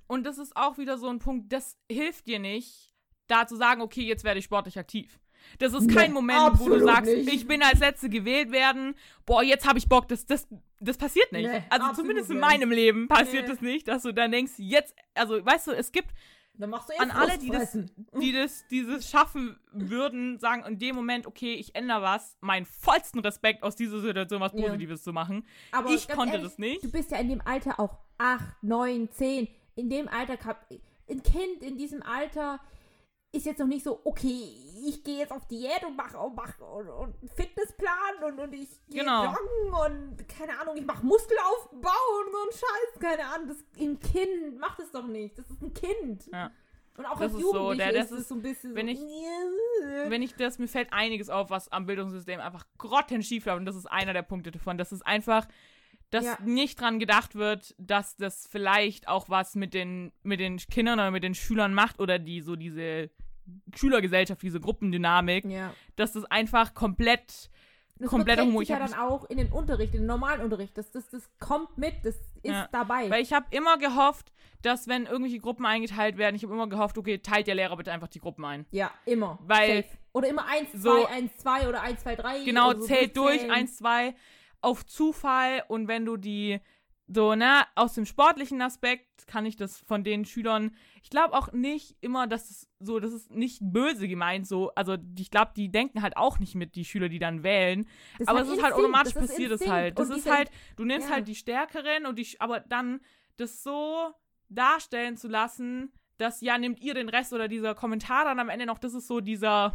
Und 0.07 0.24
das 0.26 0.38
ist 0.38 0.55
auch 0.55 0.78
wieder 0.78 0.97
so 0.97 1.09
ein 1.09 1.20
Punkt, 1.20 1.51
das 1.51 1.78
hilft 1.91 2.28
dir 2.28 2.39
nicht, 2.39 2.95
da 3.28 3.45
zu 3.45 3.57
sagen, 3.57 3.82
okay, 3.82 4.03
jetzt 4.03 4.24
werde 4.24 4.39
ich 4.39 4.45
sportlich 4.45 4.80
aktiv. 4.80 5.20
Das 5.60 5.74
ist 5.74 5.88
Nee, 5.88 5.94
kein 5.94 6.14
Moment, 6.14 6.60
wo 6.60 6.70
du 6.70 6.80
sagst, 6.80 7.12
nicht. 7.14 7.34
ich 7.34 7.48
bin 7.48 7.62
als 7.64 7.80
Letzte 7.80 8.10
gewählt 8.10 8.52
werden, 8.52 8.96
boah, 9.26 9.44
jetzt 9.44 9.68
habe 9.68 9.78
ich 9.80 9.88
Bock, 9.90 10.08
das, 10.08 10.26
das, 10.26 10.48
das 10.80 10.98
passiert 10.98 11.32
nicht. 11.32 11.50
Nee, 11.50 11.64
also 11.70 11.94
zumindest 11.94 12.30
in 12.30 12.38
nicht. 12.38 12.46
meinem 12.48 12.72
Leben 12.72 13.08
passiert 13.08 13.44
Nee. 13.46 13.50
das 13.52 13.62
nicht, 13.62 13.88
dass 13.88 14.04
du 14.04 14.14
dann 14.14 14.32
denkst, 14.32 14.54
jetzt, 14.58 14.96
also 15.16 15.44
weißt 15.46 15.68
du, 15.68 15.72
es 15.72 15.92
gibt 15.92 16.10
Dann 16.54 16.70
machst 16.70 16.90
du 16.90 17.00
an 17.02 17.12
alle, 17.12 17.38
die 17.38 17.50
das, 17.50 17.78
die 18.22 18.32
das, 18.34 18.66
dieses 18.70 19.10
schaffen 19.10 19.58
würden, 19.72 20.40
sagen 20.40 20.64
in 20.66 20.78
dem 20.80 20.96
Moment, 20.96 21.26
okay, 21.28 21.54
ich 21.54 21.76
ändere 21.76 22.02
was, 22.02 22.38
meinen 22.42 22.66
vollsten 22.66 23.20
Respekt 23.22 23.64
aus 23.64 23.76
dieser 23.76 24.00
Situation 24.02 24.42
was 24.42 24.54
Ja. 24.54 24.62
Positives 24.66 25.04
zu 25.04 25.14
machen. 25.14 25.46
Aber 25.72 25.90
ich 25.90 26.08
konnte 26.08 26.36
ehrlich, 26.36 26.50
das 26.50 26.58
nicht. 26.58 26.84
Du 26.84 26.92
bist 26.92 27.12
ja 27.12 27.18
in 27.18 27.30
dem 27.30 27.42
Alter 27.46 27.80
auch 27.80 27.98
8, 28.18 28.44
9, 28.64 29.10
10. 29.12 29.48
In 29.76 29.90
dem 29.90 30.08
Alter, 30.10 30.38
ein 31.10 31.24
Kind 31.24 31.64
in 31.64 31.78
diesem 31.78 32.04
Alter 32.04 32.60
ist 33.32 33.46
jetzt 33.46 33.60
noch 33.60 33.68
nicht 33.68 33.84
so, 33.84 34.02
okay, 34.06 34.56
ich 34.88 35.04
gehe 35.04 35.20
jetzt 35.20 35.32
auf 35.32 35.46
Diät 35.48 35.84
und 35.86 35.96
mache 35.96 36.18
und 36.18 36.36
mach, 36.36 36.58
und, 36.60 36.90
und 36.90 37.16
einen 37.22 37.30
Fitnessplan 37.36 38.24
und, 38.26 38.40
und 38.40 38.54
ich 38.54 38.70
gehe 38.88 39.02
Genau. 39.02 39.26
joggen 39.26 39.74
und 40.18 40.28
keine 40.28 40.60
Ahnung, 40.60 40.76
ich 40.78 40.86
mache 40.86 41.06
Muskelaufbau 41.06 41.78
und 41.80 42.32
so 42.32 42.38
ein 42.48 42.52
Scheiß, 42.52 43.00
keine 43.00 43.26
Ahnung. 43.26 43.48
Das, 43.50 43.58
ein 43.80 44.00
Kind 44.00 44.60
macht 44.60 44.80
es 44.80 44.92
doch 44.92 45.06
nicht. 45.06 45.38
Das 45.38 45.50
ist 45.50 45.62
ein 45.62 45.74
Kind. 45.74 46.28
Ja. 46.34 46.50
Und 46.98 47.06
auch 47.06 47.20
Das 47.20 47.34
als 47.34 47.34
ist 47.36 47.42
so, 47.52 47.74
der- 47.76 47.94
das 47.94 48.06
ist 48.06 48.12
es 48.12 48.20
ist- 48.22 48.28
so 48.30 48.36
ein 48.36 48.42
bisschen 48.42 48.76
wenn 48.76 48.88
so, 48.88 48.92
ich- 48.94 49.00
wenn 50.10 50.22
ich 50.24 50.36
das, 50.36 50.58
mir 50.58 50.68
fällt 50.68 50.92
einiges 50.92 51.30
auf, 51.30 51.50
was 51.50 51.72
am 51.72 51.86
Bildungssystem 51.86 52.40
einfach 52.40 52.66
grottenschief 52.78 53.46
läuft 53.46 53.60
und 53.60 53.66
das 53.66 53.76
ist 53.76 53.86
einer 53.86 54.14
der 54.14 54.24
Punkte 54.24 54.52
davon. 54.52 54.78
Das 54.78 54.92
ist 54.92 55.06
einfach, 55.06 55.48
dass 56.12 56.26
Ja. 56.26 56.38
nicht 56.43 56.80
dran 56.82 56.99
gedacht 56.99 57.36
wird, 57.36 57.76
dass 57.78 58.18
das 58.18 58.47
vielleicht 58.47 59.07
auch 59.07 59.30
was 59.30 59.55
mit 59.55 59.74
den, 59.74 60.12
mit 60.24 60.39
den 60.39 60.57
Kindern 60.57 60.99
oder 60.99 61.12
mit 61.12 61.24
den 61.24 61.36
Schülern 61.36 61.74
macht 61.74 61.99
oder 61.99 62.20
die 62.20 62.41
so 62.41 62.55
diese 62.55 63.10
Schülergesellschaft, 63.76 64.41
diese 64.41 64.60
Gruppendynamik, 64.60 65.45
ja. 65.45 65.74
dass 65.95 66.14
das 66.14 66.26
einfach 66.26 66.74
komplett 66.74 67.49
Das 67.97 68.10
kompletter 68.10 68.45
sich 68.45 68.62
Ich 68.62 68.70
ja 68.70 68.80
dann 68.80 68.93
auch 68.93 69.26
in 69.30 69.38
den 69.38 69.51
Unterricht, 69.51 69.93
in 69.93 70.01
den 70.01 70.07
normalen 70.07 70.41
Unterricht. 70.41 70.78
Das, 70.78 70.91
das, 70.91 71.10
das 71.10 71.30
kommt 71.39 71.78
mit, 71.78 71.93
das 72.03 72.16
ist 72.16 72.43
Ja, 72.43 72.68
dabei. 72.72 73.10
Weil 73.10 73.22
ich 73.22 73.34
habe 73.34 73.45
immer 73.51 73.78
gehofft, 73.78 74.32
dass 74.62 74.88
wenn 74.88 75.05
irgendwelche 75.05 75.39
Gruppen 75.39 75.66
eingeteilt 75.66 76.18
werden, 76.18 76.36
ich 76.36 76.43
habe 76.43 76.53
immer 76.53 76.68
gehofft, 76.68 76.97
okay, 76.97 77.18
teilt 77.20 77.47
der 77.47 77.55
Lehrer 77.55 77.76
bitte 77.78 77.91
einfach 77.91 78.07
die 78.07 78.20
Gruppen 78.20 78.45
ein. 78.45 78.66
ja, 78.72 78.91
immer. 79.05 79.39
Weil- 79.43 79.84
Safe. 79.84 79.97
Oder 80.12 80.28
immer 80.30 80.47
1, 80.47 80.72
2, 80.72 80.78
So- 80.80 81.05
1, 81.05 81.38
2 81.38 81.70
oder 81.70 81.82
1, 81.84 82.01
2, 82.01 82.16
3. 82.16 82.43
Genau, 82.43 82.74
so 82.74 82.82
zählt 82.88 83.16
durch, 83.16 83.28
durchzählen. 83.41 83.51
eins, 83.51 83.78
zwei, 83.78 84.16
auf 84.62 84.86
Zufall 84.86 85.64
und 85.68 85.88
wenn 85.88 86.05
du 86.05 86.18
die 86.18 86.60
so, 87.12 87.34
ne, 87.34 87.66
aus 87.76 87.95
dem 87.95 88.05
sportlichen 88.05 88.62
Aspekt 88.62 89.26
kann 89.26 89.45
ich 89.45 89.55
das 89.55 89.80
von 89.80 90.03
den 90.03 90.26
Schülern, 90.26 90.76
ich 91.01 91.10
glaube 91.10 91.34
auch 91.36 91.51
nicht 91.51 91.95
immer, 92.01 92.28
dass 92.28 92.49
es 92.49 92.70
so, 92.80 92.99
das 92.99 93.14
ist 93.14 93.32
nicht 93.32 93.60
böse 93.62 94.07
gemeint, 94.07 94.47
so, 94.47 94.72
also 94.76 94.95
ich 95.18 95.32
glaube, 95.32 95.51
die 95.55 95.72
denken 95.72 96.03
halt 96.03 96.18
auch 96.18 96.38
nicht 96.39 96.53
mit, 96.53 96.76
die 96.76 96.86
Schüler, 96.86 97.10
die 97.10 97.20
dann 97.20 97.43
wählen, 97.43 97.88
Das 98.20 98.28
aber 98.28 98.41
es 98.41 98.49
hat 98.49 98.57
ist 98.57 98.64
halt 98.64 98.74
automatisch 98.76 99.14
das 99.14 99.28
passiert 99.28 99.51
es 99.51 99.68
halt. 99.68 99.97
Das 99.97 100.10
ist 100.10 100.30
halt, 100.30 100.51
du 100.76 100.86
nimmst 100.86 101.10
ja. 101.10 101.16
halt 101.16 101.28
die 101.28 101.36
Stärkeren 101.36 102.05
und 102.05 102.20
die, 102.20 102.28
aber 102.39 102.60
dann 102.60 103.01
das 103.38 103.64
so 103.64 104.12
darstellen 104.49 105.18
zu 105.18 105.28
lassen, 105.28 105.91
dass, 106.18 106.41
ja, 106.41 106.57
nehmt 106.57 106.80
ihr 106.80 106.93
den 106.93 107.10
Rest 107.10 107.34
oder 107.34 107.47
dieser 107.47 107.74
Kommentar 107.74 108.26
dann 108.26 108.39
am 108.39 108.49
Ende 108.49 108.68
noch, 108.68 108.78
das 108.78 108.93
ist 108.93 109.07
so 109.07 109.20
dieser, 109.20 109.74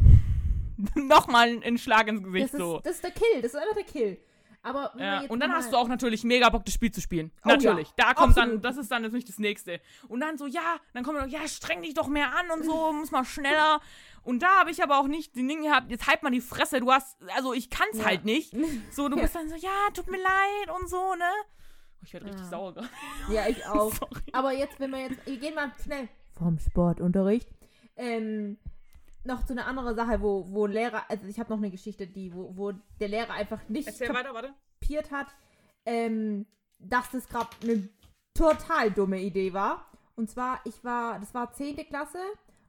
nochmal 0.95 1.59
ein 1.63 1.77
Schlag 1.77 2.07
ins 2.07 2.23
Gesicht, 2.23 2.45
Das 2.45 2.53
ist, 2.53 2.59
so. 2.59 2.79
das 2.81 2.95
ist 2.95 3.03
der 3.03 3.11
Kill, 3.11 3.41
das 3.41 3.53
ist 3.53 3.59
einfach 3.59 3.75
der 3.75 3.83
Kill. 3.83 4.17
Aber 4.65 4.91
Ja, 4.97 5.21
und 5.29 5.39
dann 5.39 5.51
hast 5.53 5.71
du 5.71 5.77
auch 5.77 5.87
natürlich 5.87 6.23
mega 6.23 6.49
Bock, 6.49 6.65
das 6.65 6.73
Spiel 6.73 6.89
zu 6.91 6.99
spielen. 6.99 7.31
Oh 7.43 7.49
ja, 7.49 7.55
natürlich. 7.55 7.91
da 7.97 8.15
kommt 8.15 8.35
dann, 8.35 8.43
absolut. 8.45 8.65
das 8.65 8.77
ist 8.77 8.91
dann 8.91 9.03
nicht 9.11 9.29
das 9.29 9.37
nächste. 9.37 9.79
Und 10.07 10.21
dann 10.21 10.39
so, 10.39 10.47
ja, 10.47 10.77
dann 10.93 11.03
kommt 11.03 11.19
noch, 11.19 11.27
ja, 11.27 11.47
streng 11.47 11.83
dich 11.83 11.93
doch 11.93 12.07
mehr 12.07 12.35
an 12.35 12.49
und 12.49 12.65
so, 12.65 12.91
muss 12.99 13.11
mal 13.11 13.23
schneller. 13.25 13.79
Und 14.23 14.41
da 14.41 14.59
habe 14.61 14.71
ich 14.71 14.81
aber 14.81 14.99
auch 14.99 15.05
nicht 15.07 15.35
den 15.35 15.47
Ding 15.47 15.61
gehabt, 15.61 15.91
jetzt 15.91 16.07
halt 16.07 16.23
mal 16.23 16.31
die 16.31 16.41
Fresse, 16.41 16.79
du 16.79 16.91
hast, 16.91 17.15
also 17.35 17.53
ich 17.53 17.69
kann's 17.69 17.99
Ja. 17.99 18.05
halt 18.05 18.25
nicht. 18.25 18.53
So, 18.91 19.07
du 19.07 19.17
Ja. 19.17 19.21
bist 19.21 19.35
dann 19.35 19.49
so, 19.49 19.55
ja, 19.55 19.69
tut 19.93 20.09
mir 20.09 20.17
leid 20.17 20.79
und 20.79 20.89
so, 20.89 21.13
ne? 21.13 21.23
Oh, 21.99 22.01
ich 22.03 22.13
werde 22.13 22.25
richtig 22.25 22.41
Ja. 22.45 22.49
sauer 22.49 22.73
gerade. 22.73 22.89
Ja, 23.31 23.47
ich 23.47 23.63
auch. 23.67 23.93
Aber 24.33 24.51
jetzt, 24.51 24.79
wenn 24.79 24.89
wir 24.89 25.01
jetzt, 25.01 25.23
wir 25.27 25.37
gehen 25.37 25.53
mal 25.53 25.71
schnell 25.83 26.09
vom 26.35 26.57
Sportunterricht, 26.57 27.47
ähm, 27.97 28.57
noch 29.25 29.45
zu 29.45 29.53
einer 29.53 29.67
anderen 29.67 29.95
Sache, 29.95 30.21
wo, 30.21 30.45
wo 30.49 30.65
Lehrer, 30.65 31.03
also 31.09 31.25
ich 31.27 31.39
habe 31.39 31.49
noch 31.49 31.57
eine 31.57 31.71
Geschichte, 31.71 32.07
die, 32.07 32.33
wo, 32.33 32.55
wo 32.55 32.71
der 32.99 33.07
Lehrer 33.07 33.33
einfach 33.33 33.67
nicht 33.67 33.87
Erzähl 33.87 34.13
weiter, 34.13 34.53
kapiert 34.79 35.11
hat, 35.11 35.27
ähm, 35.85 36.45
dass 36.79 37.11
das 37.11 37.27
gerade 37.27 37.49
eine 37.63 37.89
total 38.33 38.91
dumme 38.91 39.21
Idee 39.21 39.53
war. 39.53 39.85
Und 40.15 40.29
zwar, 40.29 40.61
ich 40.65 40.83
war, 40.83 41.19
das 41.19 41.33
war 41.33 41.51
10. 41.51 41.75
Klasse 41.87 42.19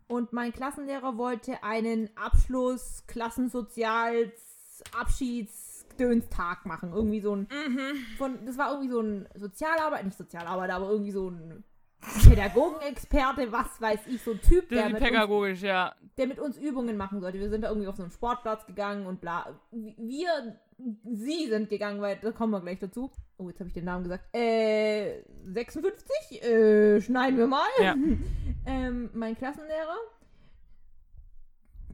und 0.09 0.32
mein 0.32 0.52
Klassenlehrer 0.52 1.16
wollte 1.16 1.62
einen 1.62 2.11
Abschluss, 2.16 3.04
Klassensozials, 3.07 4.82
Abschiedsdönstag 4.98 6.66
machen. 6.66 6.92
Irgendwie 6.92 7.20
so 7.20 7.34
ein 7.34 7.48
Mhm. 7.50 7.96
von, 8.18 8.44
das 8.46 8.59
war 8.59 8.70
irgendwie 8.70 8.90
so 8.90 9.00
ein 9.00 9.28
Sozialarbeiter, 9.34 10.04
nicht 10.04 10.18
Sozialarbeiter, 10.18 10.74
aber 10.74 10.90
irgendwie 10.90 11.12
so 11.12 11.30
ein 11.30 11.64
Pädagogenexperte, 12.01 13.51
was 13.51 13.80
weiß 13.80 14.07
ich, 14.07 14.22
so 14.22 14.32
ein 14.32 14.40
Typ, 14.40 14.68
der 14.68 14.88
mit, 14.90 15.03
uns, 15.03 15.61
ja. 15.62 15.94
der 16.16 16.26
mit 16.26 16.38
uns 16.38 16.57
Übungen 16.57 16.97
machen 16.97 17.20
sollte. 17.20 17.40
Wir 17.40 17.51
sind 17.51 17.62
da 17.62 17.68
irgendwie 17.68 17.88
auf 17.88 17.97
so 17.97 18.03
einen 18.03 18.12
Sportplatz 18.12 18.66
gegangen 18.66 19.07
und 19.07 19.20
bla. 19.20 19.59
Wir, 19.72 20.57
sie 21.05 21.49
sind 21.49 21.68
gegangen, 21.68 22.01
weil 22.01 22.16
da 22.16 22.32
kommen 22.32 22.53
wir 22.53 22.61
gleich 22.61 22.78
dazu. 22.78 23.11
Oh, 23.38 23.49
jetzt 23.49 23.61
habe 23.61 23.68
ich 23.68 23.74
den 23.74 23.84
Namen 23.84 24.05
gesagt. 24.05 24.24
Äh, 24.34 25.22
56? 25.47 26.42
Äh, 26.42 27.01
schneiden 27.01 27.38
wir 27.38 27.47
mal. 27.47 27.66
Ja. 27.80 27.94
ähm, 28.66 29.11
mein 29.12 29.36
Klassenlehrer. 29.36 29.97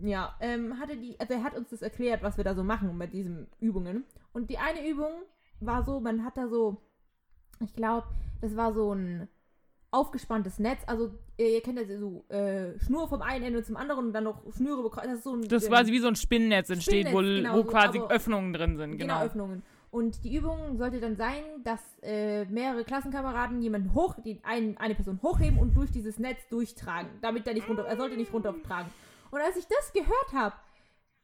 Ja, 0.03 0.35
ähm, 0.41 0.79
hatte 0.81 0.97
die, 0.97 1.19
also 1.21 1.35
er 1.35 1.45
hat 1.45 1.57
uns 1.57 1.71
das 1.71 1.81
erklärt, 1.81 2.23
was 2.23 2.37
wir 2.37 2.45
da 2.45 2.55
so 2.55 2.65
machen 2.65 2.97
mit 2.99 3.13
diesen 3.13 3.47
Übungen. 3.61 4.05
Und 4.33 4.51
die 4.51 4.59
eine 4.59 4.87
Übung 4.89 5.13
war 5.61 5.85
so, 5.85 6.01
man 6.01 6.25
hat 6.25 6.37
da 6.37 6.49
so, 6.49 6.83
ich 7.61 7.73
glaube, 7.73 8.09
das 8.41 8.57
war 8.57 8.75
so 8.75 8.93
ein 8.93 9.29
aufgespanntes 9.93 10.59
Netz. 10.59 10.81
Also, 10.87 11.13
ihr 11.39 11.63
kennt 11.63 11.79
ja 11.79 11.99
so 11.99 12.25
äh, 12.29 12.79
Schnur 12.81 13.09
vom 13.09 13.23
einen 13.23 13.45
Ende 13.45 13.63
zum 13.63 13.77
anderen 13.77 14.07
und 14.07 14.13
dann 14.13 14.25
noch 14.25 14.43
Schnüre 14.57 14.83
bekommen. 14.83 15.07
Das 15.07 15.19
ist 15.19 15.25
so 15.25 15.35
ein. 15.35 15.47
Das 15.47 15.65
ähm, 15.65 15.69
quasi 15.71 15.93
wie 15.93 16.01
so 16.01 16.09
ein 16.09 16.17
Spinnennetz 16.17 16.71
entsteht, 16.71 17.13
wo, 17.13 17.19
Spinnennetz, 17.19 17.45
genau 17.45 17.57
wo 17.59 17.65
quasi 17.65 18.01
Öffnungen 18.01 18.53
drin 18.53 18.77
sind, 18.77 18.99
Genau, 18.99 19.15
genau. 19.15 19.25
Öffnungen. 19.25 19.63
Und 19.91 20.25
die 20.25 20.35
Übung 20.35 20.79
sollte 20.79 21.01
dann 21.01 21.17
sein, 21.17 21.45
dass 21.65 21.81
äh, 22.03 22.47
mehrere 22.47 22.83
Klassenkameraden 22.83 23.61
jemanden 23.61 23.93
hoch, 23.93 24.17
die 24.25 24.41
ein, 24.43 24.79
eine 24.79 24.95
Person 24.95 25.21
hochheben 25.23 25.59
und 25.59 25.77
durch 25.77 25.91
dieses 25.91 26.19
Netz 26.19 26.49
durchtragen, 26.49 27.11
damit 27.21 27.47
er 27.47 27.53
nicht 27.53 27.69
runter, 27.69 27.85
er 27.85 27.99
sollte 27.99 28.17
nicht 28.17 28.33
runtertragen. 28.33 28.91
Und 29.31 29.41
als 29.41 29.57
ich 29.57 29.67
das 29.67 29.93
gehört 29.93 30.33
habe, 30.33 30.55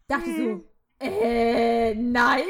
dachte 0.07 0.29
ich 0.29 0.37
so, 0.37 0.65
äh, 1.01 1.95
nein. 1.95 2.43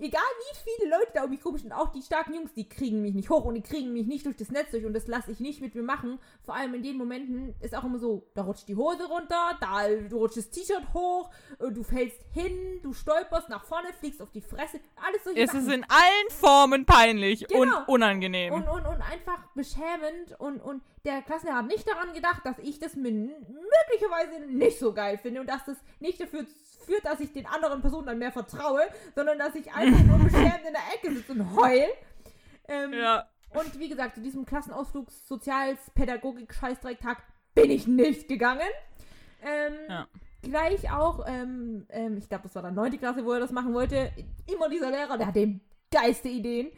Egal 0.00 0.20
wie 0.20 0.56
viele 0.78 0.90
Leute 0.90 1.10
da 1.14 1.24
um 1.24 1.30
mich 1.30 1.44
rum 1.44 1.56
sind, 1.56 1.72
auch 1.72 1.92
die 1.92 2.02
starken 2.02 2.34
Jungs, 2.34 2.52
die 2.54 2.68
kriegen 2.68 3.00
mich 3.02 3.14
nicht 3.14 3.30
hoch 3.30 3.44
und 3.44 3.54
die 3.54 3.62
kriegen 3.62 3.92
mich 3.92 4.06
nicht 4.06 4.26
durch 4.26 4.36
das 4.36 4.50
Netz 4.50 4.70
durch 4.72 4.84
und 4.84 4.92
das 4.92 5.06
lasse 5.06 5.30
ich 5.30 5.40
nicht 5.40 5.60
mit 5.60 5.74
mir 5.74 5.82
machen. 5.82 6.18
Vor 6.42 6.54
allem 6.56 6.74
in 6.74 6.82
den 6.82 6.96
Momenten 6.96 7.54
ist 7.60 7.74
auch 7.76 7.84
immer 7.84 7.98
so, 7.98 8.26
da 8.34 8.42
rutscht 8.42 8.66
die 8.68 8.76
Hose 8.76 9.04
runter, 9.06 9.56
da 9.60 9.86
rutscht 10.16 10.36
das 10.38 10.50
T-Shirt 10.50 10.92
hoch, 10.94 11.30
äh, 11.60 11.70
du 11.70 11.82
fällst 11.82 12.20
hin, 12.32 12.80
du 12.82 12.92
stolperst 12.92 13.48
nach 13.48 13.64
vorne, 13.64 13.92
fliegst 14.00 14.20
auf 14.20 14.30
die 14.32 14.40
Fresse, 14.42 14.80
alles 14.96 15.24
solche 15.24 15.40
Es 15.40 15.50
Sachen. 15.52 15.60
ist 15.68 15.72
in 15.74 15.84
allen 15.84 16.30
Formen 16.30 16.84
peinlich 16.86 17.46
Genau. 17.46 17.60
und 17.80 17.88
unangenehm. 17.88 18.52
und, 18.52 18.66
und, 18.68 18.86
und 18.86 19.00
einfach 19.00 19.38
beschämend 19.54 20.38
und, 20.38 20.60
und 20.60 20.82
der 21.04 21.22
Klassenlehrer 21.22 21.58
hat 21.58 21.66
nicht 21.66 21.88
daran 21.88 22.12
gedacht, 22.14 22.40
dass 22.44 22.58
ich 22.58 22.78
das 22.78 22.96
möglicherweise 22.96 24.46
nicht 24.48 24.78
so 24.78 24.92
geil 24.92 25.18
finde 25.18 25.40
und 25.40 25.46
dass 25.48 25.64
das 25.64 25.76
nicht 26.00 26.20
dafür 26.20 26.46
führt, 26.86 27.04
dass 27.04 27.20
ich 27.20 27.32
den 27.32 27.46
anderen 27.46 27.80
Personen 27.80 28.06
dann 28.06 28.18
mehr 28.18 28.32
vertraue, 28.32 28.82
sondern 29.14 29.38
dass 29.38 29.54
ich 29.54 29.72
einfach 29.72 30.02
nur 30.04 30.18
beschämend 30.24 30.62
in 30.66 30.72
der 30.72 30.94
Ecke 30.94 31.14
sitze 31.14 31.32
und 31.32 31.56
heul. 31.56 31.86
Ähm, 32.68 32.92
ja. 32.94 33.28
Und 33.50 33.78
wie 33.78 33.88
gesagt, 33.88 34.16
zu 34.16 34.22
diesem 34.22 34.46
Klassenausflug 34.46 35.10
Sozials 35.10 35.78
Pädagogik 35.94 36.54
Scheißdrecktag 36.54 37.22
bin 37.54 37.70
ich 37.70 37.86
nicht 37.86 38.28
gegangen. 38.28 38.68
Ähm, 39.42 39.74
Ja. 39.88 40.08
Gleich 40.42 40.90
auch, 40.92 41.24
ähm, 41.26 41.86
ähm, 41.88 42.18
ich 42.18 42.28
glaube, 42.28 42.42
das 42.42 42.54
war 42.54 42.62
dann 42.62 42.74
9. 42.74 42.98
Klasse, 42.98 43.24
wo 43.24 43.32
er 43.32 43.40
das 43.40 43.50
machen 43.50 43.72
wollte. 43.72 44.12
Immer 44.46 44.68
dieser 44.68 44.90
Lehrer, 44.90 45.16
der 45.16 45.28
hatte 45.28 45.60
geiste 45.90 46.28
Ideen. 46.28 46.70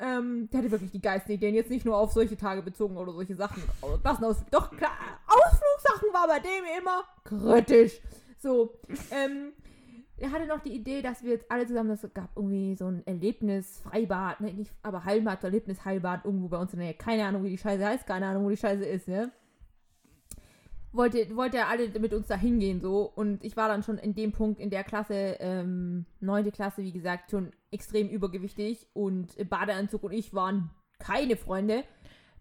Ähm, 0.00 0.48
der 0.50 0.60
hatte 0.60 0.70
wirklich 0.70 0.90
die 0.90 1.00
geilsten 1.00 1.34
Ideen. 1.34 1.54
Jetzt 1.54 1.70
nicht 1.70 1.84
nur 1.84 1.96
auf 1.96 2.12
solche 2.12 2.36
Tage 2.36 2.62
bezogen 2.62 2.96
oder 2.96 3.12
solche 3.12 3.34
Sachen. 3.34 3.62
Oder 3.82 3.98
Klassenausflug. 3.98 4.50
Doch, 4.50 4.70
klar, 4.70 4.92
Ausflugsachen 5.26 6.12
war 6.12 6.26
bei 6.26 6.40
dem 6.40 6.64
immer 6.78 7.04
kritisch. 7.24 8.00
So, 8.38 8.80
ähm, 9.10 9.52
er 10.16 10.32
hatte 10.32 10.46
noch 10.46 10.60
die 10.60 10.74
Idee, 10.74 11.02
dass 11.02 11.22
wir 11.22 11.30
jetzt 11.32 11.50
alle 11.50 11.66
zusammen, 11.66 11.90
es 11.90 12.06
gab 12.14 12.30
irgendwie 12.36 12.76
so 12.76 12.86
ein 12.86 13.06
Erlebnis-Freibad, 13.06 14.40
ne, 14.40 14.52
nicht, 14.52 14.72
aber 14.82 15.04
Heilbad, 15.04 15.44
Erlebnis-Heilbad 15.44 16.24
irgendwo 16.24 16.48
bei 16.48 16.58
uns 16.58 16.72
in 16.72 16.78
der 16.78 16.88
Nähe. 16.88 16.96
Keine 16.96 17.24
Ahnung, 17.24 17.44
wie 17.44 17.50
die 17.50 17.58
Scheiße 17.58 17.84
heißt, 17.84 18.06
keine 18.06 18.26
Ahnung, 18.26 18.44
wo 18.44 18.50
die 18.50 18.56
Scheiße 18.56 18.84
ist, 18.84 19.08
ne? 19.08 19.32
Wollte, 20.92 21.36
wollte 21.36 21.56
er 21.58 21.68
alle 21.68 21.88
mit 22.00 22.12
uns 22.12 22.26
da 22.26 22.36
hingehen, 22.36 22.80
so. 22.80 23.02
Und 23.14 23.44
ich 23.44 23.56
war 23.56 23.68
dann 23.68 23.82
schon 23.84 23.96
in 23.98 24.14
dem 24.14 24.32
Punkt 24.32 24.58
in 24.60 24.70
der 24.70 24.82
Klasse, 24.82 25.36
ähm, 25.38 26.04
neunte 26.20 26.50
Klasse, 26.50 26.82
wie 26.82 26.92
gesagt, 26.92 27.30
schon 27.30 27.52
extrem 27.70 28.08
übergewichtig 28.08 28.88
und 28.92 29.28
Badeanzug 29.48 30.02
und 30.02 30.12
ich 30.12 30.34
waren 30.34 30.70
keine 30.98 31.36
Freunde. 31.36 31.84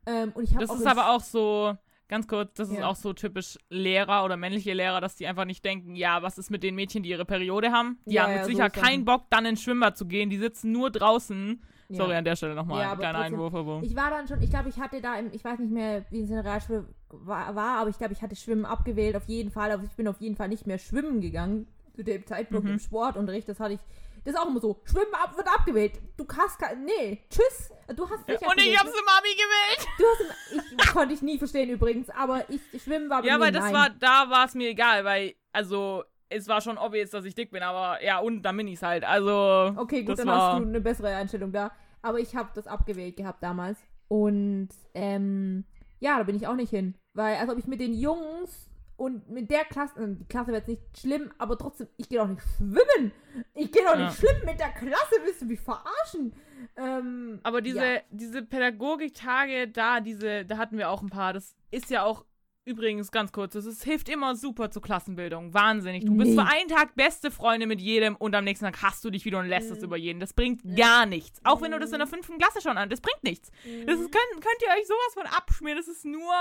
Ähm, 0.08 0.32
und 0.34 0.44
ich 0.46 0.56
Das 0.58 0.74
ist 0.74 0.88
aber 0.88 1.12
auch 1.12 1.22
so, 1.22 1.78
ganz 2.08 2.28
kurz, 2.28 2.56
das 2.56 2.70
ist 2.70 2.80
Ja. 2.80 2.88
auch 2.88 2.96
so 2.96 3.14
typisch 3.14 3.60
Lehrer 3.70 4.26
oder 4.26 4.36
männliche 4.36 4.74
Lehrer, 4.74 5.00
dass 5.00 5.16
die 5.16 5.28
einfach 5.28 5.46
nicht 5.46 5.64
denken, 5.64 5.96
ja, 5.96 6.24
was 6.24 6.40
ist 6.40 6.50
mit 6.50 6.64
den 6.64 6.74
Mädchen, 6.74 7.04
die 7.04 7.10
ihre 7.10 7.26
Periode 7.26 7.72
haben? 7.72 8.00
Die 8.08 8.16
Ja, 8.16 8.24
haben 8.24 8.32
mit 8.34 8.38
ja, 8.40 8.44
so 8.46 8.50
Sicherheit 8.50 8.76
Sachen. 8.76 8.84
keinen 8.88 9.06
Bock, 9.06 9.26
dann 9.30 9.46
ins 9.46 9.62
Schwimmbad 9.62 9.96
zu 9.96 10.08
gehen. 10.08 10.32
Die 10.32 10.38
sitzen 10.40 10.72
nur 10.72 10.90
draußen. 10.90 11.62
Sorry 11.92 12.16
an 12.16 12.24
der 12.24 12.36
Stelle 12.36 12.54
nochmal, 12.56 12.82
Ja, 12.84 12.92
aber 12.92 13.00
kleiner 13.02 13.20
trotzdem- 13.20 13.34
Einwurf, 13.36 13.56
aber. 13.56 13.80
Ich 13.84 13.96
war 13.96 14.12
dann 14.12 14.28
schon, 14.28 14.42
ich 14.44 14.50
glaube, 14.52 14.70
ich 14.70 14.80
hatte 14.80 15.02
da, 15.02 15.16
im, 15.18 15.32
ich 15.34 15.44
weiß 15.44 15.58
nicht 15.60 15.72
mehr, 15.72 16.06
wie 16.12 16.22
es 16.22 16.30
in 16.30 16.36
der 16.36 16.46
Realschule 16.46 16.88
war, 17.10 17.56
war, 17.56 17.80
aber 17.80 17.90
ich 17.90 17.98
glaube, 17.98 18.14
ich 18.14 18.22
hatte 18.22 18.36
Schwimmen 18.36 18.66
abgewählt, 18.66 19.16
auf 19.16 19.26
jeden 19.26 19.50
Fall. 19.52 19.72
Aber 19.72 19.84
ich 19.84 19.92
bin 19.96 20.08
auf 20.08 20.22
jeden 20.22 20.36
Fall 20.36 20.50
nicht 20.50 20.68
mehr 20.68 20.78
schwimmen 20.78 21.20
gegangen 21.20 21.68
zu 21.96 22.04
dem 22.04 22.26
Zeitpunkt 22.28 22.66
Mhm. 22.66 22.74
im 22.74 22.80
Sportunterricht. 22.80 23.50
Das 23.50 23.60
hatte 23.60 23.74
ich, 23.74 23.80
das 24.24 24.36
ist 24.36 24.40
auch 24.40 24.48
immer 24.48 24.60
so, 24.60 24.80
Schwimmen 24.86 25.14
ab, 25.14 25.36
wird 25.36 25.48
abgewählt. 25.48 25.94
Du 26.18 26.26
hast 26.38 26.60
nee, 26.86 27.24
tschüss. 27.30 27.72
Du 27.96 28.08
hast 28.08 28.28
nicht 28.28 28.42
Und 28.46 28.58
ich 28.62 28.78
hab's 28.80 28.92
im 28.92 29.08
Abi 29.08 29.30
gewählt. 29.34 29.88
Du 29.98 30.04
hast, 30.06 30.52
im- 30.54 30.78
ich 30.80 30.88
konnte 30.94 31.14
ich 31.16 31.22
nie 31.24 31.40
verstehen 31.40 31.70
übrigens, 31.70 32.10
aber 32.12 32.44
ich, 32.50 32.62
Schwimmen 32.84 33.10
war 33.10 33.22
bei 33.24 33.28
Ja, 33.28 33.38
mir 33.40 33.46
weil 33.46 33.52
das 33.52 33.64
nein. 33.64 33.74
war, 33.74 33.90
da 33.90 34.30
war 34.30 34.46
es 34.46 34.54
mir 34.54 34.70
egal, 34.70 35.04
weil, 35.06 35.34
also, 35.52 36.04
es 36.30 36.48
war 36.48 36.62
schon 36.62 36.78
obvious, 36.78 37.10
dass 37.10 37.26
ich 37.26 37.36
dick 37.36 37.52
bin, 37.52 37.64
aber 37.64 38.04
ja, 38.04 38.20
und 38.20 38.42
dann 38.44 38.56
bin 38.58 38.68
ich's 38.68 38.84
halt. 38.84 39.04
Also, 39.04 39.74
Okay, 39.78 40.04
gut, 40.04 40.20
dann 40.20 40.28
war, 40.28 40.54
hast 40.54 40.60
du 40.62 40.68
eine 40.68 40.82
bessere 40.82 41.16
Einstellung 41.16 41.52
da. 41.52 41.72
Aber 42.02 42.20
ich 42.20 42.36
habe 42.36 42.50
das 42.56 42.68
abgewählt 42.68 43.18
gehabt 43.18 43.44
damals. 43.44 43.78
Und 44.08 44.70
ähm, 44.94 45.66
ja, 46.00 46.18
da 46.18 46.24
bin 46.24 46.36
ich 46.36 46.48
auch 46.48 46.56
nicht 46.56 46.70
hin. 46.70 46.96
Weil, 47.14 47.36
als 47.38 47.50
ob 47.50 47.58
ich 47.58 47.68
mit 47.68 47.80
den 47.82 47.94
Jungs 47.94 48.70
und 48.96 49.30
mit 49.30 49.50
der 49.52 49.66
Klasse, 49.66 50.02
äh, 50.02 50.08
die 50.16 50.26
Klasse 50.26 50.48
wäre 50.48 50.58
jetzt 50.60 50.68
nicht 50.68 50.82
schlimm, 50.98 51.32
aber 51.38 51.58
trotzdem, 51.58 51.88
ich 51.98 52.08
gehe 52.10 52.20
doch 52.20 52.28
nicht 52.28 52.42
schwimmen. 52.58 53.12
Ich 53.54 53.72
gehe 53.72 53.84
doch 53.84 53.96
Ja. 53.98 54.06
nicht 54.08 54.18
schwimmen 54.18 54.46
mit 54.46 54.60
der 54.60 54.70
Klasse, 54.70 55.16
willst 55.24 55.42
du 55.42 55.46
mich 55.46 55.60
verarschen? 55.60 56.34
Ähm, 56.78 57.40
Aber 57.44 57.62
diese, 57.62 57.86
ja. 57.86 58.00
diese 58.12 58.42
Pädagogik-Tage 58.44 59.68
da, 59.70 60.00
diese, 60.00 60.46
da 60.46 60.58
hatten 60.58 60.78
wir 60.78 60.90
auch 60.90 61.02
ein 61.02 61.10
paar. 61.10 61.34
Das 61.34 61.56
ist 61.72 61.90
ja 61.90 62.04
auch 62.04 62.26
Übrigens, 62.70 63.10
ganz 63.12 63.32
kurz, 63.32 63.56
es 63.56 63.84
hilft 63.84 64.10
immer 64.10 64.36
super 64.36 64.70
zur 64.70 64.84
Klassenbildung. 64.84 65.56
Wahnsinnig. 65.56 66.06
Du 66.06 66.16
bist 66.16 66.32
Nee. 66.32 66.36
für 66.36 66.46
einen 66.46 66.68
Tag 66.70 66.94
beste 66.96 67.32
Freunde 67.32 67.66
mit 67.66 67.82
jedem 67.82 68.16
und 68.16 68.36
am 68.36 68.44
nächsten 68.44 68.66
Tag 68.66 68.84
hast 68.84 69.04
du 69.04 69.10
dich 69.10 69.26
wieder 69.26 69.40
und 69.40 69.48
lässt 69.48 69.72
es 69.72 69.80
Mhm. 69.80 69.86
über 69.86 69.98
jeden. 69.98 70.20
Das 70.20 70.34
bringt 70.34 70.62
gar 70.78 71.08
nichts. 71.08 71.42
Auch 71.44 71.62
wenn 71.62 71.72
du 71.72 71.80
das 71.80 71.92
in 71.92 71.98
der 71.98 72.06
Mhm. 72.06 72.12
fünften 72.12 72.38
Klasse 72.38 72.62
schon 72.62 72.78
an. 72.78 72.88
Das 72.90 73.02
bringt 73.02 73.24
nichts. 73.24 73.50
Das 73.88 74.00
ist, 74.00 74.12
könnt, 74.12 74.34
könnt 74.34 74.62
ihr 74.62 74.68
euch 74.80 74.86
sowas 74.86 75.14
von 75.16 75.26
abschmieren. 75.26 75.78
Das 75.80 75.88
ist 75.88 76.06
nur 76.06 76.32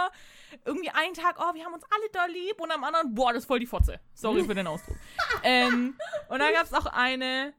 irgendwie 0.66 0.90
ein 0.90 1.14
Tag, 1.14 1.36
oh, 1.38 1.54
wir 1.54 1.64
haben 1.64 1.72
uns 1.72 1.84
alle 1.84 2.10
da 2.12 2.26
lieb 2.26 2.60
und 2.60 2.70
am 2.70 2.84
anderen, 2.84 3.14
boah, 3.14 3.32
das 3.32 3.44
ist 3.44 3.46
voll 3.46 3.60
die 3.60 3.66
Fotze. 3.66 3.98
Sorry 4.12 4.44
für 4.44 4.54
den 4.54 4.66
Ausdruck. 4.66 4.96
ähm, 5.44 5.94
und 6.28 6.38
dann 6.40 6.52
gab 6.52 6.64
es 6.64 6.74
auch 6.74 6.86
eine, 6.92 7.54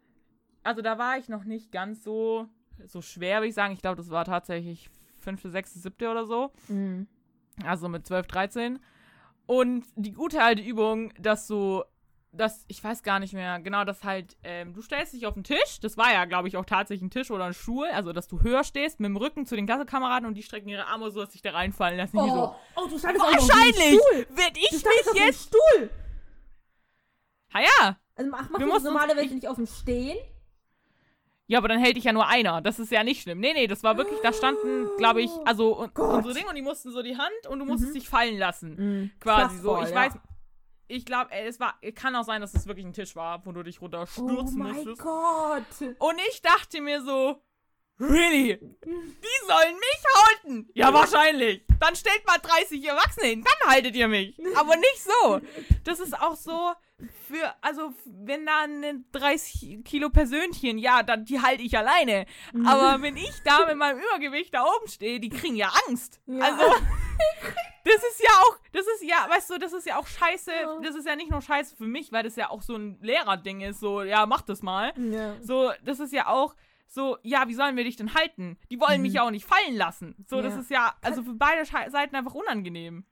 also 0.62 0.84
da 0.84 1.00
war 1.00 1.18
ich 1.18 1.28
noch 1.28 1.44
nicht 1.44 1.72
ganz 1.72 2.04
so, 2.04 2.48
so 2.86 3.02
schwer, 3.02 3.38
würde 3.40 3.48
ich 3.48 3.56
sagen. 3.56 3.74
Ich 3.74 3.82
glaube, 3.82 3.98
das 3.98 4.12
war 4.12 4.26
tatsächlich 4.26 4.92
fünfte, 5.18 5.50
sechste, 5.50 5.80
siebte 5.80 6.08
oder 6.12 6.28
so. 6.28 6.52
Mhm. 6.68 7.08
Also 7.66 7.90
mit 7.90 8.06
12, 8.08 8.28
13. 8.28 8.80
Und 9.46 9.86
die 9.96 10.12
gute 10.14 10.42
alte 10.44 10.62
Übung, 10.62 11.12
dass 11.20 11.48
du, 11.48 11.84
dass, 12.32 12.64
ich 12.68 12.84
weiß 12.84 13.02
gar 13.02 13.20
nicht 13.20 13.34
mehr, 13.34 13.60
genau, 13.60 13.84
dass 13.84 14.04
halt, 14.04 14.38
ähm, 14.44 14.74
du 14.74 14.82
stellst 14.84 15.14
dich 15.14 15.26
auf 15.26 15.34
den 15.34 15.44
Tisch, 15.44 15.80
das 15.82 15.98
war 15.98 16.14
ja, 16.14 16.26
glaube 16.26 16.48
ich, 16.48 16.56
auch 16.58 16.66
tatsächlich 16.66 17.02
ein 17.02 17.10
Tisch 17.10 17.32
oder 17.32 17.46
ein 17.46 17.56
Stuhl, 17.56 17.88
also 17.88 18.14
dass 18.14 18.28
du 18.28 18.42
höher 18.42 18.64
stehst, 18.64 19.00
mit 19.00 19.10
dem 19.10 19.18
Rücken 19.18 19.48
zu 19.48 19.56
den 19.56 19.66
Klassenkameraden 19.66 20.28
und 20.28 20.36
die 20.36 20.44
strecken 20.44 20.70
ihre 20.70 20.86
Arme 20.86 21.10
so, 21.10 21.22
dass 21.22 21.32
sich 21.32 21.42
da 21.42 21.50
reinfallen 21.52 21.98
lassen. 21.98 22.18
Oh, 22.20 22.28
so, 22.28 22.56
oh, 22.76 22.88
du 22.88 23.00
standest 23.00 23.26
auf 23.26 23.32
wahrscheinlich 23.34 24.00
Stuhl. 24.00 24.28
werd 24.38 24.56
Du 24.56 24.60
ich 24.62 24.72
mich 24.72 24.86
auf 24.86 25.14
dem 25.16 25.26
jetzt. 25.26 25.48
Stuhl. 25.48 25.90
Ha 27.56 27.60
ja. 27.62 27.98
Also 28.16 28.30
mach, 28.30 28.50
mach 28.52 28.60
Wir 28.60 28.68
das 28.68 28.84
normalerweise 28.84 29.26
ich- 29.26 29.32
nicht 29.32 29.48
aus 29.48 29.56
dem 29.56 29.66
Stehen. 29.66 30.18
Ja, 31.52 31.58
aber 31.58 31.68
dann 31.68 31.80
hält 31.80 31.98
dich 31.98 32.04
ja 32.04 32.14
nur 32.14 32.28
einer. 32.28 32.62
Das 32.62 32.78
ist 32.78 32.92
ja 32.92 33.04
nicht 33.04 33.24
schlimm. 33.24 33.40
Nee, 33.40 33.54
nee, 33.54 33.66
das 33.66 33.82
war 33.82 33.98
wirklich, 33.98 34.20
da 34.22 34.32
standen, 34.32 34.88
glaube 34.98 35.24
ich, 35.24 35.32
also 35.46 35.80
un 35.80 35.90
Gott. 35.96 36.18
unsere 36.18 36.36
Dinge 36.36 36.48
und 36.48 36.56
die 36.56 36.62
mussten 36.62 36.92
so 36.92 37.02
die 37.02 37.18
Hand 37.18 37.48
und 37.50 37.58
du 37.58 37.66
musstest 37.66 37.94
Mhm. 37.96 38.00
dich 38.00 38.08
fallen 38.08 38.38
lassen. 38.38 38.76
Mhm. 38.78 39.12
Quasi 39.20 39.58
so. 39.58 39.82
Ich 39.82 39.90
ja. 39.90 39.96
weiß, 39.96 40.14
ich 40.90 41.06
glaube, 41.06 41.32
es 41.32 41.60
war, 41.60 41.74
kann 41.96 42.16
auch 42.16 42.24
sein, 42.24 42.42
dass 42.42 42.54
es 42.54 42.68
wirklich 42.68 42.86
ein 42.86 42.94
Tisch 42.94 43.16
war, 43.16 43.44
wo 43.48 43.52
du 43.52 43.64
dich 43.64 43.78
Oh 43.80 43.86
runterstürzen 43.86 44.60
mein 44.60 44.74
musstest. 44.76 45.02
Gott. 45.02 45.64
Und 45.98 46.16
ich 46.30 46.42
dachte 46.44 46.82
mir 46.82 47.02
so, 47.02 47.42
really? 48.00 48.58
Die 48.86 49.48
sollen 49.48 49.76
mich 49.76 50.04
halten? 50.16 50.70
Ja, 50.76 50.94
wahrscheinlich. 50.94 51.64
Dann 51.80 51.96
stellt 51.96 52.26
mal 52.28 52.38
30 52.38 52.86
Erwachsene 52.86 53.26
hin, 53.28 53.44
dann 53.44 53.72
haltet 53.72 53.96
ihr 53.96 54.08
mich. 54.08 54.40
Aber 54.56 54.76
nicht 54.76 55.02
so. 55.04 55.42
Das 55.84 56.00
ist 56.00 56.14
auch 56.22 56.36
so 56.36 56.74
für, 57.28 57.54
also, 57.62 57.94
wenn 58.06 58.46
da 58.46 58.64
ein 58.64 59.06
30 59.12 59.84
Kilo 59.86 60.10
Persönchen, 60.10 60.78
ja, 60.78 61.04
dann, 61.04 61.26
die 61.26 61.42
halte 61.42 61.64
ich 61.64 61.78
alleine. 61.78 62.26
Aber 62.66 63.02
wenn 63.02 63.16
ich 63.18 63.34
da 63.46 63.66
mit 63.66 63.78
meinem 63.78 64.00
Übergewicht 64.00 64.54
da 64.54 64.64
oben 64.66 64.88
stehe, 64.88 65.20
die 65.20 65.30
kriegen 65.30 65.56
ja 65.56 65.72
Angst. 65.88 66.20
Ja. 66.26 66.44
Also, 66.46 66.64
das 67.86 67.96
ist 67.96 68.22
ja 68.22 68.30
auch, 68.42 68.58
das 68.72 68.86
ist 68.88 69.04
ja, 69.04 69.26
weißt 69.30 69.50
du, 69.52 69.58
das 69.60 69.74
ist 69.74 69.86
ja 69.86 69.98
auch 69.98 70.08
scheiße. 70.08 70.52
Ja. 70.52 70.80
Das 70.82 70.96
ist 70.96 71.08
ja 71.08 71.16
nicht 71.16 71.32
nur 71.32 71.42
scheiße 71.42 71.76
für 71.76 71.88
mich, 71.88 72.12
weil 72.12 72.24
das 72.24 72.36
ja 72.36 72.50
auch 72.50 72.62
so 72.62 72.76
ein 72.76 72.98
Lehrerding 73.02 73.62
ist, 73.62 73.80
so, 73.80 74.04
ja, 74.04 74.26
mach 74.26 74.42
das 74.42 74.62
mal. 74.62 74.94
Ja. 74.98 75.36
So, 75.42 75.72
das 75.84 76.00
ist 76.00 76.14
ja 76.14 76.28
auch 76.28 76.56
so, 76.88 77.18
ja, 77.22 77.48
wie 77.48 77.54
sollen 77.54 77.78
wir 77.78 77.84
dich 77.84 77.98
denn 77.98 78.16
halten? 78.16 78.58
Die 78.72 78.80
wollen 78.80 79.02
mich 79.04 79.12
Mhm. 79.12 79.16
ja 79.16 79.24
auch 79.24 79.32
nicht 79.32 79.46
fallen 79.46 79.76
lassen. 79.76 80.16
So, 80.28 80.42
das 80.42 80.56
ist 80.56 80.72
ja, 80.72 80.96
also 81.04 81.22
für 81.24 81.36
beide 81.36 81.64
Seiten 81.66 82.16
einfach 82.16 82.34
unangenehm. 82.34 83.06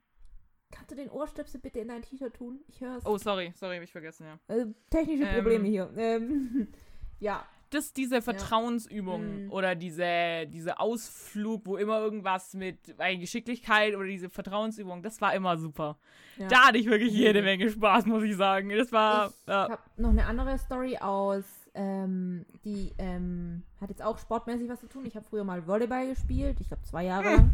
Kannst 0.70 0.90
du 0.90 0.94
den 0.96 1.08
Ohrstöpsel 1.10 1.60
bitte 1.60 1.78
in 1.80 1.88
dein 1.88 2.02
T-Shirt 2.02 2.34
tun? 2.34 2.60
Ich 2.68 2.80
höre 2.80 2.96
es. 2.98 3.06
Oh, 3.06 3.16
sorry, 3.18 3.52
sorry, 3.56 3.76
hab 3.76 3.82
ich 3.84 3.92
vergessen, 3.92 4.26
ja. 4.26 4.54
Äh, 4.54 4.66
technische 4.90 5.24
Ähm. 5.24 5.34
Probleme 5.36 5.66
hier. 5.68 5.90
Ähm, 5.96 6.68
ja. 7.20 7.44
Das, 7.70 7.92
diese 7.92 8.22
Vertrauensübung 8.22 9.44
Mhm. 9.44 9.52
oder 9.52 9.74
diese, 9.74 10.46
diese 10.46 10.80
Ausflug, 10.80 11.66
wo 11.66 11.76
immer 11.76 11.98
irgendwas 12.00 12.54
mit 12.54 12.94
äh, 12.98 13.16
Geschicklichkeit 13.18 13.94
oder 13.94 14.06
diese 14.06 14.30
Vertrauensübung, 14.30 15.02
das 15.02 15.20
war 15.20 15.34
immer 15.34 15.58
super. 15.58 15.98
ja. 16.38 16.48
Da 16.48 16.68
hatte 16.68 16.78
ich 16.78 16.86
wirklich 16.86 17.12
jede 17.12 17.40
Mhm. 17.40 17.44
Menge 17.44 17.70
Spaß, 17.70 18.06
muss 18.06 18.22
ich 18.22 18.36
sagen. 18.36 18.70
Das 18.70 18.90
war, 18.90 19.28
Ich 19.28 19.46
ja. 19.48 19.68
habe 19.70 19.78
noch 19.98 20.10
eine 20.10 20.24
andere 20.26 20.56
Story 20.58 20.96
aus, 20.98 21.44
ähm, 21.74 22.46
die 22.64 22.94
ähm, 22.96 23.62
hat 23.80 23.90
jetzt 23.90 24.02
auch 24.02 24.16
sportmäßig 24.18 24.68
was 24.70 24.80
zu 24.80 24.86
tun. 24.88 25.04
Ich 25.04 25.14
habe 25.14 25.26
früher 25.28 25.44
mal 25.44 25.66
Volleyball 25.66 26.08
gespielt, 26.08 26.58
ich 26.60 26.68
glaube 26.68 26.82
zwei 26.84 27.04
Jahre 27.04 27.36
lang. 27.36 27.50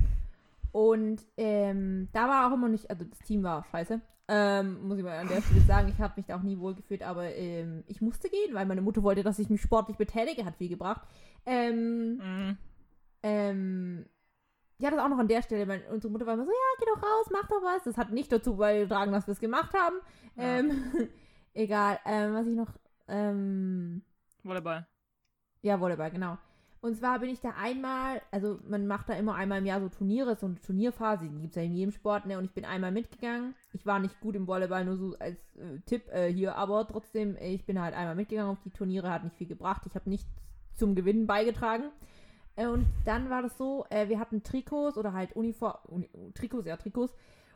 Und 0.74 1.24
ähm, 1.36 2.08
da 2.12 2.28
war 2.28 2.48
auch 2.48 2.54
immer 2.54 2.68
nicht, 2.68 2.90
also 2.90 3.04
das 3.04 3.20
Team 3.20 3.44
war 3.44 3.64
scheiße. 3.70 4.00
Ähm, 4.26 4.88
muss 4.88 4.98
ich 4.98 5.04
mal 5.04 5.16
an 5.18 5.28
der 5.28 5.40
Stelle 5.40 5.60
sagen, 5.60 5.88
ich 5.88 6.00
habe 6.00 6.14
mich 6.16 6.26
da 6.26 6.36
auch 6.36 6.42
nie 6.42 6.58
wohl 6.58 6.74
gefühlt, 6.74 7.04
aber 7.04 7.32
ähm, 7.32 7.84
ich 7.86 8.00
musste 8.00 8.28
gehen, 8.28 8.54
weil 8.54 8.66
meine 8.66 8.82
Mutter 8.82 9.04
wollte, 9.04 9.22
dass 9.22 9.38
ich 9.38 9.48
mich 9.48 9.62
sportlich 9.62 9.96
betätige, 9.96 10.44
hat 10.44 10.56
viel 10.56 10.68
gebracht. 10.68 11.02
Ähm, 11.46 12.58
ähm, 13.22 14.06
ja, 14.78 14.90
das 14.90 14.98
auch 14.98 15.08
noch 15.08 15.18
an 15.18 15.28
der 15.28 15.42
Stelle. 15.42 15.64
Meine, 15.64 15.84
unsere 15.92 16.12
Mutter 16.12 16.26
war 16.26 16.34
immer 16.34 16.44
so, 16.44 16.50
ja, 16.50 16.56
geh 16.80 16.86
doch 16.92 17.02
raus, 17.04 17.28
mach 17.30 17.46
doch 17.46 17.62
was. 17.62 17.84
Das 17.84 17.96
hat 17.96 18.10
nicht 18.10 18.32
dazu 18.32 18.56
beigetragen, 18.56 19.12
dass 19.12 19.28
wir 19.28 19.32
es 19.32 19.38
gemacht 19.38 19.74
haben. 19.74 19.98
Ja. 20.34 20.58
Ähm, 20.58 21.08
egal. 21.54 22.00
Ähm, 22.04 22.34
was 22.34 22.48
ich 22.48 22.56
noch, 22.56 22.72
ähm, 23.06 24.02
Volleyball. 24.42 24.88
ja, 25.62 25.78
Volleyball, 25.78 26.10
genau. 26.10 26.36
Und 26.84 26.96
zwar 26.96 27.18
bin 27.18 27.30
ich 27.30 27.40
da 27.40 27.54
einmal, 27.58 28.20
also 28.30 28.58
man 28.68 28.86
macht 28.86 29.08
da 29.08 29.14
immer 29.14 29.36
einmal 29.36 29.60
im 29.60 29.64
Jahr 29.64 29.80
so 29.80 29.88
Turniere, 29.88 30.36
so 30.36 30.44
eine 30.44 30.60
Turnierphase, 30.60 31.24
die 31.24 31.40
gibt 31.40 31.52
es 31.52 31.56
ja 31.56 31.62
in 31.62 31.72
jedem 31.72 31.92
Sport, 31.92 32.26
ne? 32.26 32.36
Und 32.36 32.44
ich 32.44 32.50
bin 32.50 32.66
einmal 32.66 32.92
mitgegangen. 32.92 33.54
Ich 33.72 33.86
war 33.86 33.98
nicht 34.00 34.20
gut 34.20 34.36
im 34.36 34.46
Volleyball, 34.46 34.84
nur 34.84 34.98
so 34.98 35.16
als 35.18 35.38
äh, 35.56 35.80
Tipp 35.86 36.02
äh, 36.12 36.30
hier, 36.30 36.56
aber 36.56 36.86
trotzdem, 36.86 37.38
ich 37.40 37.64
bin 37.64 37.80
halt 37.80 37.94
einmal 37.94 38.14
mitgegangen 38.14 38.52
auf 38.52 38.60
die 38.62 38.70
Turniere, 38.70 39.10
hat 39.10 39.24
nicht 39.24 39.34
viel 39.34 39.46
gebracht. 39.46 39.80
Ich 39.86 39.94
habe 39.94 40.10
nichts 40.10 40.28
zum 40.74 40.94
Gewinnen 40.94 41.26
beigetragen. 41.26 41.84
Äh, 42.54 42.66
und 42.66 42.84
dann 43.06 43.30
war 43.30 43.40
das 43.40 43.56
so, 43.56 43.86
äh, 43.88 44.10
wir 44.10 44.20
hatten 44.20 44.42
Trikots 44.42 44.98
oder 44.98 45.14
halt 45.14 45.34
Uniform, 45.34 45.78
Uni 45.84 46.10
Trikots, 46.34 46.66
ja, 46.66 46.76
Trikots. 46.76 47.14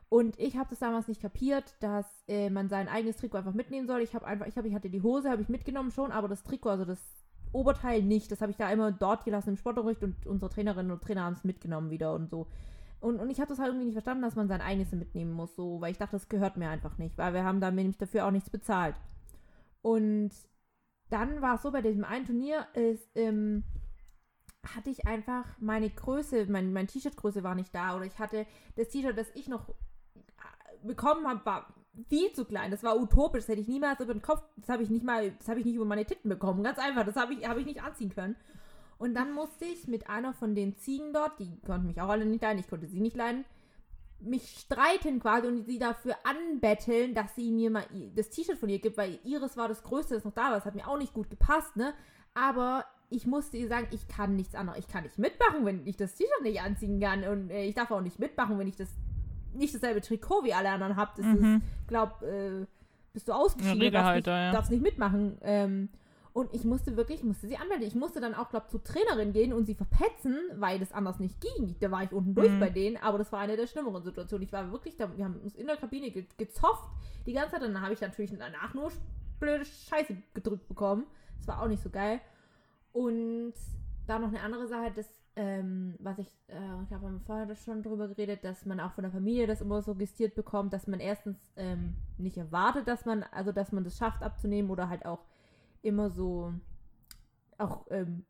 Und 0.08 0.38
ich 0.38 0.56
habe 0.56 0.70
das 0.70 0.78
damals 0.78 1.06
nicht 1.06 1.20
kapiert, 1.20 1.74
dass 1.80 2.06
äh, 2.28 2.48
man 2.48 2.70
sein 2.70 2.88
eigenes 2.88 3.16
Trikot 3.16 3.36
einfach 3.36 3.52
mitnehmen 3.52 3.88
soll. 3.88 4.00
Ich 4.00 4.14
habe 4.14 4.26
einfach, 4.26 4.46
ich 4.46 4.56
habe, 4.56 4.68
ich 4.68 4.74
hatte 4.74 4.88
die 4.88 5.02
Hose, 5.02 5.28
habe 5.28 5.42
ich 5.42 5.50
mitgenommen 5.50 5.90
schon, 5.90 6.12
aber 6.12 6.28
das 6.28 6.44
Trikot, 6.44 6.70
also 6.70 6.86
das 6.86 6.98
Oberteil 7.52 8.02
nicht. 8.02 8.30
Das 8.30 8.40
habe 8.40 8.50
ich 8.50 8.56
da 8.56 8.70
immer 8.70 8.92
dort 8.92 9.24
gelassen 9.24 9.50
im 9.50 9.56
Sportunterricht 9.56 10.02
und 10.02 10.26
unsere 10.26 10.50
Trainerinnen 10.50 10.92
und 10.92 11.02
Trainer 11.02 11.24
haben 11.24 11.34
es 11.34 11.44
mitgenommen 11.44 11.90
wieder 11.90 12.14
und 12.14 12.28
so. 12.28 12.46
Und, 13.00 13.20
und 13.20 13.30
ich 13.30 13.40
habe 13.40 13.48
das 13.48 13.58
halt 13.58 13.68
irgendwie 13.68 13.86
nicht 13.86 13.94
verstanden, 13.94 14.22
dass 14.22 14.34
man 14.34 14.48
sein 14.48 14.60
eigenes 14.60 14.90
mitnehmen 14.92 15.32
muss, 15.32 15.54
so, 15.54 15.80
weil 15.80 15.92
ich 15.92 15.98
dachte, 15.98 16.16
das 16.16 16.28
gehört 16.28 16.56
mir 16.56 16.68
einfach 16.68 16.98
nicht, 16.98 17.16
weil 17.16 17.32
wir 17.32 17.44
haben 17.44 17.60
da 17.60 17.70
nämlich 17.70 17.96
dafür 17.96 18.26
auch 18.26 18.32
nichts 18.32 18.50
bezahlt. 18.50 18.96
Und 19.82 20.30
dann 21.08 21.40
war 21.40 21.54
es 21.54 21.62
so, 21.62 21.70
bei 21.70 21.80
diesem 21.80 22.04
einen 22.04 22.26
Turnier 22.26 22.66
ist, 22.74 23.08
ähm, 23.14 23.62
hatte 24.74 24.90
ich 24.90 25.06
einfach 25.06 25.44
meine 25.60 25.88
Größe, 25.88 26.46
mein, 26.46 26.72
mein 26.72 26.88
T-Shirt-Größe 26.88 27.42
war 27.42 27.54
nicht 27.54 27.74
da 27.74 27.96
oder 27.96 28.04
ich 28.04 28.18
hatte 28.18 28.46
das 28.76 28.88
T-Shirt, 28.88 29.16
das 29.16 29.30
ich 29.34 29.48
noch 29.48 29.68
äh, 29.68 30.86
bekommen 30.86 31.26
habe, 31.26 31.46
war 31.46 31.74
viel 32.08 32.32
zu 32.32 32.44
klein. 32.44 32.70
Das 32.70 32.82
war 32.82 32.98
utopisch. 32.98 33.42
Das 33.42 33.48
hätte 33.48 33.60
ich 33.60 33.68
niemals 33.68 34.00
über 34.00 34.14
den 34.14 34.22
Kopf, 34.22 34.42
das 34.56 34.68
habe 34.68 34.82
ich 34.82 34.90
nicht 34.90 35.04
mal, 35.04 35.32
das 35.32 35.48
habe 35.48 35.60
ich 35.60 35.66
nicht 35.66 35.76
über 35.76 35.84
meine 35.84 36.04
Titten 36.04 36.28
bekommen. 36.28 36.62
Ganz 36.62 36.78
einfach. 36.78 37.04
Das 37.04 37.16
habe 37.16 37.34
ich, 37.34 37.48
habe 37.48 37.60
ich 37.60 37.66
nicht 37.66 37.82
anziehen 37.82 38.14
können. 38.14 38.36
Und 38.98 39.14
dann 39.14 39.32
musste 39.32 39.64
ich 39.64 39.86
mit 39.86 40.08
einer 40.08 40.32
von 40.34 40.54
den 40.54 40.76
Ziegen 40.76 41.12
dort, 41.12 41.38
die 41.38 41.60
konnten 41.64 41.86
mich 41.86 42.00
auch 42.00 42.08
alle 42.08 42.26
nicht 42.26 42.42
leiden, 42.42 42.58
ich 42.58 42.68
konnte 42.68 42.88
sie 42.88 43.00
nicht 43.00 43.16
leiden, 43.16 43.44
mich 44.20 44.58
streiten 44.58 45.20
quasi 45.20 45.46
und 45.46 45.64
sie 45.66 45.78
dafür 45.78 46.16
anbetteln, 46.24 47.14
dass 47.14 47.36
sie 47.36 47.52
mir 47.52 47.70
mal 47.70 47.84
das 48.16 48.30
T-Shirt 48.30 48.58
von 48.58 48.68
ihr 48.68 48.80
gibt, 48.80 48.96
weil 48.96 49.20
ihres 49.22 49.56
war 49.56 49.68
das 49.68 49.84
größte, 49.84 50.14
das 50.14 50.24
noch 50.24 50.34
da 50.34 50.46
war. 50.46 50.54
Das 50.54 50.64
hat 50.64 50.74
mir 50.74 50.88
auch 50.88 50.98
nicht 50.98 51.14
gut 51.14 51.30
gepasst, 51.30 51.76
ne? 51.76 51.94
Aber 52.34 52.84
ich 53.10 53.26
musste 53.26 53.56
ihr 53.56 53.68
sagen, 53.68 53.86
ich 53.92 54.08
kann 54.08 54.34
nichts 54.34 54.54
anderes. 54.54 54.80
Ich 54.80 54.88
kann 54.88 55.04
nicht 55.04 55.18
mitmachen, 55.18 55.64
wenn 55.64 55.86
ich 55.86 55.96
das 55.96 56.16
T-Shirt 56.16 56.42
nicht 56.42 56.60
anziehen 56.60 57.00
kann. 57.00 57.24
Und 57.24 57.50
äh, 57.50 57.64
ich 57.64 57.74
darf 57.74 57.92
auch 57.92 58.00
nicht 58.00 58.18
mitmachen, 58.18 58.58
wenn 58.58 58.66
ich 58.66 58.76
das 58.76 58.90
nicht 59.54 59.74
dasselbe 59.74 60.00
Trikot 60.00 60.44
wie 60.44 60.52
alle 60.54 60.70
anderen 60.70 60.96
habe. 60.96 61.10
Das 61.16 61.26
Mhm. 61.26 61.62
glaub, 61.86 62.22
äh, 62.22 62.66
bist 63.12 63.28
du 63.28 63.32
ausgeschieden, 63.32 63.80
Ja, 63.82 63.84
du 63.86 63.90
darfst, 63.92 64.14
nicht, 64.16 64.26
ja. 64.26 64.52
darfst 64.52 64.70
nicht 64.70 64.82
mitmachen. 64.82 65.38
Ähm, 65.42 65.88
und 66.34 66.54
ich 66.54 66.62
musste 66.64 66.96
wirklich, 66.96 67.18
ich 67.20 67.24
musste 67.24 67.48
sie 67.48 67.56
anmelden. 67.56 67.86
Ich 67.86 67.94
musste 67.96 68.20
dann 68.20 68.34
auch, 68.34 68.48
glaub, 68.50 68.70
zur 68.70 68.84
Trainerin 68.84 69.32
gehen 69.32 69.52
und 69.52 69.64
sie 69.64 69.74
verpetzen, 69.74 70.36
weil 70.56 70.78
das 70.78 70.92
anders 70.92 71.18
nicht 71.18 71.40
ging. 71.40 71.74
Da 71.80 71.90
war 71.90 72.04
ich 72.04 72.12
unten 72.12 72.34
durch 72.34 72.50
Mhm. 72.50 72.60
bei 72.60 72.70
denen, 72.70 72.96
aber 72.98 73.18
das 73.18 73.32
war 73.32 73.40
eine 73.40 73.56
der 73.56 73.66
schlimmeren 73.66 74.02
Situationen. 74.04 74.46
Ich 74.46 74.52
war 74.52 74.70
wirklich 74.70 74.96
da, 74.96 75.16
wir 75.16 75.24
haben 75.24 75.40
uns 75.40 75.56
in 75.56 75.66
der 75.66 75.76
Kabine 75.76 76.10
ge 76.10 76.26
gezofft 76.36 76.84
die 77.26 77.32
ganze 77.32 77.52
Zeit. 77.52 77.62
Und 77.62 77.74
dann 77.74 77.82
habe 77.82 77.92
ich 77.94 78.00
natürlich 78.00 78.32
danach 78.38 78.72
nur 78.74 78.92
blöde 79.40 79.64
Scheiße 79.64 80.16
gedrückt 80.34 80.68
bekommen. 80.68 81.06
Das 81.38 81.48
war 81.48 81.62
auch 81.62 81.68
nicht 81.68 81.82
so 81.82 81.90
geil. 81.90 82.20
Und 82.92 83.54
da 84.06 84.18
noch 84.18 84.28
eine 84.28 84.40
andere 84.40 84.66
Sache, 84.68 84.92
das, 84.94 85.08
ähm, 85.38 85.94
was 86.00 86.18
ich, 86.18 86.26
äh, 86.48 86.82
ich 86.82 86.88
glaube, 86.88 87.06
haben 87.06 87.20
vorher 87.20 87.54
schon 87.54 87.84
drüber 87.84 88.08
geredet, 88.08 88.42
dass 88.42 88.66
man 88.66 88.80
auch 88.80 88.90
von 88.90 89.04
der 89.04 89.12
Familie 89.12 89.46
das 89.46 89.60
immer 89.60 89.82
suggestiert 89.82 90.34
bekommt, 90.34 90.72
dass 90.72 90.88
man 90.88 90.98
erstens 90.98 91.38
ähm, 91.54 91.94
nicht 92.16 92.36
erwartet, 92.36 92.88
dass 92.88 93.04
man, 93.06 93.22
also 93.30 93.52
dass 93.52 93.70
man 93.70 93.84
das 93.84 93.96
schafft 93.96 94.24
abzunehmen 94.24 94.68
oder 94.68 94.88
halt 94.88 95.06
auch 95.06 95.20
immer 95.80 96.10
so 96.10 96.52
auch 97.56 97.86
ähm, 97.90 98.24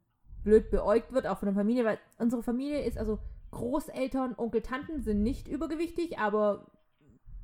blöd 0.44 0.70
beäugt 0.70 1.10
wird, 1.14 1.26
auch 1.26 1.38
von 1.38 1.46
der 1.46 1.54
Familie, 1.54 1.86
weil 1.86 1.98
unsere 2.18 2.42
Familie 2.42 2.82
ist, 2.84 2.98
also 2.98 3.18
Großeltern, 3.52 4.34
Onkel, 4.36 4.60
Tanten 4.60 5.00
sind 5.00 5.22
nicht 5.22 5.48
übergewichtig, 5.48 6.18
aber 6.18 6.66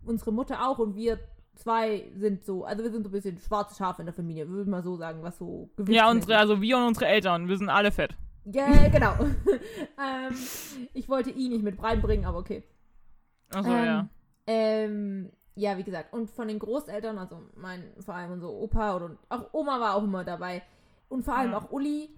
unsere 0.04 0.30
Mutter 0.30 0.68
auch 0.68 0.78
und 0.78 0.94
wir 0.94 1.18
zwei 1.54 2.12
sind 2.16 2.44
so, 2.44 2.66
also 2.66 2.82
wir 2.82 2.90
sind 2.90 3.04
so 3.04 3.08
ein 3.08 3.12
bisschen 3.12 3.38
schwarze 3.38 3.76
Schafe 3.76 4.02
in 4.02 4.06
der 4.06 4.14
Familie, 4.14 4.46
würde 4.46 4.64
ich 4.64 4.68
mal 4.68 4.82
so 4.82 4.96
sagen, 4.96 5.22
was 5.22 5.38
so 5.38 5.70
Gewicht 5.76 5.96
Ja, 5.96 6.10
unsere, 6.10 6.36
also 6.36 6.60
wir 6.60 6.76
und 6.76 6.84
unsere 6.84 7.06
Eltern, 7.06 7.48
wir 7.48 7.56
sind 7.56 7.70
alle 7.70 7.90
fett. 7.90 8.14
Ja, 8.44 8.88
genau. 8.88 9.14
ähm, 9.98 10.36
ich 10.92 11.08
wollte 11.08 11.30
ihn 11.30 11.52
nicht 11.52 11.64
mit 11.64 11.82
reinbringen, 11.82 12.26
aber 12.26 12.38
okay. 12.38 12.62
Achso, 13.50 13.70
Ähm, 13.70 13.84
ja. 13.84 14.08
Ähm, 14.46 15.30
ja, 15.54 15.78
wie 15.78 15.84
gesagt, 15.84 16.12
und 16.12 16.30
von 16.30 16.48
den 16.48 16.58
Großeltern, 16.58 17.16
also 17.18 17.40
mein, 17.54 17.92
vor 18.00 18.14
allem 18.14 18.32
unser 18.32 18.50
Opa 18.50 18.96
oder 18.96 19.16
auch 19.28 19.52
Oma 19.52 19.80
war 19.80 19.94
auch 19.94 20.02
immer 20.04 20.24
dabei. 20.24 20.62
Und 21.08 21.24
vor 21.24 21.36
allem 21.36 21.52
Ja. 21.52 21.58
auch 21.58 21.70
Uli, 21.70 22.10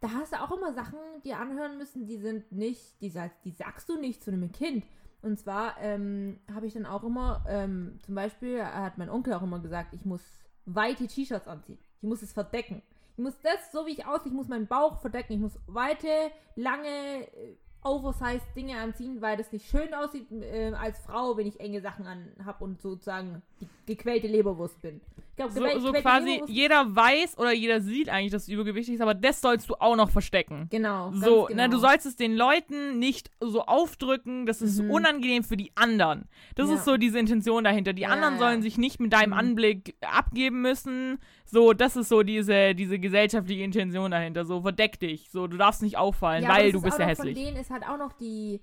da 0.00 0.10
hast 0.10 0.32
du 0.32 0.40
auch 0.40 0.52
immer 0.56 0.72
Sachen, 0.72 0.98
die 1.24 1.34
anhören 1.34 1.78
müssen, 1.78 2.06
die 2.06 2.18
sind 2.18 2.52
nicht, 2.52 3.00
die, 3.00 3.12
die 3.44 3.50
sagst 3.50 3.88
du 3.88 3.98
nicht 3.98 4.22
zu 4.22 4.30
einem 4.30 4.52
Kind. 4.52 4.84
Und 5.22 5.38
zwar 5.38 5.80
ähm, 5.80 6.38
habe 6.54 6.66
ich 6.66 6.74
dann 6.74 6.86
auch 6.86 7.02
immer, 7.02 7.44
ähm, 7.48 7.98
zum 8.04 8.14
Beispiel 8.14 8.62
hat 8.64 8.98
mein 8.98 9.08
Onkel 9.08 9.32
auch 9.32 9.42
immer 9.42 9.58
gesagt, 9.60 9.94
ich 9.94 10.04
muss 10.04 10.22
weite 10.66 11.06
T-Shirts 11.06 11.48
anziehen. 11.48 11.78
Ich 11.96 12.02
muss 12.08 12.22
es 12.22 12.32
verdecken. 12.32 12.82
Ich 13.16 13.22
muss 13.22 13.34
das, 13.42 13.70
so 13.72 13.86
wie 13.86 13.92
ich 13.92 14.06
aussehe, 14.06 14.28
ich 14.28 14.32
muss 14.32 14.48
meinen 14.48 14.66
Bauch 14.66 15.00
verdecken. 15.00 15.34
Ich 15.34 15.38
muss 15.38 15.58
weite, 15.66 16.08
lange, 16.56 16.88
äh, 16.88 17.56
oversized 17.84 18.46
Dinge 18.56 18.78
anziehen, 18.78 19.20
weil 19.20 19.36
das 19.36 19.52
nicht 19.52 19.68
schön 19.68 19.92
aussieht 19.94 20.30
äh, 20.32 20.72
als 20.72 20.98
Frau, 21.00 21.36
wenn 21.36 21.46
ich 21.46 21.60
enge 21.60 21.80
Sachen 21.80 22.06
an 22.06 22.32
habe 22.44 22.64
und 22.64 22.80
sozusagen 22.80 23.42
die 23.60 23.68
gequälte 23.86 24.26
Leberwurst 24.26 24.80
bin. 24.80 25.00
Ich 25.36 25.36
glaube, 25.36 25.52
So, 25.52 25.80
so 25.80 25.92
quasi, 25.94 26.42
jeder 26.46 26.94
weiß 26.94 27.38
oder 27.38 27.52
jeder 27.52 27.80
sieht 27.80 28.08
eigentlich, 28.08 28.30
dass 28.30 28.46
du 28.46 28.52
übergewichtig 28.52 28.92
bist, 28.94 29.02
aber 29.02 29.14
das 29.14 29.40
sollst 29.40 29.68
du 29.68 29.74
auch 29.80 29.96
noch 29.96 30.10
verstecken. 30.10 30.68
Genau. 30.70 31.10
So, 31.10 31.46
genau. 31.46 31.62
ne, 31.62 31.68
du 31.68 31.78
sollst 31.78 32.06
es 32.06 32.14
den 32.14 32.36
Leuten 32.36 33.00
nicht 33.00 33.32
so 33.40 33.62
aufdrücken, 33.62 34.46
das 34.46 34.62
ist 34.62 34.80
Mhm. 34.80 34.92
unangenehm 34.92 35.42
für 35.42 35.56
die 35.56 35.72
anderen. 35.74 36.28
Das 36.54 36.68
Ja. 36.68 36.76
ist 36.76 36.84
so 36.84 36.96
diese 36.96 37.18
Intention 37.18 37.64
dahinter. 37.64 37.92
Die 37.94 38.02
Ja, 38.02 38.10
anderen 38.10 38.34
ja. 38.34 38.38
sollen 38.38 38.62
sich 38.62 38.78
nicht 38.78 39.00
mit 39.00 39.12
deinem 39.12 39.30
Mhm. 39.30 39.38
Anblick 39.38 39.96
abgeben 40.02 40.62
müssen. 40.62 41.18
So, 41.46 41.72
das 41.72 41.96
ist 41.96 42.08
so 42.10 42.22
diese, 42.22 42.76
diese 42.76 43.00
gesellschaftliche 43.00 43.64
Intention 43.64 44.12
dahinter. 44.12 44.44
So, 44.44 44.62
verdeck 44.62 45.00
dich. 45.00 45.30
So, 45.32 45.48
du 45.48 45.56
darfst 45.56 45.82
nicht 45.82 45.96
auffallen, 45.98 46.46
weil 46.46 46.70
du 46.70 46.78
ist 46.78 46.84
bist 46.84 46.98
ja 47.00 47.06
hässlich. 47.06 47.34
Von 47.36 47.44
denen 47.44 47.56
ist 47.56 47.70
halt 47.72 47.82
auch 47.88 47.98
noch 47.98 48.12
die 48.12 48.60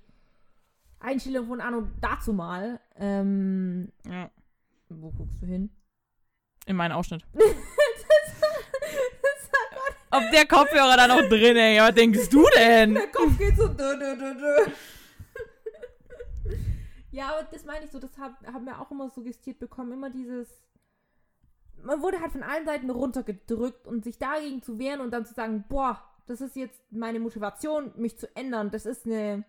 Einstellung 1.00 1.48
von 1.48 1.60
Anno 1.60 1.86
dazu 2.00 2.32
mal. 2.32 2.80
Ähm, 2.96 3.92
Ja, 4.08 4.30
wo 4.88 5.10
guckst 5.10 5.42
du 5.42 5.46
hin? 5.46 5.68
In 6.66 6.76
meinen 6.76 6.92
Ausschnitt. 6.92 7.24
Ob 10.10 10.22
der 10.30 10.46
Kopfhörer 10.46 10.96
da 10.96 11.08
noch 11.08 11.22
drin, 11.28 11.56
ey, 11.56 11.80
was 11.80 11.94
denkst 11.94 12.28
du 12.28 12.44
denn? 12.54 12.92
Der 12.94 13.06
Kopf 13.08 13.38
geht 13.38 13.56
so. 13.56 13.66
Dö, 13.68 13.96
dö, 13.98 14.14
dö, 14.16 14.34
dö. 14.34 14.66
ja, 17.12 17.28
aber 17.28 17.48
das 17.50 17.64
meine 17.64 17.86
ich 17.86 17.90
so, 17.90 17.98
das 17.98 18.18
hab- 18.18 18.46
haben 18.46 18.66
wir 18.66 18.78
auch 18.80 18.90
immer 18.90 19.08
suggestiert 19.08 19.58
bekommen. 19.58 19.92
Immer 19.92 20.10
dieses. 20.10 20.48
Man 21.82 22.02
wurde 22.02 22.20
halt 22.20 22.32
von 22.32 22.42
allen 22.42 22.66
Seiten 22.66 22.90
runtergedrückt 22.90 23.86
und 23.86 24.04
sich 24.04 24.18
dagegen 24.18 24.62
zu 24.62 24.78
wehren 24.78 25.00
und 25.00 25.10
dann 25.12 25.24
zu 25.24 25.32
sagen, 25.34 25.64
boah, 25.68 26.02
das 26.26 26.40
ist 26.42 26.56
jetzt 26.56 26.80
meine 26.92 27.18
Motivation, 27.18 27.92
mich 27.96 28.18
zu 28.18 28.28
ändern. 28.36 28.70
Das 28.70 28.84
ist 28.86 29.06
eine. 29.06 29.44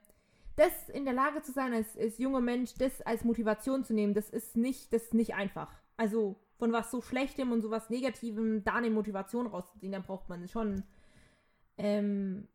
Das 0.55 0.87
in 0.89 1.03
der 1.03 1.13
Lage 1.15 1.41
zu 1.41 1.51
sein, 1.51 1.73
als, 1.73 1.97
als 1.97 2.19
junger 2.19 2.39
Mensch, 2.39 2.75
das 2.77 3.01
als 3.01 3.23
Motivation 3.25 3.83
zu 3.83 3.93
nehmen, 3.93 4.13
das 4.13 4.29
ist 4.29 4.55
nicht, 4.55 4.93
das 4.93 5.03
ist 5.03 5.13
nicht 5.15 5.33
einfach. 5.33 5.71
Also 5.97 6.35
von 6.57 6.71
was 6.71 6.91
so 6.91 7.01
Schlechtem 7.01 7.51
und 7.51 7.61
sowas 7.61 7.89
Negativem 7.89 8.63
da 8.63 8.75
eine 8.75 8.89
Motivation 8.89 9.47
rauszuziehen, 9.47 9.91
dann 9.91 10.03
braucht 10.03 10.29
man 10.29 10.47
schon 10.47 10.83
ähm, 11.77 12.47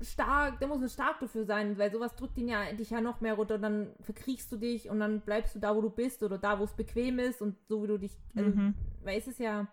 stark, 0.00 0.58
da 0.60 0.66
muss 0.66 0.80
man 0.80 0.88
stark 0.88 1.20
dafür 1.20 1.44
sein, 1.44 1.78
weil 1.78 1.92
sowas 1.92 2.14
drückt 2.16 2.38
ihn 2.38 2.48
ja, 2.48 2.72
dich 2.72 2.90
ja 2.90 3.00
noch 3.00 3.20
mehr 3.20 3.34
runter 3.34 3.56
und 3.56 3.62
dann 3.62 3.94
verkriechst 4.00 4.50
du 4.50 4.56
dich 4.56 4.88
und 4.88 5.00
dann 5.00 5.20
bleibst 5.20 5.54
du 5.54 5.58
da, 5.58 5.76
wo 5.76 5.80
du 5.80 5.90
bist 5.90 6.22
oder 6.22 6.38
da, 6.38 6.58
wo 6.58 6.64
es 6.64 6.72
bequem 6.72 7.18
ist 7.18 7.42
und 7.42 7.56
so 7.68 7.82
wie 7.82 7.88
du 7.88 7.98
dich, 7.98 8.16
also, 8.34 8.50
Mhm. 8.50 8.74
weil 9.02 9.18
es 9.18 9.26
ist 9.26 9.40
ja 9.40 9.68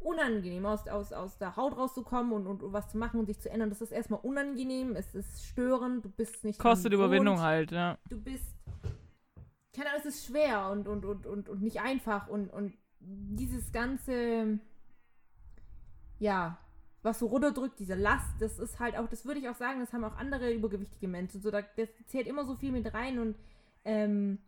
unangenehm, 0.00 0.66
aus, 0.66 0.88
aus, 0.88 1.12
aus 1.12 1.38
der 1.38 1.54
Haut 1.56 1.76
rauszukommen 1.76 2.32
und, 2.32 2.46
und, 2.46 2.72
was 2.72 2.88
zu 2.88 2.98
machen 2.98 3.20
und 3.20 3.26
sich 3.26 3.40
zu 3.40 3.48
ändern. 3.50 3.70
Das 3.70 3.80
ist 3.80 3.92
erstmal 3.92 4.18
unangenehm, 4.20 4.96
es 4.96 5.14
ist 5.14 5.44
störend, 5.44 6.04
du 6.04 6.08
bist 6.10 6.44
nicht 6.44 6.58
Kostet 6.58 6.92
Überwindung 6.92 7.40
halt, 7.40 7.70
ja. 7.70 7.98
du 8.08 8.20
bist. 8.20 8.52
Keine 9.74 9.90
Ahnung, 9.90 10.02
es 10.04 10.14
ist 10.14 10.26
schwer 10.26 10.70
und, 10.70 10.86
und, 10.86 11.04
und, 11.04 11.26
und, 11.26 11.48
und 11.48 11.62
nicht 11.62 11.80
einfach 11.80 12.28
und, 12.28 12.50
und 12.50 12.74
dieses 13.00 13.72
ganze, 13.72 14.58
ja, 16.18 16.58
was 17.02 17.18
so 17.18 17.26
runterdrückt, 17.26 17.80
diese 17.80 17.94
Last, 17.94 18.40
das 18.40 18.58
ist 18.58 18.78
halt 18.78 18.96
auch, 18.96 19.08
das 19.08 19.24
würde 19.24 19.40
ich 19.40 19.48
auch 19.48 19.56
sagen, 19.56 19.80
das 19.80 19.92
haben 19.92 20.04
auch 20.04 20.16
andere 20.16 20.52
übergewichtige 20.52 21.08
Menschen. 21.08 21.40
So, 21.40 21.50
da, 21.50 21.62
das 21.76 21.88
zählt 22.06 22.26
immer 22.28 22.44
so 22.44 22.54
viel 22.54 22.70
mit 22.70 22.92
rein 22.94 23.18
und, 23.18 23.36
ähm, 23.84 24.38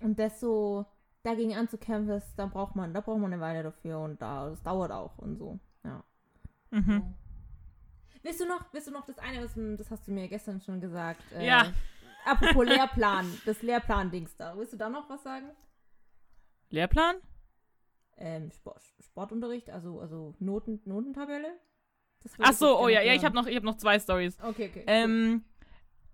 und 0.00 0.18
das 0.18 0.40
so 0.40 0.86
dagegen 1.22 1.54
anzukämpfen, 1.54 2.08
das, 2.08 2.34
da 2.36 2.46
braucht 2.46 2.76
man, 2.76 2.94
da 2.94 3.00
braucht 3.00 3.18
man 3.20 3.32
eine 3.32 3.42
Weile 3.42 3.62
dafür 3.62 3.98
und 4.00 4.22
da, 4.22 4.48
das 4.48 4.62
dauert 4.62 4.90
auch 4.90 5.18
und 5.18 5.36
so, 5.36 5.58
ja. 5.84 6.02
Mhm. 6.70 7.14
Willst 8.22 8.40
du 8.40 8.46
noch, 8.46 8.64
willst 8.72 8.86
du 8.86 8.92
noch 8.92 9.04
das 9.04 9.18
eine, 9.18 9.42
was, 9.44 9.52
das 9.78 9.90
hast 9.90 10.06
du 10.06 10.12
mir 10.12 10.28
gestern 10.28 10.60
schon 10.60 10.80
gesagt? 10.80 11.22
äh, 11.32 11.46
Ja. 11.46 11.72
Apropos 12.24 12.64
Lehrplan, 12.64 13.40
das 13.46 13.62
Lehrplan-Dings 13.62 14.36
da. 14.36 14.56
Willst 14.56 14.72
du 14.72 14.76
da 14.76 14.88
noch 14.88 15.08
was 15.08 15.22
sagen? 15.22 15.50
Lehrplan? 16.70 17.16
Ähm, 18.16 18.50
Sport, 18.50 18.82
Sportunterricht, 19.00 19.70
also, 19.70 20.00
also 20.00 20.34
Noten, 20.38 20.80
Notentabelle? 20.84 21.58
Ach 22.38 22.52
so, 22.52 22.78
oh 22.78 22.88
ja, 22.88 23.00
ja, 23.00 23.14
ich 23.14 23.24
habe 23.24 23.34
noch, 23.34 23.46
ich 23.46 23.56
hab 23.56 23.62
noch 23.62 23.76
zwei 23.76 23.98
Stories. 23.98 24.38
Okay, 24.42 24.68
okay. 24.70 24.84
Ähm, 24.86 25.42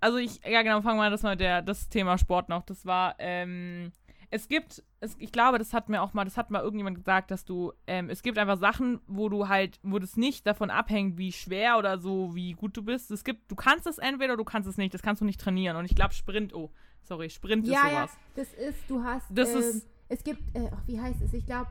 also 0.01 0.19
ich, 0.19 0.41
ja 0.45 0.63
genau, 0.63 0.81
fangen 0.83 0.99
wir 0.99 1.05
an, 1.05 1.13
das 1.13 1.25
mal 1.25 1.37
der, 1.37 1.63
das 1.63 1.89
Thema 1.89 2.17
Sport 2.17 2.49
noch. 2.49 2.63
Das 2.63 2.87
war, 2.87 3.17
ähm, 3.19 3.93
es 4.31 4.49
gibt, 4.49 4.83
es, 5.01 5.17
ich 5.19 5.33
glaube, 5.33 5.59
das 5.59 5.73
hat 5.73 5.89
mir 5.89 6.03
auch 6.03 6.13
mal, 6.15 6.25
das 6.25 6.37
hat 6.37 6.51
mal 6.51 6.63
irgendjemand 6.63 6.97
gesagt, 6.97 7.31
dass 7.31 7.45
du, 7.45 7.73
ähm, 7.87 8.11
es 8.11 8.23
gibt 8.23 8.39
einfach 8.39 8.59
Sachen, 8.59 9.01
wo 9.07 9.29
du 9.29 9.49
halt, 9.49 9.79
wo 9.83 9.99
das 9.99 10.17
nicht 10.17 10.47
davon 10.47 10.71
abhängt, 10.71 11.17
wie 11.19 11.33
schwer 11.33 11.79
oder 11.79 11.99
so, 11.99 12.35
wie 12.35 12.53
gut 12.53 12.77
du 12.77 12.83
bist. 12.83 13.11
Es 13.11 13.25
gibt, 13.25 13.51
du 13.51 13.55
kannst 13.57 13.87
es 13.87 13.99
entweder, 13.99 14.33
oder 14.35 14.39
du 14.39 14.45
kannst 14.45 14.69
es 14.69 14.77
nicht. 14.77 14.93
Das 14.95 15.03
kannst 15.03 15.21
du 15.23 15.25
nicht 15.27 15.41
trainieren. 15.41 15.77
Und 15.77 15.85
ich 15.85 15.95
glaube, 15.95 16.15
Sprint, 16.15 16.55
oh, 16.55 16.71
sorry, 17.03 17.31
Sprint 17.31 17.67
ja, 17.67 17.79
ist 17.81 17.85
ja, 17.85 17.91
sowas. 17.91 18.19
das 18.35 18.53
ist, 18.55 18.79
du 18.91 19.03
hast, 19.05 19.27
Das 19.31 19.51
ähm, 19.53 19.59
ist- 19.61 19.89
es 20.09 20.23
gibt, 20.23 20.55
äh, 20.57 20.71
wie 20.87 21.01
heißt 21.01 21.21
es? 21.23 21.33
Ich 21.33 21.45
glaube, 21.47 21.69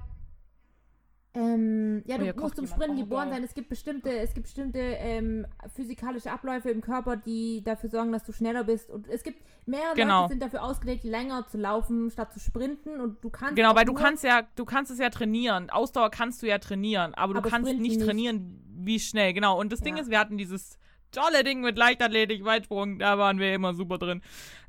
ähm, 1.36 2.02
ja, 2.06 2.16
Oh, 2.16 2.32
du 2.32 2.42
musst 2.42 2.56
zum. 2.56 2.68
Sprinten 2.68 2.98
Oh, 2.98 3.02
geboren 3.02 3.28
wow. 3.28 3.34
sein. 3.36 3.44
Es 3.44 3.54
gibt 3.54 3.70
bestimmte, 3.70 4.10
es 4.10 4.34
gibt 4.34 4.44
bestimmte 4.46 4.80
ähm, 4.80 5.46
physikalische 5.76 6.32
Abläufe 6.32 6.70
im 6.70 6.82
Körper, 6.82 7.18
die 7.18 7.62
dafür 7.64 7.90
sorgen, 7.90 8.12
dass 8.12 8.24
du 8.24 8.32
schneller 8.32 8.64
bist. 8.64 8.90
Und 8.90 9.08
es 9.08 9.22
gibt 9.24 9.44
mehrere 9.66 9.96
Genau. 9.96 10.22
Leute, 10.24 10.34
die 10.36 10.40
sind 10.40 10.44
dafür 10.44 10.64
ausgelegt, 10.64 11.04
länger 11.04 11.46
zu 11.48 11.58
laufen, 11.58 12.10
statt 12.10 12.32
zu 12.34 12.40
sprinten. 12.40 13.00
Und 13.00 13.24
du 13.24 13.30
kannst 13.30 13.56
Genau, 13.56 13.76
weil 13.76 13.86
du 13.86 13.94
kannst 13.94 14.24
ja, 14.24 14.44
du 14.56 14.66
kannst 14.66 14.92
es 14.92 15.00
ja 15.00 15.10
trainieren. 15.10 15.70
Ausdauer 15.70 16.10
kannst 16.10 16.42
du 16.42 16.48
ja 16.48 16.58
trainieren, 16.58 17.14
aber 17.14 17.34
du 17.34 17.40
Aber 17.40 17.50
kannst 17.50 17.68
Sprinten 17.68 17.82
nicht 17.84 17.98
nicht. 17.98 18.06
trainieren, 18.06 18.62
wie 18.78 19.00
schnell. 19.00 19.34
Genau. 19.34 19.60
Und 19.60 19.72
das 19.72 19.82
Ding 19.82 19.98
Ja. 19.98 20.02
ist, 20.04 20.10
wir 20.10 20.20
hatten 20.20 20.38
dieses 20.38 20.78
tolle 21.16 21.44
Ding 21.44 21.62
mit 21.62 21.78
Leichtathletik, 21.78 22.44
Weitsprung, 22.46 23.00
da 23.00 23.18
waren 23.18 23.40
wir 23.40 23.54
immer 23.54 23.74
super 23.74 23.98
drin. 23.98 24.22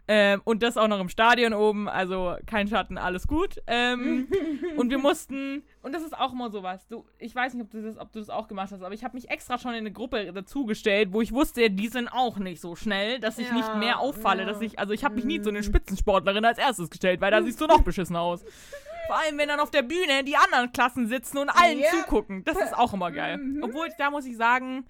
Ähm, 0.08 0.40
und 0.44 0.62
das 0.62 0.76
auch 0.76 0.86
noch 0.86 1.00
im 1.00 1.08
Stadion 1.08 1.52
oben, 1.52 1.88
also 1.88 2.36
kein 2.46 2.68
Schatten, 2.68 2.96
alles 2.96 3.26
gut. 3.26 3.60
Ähm, 3.66 4.28
und 4.76 4.88
wir 4.90 4.98
mussten, 4.98 5.64
und 5.82 5.92
das 5.92 6.04
ist 6.04 6.16
auch 6.16 6.32
immer 6.32 6.48
sowas, 6.48 6.86
du, 6.86 7.04
ich 7.18 7.34
weiß 7.34 7.54
nicht, 7.54 7.64
ob 7.64 7.70
du 7.72 7.82
das, 7.82 7.98
ob 7.98 8.12
du 8.12 8.20
das 8.20 8.30
auch 8.30 8.46
gemacht 8.46 8.70
hast, 8.70 8.82
aber 8.84 8.94
ich 8.94 9.02
habe 9.02 9.16
mich 9.16 9.28
extra 9.30 9.58
schon 9.58 9.72
in 9.72 9.78
eine 9.78 9.90
Gruppe 9.90 10.32
dazugestellt, 10.32 11.08
wo 11.12 11.22
ich 11.22 11.32
wusste, 11.32 11.70
die 11.70 11.88
sind 11.88 12.06
auch 12.06 12.38
nicht 12.38 12.60
so 12.60 12.76
schnell, 12.76 13.18
dass 13.18 13.38
ich 13.38 13.48
Ja, 13.48 13.54
nicht 13.54 13.74
mehr 13.74 13.98
auffalle, 13.98 14.42
ja. 14.44 14.48
dass 14.48 14.60
ich, 14.60 14.78
also 14.78 14.92
ich 14.92 15.04
habe 15.04 15.16
mich 15.16 15.24
nie 15.24 15.40
zu 15.40 15.48
einer 15.48 15.58
Mhm. 15.58 15.64
Spitzensportlerin 15.64 16.44
als 16.44 16.58
erstes 16.58 16.88
gestellt, 16.88 17.20
weil 17.20 17.32
da 17.32 17.42
siehst 17.42 17.60
du 17.60 17.66
noch 17.66 17.82
beschissen 17.82 18.14
aus. 18.14 18.44
Vor 19.08 19.18
allem, 19.18 19.38
wenn 19.38 19.48
dann 19.48 19.58
auf 19.60 19.72
der 19.72 19.82
Bühne 19.82 20.22
die 20.24 20.36
anderen 20.36 20.70
Klassen 20.72 21.08
sitzen 21.08 21.38
und 21.38 21.48
allen 21.48 21.80
Ja. 21.80 21.90
zugucken. 21.90 22.44
Das 22.44 22.56
ist 22.60 22.76
auch 22.78 22.92
immer 22.94 23.10
geil. 23.10 23.38
Mhm. 23.38 23.60
Obwohl, 23.64 23.88
da 23.98 24.10
muss 24.10 24.24
ich 24.24 24.36
sagen, 24.36 24.84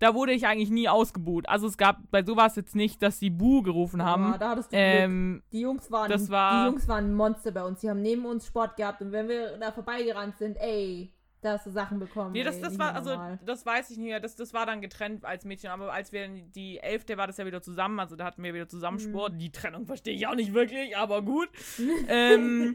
da 0.00 0.14
wurde 0.14 0.32
ich 0.32 0.46
eigentlich 0.46 0.70
nie 0.70 0.88
ausgebuht. 0.88 1.48
Also 1.48 1.66
es 1.66 1.76
gab 1.76 1.98
bei 2.10 2.22
sowas 2.24 2.54
jetzt 2.56 2.76
nicht, 2.76 3.02
dass 3.02 3.18
die 3.18 3.30
Bu 3.30 3.62
gerufen 3.62 4.02
haben. 4.04 4.32
Ja, 4.32 4.38
da 4.38 4.50
hattest 4.50 4.72
du 4.72 4.76
Glück. 4.76 4.82
ähm, 4.84 5.42
Die 5.52 5.60
Jungs 5.60 5.90
waren, 5.90 6.10
war- 6.30 6.64
die 6.66 6.70
Jungs 6.70 6.86
waren 6.88 7.14
Monster 7.14 7.50
bei 7.52 7.64
uns. 7.64 7.80
Die 7.80 7.90
haben 7.90 8.02
neben 8.02 8.24
uns 8.26 8.46
Sport 8.46 8.76
gehabt 8.76 9.00
und 9.02 9.12
wenn 9.12 9.28
wir 9.28 9.56
da 9.58 9.72
vorbeigerannt 9.72 10.36
sind, 10.38 10.56
ey, 10.60 11.12
da 11.40 11.52
hast 11.52 11.66
du 11.66 11.70
Sachen 11.70 12.00
bekommen. 12.00 12.32
Nee, 12.32 12.42
das, 12.42 12.56
ey, 12.56 12.62
das 12.62 12.78
war, 12.80 12.94
also, 12.96 13.16
das 13.46 13.64
weiß 13.64 13.90
ich 13.90 13.96
nicht 13.98 14.08
mehr. 14.08 14.18
Das, 14.18 14.34
das 14.34 14.52
war 14.54 14.66
dann 14.66 14.80
getrennt 14.80 15.24
als 15.24 15.44
Mädchen. 15.44 15.70
Aber 15.70 15.92
als 15.92 16.10
wir 16.12 16.26
die 16.28 16.78
Elfte 16.78 17.16
war 17.16 17.28
das 17.28 17.36
ja 17.36 17.46
wieder 17.46 17.62
zusammen. 17.62 18.00
Also 18.00 18.16
da 18.16 18.24
hatten 18.24 18.42
wir 18.42 18.54
wieder 18.54 18.66
zusammen 18.68 18.96
Mhm. 18.96 19.08
Sport. 19.10 19.32
Die 19.40 19.52
Trennung 19.52 19.86
verstehe 19.86 20.14
ich 20.14 20.26
auch 20.26 20.34
nicht 20.34 20.52
wirklich, 20.52 20.96
aber 20.96 21.22
gut. 21.22 21.48
ähm, 22.08 22.74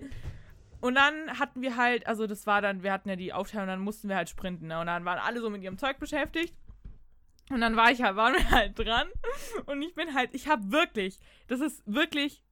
und 0.79 0.95
dann 0.95 1.39
hatten 1.39 1.61
wir 1.61 1.75
halt, 1.77 2.07
also 2.07 2.25
das 2.27 2.45
war 2.47 2.61
dann, 2.61 2.83
wir 2.83 2.91
hatten 2.93 3.09
ja 3.09 3.15
die 3.17 3.33
Aufteilung, 3.33 3.67
dann 3.67 3.79
mussten 3.81 4.07
wir 4.09 4.15
halt 4.15 4.29
sprinten. 4.29 4.67
Ne? 4.67 4.79
Und 4.79 4.87
dann 4.87 5.03
waren 5.05 5.19
alle 5.19 5.41
so 5.41 5.49
mit 5.49 5.61
ihrem 5.61 5.77
Zeug 5.77 5.99
beschäftigt. 5.99 6.53
Und 7.53 7.61
dann 7.61 7.75
war 7.75 7.91
ich 7.91 8.01
halt, 8.01 8.15
waren 8.15 8.33
wir 8.33 8.49
halt 8.51 8.77
dran. 8.77 9.07
Und 9.65 9.81
ich 9.81 9.93
bin 9.95 10.13
halt, 10.13 10.31
ich 10.33 10.47
habe 10.47 10.71
wirklich, 10.71 11.19
das 11.47 11.59
ist 11.61 11.83
wirklich, 11.85 12.43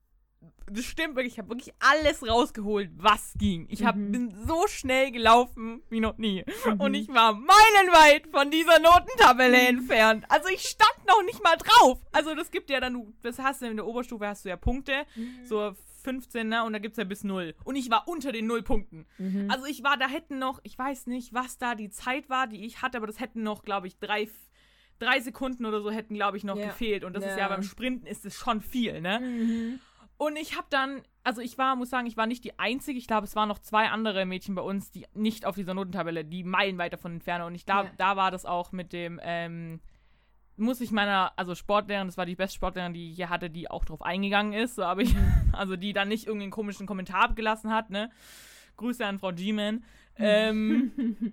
das 0.70 0.84
stimmt 0.84 1.16
wirklich, 1.16 1.34
ich 1.34 1.38
habe 1.38 1.50
wirklich 1.50 1.72
alles 1.80 2.26
rausgeholt, 2.26 2.90
was 2.96 3.34
ging. 3.38 3.66
Ich 3.68 3.84
hab, 3.84 3.96
Mhm. 3.96 4.12
bin 4.12 4.34
so 4.46 4.66
schnell 4.68 5.10
gelaufen 5.10 5.82
wie 5.90 6.00
noch 6.00 6.18
nie. 6.18 6.44
Mhm. 6.66 6.80
Und 6.80 6.94
ich 6.94 7.08
war 7.08 7.32
meilenweit 7.34 8.26
von 8.28 8.50
dieser 8.50 8.78
Notentabelle 8.78 9.58
entfernt. 9.68 10.24
Also 10.28 10.48
ich 10.48 10.62
stand 10.62 11.06
noch 11.06 11.22
nicht 11.24 11.42
mal 11.42 11.56
drauf. 11.56 12.00
Also 12.12 12.34
das 12.34 12.50
gibt 12.50 12.70
ja 12.70 12.80
dann, 12.80 13.12
das 13.22 13.38
hast 13.38 13.62
du 13.62 13.66
in 13.66 13.76
der 13.76 13.86
Oberstufe, 13.86 14.26
hast 14.26 14.44
du 14.44 14.48
ja 14.48 14.56
Punkte, 14.56 15.04
so 15.44 15.74
15, 16.04 16.48
ne? 16.48 16.64
Und 16.64 16.72
da 16.72 16.80
gibt's 16.80 16.98
ja 16.98 17.04
bis 17.04 17.22
0. 17.22 17.54
Und 17.64 17.76
ich 17.76 17.88
war 17.90 18.08
unter 18.08 18.32
den 18.32 18.46
0 18.46 18.62
Punkten. 18.62 19.06
Mhm. 19.18 19.48
Also 19.48 19.66
ich 19.66 19.84
war, 19.84 19.96
da 19.96 20.08
hätten 20.08 20.38
noch, 20.40 20.58
ich 20.64 20.76
weiß 20.76 21.06
nicht, 21.06 21.32
was 21.32 21.58
da 21.58 21.76
die 21.76 21.90
Zeit 21.90 22.28
war, 22.28 22.48
die 22.48 22.64
ich 22.66 22.82
hatte, 22.82 22.96
aber 22.98 23.06
das 23.06 23.20
hätten 23.20 23.44
noch, 23.44 23.62
glaube 23.62 23.86
ich, 23.86 23.98
drei, 24.00 24.28
drei 25.02 25.20
Sekunden 25.20 25.66
oder 25.66 25.80
so 25.82 25.90
hätten, 25.90 26.14
glaube 26.14 26.36
ich, 26.36 26.44
noch 26.44 26.56
Ja. 26.56 26.66
gefehlt. 26.66 27.04
Und 27.04 27.14
das 27.14 27.24
ist 27.24 27.30
ja 27.32 27.38
Ja. 27.38 27.48
beim 27.48 27.62
Sprinten 27.62 28.06
ist 28.06 28.24
es 28.24 28.36
schon 28.36 28.60
viel, 28.60 29.00
ne? 29.00 29.20
Mhm. 29.20 29.80
Und 30.18 30.36
ich 30.36 30.56
habe 30.56 30.66
dann, 30.70 31.02
also 31.24 31.40
ich 31.40 31.58
war, 31.58 31.74
muss 31.74 31.90
sagen, 31.90 32.06
ich 32.06 32.16
war 32.16 32.26
nicht 32.26 32.44
die 32.44 32.56
Einzige. 32.58 32.96
Ich 32.98 33.08
glaube, 33.08 33.24
es 33.26 33.34
waren 33.34 33.48
noch 33.48 33.58
zwei 33.58 33.88
andere 33.88 34.24
Mädchen 34.24 34.54
bei 34.54 34.62
uns, 34.62 34.90
die 34.92 35.04
nicht 35.14 35.44
auf 35.46 35.56
dieser 35.56 35.74
Notentabelle, 35.74 36.24
die 36.24 36.44
meilenweit 36.44 36.92
davon 36.92 37.14
entfernen. 37.14 37.44
Und 37.44 37.54
ich 37.56 37.66
glaube, 37.66 37.88
Ja. 37.88 37.94
da 37.98 38.16
war 38.16 38.30
das 38.30 38.46
auch 38.46 38.70
mit 38.70 38.92
dem, 38.92 39.18
ähm, 39.22 39.80
muss 40.56 40.80
ich 40.80 40.92
meiner, 40.92 41.32
also 41.36 41.54
Sportlehrerin, 41.56 42.06
das 42.06 42.18
war 42.18 42.26
die 42.26 42.36
beste 42.36 42.54
Sportlehrerin, 42.54 42.92
die 42.94 43.10
ich 43.10 43.16
hier 43.16 43.30
hatte, 43.30 43.50
die 43.50 43.68
auch 43.68 43.84
drauf 43.84 44.02
eingegangen 44.02 44.52
ist. 44.52 44.76
So, 44.76 44.84
aber 44.84 45.00
ich, 45.00 45.12
also 45.52 45.76
die 45.76 45.92
dann 45.92 46.08
nicht 46.08 46.26
irgendeinen 46.26 46.52
komischen 46.52 46.86
Kommentar 46.86 47.22
abgelassen 47.24 47.72
hat, 47.72 47.90
ne? 47.90 48.10
Grüße 48.76 49.04
an 49.04 49.18
Frau 49.18 49.32
G-Man. 49.32 49.82
Ähm, 50.16 50.92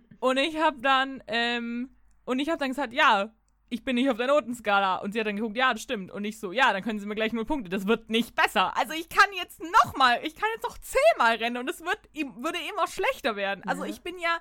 und 0.19 0.37
ich 0.37 0.57
habe 0.59 0.81
dann, 0.81 1.21
ähm, 1.27 1.89
und 2.25 2.39
ich 2.39 2.49
habe 2.49 2.57
dann 2.57 2.69
gesagt, 2.69 2.93
ja, 2.93 3.31
ich 3.69 3.83
bin 3.83 3.95
nicht 3.95 4.09
auf 4.09 4.17
der 4.17 4.27
Notenskala. 4.27 4.97
Und 4.97 5.13
sie 5.13 5.19
hat 5.19 5.27
dann 5.27 5.35
geguckt, 5.35 5.55
ja, 5.55 5.73
das 5.73 5.81
stimmt. 5.81 6.11
Und 6.11 6.25
ich 6.25 6.39
so, 6.39 6.51
ja, 6.51 6.73
dann 6.73 6.83
können 6.83 6.99
Sie 6.99 7.05
mir 7.05 7.15
gleich 7.15 7.33
null 7.33 7.45
Punkte. 7.45 7.69
Das 7.69 7.87
wird 7.87 8.09
nicht 8.09 8.35
besser. 8.35 8.75
Also 8.75 8.93
ich 8.93 9.09
kann 9.09 9.29
jetzt 9.35 9.61
noch 9.61 9.95
mal, 9.95 10.19
ich 10.23 10.35
kann 10.35 10.49
jetzt 10.55 10.63
noch 10.63 10.77
zehnmal 10.77 11.35
rennen 11.35 11.57
und 11.57 11.69
es 11.69 11.81
wird, 11.81 11.99
würde 12.13 12.57
immer 12.71 12.87
schlechter 12.87 13.35
werden. 13.35 13.63
Also 13.65 13.83
ich 13.83 14.01
bin 14.01 14.17
ja, 14.19 14.39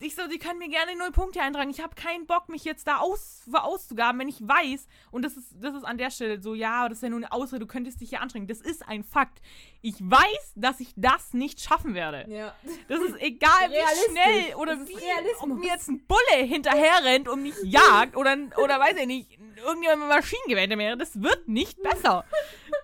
ich 0.00 0.14
so, 0.14 0.22
Sie 0.28 0.38
können 0.38 0.58
mir 0.58 0.68
gerne 0.68 0.96
null 0.96 1.12
Punkte 1.12 1.42
eintragen. 1.42 1.70
Ich 1.70 1.80
habe 1.80 1.94
keinen 1.94 2.26
Bock, 2.26 2.48
mich 2.48 2.64
jetzt 2.64 2.86
da 2.86 2.98
aus, 2.98 3.42
auszugaben, 3.52 4.18
wenn 4.20 4.28
ich 4.28 4.40
weiß, 4.40 4.86
und 5.10 5.22
das 5.22 5.36
ist, 5.36 5.54
das 5.60 5.74
ist 5.74 5.84
an 5.84 5.98
der 5.98 6.10
Stelle 6.10 6.40
so, 6.40 6.54
ja, 6.54 6.88
das 6.88 6.98
ist 6.98 7.02
ja 7.02 7.10
nur 7.10 7.18
eine 7.18 7.30
Ausrede, 7.32 7.60
du 7.60 7.66
könntest 7.66 8.00
dich 8.00 8.08
hier 8.08 8.22
anstrengen. 8.22 8.46
Das 8.46 8.60
ist 8.60 8.86
ein 8.88 9.04
Fakt. 9.04 9.40
Ich 9.82 9.96
weiß, 10.00 10.52
dass 10.56 10.80
ich 10.80 10.92
das 10.96 11.34
nicht 11.34 11.60
schaffen 11.60 11.94
werde. 11.94 12.24
Ja. 12.28 12.54
Das 12.88 13.00
ist 13.00 13.20
egal, 13.20 13.70
wie 13.70 14.10
schnell 14.10 14.54
oder 14.54 14.76
Das 14.76 14.88
wie, 14.88 14.94
ob 15.40 15.48
mir 15.48 15.68
jetzt 15.68 15.88
ein 15.88 16.06
Bulle 16.06 16.44
hinterher 16.46 17.04
rennt 17.04 17.28
und 17.28 17.42
mich 17.42 17.54
jagt 17.62 18.16
oder, 18.16 18.36
oder 18.56 18.80
weiß 18.80 18.96
ich 18.96 19.06
nicht, 19.06 19.38
irgendjemand 19.56 20.00
mit 20.00 20.08
Maschinengewehr 20.08 20.76
mir, 20.76 20.96
das 20.96 21.20
wird 21.20 21.46
nicht 21.46 21.82
besser. 21.82 22.24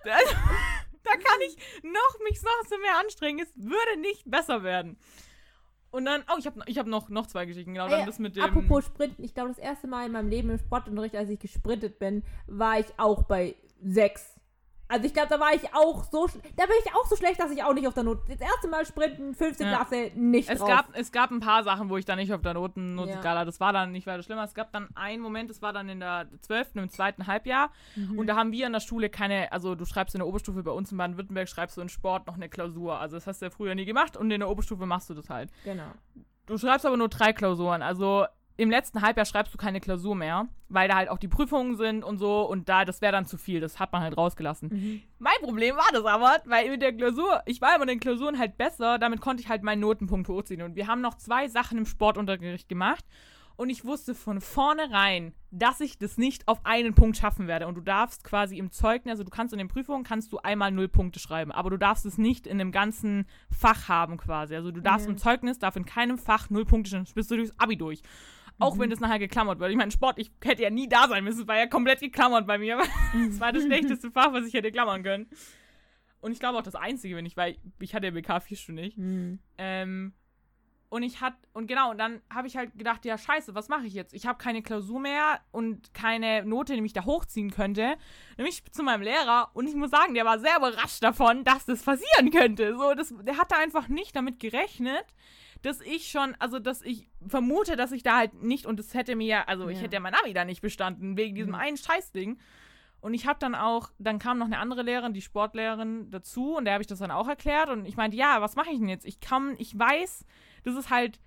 da, 0.03 0.17
da 1.03 1.11
kann 1.11 1.41
ich 1.47 1.55
noch 1.83 2.19
mich 2.29 2.41
noch 2.43 2.69
so 2.69 2.77
mehr 2.77 2.97
anstrengen, 2.99 3.39
es 3.39 3.51
würde 3.55 3.99
nicht 3.99 4.23
besser 4.25 4.63
werden. 4.63 4.97
Und 5.91 6.05
dann, 6.05 6.23
oh, 6.31 6.37
ich 6.37 6.45
habe 6.45 6.61
ich 6.65 6.77
hab 6.77 6.87
noch, 6.87 7.09
noch 7.09 7.27
zwei 7.27 7.45
Geschichten, 7.45 7.73
genau, 7.73 7.87
dann 7.87 8.01
Ey, 8.01 8.05
das 8.05 8.19
mit 8.19 8.35
dem... 8.35 8.43
Apropos 8.43 8.85
Sprinten, 8.85 9.23
ich 9.23 9.33
glaube, 9.33 9.49
das 9.49 9.57
erste 9.57 9.87
Mal 9.87 10.05
in 10.05 10.11
meinem 10.11 10.29
Leben 10.29 10.49
im 10.49 10.57
Sportunterricht, 10.57 11.15
als 11.15 11.29
ich 11.29 11.39
gesprintet 11.39 11.97
bin, 11.99 12.23
war 12.45 12.79
ich 12.79 12.87
auch 12.97 13.23
bei 13.23 13.55
sechs. 13.81 14.36
Also 14.89 15.05
ich 15.05 15.13
glaube, 15.13 15.27
da 15.29 15.39
war 15.39 15.53
ich 15.53 15.73
auch 15.73 16.05
so, 16.05 16.27
da 16.55 16.65
bin 16.65 16.75
ich 16.85 16.93
auch 16.95 17.05
so 17.07 17.15
schlecht, 17.15 17.41
dass 17.41 17.51
ich 17.51 17.61
auch 17.63 17.73
nicht 17.73 17.87
auf 17.87 17.93
der 17.93 18.03
Not. 18.03 18.19
Das 18.29 18.39
erste 18.39 18.67
Mal 18.69 18.85
sprinten, 18.85 19.35
fünfte 19.35 19.63
Ja. 19.65 19.75
Klasse, 19.75 20.11
nicht 20.15 20.49
Es 20.49 20.59
drauf. 20.59 20.69
gab, 20.69 20.85
es 20.93 21.11
gab 21.11 21.29
ein 21.31 21.39
paar 21.41 21.63
Sachen, 21.63 21.89
wo 21.89 21.97
ich 21.97 22.05
dann 22.05 22.17
nicht 22.17 22.31
auf 22.33 22.41
der 22.41 22.53
Noten, 22.53 22.91
Ja. 22.91 22.95
Notenskala, 23.05 23.43
das 23.45 23.59
war 23.59 23.73
dann 23.73 23.91
nicht 23.91 24.07
weiter 24.07 24.23
schlimmer. 24.23 24.43
Es 24.43 24.53
gab 24.53 24.71
dann 24.71 24.87
einen 24.95 25.21
Moment, 25.21 25.49
das 25.49 25.61
war 25.61 25.73
dann 25.73 25.89
in 25.89 25.99
der 25.99 26.27
12., 26.41 26.75
im 26.75 26.89
zweiten 26.89 27.27
Halbjahr. 27.27 27.69
Mhm. 27.95 28.17
Und 28.17 28.27
da 28.27 28.35
haben 28.35 28.51
wir 28.51 28.65
in 28.65 28.73
der 28.73 28.79
Schule 28.79 29.09
keine, 29.09 29.51
also 29.51 29.75
du 29.75 29.85
schreibst 29.85 30.15
in 30.15 30.19
der 30.19 30.27
Oberstufe 30.27 30.63
bei 30.63 30.71
uns 30.71 30.91
in 30.91 30.97
Baden-Württemberg, 30.97 31.49
schreibst 31.49 31.75
du 31.77 31.81
in 31.81 31.89
Sport 31.89 32.27
noch 32.27 32.35
eine 32.35 32.47
Klausur. 32.47 32.99
Also 32.99 33.17
das 33.17 33.27
hast 33.27 33.41
du 33.41 33.47
ja 33.47 33.49
früher 33.49 33.75
nie 33.75 33.85
gemacht 33.85 34.15
und 34.15 34.31
in 34.31 34.39
der 34.39 34.49
Oberstufe 34.49 34.85
machst 34.85 35.09
du 35.09 35.13
das 35.13 35.29
halt. 35.29 35.51
Genau. 35.65 35.91
Du 36.45 36.57
schreibst 36.57 36.85
aber 36.85 36.95
nur 36.95 37.09
drei 37.09 37.33
Klausuren. 37.33 37.81
Also 37.81 38.25
im 38.57 38.69
letzten 38.71 39.01
Halbjahr 39.01 39.25
schreibst 39.25 39.53
du 39.53 39.57
keine 39.57 39.79
Klausur 39.79 40.15
mehr, 40.15 40.47
weil 40.67 40.87
da 40.89 40.95
halt 40.95 41.09
auch 41.09 41.19
die 41.19 41.27
Prüfungen 41.27 41.75
sind 41.77 42.03
und 42.03 42.17
so 42.17 42.41
und 42.41 42.67
da, 42.67 42.85
das 42.85 43.01
wäre 43.01 43.11
dann 43.11 43.25
zu 43.27 43.37
viel. 43.37 43.59
Das 43.59 43.79
hat 43.79 43.91
man 43.93 44.01
halt 44.01 44.17
rausgelassen. 44.17 44.69
Mhm. 44.69 45.01
Mein 45.19 45.37
Problem 45.41 45.75
war 45.75 45.85
das 45.93 46.03
aber, 46.05 46.37
weil 46.45 46.69
mit 46.71 46.81
der 46.81 46.93
Klausur, 46.93 47.41
ich 47.45 47.61
war 47.61 47.75
immer 47.75 47.83
in 47.83 47.89
den 47.89 47.99
Klausuren 47.99 48.39
halt 48.39 48.57
besser, 48.57 48.97
damit 48.97 49.21
konnte 49.21 49.41
ich 49.43 49.49
halt 49.49 49.63
meinen 49.63 49.79
Notenpunkt 49.81 50.27
hochziehen. 50.27 50.63
Und 50.63 50.75
wir 50.75 50.87
haben 50.87 51.01
noch 51.01 51.15
zwei 51.15 51.47
Sachen 51.47 51.77
im 51.77 51.85
Sportunterricht 51.85 52.67
gemacht. 52.67 53.05
Und 53.59 53.71
ich 53.71 53.85
wusste 53.85 54.13
von 54.13 54.39
vornherein, 54.39 55.33
dass 55.49 55.79
ich 55.79 55.97
das 55.97 56.19
nicht 56.19 56.47
auf 56.47 56.63
einen 56.63 56.93
Punkt 56.93 57.17
schaffen 57.17 57.47
werde. 57.47 57.65
Und 57.65 57.73
du 57.73 57.81
darfst 57.81 58.23
quasi 58.23 58.55
im 58.59 58.69
Zeugnis, 58.71 59.13
also 59.13 59.23
du 59.23 59.31
kannst 59.31 59.51
in 59.51 59.57
den 59.57 59.67
Prüfungen, 59.67 60.03
kannst 60.03 60.31
du 60.31 60.37
einmal 60.37 60.71
null 60.71 60.87
Punkte 60.87 61.19
schreiben. 61.19 61.51
Aber 61.51 61.71
du 61.71 61.77
darfst 61.77 62.05
es 62.05 62.19
nicht 62.19 62.45
in 62.45 62.61
einem 62.61 62.71
ganzen 62.71 63.25
Fach 63.49 63.87
haben 63.89 64.17
quasi. 64.17 64.55
Also 64.55 64.69
du 64.71 64.79
darfst 64.81 65.07
Ja. 65.07 65.11
im 65.11 65.17
Zeugnis, 65.17 65.57
darf 65.57 65.75
in 65.75 65.85
keinem 65.85 66.19
Fach 66.19 66.51
null 66.51 66.65
Punkte 66.65 66.89
stehen, 66.89 67.07
bist 67.15 67.31
du 67.31 67.35
durchs 67.37 67.59
Abi 67.59 67.77
durch. 67.77 68.03
Auch 68.59 68.75
Mhm. 68.75 68.79
wenn 68.79 68.89
das 68.89 68.99
nachher 68.99 69.19
geklammert 69.19 69.59
wird. 69.59 69.71
Ich 69.71 69.77
meine, 69.77 69.91
Sport, 69.91 70.17
ich 70.19 70.31
hätte 70.43 70.63
ja 70.63 70.69
nie 70.69 70.89
da 70.89 71.07
sein 71.07 71.23
müssen. 71.23 71.41
Es 71.41 71.47
war 71.47 71.57
ja 71.57 71.67
komplett 71.67 71.99
geklammert 71.99 72.47
bei 72.47 72.57
mir. 72.57 72.79
Es 73.29 73.39
war 73.39 73.51
das 73.51 73.63
schlechteste 73.63 74.11
Fach, 74.11 74.33
was 74.33 74.45
ich 74.47 74.53
hätte 74.53 74.71
klammern 74.71 75.03
können. 75.03 75.27
Und 76.21 76.31
ich 76.31 76.39
glaube 76.39 76.57
auch 76.57 76.63
das 76.63 76.75
einzige, 76.75 77.15
wenn 77.15 77.25
ich, 77.25 77.37
weil 77.37 77.57
ich 77.79 77.93
hatte 77.93 78.07
ja 78.07 78.11
BK 78.11 78.39
vierstündig. 78.39 78.97
Mhm. 78.97 79.39
Ähm, 79.59 80.13
und 80.89 81.03
ich 81.03 81.19
hatte, 81.21 81.37
und 81.53 81.67
genau, 81.67 81.91
und 81.91 81.97
dann 81.97 82.21
habe 82.33 82.47
ich 82.47 82.55
halt 82.57 82.71
gedacht, 82.77 83.03
ja, 83.05 83.17
scheiße, 83.17 83.53
was 83.53 83.67
mache 83.67 83.85
ich 83.85 83.93
jetzt? 83.93 84.13
Ich 84.13 84.25
habe 84.25 84.37
keine 84.37 84.63
Klausur 84.63 84.99
mehr 85.01 85.41
und 85.51 85.93
keine 85.93 86.43
Note, 86.45 86.73
die 86.73 86.81
mich 86.81 86.93
da 86.93 87.03
hochziehen 87.03 87.51
könnte. 87.51 87.97
Nämlich 88.37 88.63
zu 88.71 88.83
meinem 88.83 89.01
Lehrer 89.01 89.51
und 89.53 89.67
ich 89.67 89.75
muss 89.75 89.91
sagen, 89.91 90.13
der 90.13 90.23
war 90.25 90.39
sehr 90.39 90.55
überrascht 90.57 91.03
davon, 91.03 91.43
dass 91.43 91.65
das 91.65 91.83
passieren 91.83 92.31
könnte. 92.31 92.75
So, 92.77 92.93
das, 92.95 93.13
der 93.21 93.37
hatte 93.37 93.57
einfach 93.57 93.89
nicht 93.89 94.15
damit 94.15 94.39
gerechnet, 94.39 95.05
dass 95.61 95.81
ich 95.81 96.09
schon, 96.09 96.35
also 96.39 96.59
dass 96.59 96.81
ich 96.81 97.07
vermute, 97.27 97.75
dass 97.75 97.91
ich 97.91 98.03
da 98.03 98.17
halt 98.17 98.33
nicht, 98.41 98.65
und 98.65 98.79
das 98.79 98.93
hätte 98.93 99.15
mir 99.15 99.27
ja, 99.27 99.43
also 99.45 99.67
ich 99.69 99.77
Ja. 99.77 99.83
hätte 99.85 99.95
ja 99.95 99.99
mein 99.99 100.13
Abi 100.15 100.33
da 100.33 100.45
nicht 100.45 100.61
bestanden, 100.61 101.17
wegen 101.17 101.35
diesem 101.35 101.51
Mhm. 101.51 101.59
einen 101.59 101.77
Scheißding. 101.77 102.37
Und 102.99 103.13
ich 103.13 103.27
habe 103.27 103.37
dann 103.39 103.53
auch, 103.55 103.91
dann 103.99 104.17
kam 104.19 104.39
noch 104.39 104.47
eine 104.47 104.57
andere 104.59 104.81
Lehrerin, 104.81 105.13
die 105.13 105.21
Sportlehrerin, 105.21 106.09
dazu 106.09 106.55
und 106.57 106.65
der 106.65 106.73
habe 106.73 106.81
ich 106.81 106.87
das 106.87 106.99
dann 106.99 107.11
auch 107.11 107.27
erklärt 107.27 107.69
und 107.69 107.85
ich 107.85 107.95
meinte, 107.95 108.17
ja, 108.17 108.41
was 108.41 108.55
mache 108.55 108.71
ich 108.71 108.79
denn 108.79 108.89
jetzt? 108.89 109.05
Ich 109.05 109.19
kann, 109.19 109.55
ich 109.59 109.77
weiß, 109.77 110.25
das 110.63 110.75
ist 110.75 110.89
halt 110.89 111.19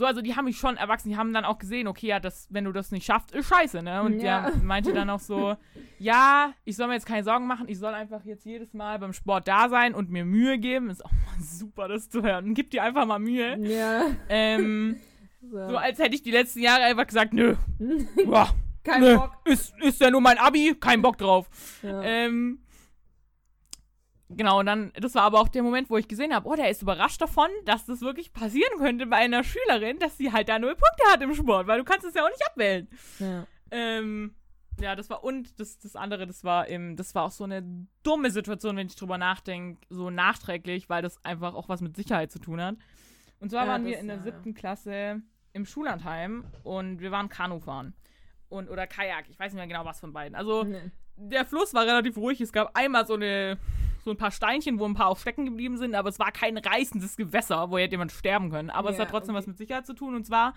so, 0.00 0.06
also 0.06 0.22
die 0.22 0.34
haben 0.34 0.46
mich 0.46 0.56
schon 0.58 0.76
erwachsen, 0.76 1.10
die 1.10 1.16
haben 1.16 1.32
dann 1.32 1.44
auch 1.44 1.58
gesehen, 1.58 1.86
okay, 1.86 2.08
ja, 2.08 2.18
das, 2.20 2.48
wenn 2.50 2.64
du 2.64 2.72
das 2.72 2.90
nicht 2.90 3.04
schaffst, 3.06 3.32
ist 3.32 3.46
scheiße, 3.48 3.82
ne? 3.82 4.02
Und 4.02 4.20
Ja. 4.20 4.50
der 4.50 4.56
meinte 4.62 4.92
dann 4.92 5.08
auch 5.10 5.20
so, 5.20 5.56
ja, 5.98 6.52
ich 6.64 6.74
soll 6.76 6.88
mir 6.88 6.94
jetzt 6.94 7.06
keine 7.06 7.22
Sorgen 7.22 7.46
machen, 7.46 7.68
ich 7.68 7.78
soll 7.78 7.92
einfach 7.94 8.24
jetzt 8.24 8.44
jedes 8.44 8.72
Mal 8.74 8.98
beim 8.98 9.12
Sport 9.12 9.46
da 9.46 9.68
sein 9.68 9.94
und 9.94 10.10
mir 10.10 10.24
Mühe 10.24 10.58
geben. 10.58 10.90
Ist 10.90 11.04
auch 11.04 11.12
mal 11.12 11.40
super, 11.42 11.86
das 11.88 12.08
zu 12.08 12.22
hören. 12.22 12.54
Gib 12.54 12.70
dir 12.70 12.82
einfach 12.82 13.06
mal 13.06 13.18
Mühe. 13.18 13.56
Ja. 13.60 14.02
Ähm, 14.28 14.96
So. 15.42 15.68
so 15.70 15.76
als 15.78 15.98
hätte 15.98 16.14
ich 16.14 16.22
die 16.22 16.30
letzten 16.32 16.60
Jahre 16.60 16.82
einfach 16.84 17.06
gesagt, 17.06 17.32
nö, 17.32 17.56
boah, 18.26 18.54
Kein 18.84 19.00
nö, 19.00 19.16
Bock. 19.16 19.32
Ist, 19.46 19.72
ist 19.80 19.98
ja 19.98 20.10
nur 20.10 20.20
mein 20.20 20.36
Abi, 20.36 20.76
kein 20.78 21.00
Bock 21.00 21.16
drauf. 21.16 21.48
Ja. 21.82 22.02
Ähm, 22.02 22.58
genau, 24.36 24.60
und 24.60 24.66
dann, 24.66 24.92
das 24.94 25.14
war 25.14 25.22
aber 25.22 25.40
auch 25.40 25.48
der 25.48 25.62
Moment, 25.62 25.90
wo 25.90 25.96
ich 25.96 26.08
gesehen 26.08 26.34
habe, 26.34 26.48
oh, 26.48 26.54
der 26.54 26.70
ist 26.70 26.82
überrascht 26.82 27.20
davon, 27.20 27.48
dass 27.64 27.84
das 27.86 28.00
wirklich 28.00 28.32
passieren 28.32 28.78
könnte 28.78 29.06
bei 29.06 29.16
einer 29.16 29.44
Schülerin, 29.44 29.98
dass 29.98 30.16
sie 30.16 30.32
halt 30.32 30.48
da 30.48 30.58
null 30.58 30.74
Punkte 30.76 31.04
hat 31.12 31.22
im 31.22 31.34
Sport, 31.34 31.66
weil 31.66 31.78
du 31.78 31.84
kannst 31.84 32.06
es 32.06 32.14
ja 32.14 32.24
auch 32.24 32.30
nicht 32.30 32.46
abwählen. 32.46 32.88
ja. 33.18 33.46
Ähm, 33.70 34.34
ja, 34.80 34.96
das 34.96 35.10
war, 35.10 35.22
und 35.22 35.60
das, 35.60 35.78
das 35.78 35.94
andere, 35.94 36.26
das 36.26 36.42
war 36.42 36.66
im, 36.66 36.96
das 36.96 37.14
war 37.14 37.24
auch 37.24 37.30
so 37.30 37.44
eine 37.44 37.62
dumme 38.02 38.30
Situation, 38.30 38.76
wenn 38.76 38.86
ich 38.86 38.96
drüber 38.96 39.18
nachdenke, 39.18 39.80
so 39.90 40.08
nachträglich, 40.10 40.88
weil 40.88 41.02
das 41.02 41.22
einfach 41.24 41.54
auch 41.54 41.68
was 41.68 41.82
mit 41.82 41.94
Sicherheit 41.96 42.32
zu 42.32 42.38
tun 42.38 42.60
hat. 42.62 42.76
Und 43.40 43.50
zwar 43.50 43.66
Ja, 43.66 43.72
waren 43.72 43.84
wir 43.84 43.98
in 43.98 44.06
der 44.08 44.16
ja. 44.16 44.22
siebten 44.22 44.54
Klasse 44.54 45.20
im 45.52 45.66
Schullandheim 45.66 46.44
und 46.62 47.00
wir 47.00 47.10
waren 47.10 47.28
Kanufahren. 47.28 47.94
Und, 48.48 48.70
oder 48.70 48.86
Kajak, 48.86 49.28
ich 49.28 49.38
weiß 49.38 49.52
nicht 49.52 49.58
mehr 49.60 49.66
genau, 49.68 49.84
was 49.84 50.00
von 50.00 50.12
beiden. 50.12 50.34
Also, 50.34 50.64
Nee. 50.64 50.90
der 51.16 51.44
Fluss 51.44 51.74
war 51.74 51.84
relativ 51.84 52.16
ruhig. 52.16 52.40
Es 52.40 52.52
gab 52.52 52.74
einmal 52.76 53.06
so 53.06 53.14
eine 53.14 53.58
so 54.04 54.10
ein 54.10 54.16
paar 54.16 54.30
Steinchen, 54.30 54.78
wo 54.78 54.84
ein 54.86 54.94
paar 54.94 55.08
auch 55.08 55.18
stecken 55.18 55.44
geblieben 55.44 55.76
sind, 55.76 55.94
aber 55.94 56.08
es 56.08 56.18
war 56.18 56.32
kein 56.32 56.56
reißendes 56.56 57.16
Gewässer, 57.16 57.70
wo 57.70 57.78
hätte 57.78 57.92
jemand 57.92 58.12
sterben 58.12 58.50
können. 58.50 58.70
Aber 58.70 58.90
es 58.90 58.96
Ja, 58.96 59.02
hat 59.02 59.10
trotzdem 59.10 59.34
okay. 59.34 59.40
was 59.42 59.46
mit 59.46 59.58
Sicherheit 59.58 59.86
zu 59.86 59.94
tun. 59.94 60.14
Und 60.14 60.24
zwar 60.26 60.54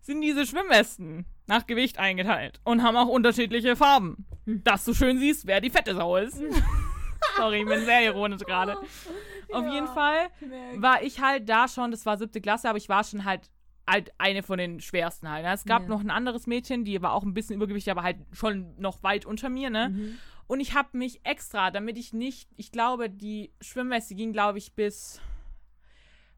sind 0.00 0.20
diese 0.22 0.46
Schwimmwesten 0.46 1.26
nach 1.46 1.66
Gewicht 1.66 1.98
eingeteilt 1.98 2.60
und 2.64 2.82
haben 2.82 2.96
auch 2.96 3.08
unterschiedliche 3.08 3.76
Farben. 3.76 4.26
Hm. 4.46 4.62
Dass 4.64 4.84
du 4.84 4.94
schön 4.94 5.18
siehst, 5.18 5.46
wer 5.46 5.60
die 5.60 5.70
fette 5.70 5.94
Sau 5.94 6.16
ist. 6.16 6.40
Sorry, 7.36 7.60
ich 7.60 7.66
bin 7.66 7.84
sehr 7.84 8.02
ironisch 8.04 8.42
gerade. 8.42 8.76
Auf 9.52 9.64
Ja. 9.64 9.72
jeden 9.72 9.88
Fall 9.88 10.28
war 10.76 11.02
ich 11.02 11.20
halt 11.20 11.48
da 11.48 11.66
schon, 11.68 11.90
das 11.90 12.06
war 12.06 12.16
siebte 12.16 12.40
Klasse, 12.40 12.68
aber 12.68 12.78
ich 12.78 12.88
war 12.88 13.02
schon 13.04 13.24
halt 13.24 13.50
halt 13.88 14.12
eine 14.18 14.44
von 14.44 14.56
den 14.58 14.78
schwersten 14.80 15.28
halt. 15.28 15.44
ne? 15.44 15.52
Es 15.52 15.64
gab 15.64 15.82
Ja. 15.82 15.88
noch 15.88 15.98
ein 16.00 16.10
anderes 16.10 16.46
Mädchen, 16.46 16.84
die 16.84 17.02
war 17.02 17.12
auch 17.12 17.24
ein 17.24 17.34
bisschen 17.34 17.56
übergewichtig, 17.56 17.90
aber 17.90 18.04
halt 18.04 18.18
schon 18.30 18.72
noch 18.78 19.02
weit 19.02 19.26
unter 19.26 19.48
mir, 19.48 19.68
ne? 19.68 19.88
Mhm. 19.88 20.18
Und 20.50 20.58
ich 20.58 20.74
habe 20.74 20.98
mich 20.98 21.20
extra, 21.22 21.70
damit 21.70 21.96
ich 21.96 22.12
nicht, 22.12 22.48
ich 22.56 22.72
glaube, 22.72 23.08
die 23.08 23.52
Schwimmweste 23.60 24.16
ging, 24.16 24.32
glaube 24.32 24.58
ich, 24.58 24.72
bis 24.72 25.20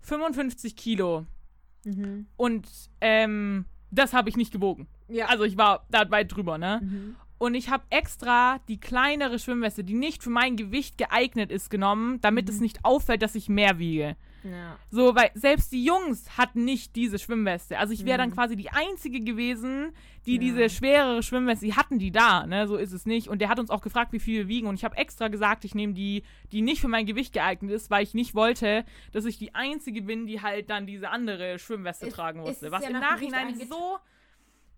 55 0.03 0.77
Kilo. 0.77 1.25
Mhm. 1.85 2.27
Und 2.37 2.69
ähm, 3.01 3.65
das 3.91 4.13
habe 4.13 4.29
ich 4.29 4.37
nicht 4.37 4.53
gewogen. 4.53 4.87
Ja. 5.09 5.29
Also 5.29 5.45
ich 5.45 5.57
war 5.57 5.87
da 5.89 6.11
weit 6.11 6.31
drüber, 6.31 6.59
ne? 6.59 6.81
Mhm. 6.83 7.17
Und 7.39 7.55
ich 7.55 7.71
habe 7.71 7.85
extra 7.89 8.59
die 8.69 8.79
kleinere 8.79 9.39
Schwimmweste, 9.39 9.83
die 9.83 9.95
nicht 9.95 10.23
für 10.23 10.29
mein 10.29 10.57
Gewicht 10.57 10.99
geeignet 10.99 11.51
ist, 11.51 11.71
genommen, 11.71 12.21
damit 12.21 12.51
es 12.51 12.57
Mhm. 12.57 12.63
nicht 12.65 12.85
auffällt, 12.85 13.23
dass 13.23 13.35
ich 13.35 13.49
mehr 13.49 13.79
wiege. 13.79 14.17
Ja. 14.45 14.77
So, 14.91 15.15
weil 15.15 15.31
selbst 15.35 15.71
die 15.73 15.85
Jungs 15.85 16.37
hatten 16.37 16.65
nicht 16.65 16.97
diese 16.97 17.19
Schwimmweste. 17.19 17.79
Also 17.79 17.93
ich 17.93 18.05
wäre 18.05 18.19
dann 18.19 18.31
Mhm. 18.31 18.35
quasi 18.35 18.57
die 18.57 18.71
Einzige 18.71 19.21
gewesen, 19.21 19.93
die 20.27 20.35
Ja. 20.35 20.41
diese 20.41 20.69
schwerere 20.71 21.23
Schwimmweste, 21.23 21.65
die 21.67 21.75
hatten 21.75 21.99
die 21.99 22.11
da, 22.11 22.47
ne? 22.47 22.67
So 22.69 22.77
ist 22.77 22.93
es 22.93 23.07
nicht. 23.07 23.29
Und 23.29 23.41
der 23.41 23.49
hat 23.49 23.59
uns 23.61 23.71
auch 23.71 23.81
gefragt, 23.83 24.13
wie 24.13 24.19
viel 24.21 24.39
wir 24.41 24.49
wiegen. 24.49 24.67
Und 24.67 24.75
ich 24.75 24.85
habe 24.85 24.97
extra 24.97 25.29
gesagt, 25.29 25.65
ich 25.65 25.75
nehme 25.75 25.93
die, 25.95 26.23
die 26.53 26.63
nicht 26.63 26.81
für 26.81 26.89
mein 26.89 27.07
Gewicht 27.07 27.33
geeignet 27.33 27.71
ist, 27.73 27.91
weil 27.91 28.03
ich 28.03 28.15
nicht 28.15 28.35
wollte, 28.35 28.85
dass 29.13 29.25
ich 29.25 29.39
die 29.39 29.55
Einzige 29.55 30.03
bin, 30.03 30.27
die 30.27 30.41
halt 30.43 30.71
dann 30.71 30.87
diese 30.87 31.11
andere 31.11 31.59
Schwimmweste 31.59 32.07
Es- 32.09 32.15
tragen 32.15 32.41
musste. 32.41 32.67
ist 32.67 32.73
Was 32.73 32.83
ja 32.83 32.91
im 32.91 33.01
Nachhinein 33.01 33.55
so 33.69 33.99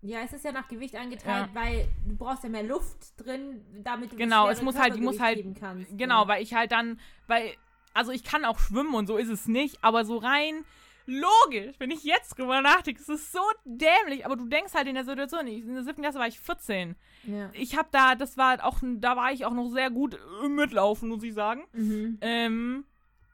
Ja, 0.01 0.19
es 0.23 0.33
ist 0.33 0.45
ja 0.45 0.51
nach 0.51 0.67
Gewicht 0.67 0.93
eingeteilt, 0.95 1.49
ja. 1.51 1.59
weil 1.59 1.87
du 2.07 2.15
brauchst 2.15 2.43
ja 2.43 2.49
mehr 2.49 2.61
Luft 2.61 2.97
drin, 3.17 3.61
damit 3.83 4.11
du 4.11 4.17
genau, 4.17 4.47
es 4.49 4.61
muss 4.61 4.77
halt, 4.77 4.95
die 4.95 5.01
muss 5.01 5.19
halt, 5.19 5.43
kannst, 5.59 5.97
genau, 5.97 6.23
ja. 6.23 6.27
weil 6.27 6.43
ich 6.43 6.53
halt 6.53 6.71
dann, 6.71 6.99
weil, 7.25 7.53
also 7.95 8.11
ich 8.11 8.23
kann 8.23 8.45
auch 8.45 8.59
schwimmen 8.59 8.93
und 8.93 9.07
so 9.07 9.17
ist 9.17 9.29
es 9.29 9.47
nicht, 9.47 9.83
aber 9.83 10.05
so 10.05 10.17
rein 10.17 10.63
logisch, 11.07 11.75
wenn 11.77 11.91
ich 11.91 12.03
jetzt 12.03 12.37
drüber 12.37 12.61
nachdenke, 12.61 12.99
es 12.99 13.09
ist 13.09 13.31
so 13.31 13.41
dämlich, 13.63 14.25
aber 14.25 14.35
du 14.35 14.47
denkst 14.47 14.73
halt 14.73 14.87
in 14.87 14.95
der 14.95 15.05
Situation, 15.05 15.47
in 15.47 15.73
der 15.73 15.83
siebten 15.83 16.01
Klasse 16.01 16.19
war 16.19 16.27
ich 16.27 16.39
14. 16.39 16.95
Ja. 17.25 17.49
Ich 17.53 17.77
habe 17.77 17.87
da, 17.91 18.15
das 18.15 18.37
war 18.37 18.63
auch, 18.65 18.79
da 18.81 19.15
war 19.15 19.31
ich 19.31 19.45
auch 19.45 19.53
noch 19.53 19.69
sehr 19.69 19.91
gut 19.91 20.17
mitlaufen, 20.47 21.09
muss 21.09 21.23
ich 21.23 21.33
sagen. 21.33 21.63
Mhm. 21.73 22.17
Ähm, 22.21 22.85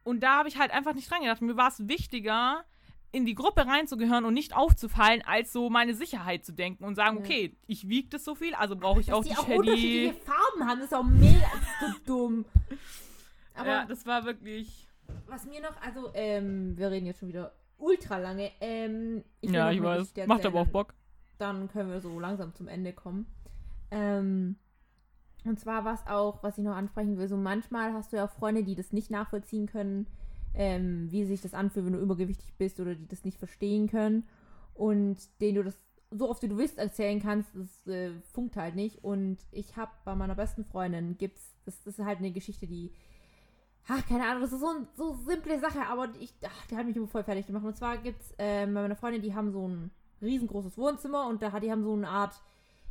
und 0.03 0.21
da 0.21 0.39
habe 0.39 0.49
ich 0.49 0.57
halt 0.57 0.71
einfach 0.71 0.93
nicht 0.93 1.09
dran 1.09 1.21
gedacht. 1.21 1.41
Mir 1.41 1.55
war 1.55 1.69
es 1.69 1.87
wichtiger, 1.87 2.65
in 3.11 3.25
die 3.25 3.35
Gruppe 3.35 3.67
reinzugehören 3.67 4.25
und 4.25 4.33
nicht 4.33 4.55
aufzufallen, 4.55 5.21
als 5.25 5.51
so 5.51 5.69
meine 5.69 5.93
Sicherheit 5.93 6.45
zu 6.45 6.53
denken 6.53 6.83
und 6.83 6.95
sagen, 6.95 7.17
ja. 7.17 7.23
okay, 7.23 7.55
ich 7.67 7.89
wiege 7.89 8.09
das 8.09 8.23
so 8.23 8.35
viel, 8.35 8.53
also 8.55 8.75
brauche 8.75 9.01
ich 9.01 9.07
Dass 9.07 9.15
auch 9.15 9.23
die, 9.23 9.29
die 9.29 9.37
auch 9.37 9.47
unterschiedliche 9.47 10.13
Farben 10.13 10.69
haben, 10.69 10.81
ist 10.81 10.93
auch 10.93 11.03
mega 11.03 11.51
so 11.79 11.87
dumm. 12.05 12.45
Aber 13.61 13.69
ja, 13.69 13.85
das 13.85 14.05
war 14.05 14.25
wirklich. 14.25 14.87
Was 15.27 15.45
mir 15.45 15.61
noch, 15.61 15.79
also, 15.81 16.11
ähm, 16.13 16.77
wir 16.77 16.91
reden 16.91 17.05
jetzt 17.05 17.19
schon 17.19 17.29
wieder 17.29 17.53
ultra 17.77 18.17
lange. 18.17 18.51
Ähm, 18.59 19.23
ich 19.41 19.51
ja, 19.51 19.71
ich 19.71 19.81
weiß. 19.81 20.13
Macht 20.27 20.45
aber 20.45 20.61
auch 20.61 20.67
Bock. 20.67 20.93
Dann 21.37 21.67
können 21.69 21.89
wir 21.89 22.01
so 22.01 22.19
langsam 22.19 22.53
zum 22.53 22.67
Ende 22.67 22.93
kommen. 22.93 23.25
Ähm, 23.89 24.57
und 25.43 25.59
zwar 25.59 25.85
was 25.85 26.05
auch, 26.07 26.43
was 26.43 26.57
ich 26.57 26.63
noch 26.63 26.75
ansprechen 26.75 27.17
will, 27.17 27.27
so 27.27 27.35
manchmal 27.35 27.93
hast 27.93 28.13
du 28.13 28.17
ja 28.17 28.25
auch 28.25 28.31
Freunde, 28.31 28.63
die 28.63 28.75
das 28.75 28.93
nicht 28.93 29.09
nachvollziehen 29.09 29.65
können, 29.65 30.07
ähm, 30.53 31.11
wie 31.11 31.25
sich 31.25 31.41
das 31.41 31.53
anfühlt, 31.53 31.85
wenn 31.85 31.93
du 31.93 31.99
übergewichtig 31.99 32.53
bist 32.57 32.79
oder 32.79 32.93
die 32.93 33.07
das 33.07 33.25
nicht 33.25 33.39
verstehen 33.39 33.87
können 33.87 34.27
und 34.75 35.17
denen 35.41 35.55
du 35.55 35.63
das 35.63 35.77
so 36.11 36.29
oft 36.29 36.43
wie 36.43 36.49
du 36.49 36.57
willst 36.57 36.77
erzählen 36.77 37.21
kannst, 37.21 37.49
das 37.55 37.87
äh, 37.87 38.11
funkt 38.33 38.57
halt 38.57 38.75
nicht. 38.75 39.03
Und 39.03 39.37
ich 39.51 39.77
habe 39.77 39.91
bei 40.03 40.13
meiner 40.13 40.35
besten 40.35 40.65
Freundin 40.65 41.17
gibt's, 41.17 41.55
das, 41.65 41.81
das 41.83 41.99
ist 41.99 42.05
halt 42.05 42.19
eine 42.19 42.31
Geschichte, 42.31 42.67
die 42.67 42.91
ach, 43.87 44.05
keine 44.07 44.25
Ahnung, 44.25 44.41
das 44.41 44.53
ist 44.53 44.59
so 44.59 44.69
eine 44.69 44.87
so 44.95 45.13
simple 45.25 45.59
Sache, 45.59 45.85
aber 45.87 46.09
ich, 46.19 46.33
ach, 46.45 46.67
die 46.67 46.77
hat 46.77 46.85
mich 46.85 46.95
immer 46.95 47.07
voll 47.07 47.23
fertig 47.23 47.47
gemacht. 47.47 47.65
Und 47.65 47.77
zwar 47.77 47.97
gibt 47.97 48.21
es 48.21 48.31
äh, 48.37 48.65
bei 48.65 48.81
meiner 48.81 48.95
Freundin, 48.95 49.21
die 49.21 49.33
haben 49.33 49.51
so 49.51 49.67
ein 49.67 49.91
riesengroßes 50.21 50.77
Wohnzimmer 50.77 51.27
und 51.27 51.41
da 51.41 51.59
die 51.59 51.71
haben 51.71 51.83
so 51.83 51.93
eine 51.93 52.07
Art, 52.07 52.33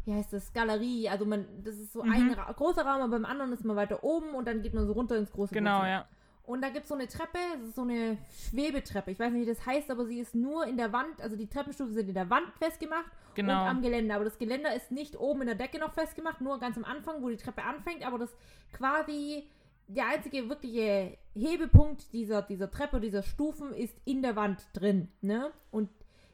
wie 0.05 0.15
heißt 0.15 0.33
das, 0.33 0.53
Galerie. 0.53 1.09
Also 1.09 1.25
man, 1.25 1.47
das 1.65 1.77
ist 1.77 1.93
so 1.93 2.03
mhm. 2.03 2.12
ein 2.12 2.31
Ra 2.33 2.53
großer 2.53 2.83
Raum, 2.83 3.03
aber 3.03 3.09
beim 3.09 3.25
anderen 3.25 3.53
ist 3.53 3.65
man 3.65 3.77
weiter 3.77 4.03
oben 4.03 4.35
und 4.35 4.47
dann 4.47 4.62
geht 4.62 4.75
man 4.75 4.87
so 4.87 4.93
runter 4.93 5.17
ins 5.17 5.31
große 5.31 5.55
Genau, 5.55 5.79
Wohnzimmer. 5.79 5.89
ja. 5.89 6.07
Und 6.51 6.62
da 6.62 6.71
gibt 6.71 6.83
es 6.83 6.89
so 6.89 6.97
eine 6.97 7.07
Treppe, 7.07 7.39
das 7.61 7.69
ist 7.69 7.77
so 7.77 7.83
eine 7.83 8.19
Schwebetreppe. 8.49 9.12
Ich 9.12 9.21
weiß 9.21 9.33
nicht, 9.33 9.43
wie 9.47 9.51
das 9.51 9.65
heißt, 9.65 9.89
aber 9.89 10.05
sie 10.05 10.19
ist 10.19 10.35
nur 10.35 10.67
in 10.67 10.77
der 10.77 10.93
Wand, 10.93 11.21
also 11.23 11.37
die 11.37 11.47
Treppenstufen 11.47 11.95
sind 11.95 12.09
in 12.09 12.15
der 12.15 12.29
Wand 12.29 12.49
festgemacht 12.59 13.05
genau. 13.35 13.62
und 13.62 13.69
am 13.69 13.83
Geländer. 13.83 14.17
Aber 14.17 14.25
das 14.25 14.37
Geländer 14.37 14.75
ist 14.75 14.91
nicht 14.91 15.17
oben 15.17 15.43
in 15.43 15.47
der 15.47 15.55
Decke 15.55 15.79
noch 15.79 15.93
festgemacht, 15.93 16.41
nur 16.41 16.59
ganz 16.59 16.77
am 16.77 16.85
Anfang, 16.85 17.23
wo 17.23 17.29
die 17.29 17.37
Treppe 17.37 17.62
anfängt, 17.62 18.05
aber 18.05 18.19
das 18.19 18.35
quasi 18.73 19.49
der 19.95 20.09
einzige 20.09 20.49
wirkliche 20.49 21.17
Hebepunkt 21.35 22.12
dieser, 22.12 22.43
dieser 22.43 22.71
Treppe, 22.71 23.01
dieser 23.01 23.23
Stufen 23.23 23.73
ist 23.73 23.95
in 24.05 24.23
der 24.23 24.37
Wand 24.37 24.67
drin. 24.73 25.09
Ne? 25.21 25.51
Und, 25.71 25.91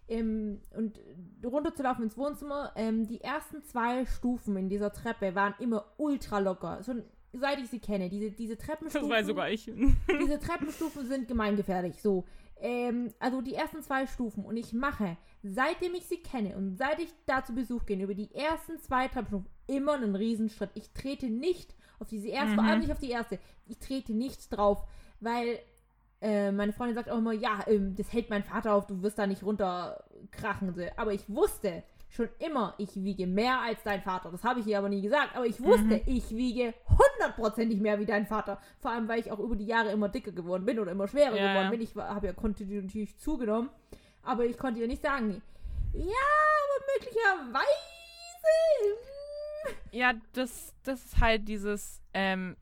ähm, 0.08 0.60
und 0.76 1.00
runterzulaufen 1.44 2.04
ins 2.04 2.16
Wohnzimmer, 2.16 2.72
ähm, 2.76 3.06
die 3.06 3.20
ersten 3.20 3.62
zwei 3.64 4.04
Stufen 4.06 4.56
in 4.56 4.68
dieser 4.68 4.92
Treppe 4.92 5.34
waren 5.34 5.54
immer 5.58 5.86
ultra 5.96 6.38
locker. 6.38 6.82
Schon 6.84 7.02
seit 7.32 7.58
ich 7.58 7.68
sie 7.68 7.78
kenne. 7.78 8.08
Diese, 8.08 8.30
diese 8.30 8.56
Treppenstufen. 8.56 9.08
Das 9.08 9.18
weiß 9.18 9.26
sogar 9.26 9.50
ich. 9.50 9.64
diese 10.20 10.38
Treppenstufen 10.38 11.06
sind 11.06 11.28
gemeingefährlich. 11.28 12.00
So. 12.00 12.24
Ähm, 12.58 13.12
also 13.18 13.40
die 13.40 13.54
ersten 13.54 13.82
zwei 13.82 14.06
Stufen. 14.06 14.44
Und 14.44 14.56
ich 14.56 14.72
mache, 14.72 15.16
seitdem 15.42 15.94
ich 15.94 16.06
sie 16.06 16.18
kenne 16.18 16.56
und 16.56 16.76
seit 16.76 17.00
ich 17.00 17.08
da 17.26 17.44
zu 17.44 17.54
Besuch 17.54 17.86
gehe, 17.86 18.02
über 18.02 18.14
die 18.14 18.34
ersten 18.34 18.80
zwei 18.80 19.08
Treppenstufen 19.08 19.48
immer 19.66 19.94
einen 19.94 20.16
Riesenschritt. 20.16 20.70
Ich 20.74 20.90
trete 20.92 21.26
nicht 21.26 21.74
auf 21.98 22.08
diese 22.08 22.28
erste, 22.28 22.52
mhm. 22.52 22.54
vor 22.56 22.64
allem 22.64 22.80
nicht 22.80 22.92
auf 22.92 22.98
die 22.98 23.10
erste. 23.10 23.38
Ich 23.66 23.78
trete 23.78 24.12
nichts 24.12 24.48
drauf, 24.48 24.84
weil 25.20 25.58
äh, 26.20 26.50
meine 26.50 26.72
Freundin 26.72 26.94
sagt 26.94 27.10
auch 27.10 27.18
immer, 27.18 27.32
ja, 27.32 27.60
ähm, 27.66 27.94
das 27.94 28.12
hält 28.12 28.30
mein 28.30 28.42
Vater 28.42 28.74
auf, 28.74 28.86
du 28.86 29.02
wirst 29.02 29.18
da 29.18 29.26
nicht 29.26 29.42
runterkrachen. 29.42 30.74
Aber 30.96 31.12
ich 31.12 31.28
wusste 31.28 31.82
schon 32.08 32.28
immer, 32.38 32.74
ich 32.78 32.94
wiege 32.96 33.26
mehr 33.26 33.60
als 33.60 33.82
dein 33.82 34.02
Vater. 34.02 34.30
Das 34.30 34.44
habe 34.44 34.60
ich 34.60 34.66
ihr 34.66 34.78
aber 34.78 34.88
nie 34.88 35.02
gesagt, 35.02 35.36
aber 35.36 35.46
ich 35.46 35.62
wusste, 35.62 35.84
mhm. 35.84 36.02
ich 36.06 36.30
wiege 36.30 36.72
hundertprozentig 36.88 37.80
mehr 37.80 37.98
wie 37.98 38.06
dein 38.06 38.26
Vater. 38.26 38.60
Vor 38.80 38.90
allem, 38.90 39.08
weil 39.08 39.20
ich 39.20 39.30
auch 39.30 39.38
über 39.38 39.56
die 39.56 39.66
Jahre 39.66 39.90
immer 39.90 40.08
dicker 40.08 40.32
geworden 40.32 40.64
bin 40.64 40.78
oder 40.78 40.92
immer 40.92 41.08
schwerer 41.08 41.36
ja, 41.36 41.52
geworden 41.52 41.70
bin. 41.70 41.80
Ich 41.82 41.94
habe 41.94 42.26
ja 42.26 42.32
kontinuierlich 42.32 43.18
zugenommen, 43.18 43.70
aber 44.22 44.44
ich 44.46 44.56
konnte 44.56 44.80
ihr 44.80 44.86
nicht 44.86 45.02
sagen, 45.02 45.42
ja, 45.92 46.02
aber 46.02 46.84
möglicherweise 46.94 47.66
ja, 49.96 50.12
das, 50.32 50.74
das 50.82 51.04
ist 51.04 51.20
halt 51.20 51.48
dieses, 51.48 52.02
ähm, 52.12 52.56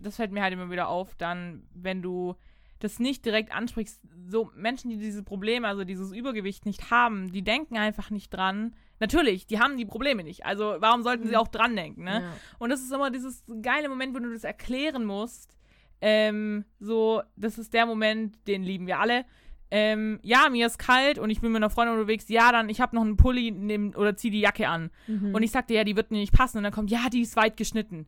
das 0.00 0.16
fällt 0.16 0.32
mir 0.32 0.42
halt 0.42 0.52
immer 0.52 0.70
wieder 0.70 0.88
auf, 0.88 1.14
dann, 1.14 1.66
wenn 1.72 2.02
du 2.02 2.34
das 2.80 2.98
nicht 2.98 3.24
direkt 3.24 3.52
ansprichst, 3.52 4.00
so 4.26 4.50
Menschen, 4.54 4.90
die 4.90 4.98
diese 4.98 5.22
Probleme, 5.22 5.68
also 5.68 5.84
dieses 5.84 6.12
Übergewicht 6.12 6.66
nicht 6.66 6.90
haben, 6.90 7.32
die 7.32 7.42
denken 7.42 7.78
einfach 7.78 8.10
nicht 8.10 8.34
dran. 8.34 8.74
Natürlich, 9.00 9.46
die 9.46 9.60
haben 9.60 9.76
die 9.76 9.86
Probleme 9.86 10.24
nicht. 10.24 10.44
Also 10.44 10.76
warum 10.80 11.02
sollten 11.02 11.24
sie 11.24 11.30
mhm. 11.30 11.36
auch 11.36 11.48
dran 11.48 11.76
denken, 11.76 12.04
ne? 12.04 12.22
Ja. 12.22 12.32
Und 12.58 12.70
das 12.70 12.80
ist 12.80 12.92
immer 12.92 13.10
dieses 13.10 13.44
geile 13.62 13.88
Moment, 13.88 14.14
wo 14.14 14.18
du 14.18 14.32
das 14.32 14.44
erklären 14.44 15.04
musst. 15.04 15.56
Ähm, 16.00 16.64
so, 16.80 17.22
das 17.36 17.56
ist 17.56 17.72
der 17.72 17.86
Moment, 17.86 18.36
den 18.46 18.62
lieben 18.64 18.86
wir 18.86 18.98
alle 18.98 19.24
ähm, 19.70 20.20
ja, 20.22 20.48
mir 20.50 20.66
ist 20.66 20.78
kalt 20.78 21.18
und 21.18 21.30
ich 21.30 21.40
bin 21.40 21.52
mit 21.52 21.60
einer 21.60 21.70
Freundin 21.70 21.96
unterwegs, 21.96 22.28
ja, 22.28 22.52
dann, 22.52 22.68
ich 22.68 22.80
habe 22.80 22.94
noch 22.94 23.02
einen 23.02 23.16
Pulli 23.16 23.50
nehm, 23.50 23.92
oder 23.96 24.16
zieh 24.16 24.30
die 24.30 24.40
Jacke 24.40 24.68
an. 24.68 24.90
Mhm. 25.06 25.34
Und 25.34 25.42
ich 25.42 25.50
sagte, 25.50 25.74
ja, 25.74 25.84
die 25.84 25.96
wird 25.96 26.10
mir 26.10 26.18
nicht 26.18 26.32
passen. 26.32 26.58
Und 26.58 26.64
dann 26.64 26.72
kommt, 26.72 26.90
ja, 26.90 27.08
die 27.10 27.22
ist 27.22 27.36
weit 27.36 27.56
geschnitten. 27.56 28.06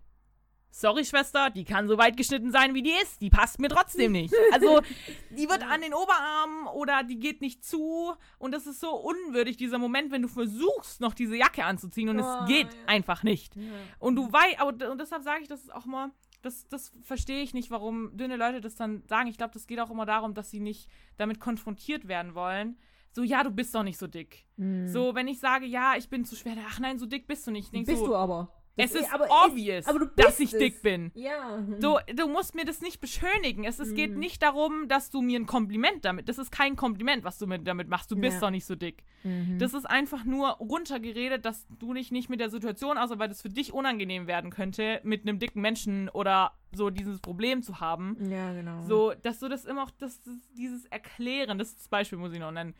Sorry, 0.78 1.06
Schwester, 1.06 1.48
die 1.48 1.64
kann 1.64 1.88
so 1.88 1.96
weit 1.96 2.18
geschnitten 2.18 2.52
sein, 2.52 2.74
wie 2.74 2.82
die 2.82 2.92
ist. 3.02 3.22
Die 3.22 3.30
passt 3.30 3.58
mir 3.58 3.68
trotzdem 3.68 4.12
nicht. 4.12 4.34
Also, 4.52 4.82
die 5.30 5.48
wird 5.48 5.62
an 5.62 5.80
den 5.80 5.94
Oberarmen 5.94 6.66
oder 6.66 7.02
die 7.02 7.18
geht 7.18 7.40
nicht 7.40 7.64
zu. 7.64 8.12
Und 8.38 8.52
das 8.52 8.66
ist 8.66 8.80
so 8.80 8.90
unwürdig, 8.90 9.56
dieser 9.56 9.78
Moment, 9.78 10.12
wenn 10.12 10.20
du 10.20 10.28
versuchst, 10.28 11.00
noch 11.00 11.14
diese 11.14 11.34
Jacke 11.34 11.64
anzuziehen 11.64 12.10
und 12.10 12.20
oh, 12.20 12.22
es 12.22 12.48
geht 12.48 12.74
ja. 12.74 12.80
einfach 12.88 13.22
nicht. 13.22 13.56
Ja. 13.56 13.62
Und 13.98 14.16
du 14.16 14.30
weißt, 14.30 14.62
und 14.62 15.00
deshalb 15.00 15.22
sage 15.22 15.40
ich 15.42 15.48
das 15.48 15.62
ist 15.62 15.74
auch 15.74 15.86
mal, 15.86 16.10
das, 16.42 16.68
das 16.68 16.92
verstehe 17.02 17.42
ich 17.42 17.54
nicht, 17.54 17.70
warum 17.70 18.16
dünne 18.16 18.36
Leute 18.36 18.60
das 18.60 18.74
dann 18.74 19.02
sagen. 19.08 19.28
Ich 19.28 19.36
glaube, 19.36 19.54
das 19.54 19.66
geht 19.66 19.80
auch 19.80 19.90
immer 19.90 20.06
darum, 20.06 20.34
dass 20.34 20.50
sie 20.50 20.60
nicht 20.60 20.88
damit 21.16 21.40
konfrontiert 21.40 22.08
werden 22.08 22.34
wollen. 22.34 22.78
So, 23.12 23.22
ja, 23.22 23.42
du 23.42 23.50
bist 23.50 23.74
doch 23.74 23.82
nicht 23.82 23.98
so 23.98 24.06
dick. 24.06 24.46
Mm. 24.56 24.86
So, 24.88 25.14
wenn 25.14 25.26
ich 25.26 25.40
sage, 25.40 25.64
ja, 25.64 25.94
ich 25.96 26.10
bin 26.10 26.24
zu 26.24 26.36
schwer, 26.36 26.54
ach 26.68 26.78
nein, 26.80 26.98
so 26.98 27.06
dick 27.06 27.26
bist 27.26 27.46
du 27.46 27.50
nicht. 27.50 27.72
bist 27.86 28.00
so, 28.00 28.08
du 28.08 28.14
aber. 28.14 28.52
Das 28.76 28.94
es 28.94 29.02
ist 29.02 29.12
aber 29.14 29.26
obvious, 29.30 29.86
es, 29.86 30.08
dass 30.16 30.38
ich 30.38 30.52
es. 30.52 30.58
dick 30.58 30.82
bin. 30.82 31.10
Ja. 31.14 31.64
So, 31.80 31.98
du 32.14 32.28
musst 32.28 32.54
mir 32.54 32.66
das 32.66 32.82
nicht 32.82 33.00
beschönigen. 33.00 33.64
Es, 33.64 33.78
es 33.78 33.92
mm. 33.92 33.94
geht 33.94 34.16
nicht 34.16 34.42
darum, 34.42 34.86
dass 34.88 35.10
du 35.10 35.22
mir 35.22 35.40
ein 35.40 35.46
Kompliment 35.46 36.04
damit. 36.04 36.28
Das 36.28 36.36
ist 36.36 36.52
kein 36.52 36.76
Kompliment, 36.76 37.24
was 37.24 37.38
du 37.38 37.46
mit, 37.46 37.66
damit 37.66 37.88
machst. 37.88 38.10
Du 38.10 38.16
bist 38.16 38.34
ja. 38.34 38.40
doch 38.40 38.50
nicht 38.50 38.66
so 38.66 38.74
dick. 38.74 39.02
Mhm. 39.24 39.58
Das 39.58 39.72
ist 39.72 39.86
einfach 39.86 40.24
nur 40.24 40.50
runtergeredet, 40.50 41.46
dass 41.46 41.66
du 41.78 41.94
dich 41.94 42.10
nicht 42.10 42.28
mit 42.28 42.38
der 42.38 42.50
Situation, 42.50 42.98
außer 42.98 43.18
weil 43.18 43.28
das 43.28 43.40
für 43.40 43.48
dich 43.48 43.72
unangenehm 43.72 44.26
werden 44.26 44.50
könnte, 44.50 45.00
mit 45.04 45.22
einem 45.22 45.38
dicken 45.38 45.62
Menschen 45.62 46.10
oder 46.10 46.52
so 46.74 46.90
dieses 46.90 47.20
Problem 47.20 47.62
zu 47.62 47.80
haben. 47.80 48.16
Ja, 48.30 48.52
genau. 48.52 48.82
So, 48.82 49.14
dass 49.14 49.38
du 49.38 49.48
das 49.48 49.64
immer 49.64 49.84
auch, 49.84 49.90
das, 49.90 50.20
das 50.20 50.34
dieses 50.52 50.84
Erklären, 50.86 51.58
das, 51.58 51.74
das 51.76 51.88
Beispiel 51.88 52.18
muss 52.18 52.34
ich 52.34 52.40
noch 52.40 52.52
nennen. 52.52 52.74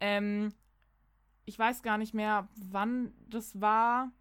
Ähm, 0.00 0.54
ich 1.44 1.58
weiß 1.58 1.82
gar 1.82 1.98
nicht 1.98 2.14
mehr, 2.14 2.48
wann 2.56 3.12
das 3.28 3.60
war 3.60 4.12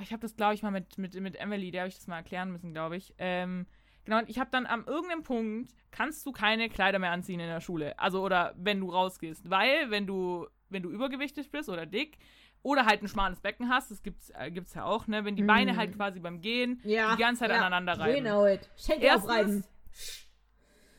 ich 0.00 0.12
habe 0.12 0.22
das, 0.22 0.36
glaube 0.36 0.54
ich, 0.54 0.62
mal 0.62 0.70
mit, 0.70 0.98
mit, 0.98 1.14
mit 1.20 1.36
Emily, 1.36 1.70
der 1.70 1.82
habe 1.82 1.88
ich 1.88 1.96
das 1.96 2.06
mal 2.06 2.16
erklären 2.16 2.50
müssen, 2.50 2.72
glaube 2.72 2.96
ich. 2.96 3.14
Ähm, 3.18 3.66
genau, 4.04 4.20
ich 4.26 4.38
habe 4.38 4.50
dann 4.50 4.66
am 4.66 4.84
irgendeinem 4.86 5.22
Punkt, 5.22 5.72
kannst 5.90 6.26
du 6.26 6.32
keine 6.32 6.68
Kleider 6.68 6.98
mehr 6.98 7.10
anziehen 7.10 7.40
in 7.40 7.48
der 7.48 7.60
Schule. 7.60 7.98
Also, 7.98 8.22
oder 8.22 8.54
wenn 8.56 8.80
du 8.80 8.90
rausgehst. 8.90 9.50
Weil, 9.50 9.90
wenn 9.90 10.06
du, 10.06 10.46
wenn 10.68 10.82
du 10.82 10.90
übergewichtig 10.90 11.50
bist 11.50 11.68
oder 11.68 11.86
dick, 11.86 12.18
oder 12.62 12.86
halt 12.86 13.02
ein 13.02 13.08
schmales 13.08 13.40
Becken 13.40 13.68
hast, 13.68 13.90
das 13.90 14.02
gibt's, 14.02 14.30
äh, 14.30 14.50
gibt's 14.50 14.72
ja 14.72 14.84
auch, 14.84 15.06
ne? 15.06 15.26
Wenn 15.26 15.36
die 15.36 15.42
Beine 15.42 15.72
hm. 15.72 15.76
halt 15.76 15.94
quasi 15.94 16.18
beim 16.18 16.40
Gehen 16.40 16.80
ja, 16.82 17.14
die 17.14 17.20
ganze 17.20 17.40
Zeit 17.40 17.50
ja. 17.50 17.58
aneinander 17.58 17.98
reiben. 17.98 18.24
Genau, 18.24 18.46
Schenkel 18.76 19.10
aufreiben 19.10 19.64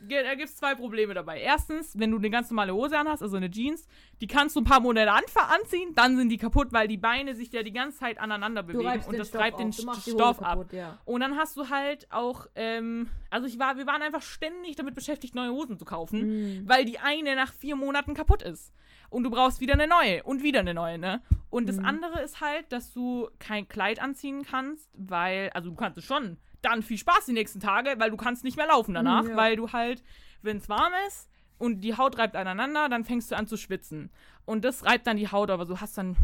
da 0.10 0.36
gibt 0.36 0.50
es 0.50 0.56
zwei 0.56 0.76
Probleme 0.76 1.14
dabei. 1.14 1.40
Erstens, 1.40 1.98
wenn 1.98 2.12
du 2.12 2.18
eine 2.18 2.30
ganz 2.30 2.50
normale 2.50 2.74
Hose 2.74 2.98
anhast, 2.98 3.22
also 3.22 3.38
eine 3.38 3.50
Jeans, 3.50 3.88
die 4.22 4.28
kannst 4.28 4.56
du 4.56 4.62
ein 4.62 4.64
paar 4.64 4.80
Monate 4.80 5.12
anziehen, 5.12 5.94
dann 5.96 6.18
sind 6.18 6.30
die 6.30 6.38
kaputt, 6.38 6.72
weil 6.72 6.88
die 6.88 6.98
Beine 6.98 7.36
sich 7.36 7.52
ja 7.52 7.64
die 7.64 7.74
ganze 7.74 8.00
Zeit 8.00 8.20
aneinander 8.20 8.64
bewegen 8.64 9.04
und 9.08 9.18
das 9.18 9.32
treibt 9.32 9.60
den 9.60 9.74
Stoff 9.74 10.42
ab. 10.42 10.72
ja. 10.72 10.98
Und 11.06 11.22
dann 11.22 11.38
hast 11.38 11.58
du 11.58 11.70
halt 11.70 12.12
auch, 12.12 12.48
ähm, 12.56 13.10
also 13.30 13.48
ich 13.48 13.60
war, 13.60 13.78
wir 13.78 13.88
waren 13.88 14.02
einfach 14.02 14.22
ständig 14.22 14.76
damit 14.76 14.96
beschäftigt, 14.96 15.36
neue 15.36 15.52
Hosen 15.52 15.78
zu 15.78 15.86
kaufen, 15.86 16.60
mhm. 16.60 16.70
weil 16.70 16.86
die 16.86 17.00
eine 17.00 17.36
nach 17.36 17.54
vier 17.54 17.76
Monaten 17.76 18.14
kaputt 18.14 18.42
ist. 18.42 18.74
Und 19.10 19.24
du 19.24 19.30
brauchst 19.30 19.62
wieder 19.62 19.74
eine 19.74 19.88
neue 19.88 20.24
und 20.24 20.44
wieder 20.44 20.60
eine 20.60 20.74
neue, 20.74 20.98
ne? 20.98 21.22
Und 21.50 21.70
das 21.70 21.78
mhm. 21.78 21.86
andere 21.86 22.22
ist 22.22 22.42
halt, 22.42 22.72
dass 22.72 22.92
du 22.92 23.30
kein 23.40 23.68
Kleid 23.68 24.02
anziehen 24.02 24.44
kannst, 24.44 24.90
weil, 24.94 25.52
also 25.52 25.70
du 25.70 25.76
kannst 25.76 25.98
es 25.98 26.04
schon, 26.04 26.38
dann 26.66 26.82
viel 26.84 26.98
Spaß 26.98 27.26
die 27.26 27.34
nächsten 27.34 27.60
Tage, 27.60 27.96
weil 27.98 28.10
du 28.12 28.18
kannst 28.18 28.44
nicht 28.44 28.58
mehr 28.58 28.68
laufen 28.68 28.94
danach, 28.94 29.26
ja. 29.28 29.36
weil 29.36 29.56
du 29.56 29.72
halt, 29.72 30.04
wenn 30.42 30.58
es 30.58 30.68
warm 30.70 30.92
ist 31.08 31.30
und 31.58 31.82
die 31.82 31.96
Haut 31.98 32.18
reibt 32.18 32.36
aneinander, 32.36 32.90
dann 32.90 33.04
fängst 33.06 33.32
du 33.32 33.38
an 33.38 33.48
zu 33.48 33.58
schwitzen. 33.58 34.10
Und 34.46 34.64
das 34.66 34.86
reibt 34.86 35.08
dann 35.08 35.18
die 35.18 35.32
Haut, 35.32 35.50
aber 35.50 35.66
du 35.66 35.80
hast 35.80 35.98
dann, 35.98 36.16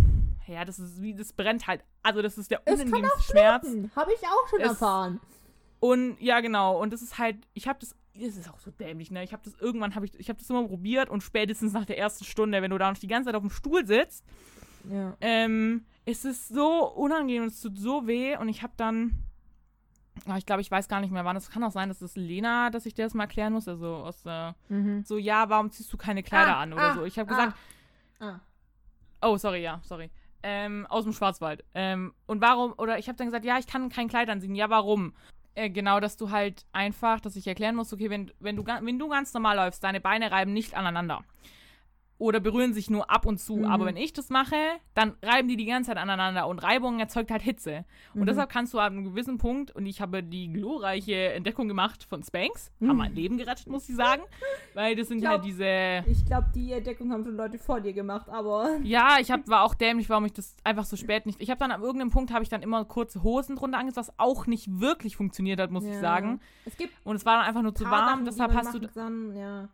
ja, 0.48 0.66
das 0.66 0.78
ist 0.80 1.02
wie, 1.02 1.14
das 1.16 1.34
brennt 1.34 1.68
halt. 1.68 1.84
Also 2.04 2.22
das 2.22 2.38
ist 2.38 2.52
der 2.52 2.62
unangenehmste 2.68 3.24
Schmerz. 3.24 3.66
Habe 3.96 4.12
ich 4.14 4.22
auch 4.28 4.50
schon 4.50 4.60
Es- 4.62 4.68
erfahren. 4.70 5.20
Und 5.80 6.18
ja, 6.22 6.42
genau. 6.42 6.80
Und 6.80 6.94
das 6.94 7.02
ist 7.02 7.18
halt, 7.18 7.38
ich 7.56 7.68
habe 7.68 7.80
das, 7.80 7.96
das 8.14 8.36
ist 8.38 8.48
auch 8.52 8.60
so 8.60 8.70
dämlich, 8.70 9.10
ne? 9.10 9.24
Ich 9.24 9.34
habe 9.34 9.42
das 9.44 9.56
irgendwann, 9.60 9.96
habe 9.96 10.06
ich, 10.06 10.20
ich 10.20 10.30
habe 10.30 10.38
das 10.38 10.48
immer 10.50 10.68
probiert 10.68 11.10
und 11.10 11.22
spätestens 11.24 11.74
nach 11.74 11.86
der 11.86 11.98
ersten 11.98 12.24
Stunde, 12.24 12.62
wenn 12.62 12.70
du 12.70 12.78
da 12.78 12.92
noch 12.92 13.00
die 13.00 13.08
ganze 13.08 13.28
Zeit 13.28 13.36
auf 13.36 13.42
dem 13.42 13.50
Stuhl 13.50 13.86
sitzt, 13.88 14.24
Ja. 14.92 15.18
ähm, 15.22 15.86
ist 16.06 16.26
es 16.26 16.48
so 16.48 16.88
unangenehm 16.94 17.44
und 17.44 17.48
es 17.50 17.62
tut 17.62 17.80
so 17.80 18.06
weh. 18.06 18.38
Und 18.38 18.50
ich 18.50 18.62
habe 18.62 18.74
dann, 18.78 19.24
ich 20.38 20.46
glaube, 20.46 20.62
ich 20.62 20.70
weiß 20.70 20.88
gar 20.88 21.00
nicht 21.00 21.12
mehr 21.12 21.26
wann. 21.26 21.36
Es 21.38 21.50
kann 21.50 21.64
auch 21.64 21.72
sein, 21.72 21.90
dass 21.90 22.00
das 22.00 22.16
Lena, 22.16 22.70
dass 22.70 22.86
ich 22.86 22.94
dir 22.94 23.06
das 23.06 23.14
mal 23.14 23.24
erklären 23.24 23.54
muss. 23.54 23.68
Also 23.68 23.88
aus 23.96 24.22
der, 24.24 24.56
Mhm. 24.70 25.04
so, 25.06 25.18
ja, 25.18 25.50
warum 25.50 25.72
ziehst 25.72 25.92
du 25.92 25.98
keine 25.98 26.22
Kleider 26.24 26.58
Ah, 26.58 26.62
an 26.62 26.74
oder 26.74 26.82
ah, 26.92 26.94
so. 26.94 27.04
Ich 27.06 27.18
habe 27.18 27.32
ah, 27.32 27.36
gesagt, 27.36 27.58
Ah. 28.20 28.40
Oh, 29.22 29.38
sorry, 29.38 29.62
ja, 29.64 29.80
sorry. 29.84 30.10
Ähm, 30.44 30.86
aus 30.90 31.04
dem 31.04 31.14
Schwarzwald. 31.14 31.64
Ähm, 31.74 32.14
und 32.28 32.42
warum, 32.42 32.74
oder 32.78 32.98
ich 33.00 33.08
habe 33.08 33.18
dann 33.18 33.28
gesagt, 33.28 33.46
ja, 33.46 33.58
ich 33.58 33.68
kann 33.68 33.90
kein 33.90 34.08
Kleid 34.08 34.30
anziehen. 34.30 34.56
Ja, 34.56 34.70
warum? 34.70 35.14
Äh, 35.54 35.70
genau, 35.70 36.00
dass 36.00 36.18
du 36.18 36.32
halt 36.32 36.66
einfach, 36.72 37.20
dass 37.20 37.36
ich 37.36 37.46
erklären 37.48 37.76
muss, 37.76 37.92
okay, 37.94 38.10
wenn, 38.10 38.32
wenn, 38.40 38.56
du, 38.56 38.66
wenn 38.66 38.98
du 39.00 39.10
ganz 39.10 39.34
normal 39.34 39.56
läufst, 39.58 39.84
deine 39.84 40.00
Beine 40.02 40.32
reiben 40.32 40.54
nicht 40.54 40.76
aneinander. 40.76 41.24
Oder 42.22 42.40
berühren 42.40 42.72
sich 42.72 42.88
nur 42.92 43.10
ab 43.10 43.26
und 43.26 43.40
zu. 43.40 43.56
Mhm. 43.58 43.66
Aber 43.66 43.86
wenn 43.88 43.98
ich 43.98 44.14
das 44.14 44.30
mache, 44.30 44.56
dann 44.94 45.14
reiben 45.24 45.48
die 45.48 45.58
die 45.58 45.66
ganze 45.66 45.88
Zeit 45.90 45.98
aneinander 45.98 46.46
und 46.46 46.60
Reibung 46.60 47.00
erzeugt 47.00 47.32
halt 47.32 47.42
Hitze. 47.42 47.84
Und 48.14 48.22
Mhm. 48.22 48.26
deshalb 48.28 48.52
kannst 48.52 48.76
du 48.76 48.80
ab 48.80 48.92
einem 48.92 49.04
gewissen 49.06 49.40
Punkt, 49.40 49.72
und 49.76 49.88
ich 49.88 50.02
habe 50.02 50.22
die 50.22 50.54
glorreiche 50.54 51.34
Entdeckung 51.34 51.68
gemacht 51.68 52.04
von 52.04 52.22
Spanx, 52.22 52.72
Mhm. 52.80 52.90
haben 52.90 52.98
mein 52.98 53.16
Leben 53.16 53.40
gerettet, 53.40 53.66
muss 53.68 53.90
ich 53.90 53.96
sagen. 53.96 54.22
Weil 54.76 54.96
das 54.96 55.08
sind 55.08 55.22
glaub- 55.22 55.32
halt 55.32 55.46
diese. 55.46 56.04
Ich 56.06 56.24
glaube, 56.26 56.46
die 56.54 56.72
Entdeckung 56.74 57.12
haben 57.12 57.24
schon 57.26 57.36
Leute 57.36 57.58
vor 57.58 57.82
dir 57.82 57.94
gemacht, 57.94 58.30
aber. 58.30 58.70
Ja, 58.84 59.18
ich 59.20 59.32
hab, 59.32 59.48
war 59.48 59.64
auch 59.64 59.74
dämlich, 59.74 60.08
warum 60.08 60.26
ich 60.26 60.34
das 60.34 60.56
einfach 60.64 60.86
so 60.86 60.96
spät 60.98 61.26
nicht. 61.26 61.42
Ich 61.42 61.50
habe 61.50 61.58
dann 61.60 61.72
an 61.72 61.82
irgendeinem 61.82 62.12
Punkt 62.12 62.32
habe 62.32 62.44
ich 62.44 62.50
dann 62.50 62.62
immer 62.62 62.86
kurze 62.86 63.24
Hosen 63.24 63.56
drunter 63.56 63.80
angezogen, 63.80 64.06
was 64.08 64.20
auch 64.20 64.46
nicht 64.46 64.80
wirklich 64.80 65.16
funktioniert 65.16 65.60
hat, 65.60 65.72
muss 65.72 65.86
ich 65.86 65.94
Ja. 65.94 66.00
sagen. 66.02 66.40
Es 66.66 66.78
gibt 66.78 66.94
Und 67.04 67.16
es 67.16 67.26
war 67.26 67.38
dann 67.38 67.46
einfach 67.48 67.64
nur 67.64 67.74
zu 67.74 67.86
warm. 67.86 67.94
Sachen, 68.10 68.26
deshalb 68.26 68.54
hast 68.54 68.74
du 68.76 68.88
kann, 68.90 69.36
ja. 69.36 69.70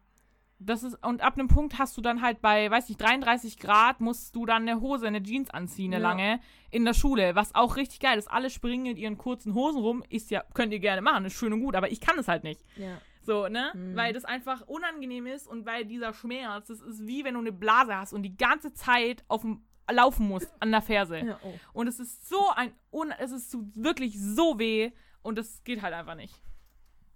Das 0.60 0.84
ist 0.84 0.96
und 1.06 1.22
ab 1.22 1.36
einem 1.36 1.48
Punkt 1.48 1.78
hast 1.78 1.96
du 1.98 2.02
dann 2.02 2.22
halt 2.22 2.42
bei, 2.42 2.70
weiß 2.72 2.90
nicht, 2.90 3.00
33 3.00 3.60
Grad 3.60 4.02
musst 4.02 4.36
du 4.36 4.46
dann 4.46 4.68
eine 4.68 4.82
Hose, 4.82 5.06
eine 5.08 5.22
Jeans 5.22 5.50
anziehen, 5.52 5.94
eine 5.94 6.02
Ja. 6.02 6.10
lange 6.10 6.40
in 6.72 6.84
der 6.84 6.94
Schule, 6.94 7.36
was 7.36 7.54
auch 7.54 7.76
richtig 7.76 8.00
geil 8.00 8.18
ist. 8.18 8.30
Alle 8.30 8.50
springen 8.50 8.88
in 8.88 8.98
ihren 8.98 9.18
kurzen 9.18 9.54
Hosen 9.54 9.82
rum, 9.82 10.04
ist 10.10 10.32
ja 10.32 10.44
könnt 10.54 10.74
ihr 10.74 10.80
gerne 10.80 11.02
machen, 11.02 11.26
ist 11.26 11.34
schön 11.34 11.54
und 11.54 11.62
gut, 11.62 11.76
aber 11.76 11.92
ich 11.92 12.02
kann 12.02 12.18
es 12.18 12.28
halt 12.28 12.44
nicht. 12.44 12.62
Ja. 12.76 13.00
So, 13.22 13.48
ne? 13.48 13.72
Mhm. 13.76 13.96
Weil 13.96 14.14
das 14.14 14.26
einfach 14.26 14.62
unangenehm 14.68 15.28
ist 15.28 15.48
und 15.48 15.66
weil 15.66 15.86
dieser 15.86 16.14
Schmerz, 16.14 16.68
das 16.68 16.80
ist 16.82 17.06
wie 17.06 17.24
wenn 17.24 17.34
du 17.36 17.42
eine 17.42 17.52
Blase 17.52 17.96
hast 17.96 18.14
und 18.14 18.24
die 18.24 18.36
ganze 18.38 18.74
Zeit 18.74 19.24
auf 19.28 19.42
dem 19.42 19.64
laufen 19.92 20.28
musst 20.28 20.52
an 20.60 20.72
der 20.72 20.82
Ferse. 20.82 21.20
ja 21.20 21.40
oh. 21.44 21.54
Und 21.74 21.88
es 21.88 22.00
ist 22.00 22.28
so 22.28 22.50
ein, 22.56 22.74
un 22.92 23.12
es 23.20 23.32
ist 23.32 23.56
wirklich 23.76 24.20
so 24.20 24.58
weh 24.60 24.92
und 25.22 25.38
es 25.38 25.64
geht 25.64 25.82
halt 25.82 25.94
einfach 25.94 26.16
nicht. 26.16 26.34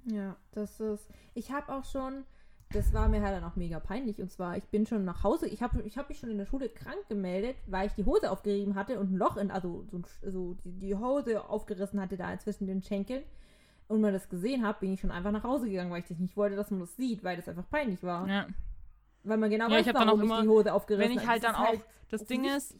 Ja, 0.05 0.35
das 0.51 0.80
ist. 0.80 1.07
Ich 1.34 1.51
habe 1.51 1.73
auch 1.73 1.85
schon. 1.85 2.26
Das 2.73 2.93
war 2.93 3.10
mir 3.10 3.22
halt 3.22 3.35
dann 3.35 3.43
auch 3.43 3.56
mega 3.57 3.80
peinlich. 3.80 4.22
Und 4.22 4.31
zwar, 4.31 4.56
ich 4.56 4.64
bin 4.65 4.85
schon 4.85 5.03
nach 5.03 5.23
Hause. 5.23 5.48
Ich 5.48 5.61
habe 5.61 5.81
ich 5.81 5.98
hab 5.98 6.07
mich 6.10 6.19
schon 6.19 6.30
in 6.30 6.38
der 6.38 6.45
Schule 6.45 6.69
krank 6.69 6.99
gemeldet, 7.10 7.57
weil 7.68 7.88
ich 7.88 7.93
die 7.93 8.06
Hose 8.06 8.31
aufgerieben 8.31 8.76
hatte 8.76 8.99
und 8.99 9.11
ein 9.11 9.18
Loch 9.18 9.35
in, 9.38 9.52
also 9.52 9.84
so, 9.91 10.02
so 10.30 10.53
die, 10.64 10.72
die 10.80 10.95
Hose 10.95 11.49
aufgerissen 11.49 11.99
hatte 11.99 12.15
da 12.15 12.38
zwischen 12.39 12.68
den 12.68 12.81
Schenkeln. 12.81 13.23
Und 13.89 13.99
man 13.99 14.14
das 14.14 14.30
gesehen 14.30 14.65
hat, 14.65 14.80
bin 14.80 14.93
ich 14.93 15.02
schon 15.02 15.11
einfach 15.11 15.31
nach 15.31 15.43
Hause 15.43 15.68
gegangen, 15.69 15.91
weil 15.91 15.99
ich 15.99 16.07
das 16.07 16.18
nicht 16.18 16.38
wollte, 16.38 16.56
dass 16.56 16.72
man 16.72 16.80
das 16.80 16.95
sieht, 16.95 17.26
weil 17.26 17.35
das 17.35 17.49
einfach 17.49 17.69
peinlich 17.69 18.02
war. 18.03 18.26
Ja. 18.27 18.48
Weil 19.23 19.38
man 19.38 19.49
genau 19.49 19.68
Ja, 19.68 19.76
weiß, 19.76 19.88
ich 19.88 19.93
warum 19.93 20.10
auch 20.10 20.18
ich 20.18 20.23
immer- 20.23 20.41
die 20.41 20.48
Hose 20.48 20.73
aufgerissen 20.73 21.10
Wenn 21.10 21.18
ich 21.18 21.27
habe. 21.27 21.31
halt 21.31 21.43
Das 21.43 21.52
dann 21.52 21.61
ist 21.61 21.68
auch, 21.68 21.72
halt 21.73 21.81
das 22.10 22.26
Ding 22.26 22.45
ist. 22.45 22.76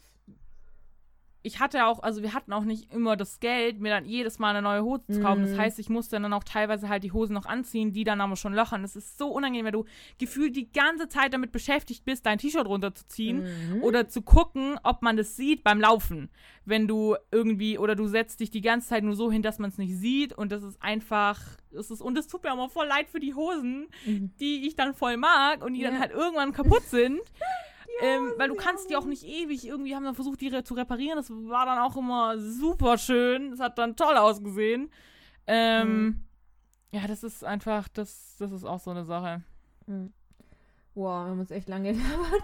Ich 1.44 1.58
hatte 1.60 1.86
auch, 1.86 2.02
also 2.02 2.22
wir 2.22 2.34
hatten 2.34 2.52
auch 2.52 2.64
nicht 2.64 2.92
immer 2.92 3.16
das 3.16 3.40
Geld, 3.40 3.80
mir 3.80 3.90
dann 3.90 4.04
jedes 4.04 4.38
Mal 4.38 4.50
eine 4.50 4.62
neue 4.62 4.84
Hose 4.84 5.04
zu 5.10 5.20
kaufen. 5.20 5.42
Mhm. 5.42 5.46
Das 5.48 5.58
heißt, 5.58 5.78
ich 5.78 5.88
musste 5.88 6.20
dann 6.20 6.32
auch 6.32 6.44
teilweise 6.44 6.88
halt 6.88 7.02
die 7.04 7.12
Hosen 7.12 7.34
noch 7.34 7.46
anziehen, 7.46 7.92
die 7.92 8.04
dann 8.04 8.20
aber 8.20 8.36
schon 8.36 8.54
lochern. 8.54 8.82
Das 8.82 8.94
ist 8.96 9.18
so 9.18 9.28
unangenehm, 9.28 9.64
wenn 9.66 9.72
du 9.72 9.84
gefühlt 10.18 10.54
die 10.56 10.70
ganze 10.72 11.08
Zeit 11.08 11.32
damit 11.34 11.50
beschäftigt 11.52 12.04
bist, 12.04 12.24
dein 12.26 12.38
T-Shirt 12.38 12.66
runterzuziehen 12.66 13.42
Mhm. 13.72 13.82
oder 13.82 14.08
zu 14.08 14.22
gucken, 14.22 14.78
ob 14.82 15.02
man 15.02 15.16
das 15.16 15.36
sieht 15.36 15.64
beim 15.64 15.80
Laufen. 15.80 16.30
Wenn 16.64 16.86
du 16.86 17.16
irgendwie, 17.32 17.76
oder 17.76 17.96
du 17.96 18.06
setzt 18.06 18.38
dich 18.40 18.50
die 18.50 18.60
ganze 18.60 18.88
Zeit 18.88 19.02
nur 19.02 19.16
so 19.16 19.32
hin, 19.32 19.42
dass 19.42 19.58
man 19.58 19.70
es 19.70 19.78
nicht 19.78 19.96
sieht 19.96 20.32
und 20.32 20.52
das 20.52 20.62
ist 20.62 20.80
einfach, 20.80 21.40
es 21.72 21.90
ist, 21.90 22.00
und 22.00 22.16
es 22.16 22.28
tut 22.28 22.44
mir 22.44 22.52
auch 22.52 22.56
mal 22.56 22.68
voll 22.68 22.86
leid 22.86 23.08
für 23.08 23.18
die 23.18 23.34
Hosen, 23.34 23.88
Mhm. 24.06 24.30
die 24.38 24.66
ich 24.68 24.76
dann 24.76 24.94
voll 24.94 25.16
mag 25.16 25.64
und 25.64 25.74
die 25.74 25.82
dann 25.82 25.94
Ja. 25.94 26.00
halt 26.00 26.12
irgendwann 26.12 26.52
kaputt 26.52 26.82
sind. 26.84 27.18
ähm, 28.02 28.32
weil 28.36 28.48
du 28.48 28.54
kannst 28.56 28.90
die 28.90 28.96
auch 28.96 29.04
nicht 29.06 29.24
ewig, 29.24 29.66
irgendwie 29.66 29.94
haben 29.94 30.04
dann 30.04 30.14
versucht, 30.14 30.40
die 30.40 30.48
re 30.48 30.64
zu 30.64 30.74
reparieren. 30.74 31.16
Das 31.16 31.30
war 31.30 31.64
dann 31.66 31.78
auch 31.78 31.96
immer 31.96 32.38
super 32.38 32.98
schön. 32.98 33.52
Es 33.52 33.60
hat 33.60 33.78
dann 33.78 33.96
toll 33.96 34.16
ausgesehen. 34.16 34.90
Ähm, 35.46 36.04
Mhm. 36.04 36.20
Ja, 36.94 37.06
das 37.06 37.22
ist 37.24 37.42
einfach, 37.42 37.88
das, 37.88 38.36
das 38.38 38.52
ist 38.52 38.64
auch 38.64 38.78
so 38.80 38.90
eine 38.90 39.04
Sache. 39.04 39.42
Mhm. 39.86 40.12
Wow, 40.94 41.24
wir 41.24 41.30
haben 41.30 41.40
uns 41.40 41.50
echt 41.50 41.68
lange 41.68 41.92
gelabert. 41.94 42.42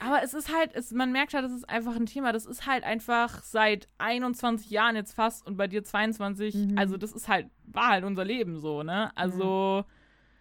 Aber 0.00 0.22
es 0.22 0.34
ist 0.34 0.52
halt, 0.54 0.74
es, 0.74 0.90
man 0.90 1.12
merkt 1.12 1.32
halt, 1.32 1.44
das 1.44 1.52
ist 1.52 1.68
einfach 1.68 1.94
ein 1.96 2.06
Thema. 2.06 2.32
Das 2.32 2.44
ist 2.44 2.66
halt 2.66 2.84
einfach 2.84 3.42
seit 3.42 3.88
21 3.98 4.68
Jahren 4.70 4.96
jetzt 4.96 5.14
fast 5.14 5.46
und 5.46 5.56
bei 5.56 5.66
dir 5.68 5.82
22. 5.84 6.54
Mhm. 6.54 6.78
Also 6.78 6.96
das 6.96 7.12
ist 7.12 7.28
halt, 7.28 7.48
war 7.64 7.88
halt 7.88 8.04
unser 8.04 8.24
Leben 8.24 8.58
so, 8.58 8.82
ne? 8.82 9.16
Also, 9.16 9.84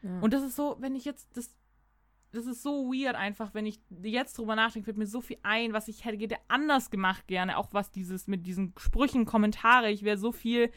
Ja. 0.02 0.20
und 0.20 0.34
das 0.34 0.44
ist 0.44 0.56
so, 0.56 0.76
wenn 0.80 0.96
ich 0.96 1.06
jetzt, 1.06 1.28
das, 1.38 1.56
das 2.34 2.46
ist 2.48 2.62
so 2.64 2.92
weird 2.92 3.16
einfach, 3.16 3.54
wenn 3.54 3.66
ich 3.66 3.80
jetzt 4.02 4.38
drüber 4.38 4.56
nachdenke, 4.56 4.86
fällt 4.86 4.98
mir 4.98 5.06
so 5.08 5.22
viel 5.22 5.38
ein, 5.44 5.72
was 5.74 5.88
ich 5.88 6.04
hätte, 6.04 6.18
hätte 6.18 6.38
anders 6.48 6.90
gemacht 6.90 7.28
gerne. 7.28 7.58
Auch 7.58 7.70
was 7.72 7.92
dieses 7.92 8.28
mit 8.28 8.46
diesen 8.46 8.74
Sprüchen, 8.78 9.26
Kommentare. 9.26 9.92
Ich 9.92 10.04
wäre 10.04 10.18
so 10.18 10.32
viel 10.32 10.72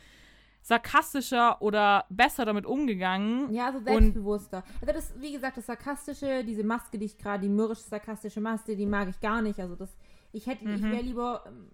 sarkastischer 0.62 1.62
oder 1.62 2.04
besser 2.10 2.44
damit 2.44 2.66
umgegangen. 2.66 3.52
Ja, 3.52 3.66
also 3.66 3.78
selbstbewusster. 3.80 4.64
Also 4.80 4.92
das, 4.92 5.14
wie 5.20 5.32
gesagt, 5.32 5.56
das 5.56 5.66
Sarkastische, 5.66 6.42
diese 6.44 6.64
Maske, 6.64 6.98
die 6.98 7.06
ich 7.06 7.18
gerade, 7.18 7.42
die 7.42 7.48
mürrisch-sarkastische 7.48 8.40
Maske, 8.40 8.76
die 8.76 8.86
mag 8.86 9.08
ich 9.08 9.20
gar 9.20 9.42
nicht. 9.42 9.60
Also 9.60 9.76
das, 9.76 9.96
ich 10.32 10.46
hätte, 10.46 10.64
ich 10.68 10.82
Mhm. 10.82 10.90
wäre 10.90 11.02
lieber, 11.02 11.44
ähm, 11.46 11.70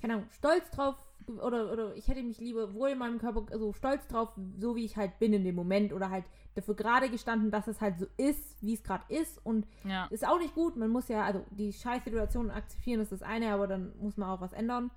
keine 0.00 0.14
Ahnung, 0.14 0.28
stolz 0.30 0.70
drauf 0.70 0.94
oder, 1.38 1.72
oder 1.72 1.94
ich 1.96 2.08
hätte 2.08 2.22
mich 2.22 2.38
lieber 2.38 2.74
wohl 2.74 2.90
in 2.90 2.98
meinem 2.98 3.18
Körper, 3.18 3.46
also 3.52 3.72
stolz 3.72 4.06
drauf, 4.08 4.30
so 4.58 4.74
wie 4.76 4.84
ich 4.84 4.96
halt 4.96 5.18
bin 5.18 5.32
in 5.32 5.44
dem 5.44 5.54
Moment 5.54 5.92
oder 5.92 6.10
halt 6.10 6.24
dafür 6.54 6.74
gerade 6.74 7.08
gestanden, 7.10 7.50
dass 7.50 7.68
es 7.68 7.80
halt 7.80 7.98
so 7.98 8.06
ist, 8.16 8.56
wie 8.62 8.74
es 8.74 8.82
gerade 8.82 9.04
ist 9.08 9.44
und 9.44 9.66
Ja. 9.84 10.06
ist 10.06 10.26
auch 10.26 10.38
nicht 10.38 10.54
gut. 10.54 10.76
Man 10.76 10.90
muss 10.90 11.08
ja, 11.08 11.24
also 11.24 11.44
die 11.50 11.72
Scheißsituation 11.72 12.50
akzeptieren 12.50 13.00
ist 13.00 13.12
das 13.12 13.22
eine, 13.22 13.52
aber 13.52 13.66
dann 13.66 13.92
muss 14.00 14.16
man 14.16 14.30
auch 14.30 14.40
was 14.40 14.52
ändern. 14.52 14.90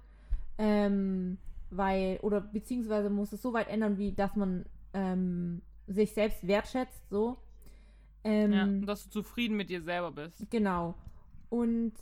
Ähm, 0.57 1.37
weil, 1.69 2.19
oder 2.21 2.41
beziehungsweise 2.41 3.09
muss 3.09 3.33
es 3.33 3.41
so 3.41 3.53
weit 3.53 3.67
ändern, 3.67 3.97
wie 3.97 4.13
dass 4.13 4.35
man 4.35 4.65
ähm, 4.93 5.61
sich 5.87 6.13
selbst 6.13 6.45
wertschätzt, 6.47 7.09
so. 7.09 7.37
Ähm, 8.23 8.53
ja. 8.53 8.63
Und 8.63 8.85
dass 8.85 9.03
du 9.05 9.09
zufrieden 9.09 9.57
mit 9.57 9.69
dir 9.69 9.81
selber 9.81 10.11
bist. 10.11 10.45
Genau. 10.49 10.95
Und 11.49 11.93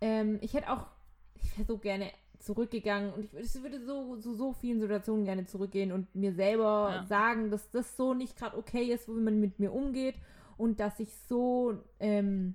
ähm, 0.00 0.38
ich 0.40 0.54
hätte 0.54 0.70
auch, 0.72 0.86
ich 1.34 1.56
wäre 1.58 1.66
so 1.66 1.78
gerne 1.78 2.10
zurückgegangen 2.38 3.12
und 3.12 3.24
ich 3.24 3.32
würde, 3.32 3.44
ich 3.46 3.62
würde 3.62 3.84
so, 3.84 4.16
so, 4.16 4.34
so 4.34 4.52
vielen 4.52 4.80
Situationen 4.80 5.24
gerne 5.24 5.44
zurückgehen 5.46 5.92
und 5.92 6.14
mir 6.14 6.32
selber 6.32 6.92
Ja. 6.94 7.06
sagen, 7.06 7.50
dass 7.50 7.70
das 7.70 7.96
so 7.96 8.14
nicht 8.14 8.36
gerade 8.36 8.56
okay 8.56 8.84
ist, 8.92 9.08
wie 9.08 9.20
man 9.20 9.40
mit 9.40 9.58
mir 9.58 9.72
umgeht 9.72 10.14
und 10.56 10.80
dass 10.80 11.00
ich 11.00 11.14
so 11.28 11.78
ähm, 12.00 12.54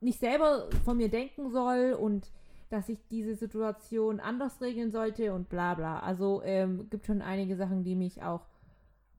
nicht 0.00 0.18
selber 0.20 0.68
von 0.84 0.96
mir 0.96 1.08
denken 1.10 1.50
soll 1.50 1.96
und 1.98 2.30
dass 2.70 2.88
ich 2.88 2.98
diese 3.08 3.34
Situation 3.34 4.18
anders 4.20 4.60
regeln 4.62 4.90
sollte 4.90 5.34
und 5.34 5.48
bla 5.50 5.74
bla. 5.74 6.00
Also 6.00 6.42
ähm, 6.42 6.88
gibt 6.88 7.06
schon 7.06 7.20
einige 7.20 7.56
Sachen, 7.56 7.84
die 7.84 7.94
mich 7.94 8.22
auch 8.22 8.46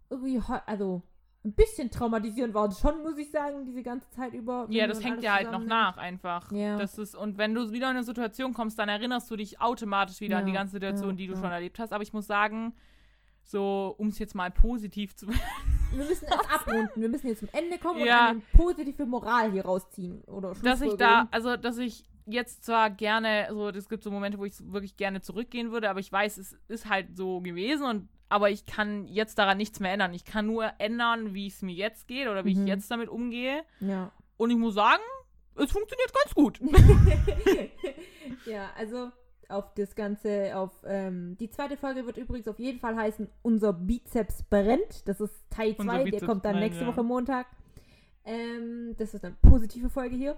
irgendwie, 0.10 0.42
also 0.66 1.04
ein 1.46 1.54
bisschen 1.54 1.92
traumatisierend 1.92 2.54
waren 2.54 2.72
schon, 2.72 3.02
muss 3.04 3.18
ich 3.18 3.30
sagen, 3.30 3.66
diese 3.66 3.84
ganze 3.84 4.10
Zeit 4.12 4.34
über. 4.34 4.66
Ja, 4.70 4.88
das 4.88 5.04
hängt 5.04 5.22
dir 5.22 5.34
halt 5.34 5.52
noch 5.52 5.64
nach 5.64 5.98
einfach. 5.98 6.50
Ja. 6.52 6.78
Das 6.78 6.98
ist, 6.98 7.16
und 7.16 7.38
wenn 7.38 7.54
du 7.54 7.72
wieder 7.72 7.90
in 7.90 7.98
eine 7.98 8.04
Situation 8.06 8.54
kommst, 8.54 8.80
dann 8.80 8.88
erinnerst 8.88 9.30
du 9.30 9.36
dich 9.36 9.60
automatisch 9.60 10.22
wieder 10.22 10.38
an 10.38 10.46
die 10.46 10.54
Ja, 10.54 10.60
ganze 10.60 10.74
Situation, 10.74 11.10
ja, 11.12 11.16
die 11.16 11.28
du 11.28 11.34
ja. 11.34 11.40
schon 11.42 11.52
erlebt 11.52 11.80
hast. 11.80 11.92
Aber 11.92 12.02
ich 12.04 12.14
muss 12.14 12.28
sagen, 12.28 12.74
so, 13.44 13.94
um 13.98 14.08
es 14.08 14.20
jetzt 14.20 14.36
mal 14.36 14.52
positiv 14.52 15.16
zu 15.18 15.28
Wir 15.92 16.06
müssen 16.06 16.26
es 16.26 16.50
abrunden. 16.50 17.02
Wir 17.02 17.10
müssen 17.10 17.28
jetzt 17.28 17.40
zum 17.40 17.50
Ende 17.52 17.78
kommen 17.78 18.00
Ja. 18.06 18.30
und 18.30 18.36
eine 18.36 18.42
positive 18.56 19.06
Moral 19.06 19.52
hier 19.52 19.66
rausziehen. 19.66 20.22
Oder 20.24 20.54
dass 20.64 20.82
ich 20.82 20.94
da, 20.96 21.28
also 21.30 21.58
dass 21.58 21.78
ich 21.78 22.06
jetzt 22.26 22.64
zwar 22.66 22.90
gerne, 22.90 23.48
so 23.52 23.70
es 23.70 23.90
gibt 23.90 24.04
so 24.04 24.12
Momente, 24.12 24.38
wo 24.38 24.46
ich 24.46 24.54
wirklich 24.72 24.98
gerne 24.98 25.22
zurückgehen 25.22 25.72
würde, 25.72 25.90
aber 25.90 26.00
ich 26.00 26.12
weiß, 26.12 26.38
es 26.38 26.58
ist 26.68 26.90
halt 26.90 27.16
so 27.18 27.42
gewesen 27.42 27.86
und 27.86 28.10
aber 28.30 28.50
ich 28.50 28.66
kann 28.66 29.08
jetzt 29.08 29.38
daran 29.38 29.58
nichts 29.58 29.80
mehr 29.80 29.94
ändern. 29.94 30.14
Ich 30.14 30.26
kann 30.26 30.48
nur 30.48 30.72
ändern, 30.80 31.36
wie 31.36 31.48
es 31.48 31.62
mir 31.62 31.76
jetzt 31.76 32.08
geht 32.08 32.28
oder 32.28 32.46
wie 32.46 32.56
Mhm. 32.56 32.64
ich 32.64 32.68
jetzt 32.68 32.90
damit 32.90 33.08
umgehe. 33.10 33.64
Ja. 33.80 34.12
Und 34.38 34.50
ich 34.50 34.58
muss 34.58 34.74
sagen, 34.74 35.04
es 35.56 35.72
funktioniert 35.72 36.12
ganz 36.14 36.34
gut. 36.34 36.60
ja, 38.48 38.72
also 38.76 39.12
auf 39.50 39.74
das 39.76 39.94
Ganze, 39.96 40.58
auf 40.58 40.72
ähm, 40.86 41.38
die 41.40 41.50
zweite 41.50 41.78
Folge 41.78 42.06
wird 42.06 42.18
übrigens 42.18 42.48
auf 42.48 42.58
jeden 42.58 42.80
Fall 42.80 42.96
heißen, 42.96 43.30
unser 43.44 43.72
Bizeps 43.74 44.42
brennt. 44.44 45.08
Das 45.08 45.20
ist 45.22 45.34
Teil 45.52 45.76
Unser 45.78 46.04
2, 46.04 46.10
der 46.10 46.22
kommt 46.22 46.46
dann 46.46 46.60
nächste 46.60 46.86
ja. 46.86 46.88
Woche 46.88 47.04
Montag. 47.04 47.46
Ähm, 48.26 48.96
das 48.98 49.14
ist 49.14 49.24
eine 49.24 49.36
positive 49.42 49.90
Folge 49.90 50.16
hier. 50.16 50.38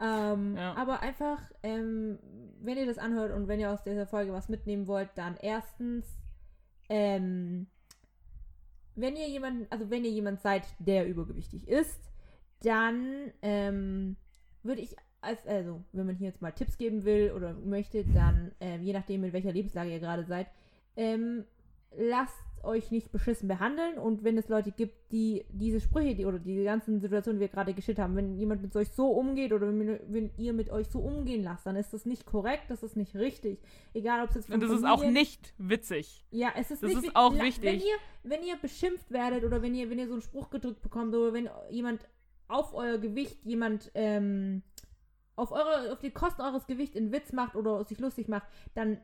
Ähm, 0.00 0.56
Ja. 0.56 0.74
Aber 0.76 1.00
einfach, 1.00 1.38
ähm, 1.62 2.18
wenn 2.60 2.78
ihr 2.78 2.86
das 2.86 2.98
anhört 2.98 3.32
und 3.32 3.48
wenn 3.48 3.60
ihr 3.60 3.70
aus 3.70 3.82
dieser 3.82 4.06
Folge 4.06 4.32
was 4.32 4.48
mitnehmen 4.48 4.86
wollt, 4.86 5.10
dann 5.14 5.36
erstens, 5.40 6.06
ähm, 6.88 7.66
wenn 8.94 9.16
ihr 9.16 9.28
jemanden, 9.28 9.66
also 9.70 9.90
wenn 9.90 10.04
ihr 10.04 10.10
jemand 10.10 10.40
seid, 10.40 10.64
der 10.78 11.06
übergewichtig 11.06 11.68
ist, 11.68 12.00
dann 12.62 13.32
ähm, 13.42 14.16
würde 14.62 14.82
ich 14.82 14.96
als, 15.22 15.46
also 15.46 15.84
wenn 15.92 16.06
man 16.06 16.16
hier 16.16 16.28
jetzt 16.28 16.42
mal 16.42 16.52
Tipps 16.52 16.78
geben 16.78 17.04
will 17.04 17.32
oder 17.32 17.52
möchte, 17.54 18.04
dann 18.04 18.52
ähm, 18.60 18.82
je 18.82 18.92
nachdem 18.92 19.24
in 19.24 19.32
welcher 19.32 19.52
Lebenslage 19.52 19.90
ihr 19.90 20.00
gerade 20.00 20.24
seid, 20.24 20.46
ähm, 20.96 21.44
lasst 22.60 22.64
euch 22.64 22.90
nicht 22.90 23.12
beschissen 23.12 23.48
behandeln 23.48 23.98
und 23.98 24.24
wenn 24.24 24.36
es 24.38 24.48
Leute 24.48 24.72
gibt, 24.72 25.12
die 25.12 25.44
diese 25.50 25.80
Sprüche 25.80 26.14
die, 26.14 26.26
oder 26.26 26.38
die 26.38 26.62
ganzen 26.64 27.00
Situationen, 27.00 27.38
die 27.38 27.42
wir 27.42 27.48
gerade 27.48 27.74
geschildert 27.74 28.04
haben, 28.04 28.16
wenn 28.16 28.36
jemand 28.36 28.62
mit 28.62 28.74
euch 28.76 28.90
so 28.90 29.08
umgeht 29.08 29.52
oder 29.52 29.68
wenn, 29.68 30.00
wenn 30.08 30.30
ihr 30.36 30.52
mit 30.52 30.70
euch 30.70 30.88
so 30.88 31.00
umgehen 31.00 31.42
lasst, 31.42 31.66
dann 31.66 31.76
ist 31.76 31.92
das 31.92 32.06
nicht 32.06 32.26
korrekt, 32.26 32.64
das 32.68 32.82
ist 32.82 32.96
nicht 32.96 33.14
richtig. 33.14 33.60
Egal, 33.94 34.22
ob 34.22 34.30
es 34.30 34.36
jetzt 34.36 34.46
von 34.46 34.54
Und 34.54 34.62
das 34.62 34.70
ist 34.70 34.84
auch 34.84 35.04
nicht 35.04 35.54
witzig. 35.58 36.24
ja, 36.30 36.50
es 36.56 36.70
ist 36.70 36.82
Das 36.82 36.94
nicht 36.94 37.04
ist 37.04 37.16
auch 37.16 37.34
wichtig. 37.34 37.62
Wenn 37.62 37.80
ihr, 37.80 37.96
wenn 38.22 38.42
ihr 38.42 38.56
beschimpft 38.56 39.10
werdet 39.10 39.44
oder 39.44 39.62
wenn 39.62 39.74
ihr, 39.74 39.90
wenn 39.90 39.98
ihr 39.98 40.06
so 40.06 40.14
einen 40.14 40.22
Spruch 40.22 40.50
gedrückt 40.50 40.82
bekommt 40.82 41.14
oder 41.14 41.32
wenn 41.32 41.48
jemand 41.70 42.06
auf 42.48 42.74
euer 42.74 42.98
Gewicht 42.98 43.44
jemand 43.44 43.90
ähm, 43.94 44.62
auf 45.36 45.52
eure, 45.52 45.92
auf 45.92 46.00
die 46.00 46.10
Kosten 46.10 46.42
eures 46.42 46.66
Gewichts 46.66 46.96
einen 46.96 47.12
Witz 47.12 47.32
macht 47.32 47.56
oder 47.56 47.82
sich 47.84 47.98
lustig 47.98 48.28
macht, 48.28 48.46
dann 48.74 49.00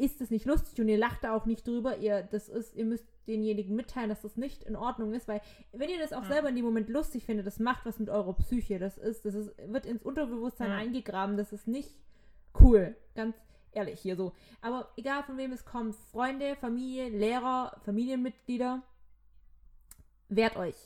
ist 0.00 0.20
es 0.20 0.30
nicht 0.30 0.46
lustig 0.46 0.80
und 0.80 0.88
ihr 0.88 0.96
lacht 0.98 1.22
da 1.24 1.34
auch 1.36 1.44
nicht 1.46 1.66
drüber. 1.66 1.98
Ihr, 1.98 2.22
das 2.22 2.48
ist, 2.48 2.74
ihr 2.74 2.84
müsst 2.86 3.04
denjenigen 3.26 3.76
mitteilen, 3.76 4.08
dass 4.08 4.22
das 4.22 4.36
nicht 4.36 4.62
in 4.64 4.74
Ordnung 4.74 5.12
ist, 5.12 5.28
weil 5.28 5.40
wenn 5.72 5.90
ihr 5.90 5.98
das 5.98 6.12
auch 6.12 6.22
Ja. 6.22 6.28
selber 6.28 6.48
in 6.48 6.56
dem 6.56 6.64
Moment 6.64 6.88
lustig 6.88 7.26
findet, 7.26 7.46
das 7.46 7.58
macht 7.58 7.84
was 7.84 7.98
mit 7.98 8.08
eurer 8.08 8.32
Psyche. 8.34 8.78
Das 8.78 8.96
ist, 8.98 9.24
das 9.24 9.34
ist, 9.34 9.52
wird 9.66 9.84
ins 9.86 10.02
Unterbewusstsein 10.02 10.70
Ja. 10.70 10.76
eingegraben. 10.76 11.36
Das 11.36 11.52
ist 11.52 11.68
nicht 11.68 11.94
cool. 12.60 12.96
Ganz 13.14 13.36
ehrlich 13.72 14.00
hier 14.00 14.16
so. 14.16 14.32
Aber 14.62 14.90
egal 14.96 15.22
von 15.24 15.36
wem 15.36 15.52
es 15.52 15.64
kommt, 15.64 15.94
Freunde, 15.94 16.56
Familie, 16.56 17.08
Lehrer, 17.10 17.76
Familienmitglieder, 17.84 18.82
wehrt 20.28 20.56
euch. 20.56 20.76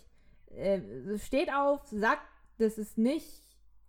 Äh, 0.50 0.80
steht 1.18 1.52
auf, 1.52 1.86
sagt, 1.86 2.22
das 2.58 2.78
ist 2.78 2.98
nicht 2.98 3.42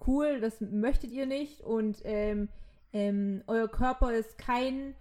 cool, 0.08 0.40
das 0.40 0.62
möchtet 0.62 1.12
ihr 1.12 1.26
nicht 1.26 1.62
und 1.62 2.02
ähm, 2.04 2.50
ähm, 2.94 3.44
euer 3.48 3.68
Körper 3.68 4.14
ist 4.14 4.38
kein. 4.38 4.96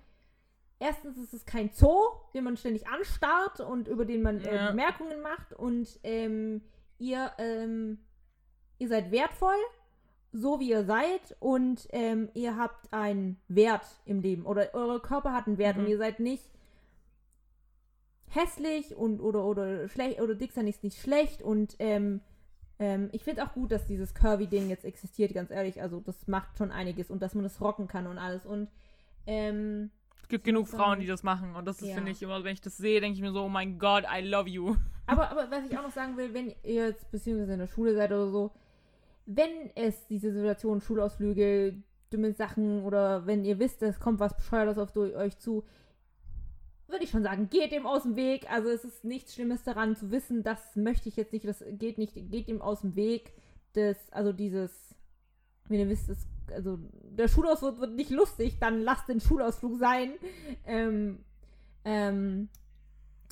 Erstens 0.85 1.17
ist 1.17 1.33
es 1.33 1.47
kein 1.47 1.71
Zoo, 1.73 1.97
den 2.35 2.45
man 2.45 2.57
ständig 2.59 2.87
anstarrt 2.87 3.61
und 3.61 3.89
über 3.89 4.05
den 4.05 4.21
man 4.23 4.41
äh, 4.43 4.55
Ja. 4.55 4.71
Bemerkungen 4.71 5.23
macht 5.23 5.55
und 5.55 5.89
ähm, 6.03 6.61
ihr, 6.99 7.33
ähm, 7.39 7.99
ihr 8.79 8.89
seid 8.89 9.11
wertvoll, 9.11 9.57
so 10.33 10.61
wie 10.61 10.69
ihr 10.71 10.85
seid 10.85 11.37
und 11.41 11.89
ähm, 11.93 12.29
ihr 12.35 12.57
habt 12.59 12.93
einen 12.93 13.41
Wert 13.49 13.87
im 14.05 14.21
Leben 14.21 14.45
oder 14.45 14.75
eure 14.75 15.01
Körper 15.01 15.33
hat 15.33 15.47
einen 15.47 15.57
Wert 15.59 15.77
Mhm. 15.77 15.85
und 15.85 15.89
ihr 15.91 15.99
seid 15.99 16.21
nicht 16.21 16.51
hässlich 18.29 18.95
und 18.97 19.21
oder 19.21 19.45
oder 19.45 19.89
schlecht 19.89 20.21
oder 20.21 20.35
dick 20.35 20.53
sein 20.53 20.67
ist 20.67 20.83
nicht 20.83 21.01
schlecht 21.01 21.41
und 21.41 21.77
ähm, 21.79 22.21
ähm, 22.81 23.09
ich 23.13 23.23
finde 23.23 23.45
auch 23.45 23.53
gut, 23.53 23.71
dass 23.71 23.87
dieses 23.87 24.13
Curvy-Ding 24.15 24.69
jetzt 24.69 24.85
existiert, 24.85 25.33
ganz 25.33 25.51
ehrlich. 25.53 25.81
Also 25.81 26.01
das 26.01 26.27
macht 26.27 26.59
schon 26.59 26.73
einiges 26.73 27.09
und 27.11 27.23
dass 27.23 27.35
man 27.35 27.45
das 27.45 27.61
rocken 27.61 27.87
kann 27.87 28.09
und 28.09 28.19
alles. 28.19 28.45
Und 28.45 28.69
ähm, 29.27 29.91
Es 30.25 30.29
gibt 30.29 30.45
genug 30.45 30.69
Frauen, 30.69 31.01
die 31.01 31.07
das 31.07 31.23
machen. 31.23 31.55
Und 31.55 31.67
das 31.67 31.83
ist, 31.83 31.89
Ja. 31.89 31.97
finde 31.97 32.11
ich, 32.11 32.23
immer, 32.23 32.43
wenn 32.45 32.55
ich 32.55 32.63
das 32.63 32.79
sehe, 32.79 32.99
denke 32.99 33.15
ich 33.17 33.21
mir 33.21 33.31
so, 33.31 33.43
oh 33.43 33.49
mein 33.51 33.79
Gott, 33.79 34.05
I 34.11 34.23
love 34.23 34.49
you. 34.49 34.75
aber, 35.07 35.31
aber 35.31 35.51
was 35.51 35.67
ich 35.71 35.77
auch 35.77 35.83
noch 35.83 35.91
sagen 35.91 36.17
will, 36.17 36.33
wenn 36.33 36.49
ihr 36.63 36.87
jetzt 36.87 37.11
beziehungsweise 37.11 37.53
in 37.53 37.59
der 37.59 37.67
Schule 37.67 37.95
seid 37.95 38.11
oder 38.11 38.31
so, 38.31 38.51
wenn 39.27 39.71
es 39.75 40.07
diese 40.07 40.33
Situation, 40.33 40.81
Schulausflüge, 40.81 41.77
dumme 42.09 42.33
Sachen 42.33 42.85
oder 42.85 43.27
wenn 43.27 43.45
ihr 43.45 43.59
wisst, 43.59 43.83
es 43.83 44.01
kommt 44.01 44.19
was 44.19 44.35
Bescheuertes 44.35 44.79
auf 44.79 44.97
euch 44.97 45.39
zu, 45.39 45.63
würde 46.89 47.05
ich 47.05 47.11
schon 47.11 47.23
sagen, 47.23 47.51
geht 47.51 47.73
dem 47.73 47.87
aus 47.87 48.05
dem 48.05 48.17
Weg. 48.17 48.51
Also 48.51 48.71
es 48.71 48.83
ist 48.83 49.05
nichts 49.05 49.35
Schlimmes 49.35 49.63
daran 49.63 49.95
zu 49.95 50.11
wissen, 50.11 50.43
das 50.43 50.75
möchte 50.75 51.11
ich 51.11 51.17
jetzt 51.17 51.35
nicht, 51.35 51.47
das 51.47 51.63
geht 51.73 51.99
nicht, 51.99 52.15
geht 52.15 52.49
dem 52.49 52.63
aus 52.63 52.81
dem 52.81 52.97
Weg. 52.97 53.35
Das, 53.75 54.11
also 54.11 54.33
dieses, 54.33 54.95
wenn 55.69 55.81
ihr 55.81 55.89
wisst, 55.91 56.09
es, 56.09 56.27
also 56.53 56.79
der 57.03 57.29
Schulausflug 57.29 57.81
wird 57.81 57.95
nicht 57.95 58.11
lustig, 58.11 58.59
dann 58.61 58.81
lasst 58.81 59.09
den 59.09 59.21
Schulausflug 59.21 59.79
sein. 59.79 60.13
Ähm, 60.67 61.21
ähm, 61.85 62.49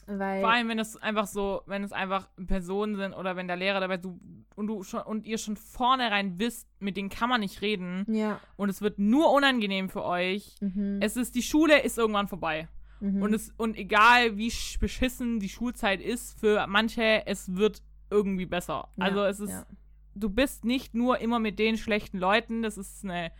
weil, 0.06 0.40
Vor 0.40 0.50
allem, 0.50 0.68
wenn 0.68 0.78
es 0.80 0.96
einfach 0.96 1.26
so, 1.26 1.62
wenn 1.66 1.84
es 1.84 1.92
einfach 1.92 2.28
Personen 2.46 2.96
sind 2.96 3.14
oder 3.14 3.36
wenn 3.36 3.46
der 3.46 3.56
Lehrer 3.56 3.78
dabei 3.78 3.98
du 3.98 4.18
und 4.56 4.66
du 4.66 4.82
schon 4.82 5.00
und 5.02 5.26
ihr 5.26 5.38
schon 5.38 5.56
vornherein 5.56 6.38
wisst, 6.40 6.68
mit 6.80 6.96
denen 6.96 7.08
kann 7.08 7.28
man 7.28 7.40
nicht 7.40 7.62
reden 7.62 8.04
ja. 8.08 8.40
und 8.56 8.68
es 8.68 8.82
wird 8.82 8.98
nur 8.98 9.32
unangenehm 9.32 9.88
für 9.88 10.04
euch. 10.04 10.56
Mhm. 10.60 10.98
Es 11.00 11.16
ist 11.16 11.34
die 11.36 11.42
Schule 11.42 11.80
ist 11.82 11.98
irgendwann 11.98 12.26
vorbei 12.26 12.68
mhm. 13.00 13.22
und 13.22 13.32
es 13.32 13.52
und 13.56 13.76
egal 13.76 14.36
wie 14.36 14.48
sch- 14.48 14.80
beschissen 14.80 15.38
die 15.38 15.48
Schulzeit 15.48 16.00
ist 16.00 16.38
für 16.38 16.66
manche, 16.66 17.22
es 17.26 17.54
wird 17.54 17.80
irgendwie 18.10 18.46
besser. 18.46 18.88
Ja, 18.96 19.04
also 19.04 19.22
es 19.24 19.38
ist 19.40 19.50
ja. 19.50 19.66
Du 20.14 20.28
bist 20.30 20.64
nicht 20.64 20.94
nur 20.94 21.18
immer 21.18 21.38
mit 21.38 21.58
den 21.58 21.76
schlechten 21.76 22.18
Leuten, 22.18 22.62
das 22.62 22.76
ist 22.78 23.04
eine 23.04 23.32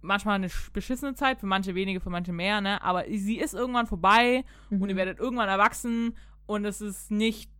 manchmal 0.00 0.34
eine 0.34 0.48
sch- 0.48 0.72
beschissene 0.72 1.14
Zeit, 1.14 1.38
für 1.38 1.46
manche 1.46 1.74
wenige, 1.74 2.00
für 2.00 2.10
manche 2.10 2.32
mehr, 2.32 2.60
ne? 2.60 2.82
Aber 2.82 3.04
sie 3.08 3.38
ist 3.38 3.54
irgendwann 3.54 3.86
vorbei 3.86 4.44
und 4.70 4.80
ihr 4.88 4.94
Mhm. 4.94 4.96
werdet 4.98 5.18
irgendwann 5.20 5.48
erwachsen 5.48 6.16
und 6.46 6.64
es 6.64 6.80
ist 6.80 7.10
nicht 7.10 7.50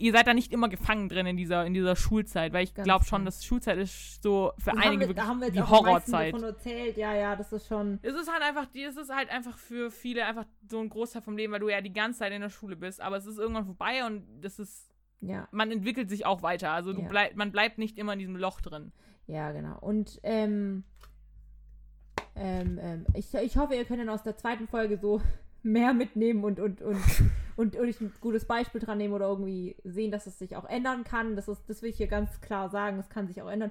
ihr 0.00 0.10
seid 0.10 0.26
da 0.26 0.34
nicht 0.34 0.52
immer 0.52 0.68
gefangen 0.68 1.08
drin 1.08 1.24
in 1.24 1.36
dieser 1.36 1.64
in 1.64 1.72
dieser 1.72 1.94
Schulzeit, 1.94 2.52
weil 2.52 2.64
ich 2.64 2.74
glaube 2.74 3.04
schon, 3.04 3.24
dass 3.24 3.44
Schulzeit 3.44 3.78
ist 3.78 4.20
so 4.20 4.52
für 4.58 4.72
Das 4.72 4.78
einige 4.80 5.02
wir, 5.02 5.08
wirklich 5.10 5.16
da 5.24 5.26
haben 5.28 5.38
wir 5.38 5.46
jetzt 5.46 5.56
die 5.56 5.62
Horrorzeit. 5.62 6.34
davon 6.34 6.44
erzählt. 6.48 6.96
Ja, 6.96 7.14
ja, 7.14 7.36
das 7.36 7.52
ist 7.52 7.68
schon. 7.68 8.00
Es 8.02 8.12
ist 8.14 8.28
halt 8.32 8.42
einfach, 8.42 8.66
die- 8.66 8.82
es 8.82 8.96
ist 8.96 9.14
halt 9.14 9.30
einfach 9.30 9.56
für 9.56 9.92
viele 9.92 10.24
einfach 10.26 10.46
so 10.68 10.80
ein 10.80 10.88
Großteil 10.88 11.22
vom 11.22 11.36
Leben, 11.36 11.52
weil 11.52 11.60
du 11.60 11.68
ja 11.68 11.80
die 11.80 11.92
ganze 11.92 12.18
Zeit 12.20 12.32
in 12.32 12.40
der 12.40 12.48
Schule 12.50 12.74
bist, 12.74 13.00
aber 13.00 13.16
es 13.18 13.26
ist 13.26 13.38
irgendwann 13.38 13.66
vorbei 13.66 14.04
und 14.04 14.24
das 14.40 14.58
ist 14.58 14.91
Ja, 15.22 15.48
man 15.52 15.70
entwickelt 15.70 16.10
sich 16.10 16.26
auch 16.26 16.42
weiter, 16.42 16.70
also 16.72 16.92
du 16.92 17.00
Ja. 17.02 17.08
bleib, 17.08 17.36
man 17.36 17.52
bleibt 17.52 17.78
nicht 17.78 17.96
immer 17.96 18.12
in 18.12 18.18
diesem 18.18 18.36
Loch 18.36 18.60
drin. 18.60 18.92
ja, 19.26 19.52
genau. 19.52 19.78
Und 19.80 20.20
ähm, 20.24 20.84
ähm, 22.34 22.78
ähm, 22.82 23.06
ich, 23.14 23.32
ich 23.34 23.56
hoffe, 23.56 23.74
ihr 23.74 23.84
könnt 23.84 24.00
dann 24.00 24.08
aus 24.08 24.22
der 24.22 24.36
zweiten 24.36 24.66
Folge 24.66 24.98
so 24.98 25.20
mehr 25.62 25.92
mitnehmen 25.94 26.44
und, 26.44 26.58
und, 26.60 26.80
und, 26.82 26.98
und, 27.56 27.76
und 27.76 28.00
ein 28.00 28.12
gutes 28.20 28.46
Beispiel 28.46 28.80
dran 28.80 28.98
nehmen 28.98 29.14
oder 29.14 29.28
irgendwie 29.28 29.76
sehen, 29.84 30.10
dass 30.10 30.26
es 30.26 30.38
sich 30.38 30.56
auch 30.56 30.64
ändern 30.64 31.04
kann. 31.04 31.36
Das, 31.36 31.48
ist, 31.48 31.62
das 31.68 31.82
will 31.82 31.90
ich 31.90 31.96
hier 31.98 32.08
ganz 32.08 32.40
klar 32.40 32.68
sagen, 32.70 32.96
das 32.96 33.08
kann 33.10 33.26
sich 33.28 33.40
auch 33.42 33.50
ändern. 33.50 33.70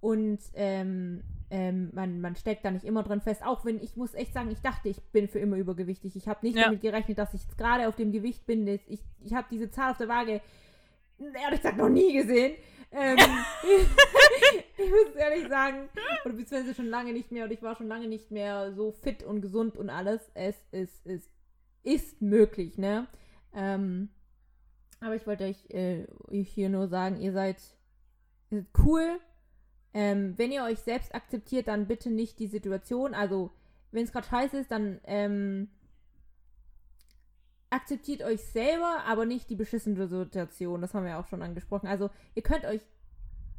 Und 0.00 0.40
ähm, 0.54 1.22
ähm, 1.50 1.90
man, 1.94 2.20
man 2.20 2.34
steckt 2.34 2.64
da 2.64 2.70
nicht 2.72 2.84
immer 2.84 3.04
drin 3.04 3.20
fest. 3.20 3.46
Auch 3.46 3.64
wenn 3.64 3.80
ich 3.80 3.96
muss 3.96 4.14
echt 4.14 4.32
sagen, 4.34 4.50
ich 4.50 4.60
dachte, 4.60 4.88
ich 4.88 5.00
bin 5.12 5.28
für 5.28 5.38
immer 5.38 5.56
übergewichtig. 5.56 6.16
Ich 6.16 6.26
habe 6.26 6.44
nicht 6.44 6.56
Ja. 6.56 6.64
damit 6.64 6.80
gerechnet, 6.80 7.18
dass 7.18 7.34
ich 7.34 7.42
jetzt 7.44 7.56
gerade 7.56 7.86
auf 7.86 7.94
dem 7.94 8.10
Gewicht 8.10 8.44
bin. 8.44 8.66
Ich, 8.66 9.04
ich 9.20 9.32
habe 9.34 9.46
diese 9.50 9.70
Zahl 9.70 9.92
auf 9.92 9.98
der 9.98 10.08
Waage 10.08 10.40
ehrlich 11.34 11.60
gesagt 11.60 11.78
noch 11.78 11.88
nie 11.88 12.12
gesehen. 12.12 12.56
Ähm, 12.90 13.16
ich 14.76 14.90
muss 14.90 15.14
ehrlich 15.16 15.48
sagen, 15.48 15.88
oder 16.24 16.34
beziehungsweise 16.34 16.74
schon 16.74 16.86
lange 16.86 17.12
nicht 17.12 17.32
mehr 17.32 17.44
und 17.44 17.52
ich 17.52 17.62
war 17.62 17.76
schon 17.76 17.88
lange 17.88 18.08
nicht 18.08 18.30
mehr 18.30 18.72
so 18.74 18.92
fit 18.92 19.22
und 19.22 19.40
gesund 19.40 19.76
und 19.76 19.90
alles. 19.90 20.20
Es 20.34 20.56
ist, 20.72 21.06
ist, 21.06 21.30
ist 21.82 22.22
möglich, 22.22 22.78
ne? 22.78 23.06
Ähm, 23.54 24.10
aber 25.00 25.16
ich 25.16 25.26
wollte 25.26 25.44
euch 25.44 25.68
äh, 25.70 26.06
hier 26.30 26.68
nur 26.68 26.88
sagen, 26.88 27.20
ihr 27.20 27.32
seid, 27.32 27.60
ihr 28.50 28.60
seid 28.60 28.84
cool. 28.84 29.20
Ähm, 29.94 30.34
wenn 30.38 30.52
ihr 30.52 30.64
euch 30.64 30.78
selbst 30.78 31.14
akzeptiert, 31.14 31.68
dann 31.68 31.86
bitte 31.86 32.10
nicht 32.10 32.38
die 32.38 32.46
Situation. 32.46 33.12
Also, 33.12 33.50
wenn 33.90 34.04
es 34.04 34.12
gerade 34.12 34.26
scheiße 34.26 34.58
ist, 34.58 34.70
dann 34.70 35.00
ähm, 35.04 35.68
akzeptiert 37.72 38.22
euch 38.22 38.40
selber, 38.42 39.02
aber 39.06 39.24
nicht 39.26 39.48
die 39.50 39.56
beschissene 39.56 40.06
Situation. 40.06 40.80
Das 40.80 40.94
haben 40.94 41.04
wir 41.06 41.18
auch 41.18 41.26
schon 41.26 41.42
angesprochen. 41.42 41.86
Also, 41.88 42.10
ihr 42.34 42.42
könnt 42.42 42.64
euch 42.64 42.82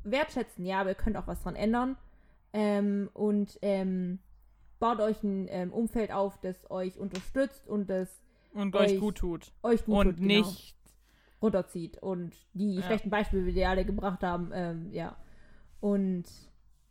wertschätzen, 0.03 0.65
ja, 0.65 0.81
aber 0.81 0.89
ihr 0.89 0.95
könnt 0.95 1.17
auch 1.17 1.27
was 1.27 1.41
dran 1.41 1.55
ändern. 1.55 1.97
Ähm, 2.53 3.09
und 3.13 3.57
ähm, 3.61 4.19
baut 4.79 4.99
euch 4.99 5.23
ein 5.23 5.47
ähm, 5.49 5.73
Umfeld 5.73 6.11
auf, 6.11 6.39
das 6.41 6.69
euch 6.69 6.97
unterstützt 6.99 7.67
und 7.67 7.89
das 7.89 8.21
Und 8.53 8.75
euch 8.75 8.93
Euch 8.93 8.99
gut 8.99 9.15
tut. 9.17 9.51
euch 9.63 9.83
gut 9.85 9.95
und 9.95 10.05
tut, 10.05 10.17
genau, 10.17 10.27
nicht 10.47 10.75
runterzieht. 11.41 11.97
Und 12.03 12.35
die 12.53 12.75
Ja. 12.75 12.81
schlechten 12.83 13.09
Beispiele, 13.09 13.43
die 13.45 13.55
wir 13.55 13.69
alle 13.69 13.85
gebracht 13.85 14.21
haben, 14.23 14.51
ähm, 14.53 14.91
ja. 14.91 15.15
Und 15.79 16.25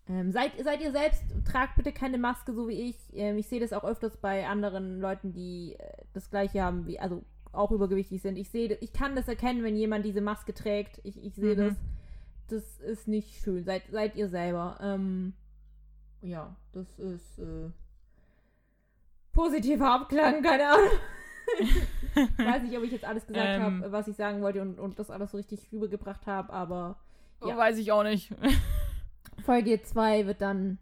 ähm, 0.08 0.32
seid, 0.32 0.52
seid 0.62 0.80
ihr 0.82 0.92
selbst, 0.92 1.22
tragt 1.44 1.76
bitte 1.76 1.92
keine 1.92 2.18
Maske, 2.18 2.52
so 2.52 2.68
wie 2.68 2.88
ich. 2.90 2.96
Ähm, 3.14 3.38
ich 3.38 3.46
sehe 3.48 3.60
das 3.60 3.72
auch 3.72 3.84
öfters 3.84 4.16
bei 4.16 4.46
anderen 4.46 5.00
Leuten, 5.00 5.32
die 5.32 5.76
äh, 5.78 5.92
das 6.12 6.28
gleiche 6.30 6.62
haben, 6.62 6.86
wie, 6.86 6.98
also 6.98 7.22
auch 7.52 7.70
übergewichtig 7.70 8.20
sind. 8.22 8.36
Ich 8.36 8.48
sehe, 8.50 8.76
ich 8.80 8.92
kann 8.92 9.14
das 9.14 9.28
erkennen, 9.28 9.62
wenn 9.62 9.76
jemand 9.76 10.04
diese 10.04 10.20
Maske 10.22 10.54
trägt. 10.54 11.00
Ich, 11.04 11.22
ich 11.22 11.34
sehe 11.34 11.54
Mhm. 11.54 11.58
das. 11.68 11.76
Das 12.48 12.80
ist 12.80 13.08
nicht 13.08 13.42
schön. 13.42 13.64
Seid, 13.64 13.82
seid 13.90 14.16
ihr 14.16 14.28
selber. 14.28 14.76
Ähm, 14.82 15.32
ja, 16.20 16.54
das 16.72 16.98
ist 16.98 17.38
äh, 17.38 17.70
positiver 19.32 19.90
Abklang, 19.92 20.42
keine 20.42 20.68
Ahnung. 20.68 20.90
ich 21.58 22.38
weiß 22.38 22.62
nicht, 22.62 22.76
ob 22.76 22.84
ich 22.84 22.92
jetzt 22.92 23.04
alles 23.04 23.26
gesagt 23.26 23.46
Ähm. 23.48 23.62
habe, 23.62 23.92
was 23.92 24.08
ich 24.08 24.16
sagen 24.16 24.42
wollte 24.42 24.60
und, 24.62 24.78
und 24.78 24.98
das 24.98 25.10
alles 25.10 25.30
so 25.30 25.36
richtig 25.38 25.68
rübergebracht 25.72 26.26
habe, 26.26 26.52
aber 26.52 26.96
Ja. 27.44 27.56
Weiß 27.56 27.78
ich 27.78 27.90
auch 27.92 28.02
nicht. 28.04 28.30
Folge 29.42 29.82
2 29.82 30.26
wird 30.26 30.40
dann, 30.40 30.78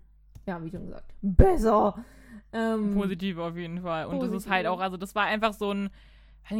ja, 0.46 0.62
wie 0.64 0.70
schon 0.70 0.86
gesagt, 0.86 1.12
besser. 1.22 2.04
Ähm, 2.52 2.92
Positiv 2.92 3.38
auf 3.38 3.56
jeden 3.56 3.80
Fall. 3.82 4.06
Und 4.06 4.20
das 4.22 4.30
ist 4.32 4.48
halt 4.48 4.66
Positiv. 4.66 4.70
auch, 4.78 4.80
also 4.80 4.96
das 4.96 5.14
war 5.14 5.24
einfach 5.24 5.52
so 5.52 5.72
ein, 5.72 5.90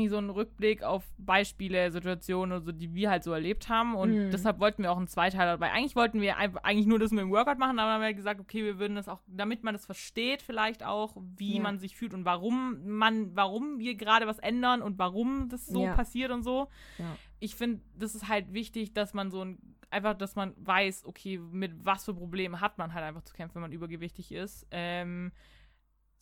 so 0.09 0.19
ein 0.19 0.31
Rückblick 0.31 0.85
auf 0.85 1.03
Beispiele, 1.19 1.91
Situationen 1.91 2.53
oder 2.57 2.65
so, 2.65 2.71
die 2.73 2.95
wir 2.95 3.11
halt 3.11 3.25
so 3.25 3.33
erlebt 3.33 3.69
haben. 3.69 3.97
Und 3.97 4.11
Mhm. 4.13 4.31
deshalb 4.31 4.61
wollten 4.61 4.83
wir 4.85 4.93
auch 4.93 4.97
einen 4.99 5.09
Zweiteiler 5.09 5.53
dabei. 5.53 5.73
Eigentlich 5.73 5.97
wollten 5.97 6.21
wir 6.21 6.37
eigentlich 6.39 6.87
nur 6.87 7.01
das 7.01 7.11
mit 7.11 7.21
dem 7.23 7.31
Workout 7.33 7.59
machen, 7.59 7.79
aber 7.81 7.89
dann 7.91 7.95
haben 7.95 8.03
wir 8.03 8.15
gesagt, 8.15 8.39
okay, 8.41 8.63
wir 8.65 8.79
würden 8.79 8.95
das 8.95 9.09
auch, 9.09 9.21
damit 9.27 9.65
man 9.65 9.75
das 9.75 9.87
versteht, 9.87 10.43
vielleicht 10.43 10.85
auch, 10.85 11.17
wie 11.37 11.57
Ja. 11.57 11.63
man 11.63 11.79
sich 11.81 11.97
fühlt 11.97 12.15
und 12.15 12.25
warum 12.25 12.79
man, 12.85 13.35
warum 13.35 13.79
wir 13.81 13.97
gerade 13.97 14.29
was 14.29 14.39
ändern 14.39 14.81
und 14.83 14.99
warum 14.99 15.49
das 15.49 15.67
so 15.67 15.83
Ja. 15.85 15.95
passiert 15.95 16.31
und 16.31 16.45
so. 16.45 16.69
Ja. 16.99 17.17
Ich 17.41 17.57
finde, 17.57 17.81
das 17.99 18.15
ist 18.15 18.29
halt 18.29 18.53
wichtig, 18.53 18.93
dass 18.93 19.13
man 19.15 19.31
so 19.33 19.43
ein 19.45 19.59
einfach, 19.91 20.15
dass 20.15 20.37
man 20.37 20.55
weiß, 20.57 21.05
okay, 21.05 21.39
mit 21.39 21.85
was 21.85 22.05
für 22.05 22.15
Problemen 22.15 22.61
hat 22.61 22.79
man 22.79 22.95
halt 22.95 23.05
einfach 23.05 23.23
zu 23.23 23.35
kämpfen, 23.35 23.57
wenn 23.57 23.63
man 23.63 23.73
übergewichtig 23.73 24.33
ist. 24.33 24.67
Ähm, 24.71 25.33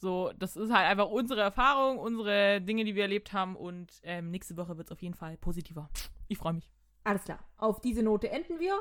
so, 0.00 0.32
das 0.38 0.56
ist 0.56 0.72
halt 0.72 0.86
einfach 0.86 1.08
unsere 1.08 1.40
Erfahrung, 1.40 1.98
unsere 1.98 2.60
Dinge, 2.60 2.84
die 2.84 2.94
wir 2.94 3.02
erlebt 3.02 3.32
haben 3.32 3.56
und 3.56 4.00
ähm, 4.04 4.30
nächste 4.30 4.56
Woche 4.56 4.76
wird 4.76 4.86
es 4.88 4.92
auf 4.92 5.02
jeden 5.02 5.14
Fall 5.14 5.36
positiver. 5.38 5.90
Ich 6.28 6.38
freue 6.38 6.52
mich. 6.54 6.70
Alles 7.04 7.24
klar. 7.24 7.40
Auf 7.56 7.80
diese 7.80 8.02
Note 8.02 8.30
enden 8.30 8.58
wir. 8.60 8.78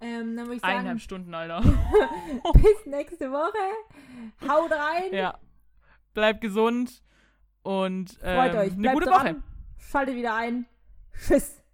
Ähm, 0.00 0.36
dann 0.36 0.46
würde 0.46 0.56
ich 0.56 0.60
sagen, 0.60 0.74
Eineinhalb 0.74 1.00
Stunden, 1.00 1.34
Alter. 1.34 1.60
bis 2.54 2.86
nächste 2.86 3.30
Woche. 3.32 4.48
Haut 4.48 4.70
rein. 4.70 5.12
ja. 5.12 5.38
Bleibt 6.14 6.40
gesund 6.40 7.02
und 7.62 8.18
ähm, 8.22 8.36
Freut 8.36 8.54
euch. 8.54 8.72
eine 8.72 8.80
Bleibt 8.82 8.94
gute 8.94 9.06
dran. 9.10 9.26
Woche. 9.36 9.42
Schaltet 9.78 10.16
wieder 10.16 10.34
ein. 10.34 10.66
Tschüss. 11.12 11.57